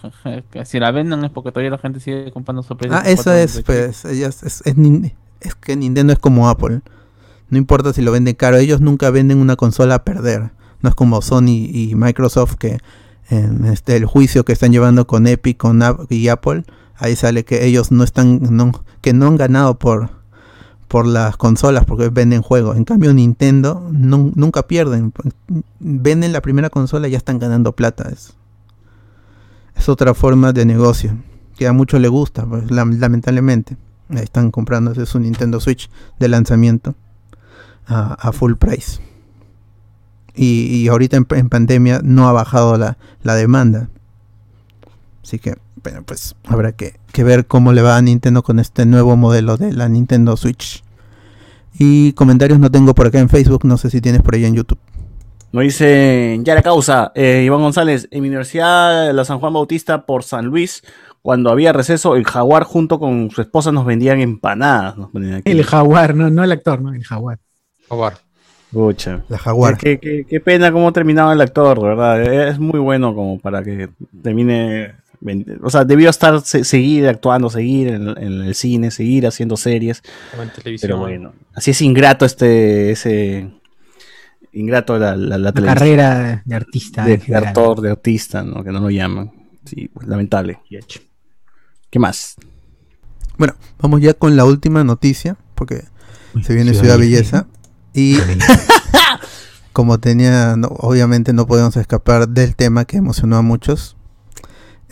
que 0.50 0.64
Si 0.64 0.78
la 0.78 0.92
venden 0.92 1.24
es 1.24 1.30
porque 1.30 1.50
todavía 1.50 1.70
la 1.70 1.78
gente 1.78 1.98
sigue 1.98 2.30
comprando 2.32 2.62
su 2.62 2.74
Ah, 2.74 2.76
PlayStation 2.76 3.12
eso 3.12 3.22
4 3.24 3.32
es, 3.38 3.62
pues, 3.62 4.04
ellas- 4.04 4.42
es, 4.44 4.62
es 4.64 4.76
nin- 4.76 5.14
es 5.40 5.54
que 5.56 5.74
Nintendo 5.76 6.12
es 6.12 6.18
como 6.20 6.48
Apple. 6.48 6.80
No 7.50 7.58
importa 7.58 7.92
si 7.92 8.02
lo 8.02 8.12
venden 8.12 8.34
caro, 8.34 8.56
ellos 8.56 8.80
nunca 8.80 9.10
venden 9.10 9.38
una 9.38 9.56
consola 9.56 9.96
a 9.96 10.04
perder. 10.04 10.50
No 10.80 10.88
es 10.88 10.94
como 10.94 11.20
Sony 11.22 11.66
y 11.72 11.94
Microsoft 11.96 12.54
que 12.54 12.78
en 13.30 13.64
este 13.64 13.96
el 13.96 14.04
juicio 14.06 14.44
que 14.44 14.52
están 14.52 14.70
llevando 14.70 15.06
con 15.06 15.26
Epic 15.26 15.56
con 15.56 15.82
App- 15.82 16.10
y 16.12 16.28
Apple, 16.28 16.64
ahí 17.04 17.16
sale 17.16 17.44
que 17.44 17.64
ellos 17.66 17.90
no 17.92 18.04
están 18.04 18.40
que 19.00 19.12
no 19.12 19.26
han 19.26 19.36
ganado 19.36 19.78
por 19.78 20.10
por 20.88 21.06
las 21.06 21.36
consolas 21.36 21.84
porque 21.84 22.08
venden 22.08 22.42
juegos. 22.42 22.76
En 22.76 22.84
cambio 22.84 23.12
Nintendo 23.14 23.88
nun- 23.90 24.32
nunca 24.36 24.66
pierden. 24.68 25.12
Venden 25.80 26.32
la 26.32 26.40
primera 26.40 26.70
consola 26.70 27.08
y 27.08 27.12
ya 27.12 27.16
están 27.18 27.38
ganando 27.38 27.72
plata. 27.72 28.08
Es, 28.12 28.34
es 29.76 29.88
otra 29.88 30.14
forma 30.14 30.52
de 30.52 30.64
negocio 30.64 31.16
que 31.56 31.66
a 31.66 31.72
muchos 31.72 32.00
les 32.00 32.10
gusta, 32.10 32.46
pues, 32.46 32.64
lam- 32.70 32.98
lamentablemente. 32.98 33.76
Están 34.10 34.50
comprándose 34.50 35.06
su 35.06 35.18
Nintendo 35.18 35.58
Switch 35.58 35.90
de 36.20 36.28
lanzamiento 36.28 36.94
a, 37.86 38.30
full 38.32 38.54
price. 38.54 39.00
Y, 40.34 40.66
y 40.66 40.88
ahorita 40.88 41.16
en, 41.16 41.26
en 41.30 41.48
pandemia 41.48 42.00
no 42.04 42.28
ha 42.28 42.32
bajado 42.32 42.76
la, 42.76 42.98
la 43.22 43.34
demanda. 43.34 43.88
Así 45.24 45.38
que, 45.38 45.54
bueno, 45.82 46.02
pues 46.04 46.36
habrá 46.46 46.72
que, 46.72 46.96
que 47.10 47.24
ver 47.24 47.46
cómo 47.46 47.72
le 47.72 47.80
va 47.80 47.96
a 47.96 48.02
Nintendo 48.02 48.42
con 48.42 48.58
este 48.60 48.84
nuevo 48.84 49.16
modelo 49.16 49.56
de 49.56 49.72
la 49.72 49.88
Nintendo 49.88 50.36
Switch. 50.36 50.84
Y 51.78 52.12
comentarios 52.12 52.60
no 52.60 52.70
tengo 52.70 52.94
por 52.94 53.06
acá 53.06 53.18
en 53.18 53.28
Facebook, 53.30 53.64
no 53.64 53.78
sé 53.78 53.88
si 53.90 54.00
tienes 54.00 54.22
por 54.22 54.34
ahí 54.34 54.44
en 54.44 54.54
YouTube. 54.54 54.78
Nos 55.50 55.64
dice 55.64 56.38
ya 56.42 56.54
la 56.54 56.62
causa, 56.62 57.10
eh, 57.14 57.42
Iván 57.46 57.62
González, 57.62 58.06
en 58.10 58.22
mi 58.22 58.28
universidad, 58.28 59.12
la 59.14 59.24
San 59.24 59.38
Juan 59.38 59.54
Bautista 59.54 60.04
por 60.04 60.24
San 60.24 60.44
Luis, 60.46 60.82
cuando 61.22 61.50
había 61.50 61.72
receso, 61.72 62.16
el 62.16 62.24
jaguar 62.24 62.64
junto 62.64 62.98
con 62.98 63.30
su 63.30 63.40
esposa 63.40 63.72
nos 63.72 63.86
vendían 63.86 64.20
empanadas. 64.20 64.98
Nos 64.98 65.10
ponen 65.10 65.34
aquí. 65.34 65.50
El 65.50 65.64
jaguar, 65.64 66.14
no, 66.14 66.28
no 66.28 66.44
el 66.44 66.52
actor, 66.52 66.82
no, 66.82 66.92
el 66.92 67.02
jaguar. 67.02 67.38
Jaguar. 67.88 68.18
Pucha. 68.72 69.22
La 69.28 69.38
Jaguar. 69.38 69.78
Qué, 69.78 69.98
qué- 70.00 70.26
qué 70.28 70.40
pena 70.40 70.70
cómo 70.72 70.92
terminaba 70.92 71.32
el 71.32 71.40
actor, 71.40 71.80
de 71.80 71.86
¿verdad? 71.86 72.48
Es 72.48 72.58
muy 72.58 72.80
bueno 72.80 73.14
como 73.14 73.38
para 73.38 73.62
que 73.62 73.88
termine. 74.22 74.92
O 75.62 75.70
sea, 75.70 75.84
debió 75.84 76.10
estar 76.10 76.40
se- 76.42 76.64
seguir 76.64 77.08
actuando, 77.08 77.48
seguir 77.50 77.88
en, 77.88 78.08
en 78.08 78.42
el 78.42 78.54
cine, 78.54 78.90
seguir 78.90 79.26
haciendo 79.26 79.56
series. 79.56 80.02
En 80.40 80.50
televisión. 80.50 80.88
Pero 80.88 80.98
bueno, 80.98 81.32
así 81.54 81.70
es 81.70 81.80
ingrato 81.82 82.24
este, 82.26 82.90
ese 82.90 83.50
ingrato 84.52 84.98
la, 84.98 85.16
la, 85.16 85.38
la 85.38 85.52
carrera 85.52 86.42
de 86.44 86.54
artista. 86.54 87.04
de, 87.06 87.14
actor, 87.34 87.80
de 87.80 87.90
artista, 87.90 88.42
¿no? 88.42 88.62
Que 88.62 88.70
no 88.70 88.80
lo 88.80 88.90
llaman. 88.90 89.32
Sí, 89.64 89.88
pues, 89.92 90.06
lamentable. 90.06 90.60
¿Qué 91.90 91.98
más? 91.98 92.36
Bueno, 93.38 93.54
vamos 93.80 94.00
ya 94.00 94.14
con 94.14 94.36
la 94.36 94.44
última 94.44 94.84
noticia, 94.84 95.36
porque 95.54 95.84
se 96.42 96.54
viene 96.54 96.70
Ciudad 96.72 96.82
Ciudad 96.84 96.98
Belleza. 96.98 97.46
Y 97.94 98.18
como 99.72 99.98
tenía, 99.98 100.56
no- 100.56 100.68
obviamente 100.68 101.32
no 101.32 101.46
podemos 101.46 101.76
escapar 101.76 102.28
del 102.28 102.54
tema 102.56 102.84
que 102.84 102.96
emocionó 102.98 103.36
a 103.36 103.42
muchos. 103.42 103.96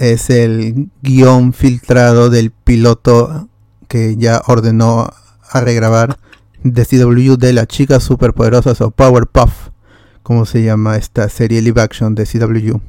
Es 0.02 0.30
el 0.30 0.88
guion 1.00 1.52
filtrado 1.52 2.28
del 2.28 2.50
piloto 2.50 3.48
que 3.86 4.16
ya 4.16 4.42
ordenó 4.48 5.08
a 5.48 5.60
regrabar 5.60 6.18
de 6.64 6.84
CW 6.84 7.36
de 7.36 7.52
las 7.52 7.68
chicas 7.68 8.02
superpoderosas 8.02 8.80
o 8.80 8.90
Powerpuff, 8.90 9.68
como 10.24 10.44
se 10.44 10.64
llama 10.64 10.96
esta 10.96 11.28
serie 11.28 11.62
live 11.62 11.80
action 11.80 12.16
de 12.16 12.26
CW. 12.26 12.80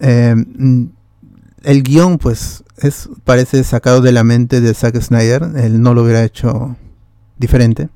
Eh, 0.00 0.34
mm, 0.36 0.84
el 1.62 1.82
guion, 1.82 2.18
pues, 2.18 2.64
es 2.76 3.08
parece 3.24 3.64
sacado 3.64 4.02
de 4.02 4.12
la 4.12 4.24
mente 4.24 4.60
de 4.60 4.74
Zack 4.74 5.00
Snyder. 5.00 5.42
Él 5.56 5.80
no 5.80 5.94
lo 5.94 6.02
hubiera 6.02 6.22
hecho 6.22 6.76
diferente. 7.38 7.88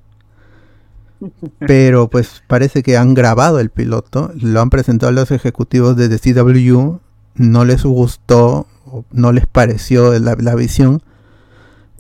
Pero 1.59 2.09
pues 2.09 2.43
parece 2.47 2.83
que 2.83 2.97
han 2.97 3.13
grabado 3.13 3.61
el 3.61 3.69
piloto, 3.69 4.33
lo 4.35 4.63
han 4.63 4.71
presentado 4.71 5.11
a 5.11 5.13
los 5.13 5.31
ejecutivos 5.31 5.95
de 5.95 6.09
The 6.09 6.33
CW, 6.33 7.01
no 7.35 7.65
les 7.65 7.83
gustó, 7.85 8.67
o 8.87 9.05
no 9.13 9.33
les 9.33 9.47
pareció 9.47 10.19
la, 10.19 10.37
la 10.39 10.55
visión 10.55 11.03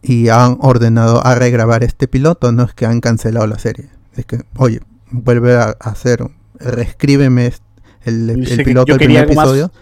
y 0.02 0.28
han 0.28 0.58
ordenado 0.60 1.24
a 1.24 1.34
regrabar 1.34 1.84
este 1.84 2.08
piloto. 2.08 2.52
No 2.52 2.64
es 2.64 2.74
que 2.74 2.86
han 2.86 3.00
cancelado 3.00 3.46
la 3.46 3.58
serie, 3.58 3.88
es 4.16 4.26
que, 4.26 4.40
oye, 4.56 4.80
vuelve 5.10 5.56
a, 5.56 5.74
hacer, 5.80 6.24
reescríbeme 6.58 7.52
el, 8.04 8.30
el 8.30 8.40
Dice 8.40 8.56
que 8.58 8.64
piloto 8.64 8.86
yo 8.88 8.94
del 8.94 9.00
quería 9.00 9.20
primer 9.26 9.30
algo 9.30 9.34
más- 9.34 9.44
episodio. 9.60 9.72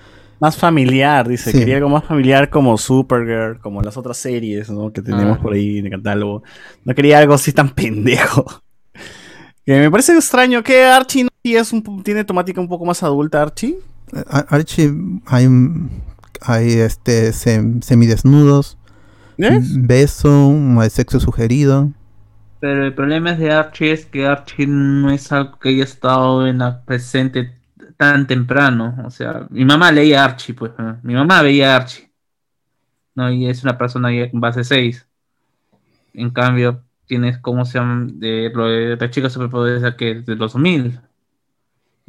Más 0.43 0.57
familiar, 0.57 1.29
dice. 1.29 1.53
Sí. 1.53 1.59
Quería 1.59 1.77
algo 1.77 1.91
más 1.91 2.03
familiar 2.05 2.49
como 2.49 2.79
Supergirl, 2.79 3.59
como 3.61 3.83
las 3.83 3.99
otras 3.99 4.17
series, 4.17 4.71
¿no? 4.71 4.91
Que 4.91 5.03
tenemos 5.03 5.37
Ah. 5.39 5.43
por 5.43 5.53
ahí 5.53 5.77
en 5.79 5.85
el 5.87 5.93
catálogo. 5.93 6.43
No 6.83 6.95
quería 6.95 7.19
algo 7.19 7.35
así 7.35 7.53
tan 7.53 7.69
pendejo. 7.75 8.47
Que 9.67 9.79
me 9.79 9.91
parece 9.91 10.15
extraño 10.15 10.63
que 10.63 10.83
Archie 10.85 11.25
no 11.25 11.31
es 11.45 11.73
un, 11.75 12.03
tiene 12.03 12.25
temática 12.25 12.59
un 12.59 12.69
poco 12.69 12.87
más 12.87 13.03
adulta, 13.03 13.43
Archie. 13.43 13.77
Ar- 14.29 14.47
Archie, 14.51 14.93
hay, 15.27 15.47
hay 16.41 16.73
este, 16.73 17.31
sem- 17.31 17.83
semidesnudos, 17.83 18.77
¿Eh? 19.39 19.61
beso, 19.63 20.53
hay 20.81 20.91
sexo 20.91 21.21
sugerido. 21.21 21.91
Pero 22.61 22.85
el 22.85 22.95
problema 22.95 23.33
es 23.33 23.39
de 23.39 23.51
Archie 23.53 23.93
es 23.93 24.05
que 24.07 24.27
Archie 24.27 24.67
no 24.67 25.11
es 25.11 25.33
algo 25.33 25.59
que 25.59 25.71
haya 25.71 25.85
estado 25.85 26.47
en 26.47 26.59
la 26.59 26.85
presente 26.85 27.53
tan 27.97 28.27
temprano. 28.27 28.97
O 29.05 29.11
sea, 29.11 29.47
mi 29.51 29.65
mamá 29.65 29.91
leía 29.93 30.25
Archie, 30.25 30.55
pues. 30.55 30.73
¿no? 30.79 30.99
Mi 31.03 31.15
mamá 31.15 31.41
veía 31.43 31.75
Archie. 31.77 32.11
No, 33.15 33.31
y 33.31 33.47
es 33.49 33.63
una 33.65 33.77
persona 33.79 34.13
ya 34.13 34.31
con 34.31 34.41
base 34.41 34.65
6. 34.65 35.07
En 36.13 36.31
cambio, 36.31 36.85
tienes 37.07 37.39
como 37.39 37.65
se 37.65 37.79
llama 37.79 38.07
de 38.13 38.51
de 38.51 38.97
la 39.01 39.11
chica 39.11 39.31
superpoderosa 39.31 39.97
que 39.97 40.13
es 40.13 40.27
de 40.27 40.37
los 40.37 40.53
2000. 40.53 41.01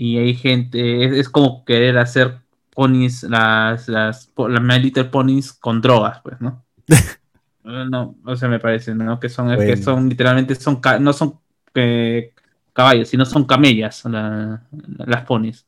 Y 0.01 0.17
hay 0.17 0.33
gente, 0.35 1.05
es, 1.05 1.11
es 1.13 1.29
como 1.29 1.63
querer 1.65 1.97
hacer 1.99 2.41
ponis, 2.73 3.23
las, 3.23 3.87
las, 3.87 4.31
las 4.35 4.61
My 4.63 4.79
Little 4.79 5.05
Ponies 5.05 5.53
con 5.53 5.81
drogas, 5.81 6.21
pues, 6.23 6.41
¿no? 6.41 6.63
No, 7.63 8.15
o 8.25 8.35
sea, 8.35 8.49
me 8.49 8.59
parece, 8.59 8.95
¿no? 8.95 9.19
Que 9.19 9.29
son, 9.29 9.49
que 9.49 9.55
Bueno. 9.55 9.83
son 9.83 10.09
literalmente, 10.09 10.55
son 10.55 10.81
no 10.99 11.13
son 11.13 11.39
eh, 11.75 12.33
caballos, 12.73 13.09
sino 13.09 13.23
son 13.25 13.45
camellas 13.45 14.03
la- 14.05 14.63
las 15.05 15.25
ponis. 15.25 15.65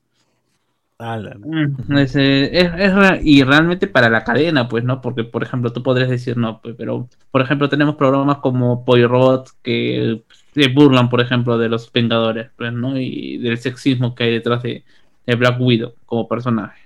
Ala, 0.98 1.36
Mm, 1.38 1.98
es, 1.98 2.16
eh, 2.16 2.50
es- 2.60 2.72
es 2.78 2.94
re- 2.96 3.20
y 3.24 3.44
realmente 3.44 3.88
para 3.88 4.10
la 4.10 4.24
cadena, 4.24 4.68
pues, 4.70 4.84
¿no? 4.84 5.02
Porque, 5.02 5.24
por 5.24 5.44
ejemplo, 5.44 5.74
tú 5.74 5.84
podrías 5.84 6.10
decir, 6.10 6.38
no, 6.38 6.62
pues, 6.62 6.76
pero, 6.78 7.10
por 7.32 7.42
ejemplo, 7.42 7.68
tenemos 7.70 7.96
programas 7.96 8.38
como 8.38 8.86
Poirot 8.86 9.50
que 9.62 10.24
se 10.54 10.68
burlan, 10.68 11.10
por 11.10 11.22
ejemplo, 11.22 11.58
de 11.58 11.70
los 11.70 11.92
Vengadores, 11.92 12.50
pues, 12.56 12.74
¿no? 12.74 12.98
Y 13.00 13.38
del 13.38 13.58
sexismo 13.58 14.14
que 14.16 14.26
hay 14.26 14.32
detrás 14.34 14.64
de, 14.64 14.84
de 15.26 15.36
Black 15.36 15.60
Widow 15.60 15.94
como 16.06 16.28
personaje. 16.28 16.82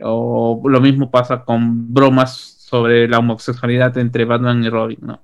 O 0.00 0.62
lo 0.64 0.80
mismo 0.80 1.10
pasa 1.10 1.44
con 1.44 1.92
bromas 1.92 2.32
sobre 2.32 3.08
la 3.08 3.18
homosexualidad 3.18 3.96
entre 3.98 4.24
Batman 4.24 4.64
y 4.64 4.68
Robin, 4.68 4.98
¿no? 5.02 5.20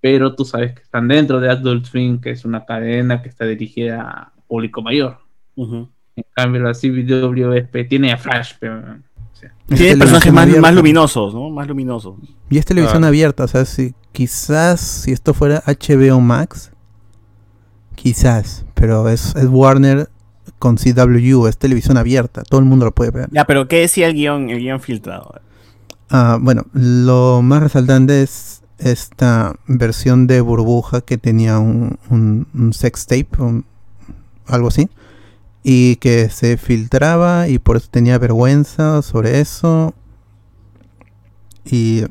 Pero 0.00 0.34
tú 0.34 0.44
sabes 0.44 0.74
que 0.74 0.82
están 0.82 1.08
dentro 1.08 1.40
de 1.40 1.50
Adult 1.50 1.86
Swim, 1.86 2.20
que 2.20 2.30
es 2.30 2.44
una 2.44 2.64
cadena 2.64 3.22
que 3.22 3.28
está 3.28 3.44
dirigida 3.44 4.02
a 4.02 4.32
público 4.46 4.82
mayor. 4.82 5.18
En 5.56 6.24
cambio, 6.32 6.62
la 6.62 6.72
CWSP 6.72 7.88
tiene 7.88 8.12
a 8.12 8.16
Flash, 8.16 8.54
pero, 8.58 8.98
Tiene 9.68 9.96
personajes 9.96 10.32
más, 10.32 10.42
abierta. 10.42 10.60
más 10.62 10.74
luminosos, 10.74 11.34
¿no? 11.34 11.50
Más 11.50 11.66
luminosos. 11.66 12.14
Y 12.50 12.58
es 12.58 12.64
televisión 12.64 13.04
Ah. 13.04 13.08
abierta, 13.08 13.44
o 13.44 13.48
sea, 13.48 13.64
si, 13.64 13.94
quizás 14.12 14.80
si 14.80 15.12
esto 15.12 15.32
fuera 15.34 15.62
HBO 15.66 16.20
Max, 16.20 16.70
quizás, 17.94 18.64
pero 18.74 19.08
es, 19.08 19.34
es 19.36 19.46
Warner 19.48 20.08
con 20.58 20.76
CW, 20.76 21.46
es 21.46 21.58
televisión 21.58 21.96
abierta, 21.96 22.42
todo 22.42 22.60
el 22.60 22.66
mundo 22.66 22.84
lo 22.86 22.92
puede 22.92 23.10
ver. 23.10 23.28
Ya, 23.32 23.44
pero 23.46 23.68
¿qué 23.68 23.80
decía 23.80 24.06
el 24.08 24.14
guion, 24.14 24.50
el 24.50 24.58
guion 24.60 24.80
filtrado? 24.80 25.40
Ah, 26.10 26.38
bueno, 26.40 26.66
lo 26.72 27.40
más 27.42 27.62
resaltante 27.62 28.22
es 28.22 28.62
esta 28.78 29.54
versión 29.66 30.26
de 30.26 30.40
burbuja 30.40 31.00
que 31.00 31.16
tenía 31.18 31.58
un, 31.58 31.98
un, 32.10 32.46
un 32.54 32.72
sex 32.72 33.06
tape, 33.06 33.28
un- 33.38 33.64
algo 34.46 34.68
así, 34.68 34.88
y 35.64 35.96
que 35.96 36.28
se 36.28 36.56
filtraba 36.58 37.48
y 37.48 37.58
por 37.58 37.76
eso 37.76 37.88
tenía 37.90 38.18
vergüenza 38.18 39.02
sobre 39.02 39.40
eso. 39.40 39.94
Y 41.64 42.02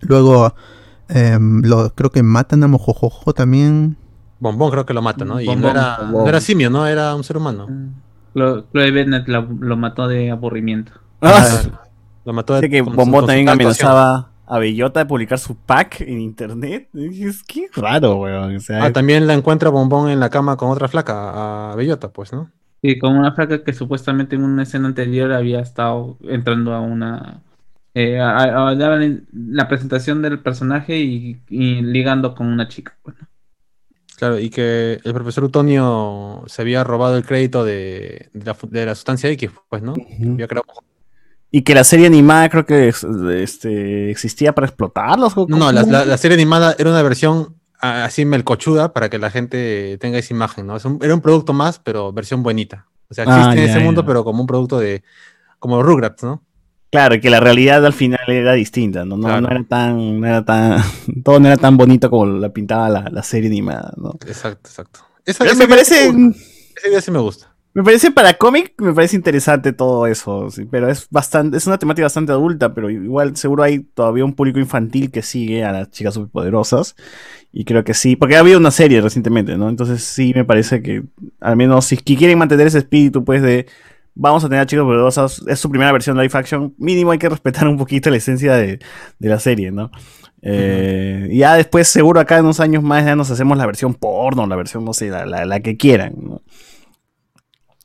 luego 0.00 0.54
lo, 1.08 1.94
creo 1.94 2.10
que 2.10 2.22
matan 2.22 2.62
a 2.62 2.68
Mojojojo 2.68 3.34
también. 3.34 3.96
Bombón 4.40 4.70
creo 4.70 4.86
que 4.86 4.94
lo 4.94 5.02
mata, 5.02 5.24
¿no? 5.24 5.40
Y 5.40 5.46
no 5.56 5.68
era, 5.68 5.98
no 6.10 6.28
era 6.28 6.40
simio, 6.40 6.70
¿no? 6.70 6.86
Era 6.86 7.14
un 7.16 7.24
ser 7.24 7.36
humano. 7.36 7.66
Chlo- 8.34 8.64
Chloe 8.72 8.90
Bennett 8.92 9.26
la- 9.26 9.40
lo 9.60 9.76
mató 9.76 10.06
de 10.06 10.30
aburrimiento. 10.30 10.92
Ah, 11.20 11.62
Lo 12.24 12.32
mató 12.32 12.54
de- 12.54 12.60
Dice 12.60 12.70
que 12.70 12.82
Bombón 12.82 13.26
también 13.26 13.48
amenazaba 13.48 14.30
a 14.46 14.58
Bellota 14.58 15.00
de 15.00 15.06
publicar 15.06 15.38
su 15.40 15.56
pack 15.56 16.02
en 16.02 16.20
internet. 16.20 16.88
Es 16.94 17.42
que 17.42 17.66
raro, 17.74 18.16
weón. 18.16 18.54
O 18.56 18.60
sea, 18.60 18.84
Ah, 18.84 18.92
también 18.92 19.26
la 19.26 19.34
encuentra 19.34 19.70
Bombón 19.70 20.08
en 20.10 20.20
la 20.20 20.30
cama 20.30 20.56
con 20.56 20.70
otra 20.70 20.86
flaca, 20.88 21.72
a 21.72 21.74
Bellota, 21.74 22.10
pues, 22.10 22.32
¿no? 22.32 22.50
Sí, 22.82 22.98
con 22.98 23.16
una 23.16 23.32
flaca 23.32 23.64
que 23.64 23.72
supuestamente 23.72 24.36
en 24.36 24.44
una 24.44 24.62
escena 24.62 24.86
anterior 24.88 25.32
había 25.32 25.60
estado 25.60 26.16
entrando 26.22 26.72
a 26.74 26.80
una... 26.80 27.42
eh, 27.94 28.20
a- 28.20 28.36
a- 28.38 28.68
a- 28.68 28.74
daban 28.76 29.26
la 29.32 29.66
presentación 29.68 30.22
del 30.22 30.38
personaje 30.40 30.98
y, 30.98 31.40
y 31.48 31.82
ligando 31.82 32.34
con 32.34 32.46
una 32.46 32.68
chica. 32.68 32.96
pues, 33.02 33.16
¿no? 33.20 33.26
Claro, 34.16 34.38
y 34.40 34.50
que 34.50 35.00
el 35.04 35.14
profesor 35.14 35.44
Utonio 35.44 36.42
se 36.46 36.62
había 36.62 36.82
robado 36.84 37.16
el 37.16 37.24
crédito 37.24 37.64
de, 37.64 38.30
de 38.32 38.44
la, 38.44 38.56
de 38.68 38.86
la 38.86 38.94
sustancia 38.94 39.30
X, 39.30 39.50
pues, 39.68 39.82
¿no? 39.82 39.94
Había 40.32 40.46
creado- 40.48 40.66
Y 41.50 41.62
que 41.62 41.74
la 41.74 41.84
serie 41.84 42.06
animada 42.08 42.48
creo 42.48 42.66
que 42.66 42.88
es- 42.88 43.04
este, 43.04 44.10
existía 44.10 44.52
para 44.54 44.66
explotarlos. 44.66 45.36
¿o 45.36 45.46
No, 45.48 45.56
no, 45.56 45.72
la, 45.72 45.80
cómo? 45.82 45.92
la- 45.92 46.04
la 46.04 46.16
serie 46.18 46.34
animada 46.36 46.74
era 46.78 46.90
una 46.90 47.02
versión 47.02 47.54
así 47.80 48.24
melcochuda 48.24 48.92
para 48.92 49.08
que 49.08 49.18
la 49.18 49.30
gente 49.30 49.98
tenga 49.98 50.18
esa 50.18 50.34
imagen, 50.34 50.66
¿no? 50.66 50.76
Es 50.76 50.84
un- 50.84 50.98
era 51.02 51.14
un 51.14 51.20
producto 51.20 51.52
más, 51.52 51.78
pero 51.78 52.12
versión 52.12 52.42
buenita. 52.42 52.86
O 53.10 53.14
sea, 53.14 53.24
Ah, 53.26 53.38
existe 53.38 53.60
en 53.60 53.66
ya, 53.66 53.72
ese 53.72 53.84
mundo, 53.84 54.02
ya. 54.02 54.06
pero 54.06 54.24
como 54.24 54.40
un 54.42 54.46
producto 54.46 54.78
de. 54.78 55.02
como 55.58 55.82
Rugrats, 55.82 56.22
¿no? 56.22 56.42
Claro, 56.90 57.16
y 57.16 57.20
que 57.20 57.28
la 57.30 57.40
realidad 57.40 57.84
al 57.84 57.92
final 57.92 58.20
era 58.28 58.52
distinta, 58.54 59.04
¿no? 59.04 59.16
No, 59.16 59.26
Claro. 59.26 59.40
no 59.42 59.50
era 59.50 59.64
tan, 59.64 60.20
no 60.20 60.26
era 60.26 60.44
tan, 60.44 60.82
todo 61.24 61.38
no 61.40 61.48
era 61.48 61.56
tan 61.56 61.76
bonito 61.76 62.08
como 62.10 62.26
la 62.26 62.48
pintaba 62.50 62.88
la, 62.88 63.08
la 63.10 63.22
serie 63.22 63.48
animada, 63.48 63.92
¿no? 63.96 64.12
Exacto, 64.26 64.68
exacto. 64.70 65.00
Esa, 65.24 65.44
esa 65.44 65.54
me 65.56 65.68
parece. 65.68 66.08
Esa 66.08 66.88
idea 66.88 67.00
sí 67.02 67.10
me 67.10 67.18
gusta. 67.18 67.47
Me 67.74 67.84
parece 67.84 68.10
para 68.10 68.34
cómic, 68.34 68.74
me 68.78 68.92
parece 68.92 69.14
interesante 69.14 69.72
todo 69.72 70.06
eso, 70.08 70.50
sí, 70.50 70.64
pero 70.68 70.88
es 70.90 71.06
bastante, 71.10 71.56
es 71.58 71.66
una 71.68 71.78
temática 71.78 72.06
bastante 72.06 72.32
adulta, 72.32 72.74
pero 72.74 72.90
igual 72.90 73.36
seguro 73.36 73.62
hay 73.62 73.80
todavía 73.80 74.24
un 74.24 74.34
público 74.34 74.58
infantil 74.58 75.12
que 75.12 75.22
sigue 75.22 75.62
a 75.64 75.70
las 75.70 75.90
chicas 75.90 76.14
superpoderosas. 76.14 76.96
Y 77.52 77.64
creo 77.64 77.84
que 77.84 77.94
sí, 77.94 78.16
porque 78.16 78.36
ha 78.36 78.40
habido 78.40 78.58
una 78.58 78.70
serie 78.72 79.00
recientemente, 79.00 79.56
¿no? 79.56 79.68
Entonces 79.68 80.02
sí 80.02 80.32
me 80.34 80.44
parece 80.44 80.82
que, 80.82 81.04
al 81.40 81.56
menos 81.56 81.84
si 81.86 81.96
quieren 81.98 82.38
mantener 82.38 82.66
ese 82.66 82.78
espíritu, 82.78 83.24
pues 83.24 83.42
de 83.42 83.66
vamos 84.14 84.44
a 84.44 84.48
tener 84.48 84.62
a 84.62 84.66
chicas 84.66 84.84
poderosas, 84.84 85.42
es 85.46 85.60
su 85.60 85.70
primera 85.70 85.92
versión 85.92 86.16
de 86.16 86.24
live 86.24 86.38
action, 86.38 86.74
mínimo 86.78 87.12
hay 87.12 87.18
que 87.18 87.28
respetar 87.28 87.68
un 87.68 87.76
poquito 87.78 88.10
la 88.10 88.16
esencia 88.16 88.54
de, 88.56 88.80
de 89.20 89.28
la 89.28 89.38
serie, 89.38 89.70
¿no? 89.70 89.90
Eh, 90.42 91.28
y 91.30 91.38
ya 91.38 91.54
después, 91.54 91.86
seguro, 91.88 92.20
acá 92.20 92.38
en 92.38 92.44
unos 92.44 92.60
años 92.60 92.82
más 92.82 93.04
ya 93.04 93.14
nos 93.16 93.30
hacemos 93.30 93.56
la 93.58 93.66
versión 93.66 93.94
porno, 93.94 94.46
la 94.46 94.56
versión, 94.56 94.84
no 94.84 94.92
sé, 94.94 95.10
la, 95.10 95.26
la- 95.26 95.44
la 95.46 95.60
que 95.60 95.76
quieran, 95.76 96.14
¿no? 96.20 96.42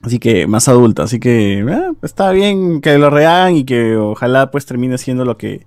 Así 0.04 0.20
que 0.20 0.46
más 0.48 0.68
adulta, 0.68 1.04
así 1.04 1.20
que 1.20 1.60
eh, 1.60 1.92
está 2.04 2.32
bien 2.32 2.82
que 2.82 2.98
lo 2.98 3.10
rehagan 3.10 3.56
y 3.56 3.64
que 3.64 3.96
ojalá 3.96 4.52
pues 4.52 4.66
termine 4.66 4.98
siendo 4.98 5.24
lo 5.26 5.38
que 5.38 5.66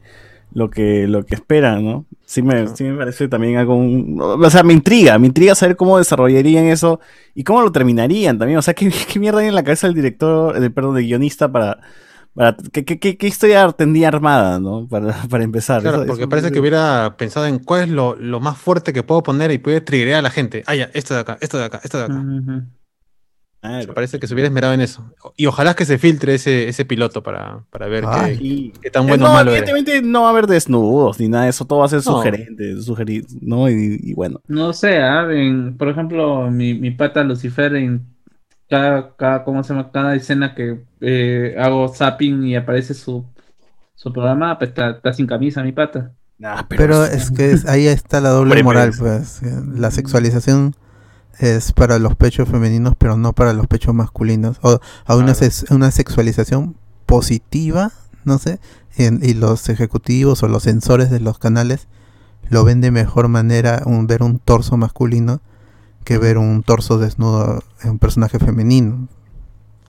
lo 0.52 0.70
que 0.70 1.06
lo 1.08 1.24
que 1.26 1.34
esperan, 1.34 1.84
¿no? 1.84 2.06
Sí 2.24 2.40
me, 2.42 2.68
sí 2.68 2.84
me 2.84 2.96
parece 2.96 3.28
también 3.28 3.56
algo, 3.56 3.74
un- 3.76 4.18
o 4.20 4.50
sea, 4.50 4.62
me 4.62 4.72
intriga, 4.72 5.18
me 5.18 5.26
intriga 5.26 5.54
saber 5.54 5.76
cómo 5.76 5.98
desarrollarían 5.98 6.66
eso 6.66 7.00
y 7.34 7.44
cómo 7.44 7.62
lo 7.62 7.72
terminarían 7.72 8.38
también, 8.38 8.58
o 8.58 8.62
sea, 8.62 8.74
qué, 8.74 8.90
qué 9.12 9.18
mierda 9.18 9.40
hay 9.40 9.48
en 9.48 9.54
la 9.54 9.64
cabeza 9.64 9.86
del 9.86 9.94
director, 9.96 10.58
del 10.58 10.72
perdón, 10.72 10.94
del 10.96 11.04
guionista 11.06 11.50
para, 11.50 11.78
para 12.34 12.56
¿qué, 12.72 12.84
qué, 12.84 12.98
qué- 12.98 13.16
qué 13.16 13.26
historia 13.26 13.70
tendría 13.72 14.08
armada, 14.08 14.58
¿no? 14.60 14.86
Para, 14.88 15.14
para 15.30 15.44
empezar. 15.44 15.80
Claro, 15.82 15.98
Eso- 15.98 16.06
porque 16.06 16.22
eso- 16.22 16.28
parece 16.30 16.52
que 16.52 16.60
hubiera 16.60 17.16
pensado 17.16 17.46
en 17.46 17.58
cuál 17.58 17.82
es 17.84 17.88
lo, 17.88 18.16
lo 18.16 18.40
más 18.40 18.56
fuerte 18.58 18.92
que 18.92 19.02
puedo 19.02 19.22
poner 19.22 19.50
y 19.50 19.58
puede 19.58 19.80
triggerear 19.80 20.18
a 20.18 20.22
la 20.22 20.30
gente. 20.30 20.62
Ah, 20.66 20.74
ya, 20.74 20.90
esto 20.94 21.14
de 21.14 21.20
acá, 21.20 21.38
esto 21.40 21.58
de 21.58 21.64
acá, 21.64 21.80
esto 21.82 21.98
de 21.98 22.04
acá. 22.04 22.14
Ujú. 22.14 22.62
Claro. 23.68 23.94
Parece 23.94 24.18
que 24.18 24.26
se 24.26 24.34
hubiera 24.34 24.48
esmerado 24.48 24.72
en 24.74 24.80
eso. 24.80 25.04
Y 25.36 25.46
ojalá 25.46 25.74
que 25.74 25.84
se 25.84 25.98
filtre 25.98 26.34
ese, 26.34 26.68
ese 26.68 26.84
piloto 26.84 27.22
para, 27.22 27.60
para 27.70 27.86
ver 27.86 28.04
Ay. 28.06 28.36
qué, 28.38 28.44
Y- 28.44 28.72
qué 28.82 28.90
tan 28.90 29.04
Eh, 29.04 29.08
bueno 29.08 29.24
no, 29.26 29.30
o 29.30 29.34
malo 29.34 29.50
era. 29.50 29.60
evidentemente 29.60 30.02
no 30.06 30.22
va 30.22 30.28
a 30.28 30.30
haber 30.30 30.46
desnudos 30.46 31.18
ni 31.20 31.28
nada 31.28 31.44
de 31.44 31.50
eso, 31.50 31.64
todo 31.64 31.80
va 31.80 31.86
a 31.86 31.88
ser 31.88 31.98
No. 31.98 32.02
sugerente, 32.04 32.80
sugerir, 32.82 33.26
¿no? 33.40 33.68
Y, 33.70 33.98
y 34.02 34.14
bueno. 34.14 34.40
No 34.48 34.72
sé, 34.72 34.98
ah, 34.98 35.26
en- 35.30 35.76
por 35.76 35.88
ejemplo, 35.88 36.50
mi, 36.50 36.74
mi 36.74 36.90
pata 36.90 37.22
Lucifer 37.24 37.74
en 37.76 38.06
cada, 38.68 39.14
cada, 39.16 39.44
¿cómo 39.44 39.62
se 39.62 39.74
llama? 39.74 39.90
Cada 39.92 40.14
escena 40.14 40.54
que 40.54 40.80
eh, 41.00 41.54
hago 41.58 41.88
zapping 41.88 42.44
y 42.44 42.56
aparece 42.56 42.94
su, 42.94 43.24
su 43.94 44.12
programa, 44.12 44.58
pues 44.58 44.70
está, 44.70 44.90
está 44.90 45.12
sin 45.12 45.26
camisa 45.26 45.62
mi 45.62 45.72
pata. 45.72 46.12
Ah, 46.42 46.66
Pero 46.68 47.04
es 47.04 47.30
que 47.30 47.52
es- 47.52 47.66
ahí 47.66 47.86
está 47.86 48.20
la 48.20 48.28
doble 48.30 48.62
moral, 48.62 48.90
pues. 48.98 49.38
pues. 49.40 49.50
eh, 49.52 49.56
La 49.74 49.90
sexualización 49.90 50.74
es 51.38 51.72
para 51.72 51.98
los 51.98 52.16
pechos 52.16 52.48
femeninos, 52.48 52.94
pero 52.96 53.16
no 53.16 53.32
para 53.32 53.52
los 53.52 53.66
pechos 53.66 53.94
masculinos. 53.94 54.58
O 54.62 54.80
a 55.04 55.16
una, 55.16 55.34
sex- 55.34 55.66
una 55.70 55.90
sexualización 55.90 56.76
positiva, 57.06 57.92
no 58.24 58.38
sé, 58.38 58.58
en- 58.96 59.20
y 59.22 59.34
los 59.34 59.68
ejecutivos 59.68 60.42
o 60.42 60.48
los 60.48 60.62
sensores 60.62 61.10
de 61.10 61.20
los 61.20 61.38
canales 61.38 61.88
lo 62.48 62.64
ven 62.64 62.80
de 62.80 62.90
mejor 62.90 63.28
manera 63.28 63.82
un, 63.86 64.06
ver 64.06 64.22
un 64.22 64.38
torso 64.38 64.76
masculino 64.76 65.40
que 66.04 66.18
ver 66.18 66.38
un 66.38 66.62
torso 66.62 66.98
desnudo 66.98 67.62
en 67.82 67.90
un 67.90 67.98
personaje 67.98 68.38
femenino. 68.38 69.08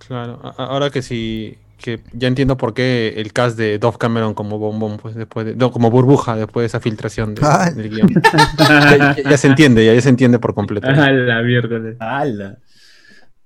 Claro, 0.08 0.40
ahora 0.58 0.90
que 0.90 1.02
sí, 1.02 1.58
que 1.78 2.02
ya 2.14 2.28
entiendo 2.28 2.58
por 2.58 2.74
qué 2.74 3.14
el 3.18 3.32
cast 3.34 3.58
de 3.58 3.78
Dove 3.80 3.98
Cameron 3.98 4.34
como 4.34 4.58
bombón, 4.58 4.98
pues 4.98 5.16
después 5.16 5.46
de, 5.46 5.56
no, 5.56 5.72
como 5.72 5.90
burbuja 5.92 6.36
después 6.36 6.64
de 6.64 6.66
esa 6.68 6.80
filtración 6.80 7.36
de- 7.36 7.42
Ah. 7.46 7.70
del 7.72 7.90
guion. 7.90 8.10
ya, 8.58 8.98
ya- 9.16 9.16
ya 9.30 9.38
se 9.38 9.48
entiende, 9.48 9.86
ya, 9.86 9.94
ya 9.94 10.02
se 10.02 10.10
entiende 10.10 10.40
por 10.40 10.54
completo. 10.54 10.88
A 10.88 10.92
la 11.12 11.42
miércoles. 11.44 11.96
¡Hala! 12.00 12.58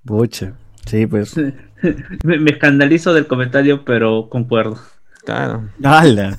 Bocha. 0.03 0.53
Sí, 0.85 1.05
pues. 1.07 1.35
Me, 2.23 2.37
me 2.39 2.51
escandalizo 2.51 3.13
del 3.13 3.25
comentario, 3.27 3.83
pero 3.85 4.29
concuerdo. 4.29 4.77
Claro, 5.25 5.69
¡Hala! 5.83 6.37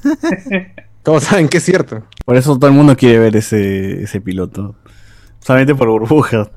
todos 1.03 1.25
saben 1.25 1.49
que 1.49 1.59
es 1.59 1.65
cierto. 1.65 2.05
Por 2.25 2.37
eso 2.37 2.57
todo 2.59 2.69
el 2.71 2.77
mundo 2.77 2.97
quiere 2.97 3.19
ver 3.19 3.37
ese, 3.37 4.03
ese 4.05 4.21
piloto. 4.21 4.77
Solamente 5.41 5.75
por 5.75 5.89
burbujas. 5.89 6.49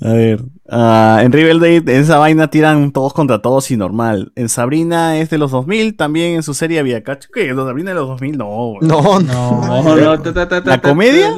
A 0.00 0.12
ver. 0.12 0.42
ah, 0.68 1.20
en 1.22 1.32
Riverdale, 1.32 1.76
en 1.76 1.88
esa 1.88 2.18
vaina 2.18 2.48
tiran 2.48 2.92
todos 2.92 3.12
contra 3.12 3.40
todos 3.40 3.70
y 3.70 3.76
normal. 3.76 4.32
En 4.36 4.48
Sabrina 4.48 5.18
es 5.18 5.30
de 5.30 5.38
los 5.38 5.50
2000, 5.50 5.96
también 5.96 6.34
en 6.34 6.42
su 6.42 6.54
serie 6.54 6.78
había 6.80 7.02
cacho. 7.02 7.28
¿Qué? 7.32 7.48
¿En 7.48 7.56
Sabrina 7.56 7.90
de 7.90 7.96
los 7.96 8.08
2000? 8.08 8.38
No. 8.38 8.46
güey. 8.46 8.88
No, 8.88 9.20
no, 9.20 9.82
No, 9.82 10.16
¿La 10.64 10.80
comedia? 10.80 11.30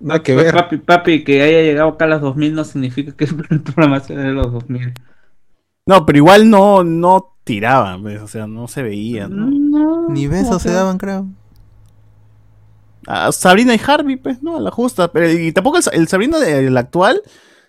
nada 0.00 0.22
que 0.22 0.34
ver. 0.34 0.54
Papi, 0.54 0.76
papi, 0.78 1.24
que 1.24 1.42
haya 1.42 1.62
llegado 1.62 1.88
acá 1.90 2.04
a 2.04 2.08
los 2.08 2.20
2000 2.20 2.54
no 2.54 2.64
significa 2.64 3.12
que 3.12 3.24
el 3.50 3.60
programa 3.62 4.00
sea 4.00 4.18
de 4.18 4.32
los 4.32 4.52
2000. 4.52 4.92
No, 5.86 6.04
pero 6.04 6.18
igual 6.18 6.50
no, 6.50 6.82
no 6.84 7.36
tiraban, 7.44 8.02
pues, 8.02 8.20
o 8.20 8.26
sea, 8.26 8.46
no 8.46 8.66
se 8.66 8.82
veía. 8.82 9.28
¿no? 9.28 9.46
No, 9.46 10.08
Ni 10.08 10.26
besos 10.26 10.62
se 10.62 10.72
daban, 10.72 10.98
creo. 10.98 11.28
A 13.06 13.30
Sabrina 13.32 13.74
y 13.74 13.80
Harvey, 13.86 14.16
pues, 14.16 14.42
no, 14.42 14.56
a 14.56 14.60
la 14.60 14.70
justa. 14.70 15.10
Pero, 15.12 15.30
y 15.30 15.52
tampoco 15.52 15.78
el, 15.78 15.84
el 15.92 16.08
Sabrina 16.08 16.38
del 16.38 16.76
actual, 16.76 17.22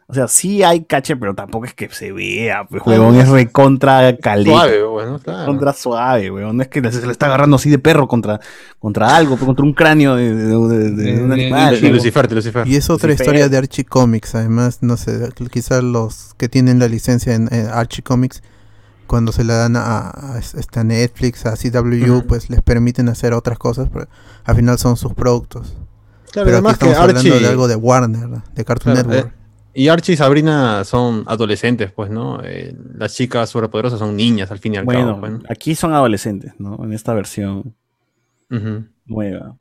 o 0.10 0.14
sea, 0.14 0.30
sí 0.30 0.64
hay 0.64 0.86
caché, 0.86 1.18
pero 1.18 1.36
tampoco 1.36 1.66
es 1.66 1.74
que 1.74 1.90
se 1.90 2.14
vea, 2.14 2.66
pues, 2.70 2.82
huevón, 2.86 3.16
es 3.18 3.28
recontra 3.28 4.16
caleta. 4.18 4.52
Suave, 4.52 4.84
bueno, 4.84 5.20
claro. 5.20 5.46
Contra 5.46 5.74
suave, 5.74 6.32
weón. 6.32 6.56
No 6.56 6.64
es 6.64 6.70
que 6.70 6.82
se 6.92 7.06
le 7.06 7.12
está 7.12 7.26
agarrando 7.26 7.58
así 7.58 7.70
de 7.70 7.78
perro 7.78 8.08
contra, 8.08 8.40
contra 8.80 9.16
algo, 9.18 9.36
pues, 9.36 9.46
contra 9.46 9.66
un 9.66 9.74
cráneo 9.74 10.16
de, 10.16 10.34
de- 10.34 10.46
de- 10.46 10.92
de 10.92 11.04
De- 11.14 11.24
un 11.24 11.32
animal. 11.34 11.76
De, 11.76 11.82
de 11.82 11.90
¿no? 11.90 11.96
Lucifer, 11.96 12.28
de 12.30 12.36
Lucifer. 12.36 12.66
Y 12.68 12.78
es 12.78 12.90
otra 12.90 13.10
Lucifer. 13.10 13.26
historia 13.26 13.50
de 13.50 13.58
Archie 13.58 13.84
Comics, 13.84 14.34
además, 14.36 14.80
no 14.82 14.96
sé, 14.96 15.30
quizás 15.52 15.84
los 15.84 16.34
que 16.38 16.48
tienen 16.48 16.80
la 16.80 16.88
licencia 16.88 17.36
en, 17.36 17.54
en 17.54 17.68
Archie 17.68 18.02
Comics, 18.02 18.42
cuando 19.08 19.32
se 19.32 19.44
la 19.44 19.56
dan 19.56 19.76
a, 19.76 20.10
a 20.10 20.38
esta 20.40 20.84
Netflix, 20.84 21.46
a 21.46 21.56
CW, 21.56 22.22
pues 22.28 22.50
les 22.50 22.62
permiten 22.62 23.10
hacer 23.10 23.34
otras 23.34 23.58
cosas, 23.58 23.90
pero 23.92 24.08
al 24.44 24.56
final 24.56 24.78
son 24.78 24.96
sus 24.98 25.14
productos. 25.14 25.76
Claro, 26.32 26.46
pero 26.46 26.46
aquí 26.46 26.50
además 26.52 26.78
que 26.78 26.86
estamos 26.86 26.98
hablando 26.98 27.20
Archie, 27.34 27.40
de 27.44 27.48
algo 27.50 27.68
de 27.68 27.76
Warner, 27.76 28.30
de 28.54 28.66
Cartoon 28.66 28.94
Claro, 28.96 29.10
Network. 29.10 29.34
eh, 29.34 29.38
y 29.74 29.88
Archie 29.90 30.14
y 30.14 30.18
Sabrina 30.18 30.84
son 30.84 31.24
adolescentes, 31.28 31.92
pues, 31.92 32.10
¿no? 32.12 32.42
Eh, 32.44 32.76
las 32.96 33.14
chicas 33.14 33.50
superpoderosas 33.50 34.00
son 34.00 34.16
niñas, 34.16 34.52
al 34.52 34.60
fin 34.60 34.74
y 34.74 34.78
al 34.78 34.86
Bueno, 34.86 35.20
cabo. 35.22 35.40
aquí 35.50 35.74
son 35.76 35.94
adolescentes, 35.94 36.54
¿no? 36.60 36.84
En 36.84 36.94
esta 36.94 37.14
versión 37.14 37.76
nueva. 39.06 39.56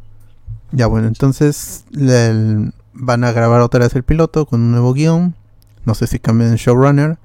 Ya 0.73 0.87
bueno, 0.87 1.07
entonces 1.09 1.85
le- 1.91 2.27
el- 2.29 2.73
van 2.93 3.25
a 3.25 3.33
grabar 3.33 3.61
otra 3.61 3.81
vez 3.81 3.95
el 3.95 4.03
piloto 4.05 4.47
con 4.47 4.61
un 4.63 4.71
nuevo 4.73 4.93
guion. 4.95 5.35
No 5.85 5.95
sé 5.95 6.07
si 6.07 6.19
cambian 6.19 6.51
el 6.53 6.57
showrunner. 6.57 7.19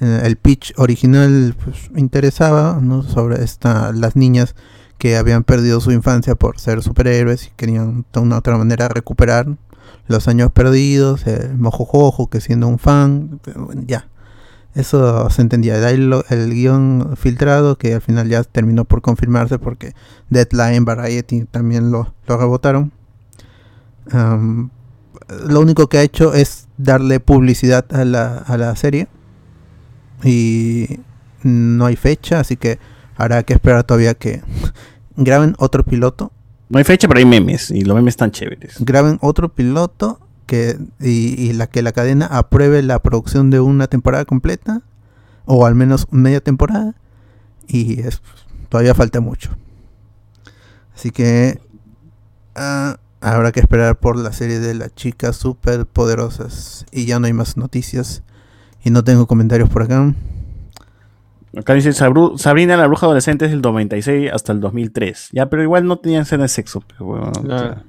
Eh, 0.00 0.22
el 0.24 0.36
pitch 0.36 0.72
original 0.78 1.54
pues, 1.62 1.90
interesaba 1.94 2.80
sobre 3.06 3.44
esta, 3.44 3.92
las 3.92 4.16
niñas 4.16 4.54
que 4.98 5.16
habían 5.16 5.44
perdido 5.44 5.80
su 5.80 5.92
infancia 5.92 6.34
por 6.34 6.58
ser 6.58 6.82
superhéroes 6.82 7.46
y 7.46 7.50
querían 7.56 8.04
de 8.12 8.20
una 8.20 8.38
otra 8.38 8.56
manera 8.56 8.88
recuperar 8.88 9.46
los 10.06 10.28
años 10.28 10.50
perdidos. 10.52 11.26
El 11.26 11.58
mojojojo 11.58 12.28
que 12.28 12.40
siendo 12.40 12.68
un 12.68 12.78
fan, 12.78 13.40
ya. 13.86 14.08
Eso 14.74 15.28
se 15.30 15.42
entendía. 15.42 15.90
El 15.90 16.54
guion 16.54 17.16
filtrado 17.16 17.76
que 17.76 17.94
al 17.94 18.00
final 18.00 18.28
ya 18.28 18.44
terminó 18.44 18.84
por 18.84 19.02
confirmarse 19.02 19.58
porque 19.58 19.94
Deadline, 20.28 20.84
Variety 20.84 21.44
también 21.44 21.90
lo, 21.90 22.14
rebotaron. 22.26 22.92
Lo 24.12 25.60
único 25.60 25.88
que 25.88 25.98
ha 25.98 26.02
hecho 26.02 26.34
es 26.34 26.68
darle 26.78 27.20
publicidad 27.20 27.84
a 27.90 28.04
la, 28.04 28.38
a 28.38 28.56
la 28.56 28.76
serie. 28.76 29.08
Y 30.24 31.00
no 31.42 31.86
hay 31.86 31.96
fecha, 31.96 32.40
así 32.40 32.56
que 32.56 32.78
habrá 33.16 33.42
que 33.42 33.54
esperar 33.54 33.84
todavía 33.84 34.14
que 34.14 34.42
graben 35.16 35.54
otro 35.58 35.84
piloto. 35.84 36.32
No 36.68 36.78
hay 36.78 36.84
fecha, 36.84 37.08
pero 37.08 37.18
hay 37.18 37.26
memes, 37.26 37.70
y 37.70 37.82
los 37.82 37.96
memes 37.96 38.12
están 38.12 38.30
chéveres. 38.30 38.76
Graben 38.80 39.18
otro 39.22 39.48
piloto 39.48 40.20
que, 40.46 40.78
y, 41.00 41.40
y 41.40 41.52
la 41.52 41.66
que 41.66 41.82
la 41.82 41.92
cadena 41.92 42.26
apruebe 42.26 42.82
la 42.82 43.00
producción 43.00 43.50
de 43.50 43.60
una 43.60 43.86
temporada 43.88 44.24
completa. 44.24 44.82
O 45.46 45.66
al 45.66 45.74
menos 45.74 46.06
media 46.12 46.40
temporada. 46.40 46.94
Y 47.66 48.00
es, 48.00 48.22
todavía 48.68 48.94
falta 48.94 49.20
mucho. 49.20 49.50
Así 50.94 51.10
que 51.10 51.60
ah, 52.54 52.98
habrá 53.20 53.52
que 53.52 53.60
esperar 53.60 53.98
por 53.98 54.16
la 54.16 54.32
serie 54.32 54.60
de 54.60 54.74
las 54.74 54.94
chicas 54.94 55.36
super 55.36 55.86
poderosas. 55.86 56.86
Y 56.92 57.06
ya 57.06 57.18
no 57.18 57.26
hay 57.26 57.32
más 57.32 57.56
noticias. 57.56 58.22
Y 58.84 58.90
no 58.90 59.04
tengo 59.04 59.26
comentarios 59.26 59.68
por 59.68 59.82
acá. 59.82 60.12
Acá 61.56 61.74
dice 61.74 61.92
Sabrina 61.92 62.76
la 62.76 62.86
bruja 62.86 63.06
adolescente 63.06 63.44
es 63.44 63.50
del 63.50 63.60
96 63.60 64.30
hasta 64.32 64.52
el 64.52 64.60
2003. 64.60 65.30
Ya, 65.32 65.46
pero 65.50 65.62
igual 65.62 65.84
no 65.86 65.98
tenían 65.98 66.22
escena 66.22 66.44
de 66.44 66.48
sexo. 66.48 66.82
Pero, 66.86 67.04
bueno, 67.06 67.26
o 67.36 67.42
Claro. 67.42 67.58
sea, 67.74 67.84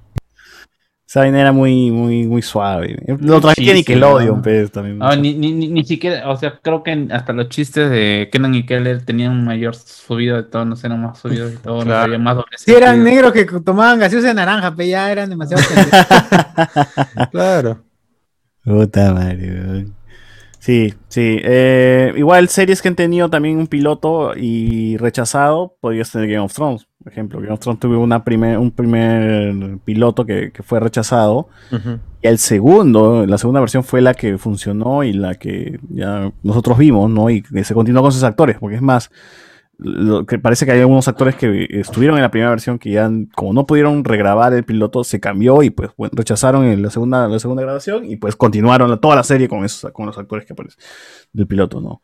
esa 1.07 1.19
vaina 1.19 1.41
era 1.41 1.51
muy, 1.51 1.91
muy, 1.91 2.25
muy 2.25 2.41
suave. 2.41 2.97
Lo 3.19 3.39
transmitía 3.39 3.73
Sí, 3.73 3.79
Nickelodeon, 3.79 4.37
sí, 4.37 4.41
pues, 4.43 4.71
también. 4.71 4.97
Ah, 5.01 5.15
ni, 5.15 5.35
ni, 5.35 5.51
ni, 5.51 5.67
ni 5.67 5.83
siquiera, 5.83 6.27
o 6.29 6.37
sea, 6.37 6.57
creo 6.61 6.81
que 6.83 7.07
hasta 7.11 7.33
los 7.33 7.49
chistes 7.49 7.89
de 7.91 8.29
Kenan 8.31 8.55
y 8.55 8.65
Keller 8.65 9.03
tenían 9.05 9.31
un 9.33 9.45
mayor 9.45 9.75
subido 9.75 10.37
de 10.37 10.43
tonos, 10.43 10.83
eran 10.83 11.01
más 11.01 11.19
subidos 11.19 11.51
de 11.51 11.57
tonos, 11.57 11.83
Claro. 11.83 12.03
había 12.05 12.17
más 12.17 12.35
doble 12.37 12.57
Si 12.57 12.71
eran 12.71 13.03
negros 13.03 13.33
que 13.33 13.45
tomaban 13.45 13.99
gaseosa 13.99 14.29
de 14.29 14.33
naranja, 14.33 14.73
pero 14.75 14.89
ya 14.89 15.11
eran 15.11 15.29
demasiado. 15.29 15.61
Claro. 17.31 17.83
Puta 18.63 19.13
madre. 19.13 19.87
Sí, 20.61 20.93
sí. 21.07 21.39
Eh, 21.43 22.13
igual 22.17 22.47
series 22.47 22.83
que 22.83 22.87
han 22.87 22.95
tenido 22.95 23.31
también 23.31 23.57
un 23.57 23.65
piloto 23.65 24.33
y 24.37 24.95
rechazado, 24.97 25.75
podrías 25.81 26.11
tener 26.11 26.29
Game 26.29 26.45
of 26.45 26.53
Thrones, 26.53 26.87
por 27.03 27.11
ejemplo. 27.11 27.39
Game 27.39 27.51
of 27.51 27.59
Thrones 27.59 27.79
tuvo 27.79 27.97
una 27.97 28.23
primer, 28.23 28.59
un 28.59 28.69
primer 28.69 29.79
piloto 29.83 30.23
que, 30.23 30.51
que 30.51 30.61
fue 30.61 30.79
rechazado. 30.79 31.49
Y 32.21 32.27
el 32.27 32.37
segundo, 32.37 33.25
la 33.25 33.39
segunda 33.39 33.59
versión 33.59 33.83
fue 33.83 34.01
la 34.01 34.13
que 34.13 34.37
funcionó 34.37 35.03
y 35.03 35.13
la 35.13 35.33
que 35.33 35.79
ya 35.89 36.31
nosotros 36.43 36.77
vimos, 36.77 37.09
¿no? 37.09 37.31
Y 37.31 37.41
que 37.41 37.63
se 37.63 37.73
continuó 37.73 38.03
con 38.03 38.11
sus 38.11 38.21
actores, 38.21 38.57
porque 38.59 38.75
es 38.75 38.83
más, 38.83 39.09
lo 39.83 40.25
que 40.27 40.37
parece 40.37 40.65
que 40.65 40.71
hay 40.73 40.79
algunos 40.79 41.07
actores 41.07 41.35
que 41.35 41.67
estuvieron 41.71 42.15
en 42.17 42.21
la 42.21 42.29
primera 42.31 42.51
versión 42.51 42.77
que 42.77 42.91
ya, 42.91 43.09
como 43.35 43.51
no 43.53 43.65
pudieron 43.65 44.03
regrabar 44.03 44.53
el 44.53 44.63
piloto, 44.63 45.03
se 45.03 45.19
cambió 45.19 45.63
y 45.63 45.71
pues 45.71 45.89
bueno, 45.97 46.11
rechazaron 46.15 46.65
en 46.65 46.81
la 46.83 46.89
segunda, 46.91 47.27
la 47.27 47.39
segunda 47.39 47.63
grabación 47.63 48.05
y 48.05 48.15
pues 48.17 48.35
continuaron 48.35 48.99
toda 49.01 49.15
la 49.15 49.23
serie 49.23 49.49
con 49.49 49.65
esos, 49.65 49.91
con 49.91 50.05
los 50.05 50.17
actores 50.17 50.45
que 50.45 50.53
aparecen 50.53 50.79
del 51.33 51.47
piloto, 51.47 51.81
¿no? 51.81 52.01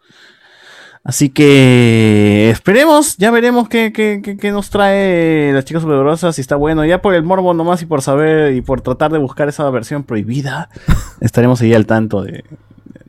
Así 1.04 1.30
que 1.30 2.50
esperemos, 2.50 3.16
ya 3.18 3.32
veremos 3.32 3.70
qué, 3.70 3.94
qué- 3.94 4.20
qué- 4.22 4.36
qué 4.36 4.52
nos 4.52 4.70
trae 4.70 5.54
las 5.54 5.64
chicas 5.64 5.82
superpoderosas, 5.84 6.36
si 6.36 6.42
está 6.42 6.58
bueno. 6.58 6.84
Ya 6.84 7.02
por 7.02 7.14
el 7.14 7.24
morbo 7.24 7.54
nomás 7.54 7.82
y 7.82 7.86
por 7.86 8.02
saber 8.02 8.54
y 8.56 8.62
por 8.62 8.82
tratar 8.82 9.12
de 9.14 9.18
buscar 9.18 9.48
esa 9.48 9.70
versión 9.70 10.04
prohibida, 10.04 10.70
estaremos 11.22 11.62
ahí 11.62 11.74
al 11.74 11.86
tanto 11.86 12.24
de, 12.24 12.44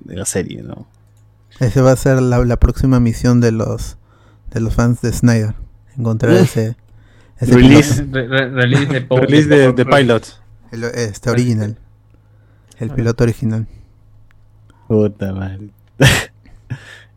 de 0.04 0.16
la 0.16 0.26
serie, 0.26 0.62
¿no? 0.62 0.86
Ese 1.58 1.80
va 1.80 1.90
a 1.92 1.96
ser 1.96 2.22
la, 2.22 2.44
la 2.44 2.56
próxima 2.58 3.00
misión 3.00 3.40
de 3.40 3.50
los 3.50 3.96
de 4.50 4.60
los 4.60 4.74
fans 4.74 5.00
de 5.00 5.12
Snyder. 5.12 5.54
Encontrar 5.96 6.32
ese, 6.34 6.76
ese 7.38 7.52
Release. 7.54 8.04
Re- 8.10 8.26
re- 8.28 8.50
release 8.50 8.86
de, 8.86 9.00
Release 9.10 9.48
de, 9.48 9.72
de 9.72 9.84
Pilot. 9.86 10.22
el- 10.72 10.84
este 10.84 11.30
original. 11.30 11.78
El 12.78 12.90
piloto 12.90 13.24
original. 13.24 13.66
Puta 14.86 15.32
madre. 15.32 15.70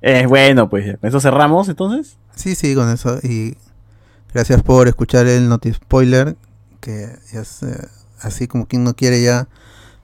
Eh, 0.04 0.26
bueno, 0.26 0.68
pues 0.68 0.84
ya, 0.88 0.98
con 0.98 1.08
eso 1.10 1.20
cerramos 1.20 1.70
entonces. 1.70 2.18
Sí, 2.36 2.56
sí, 2.56 2.74
con 2.74 2.90
eso. 2.90 3.20
Y 3.22 3.56
gracias 4.34 4.64
por 4.64 4.88
escuchar 4.88 5.28
el 5.28 5.48
Noti 5.48 5.72
Spoiler. 5.72 6.36
Que 6.80 7.08
ya 7.32 7.42
es, 7.42 7.62
eh, 7.62 7.88
así 8.20 8.48
como 8.48 8.66
quien 8.66 8.84
no 8.84 8.96
quiere 8.96 9.22
ya 9.22 9.48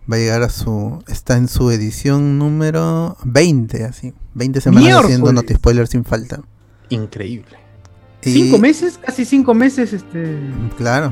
va 0.07 0.17
a 0.17 0.19
llegar 0.19 0.43
a 0.43 0.49
su... 0.49 1.03
Está 1.07 1.35
en 1.37 1.47
su 1.47 1.71
edición 1.71 2.37
número 2.37 3.17
20, 3.23 3.85
así. 3.85 4.13
20 4.35 4.61
semanas 4.61 5.03
haciendo 5.05 5.33
Noti 5.33 5.55
Spoiler 5.55 5.87
sin 5.87 6.05
falta. 6.05 6.41
Increíble. 6.89 7.57
Y- 8.23 8.31
¿Cinco 8.31 8.57
meses? 8.59 8.99
Casi 9.03 9.25
cinco 9.25 9.53
meses, 9.53 9.93
este. 9.93 10.39
Claro. 10.77 11.11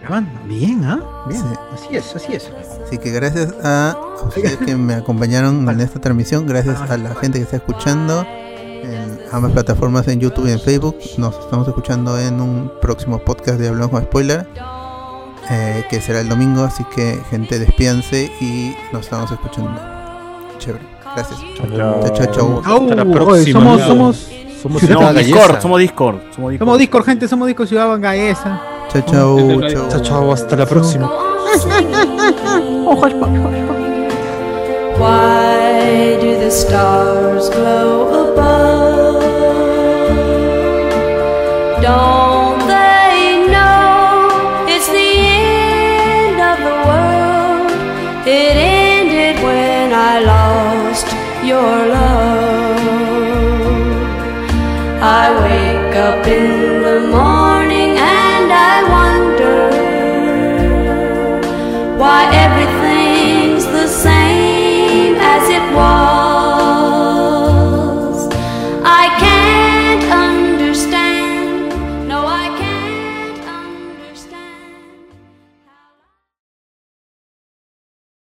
grabando. 0.00 0.30
Bien, 0.46 0.84
¿ah? 0.84 1.00
Bien. 1.28 1.40
Sí. 1.40 1.48
Así 1.74 1.96
es, 1.96 2.14
así 2.16 2.32
es. 2.34 2.50
Así 2.86 2.98
que 2.98 3.10
gracias 3.10 3.52
a 3.64 3.96
ustedes 4.24 4.56
que 4.58 4.76
me 4.76 4.94
acompañaron 4.94 5.68
en 5.68 5.80
esta 5.80 6.00
transmisión, 6.00 6.46
gracias 6.46 6.80
a 6.88 6.96
la 6.96 7.14
gente 7.16 7.38
que 7.38 7.44
está 7.44 7.56
escuchando 7.56 8.24
en 8.28 9.18
ambas 9.32 9.50
plataformas, 9.52 10.06
en 10.06 10.20
YouTube 10.20 10.46
y 10.46 10.52
en 10.52 10.60
Facebook. 10.60 10.96
Nos 11.18 11.36
estamos 11.38 11.66
escuchando 11.66 12.16
en 12.20 12.40
un 12.40 12.70
próximo 12.80 13.18
podcast 13.18 13.58
de 13.58 13.66
Hablamos 13.68 13.90
con 13.90 14.02
Spoiler, 14.04 14.46
eh, 15.50 15.84
que 15.90 16.00
será 16.00 16.20
el 16.20 16.28
domingo. 16.28 16.62
Así 16.62 16.84
que, 16.94 17.20
gente, 17.30 17.58
despídense 17.58 18.30
y 18.40 18.76
nos 18.92 19.02
estamos 19.06 19.32
escuchando. 19.32 19.72
Chévere. 20.58 20.84
Gracias. 21.16 21.40
Chao, 21.56 22.12
chao, 22.14 22.26
chao. 22.32 22.62
Au, 22.64 22.82
Hasta 22.82 22.94
la 22.94 23.02
oye, 23.02 23.12
próxima. 23.12 23.60
somos, 23.60 23.80
somos, 23.82 24.30
Somos 24.66 24.82
Discord, 25.14 25.60
somos 25.60 25.78
Discord, 25.78 26.20
somos 26.34 26.50
Discord. 26.50 26.58
somos 26.58 26.78
Discord, 26.78 27.04
gente, 27.06 27.28
somos 27.28 27.46
Discord 27.46 27.68
Ciudad 27.68 27.88
Bangaesa. 27.88 28.60
Chao, 28.88 29.02
chao, 29.02 29.60
chao. 29.68 29.88
Chao, 29.88 30.00
chao, 30.02 30.32
hasta 30.32 30.56
la 30.56 30.66
próxima. 30.66 31.06
Why 34.98 36.16
do 36.20 36.38
the 36.38 36.50
stars 36.50 37.50
glow 37.50 38.32
above? 38.32 39.22
Don't 41.82 42.35
up 55.96 56.26
in 56.26 56.82
the 56.82 57.00
morning 57.08 57.96
and 57.96 58.52
I 58.52 58.82
wonder 58.96 59.70
why 61.96 62.24
everything 62.44 62.75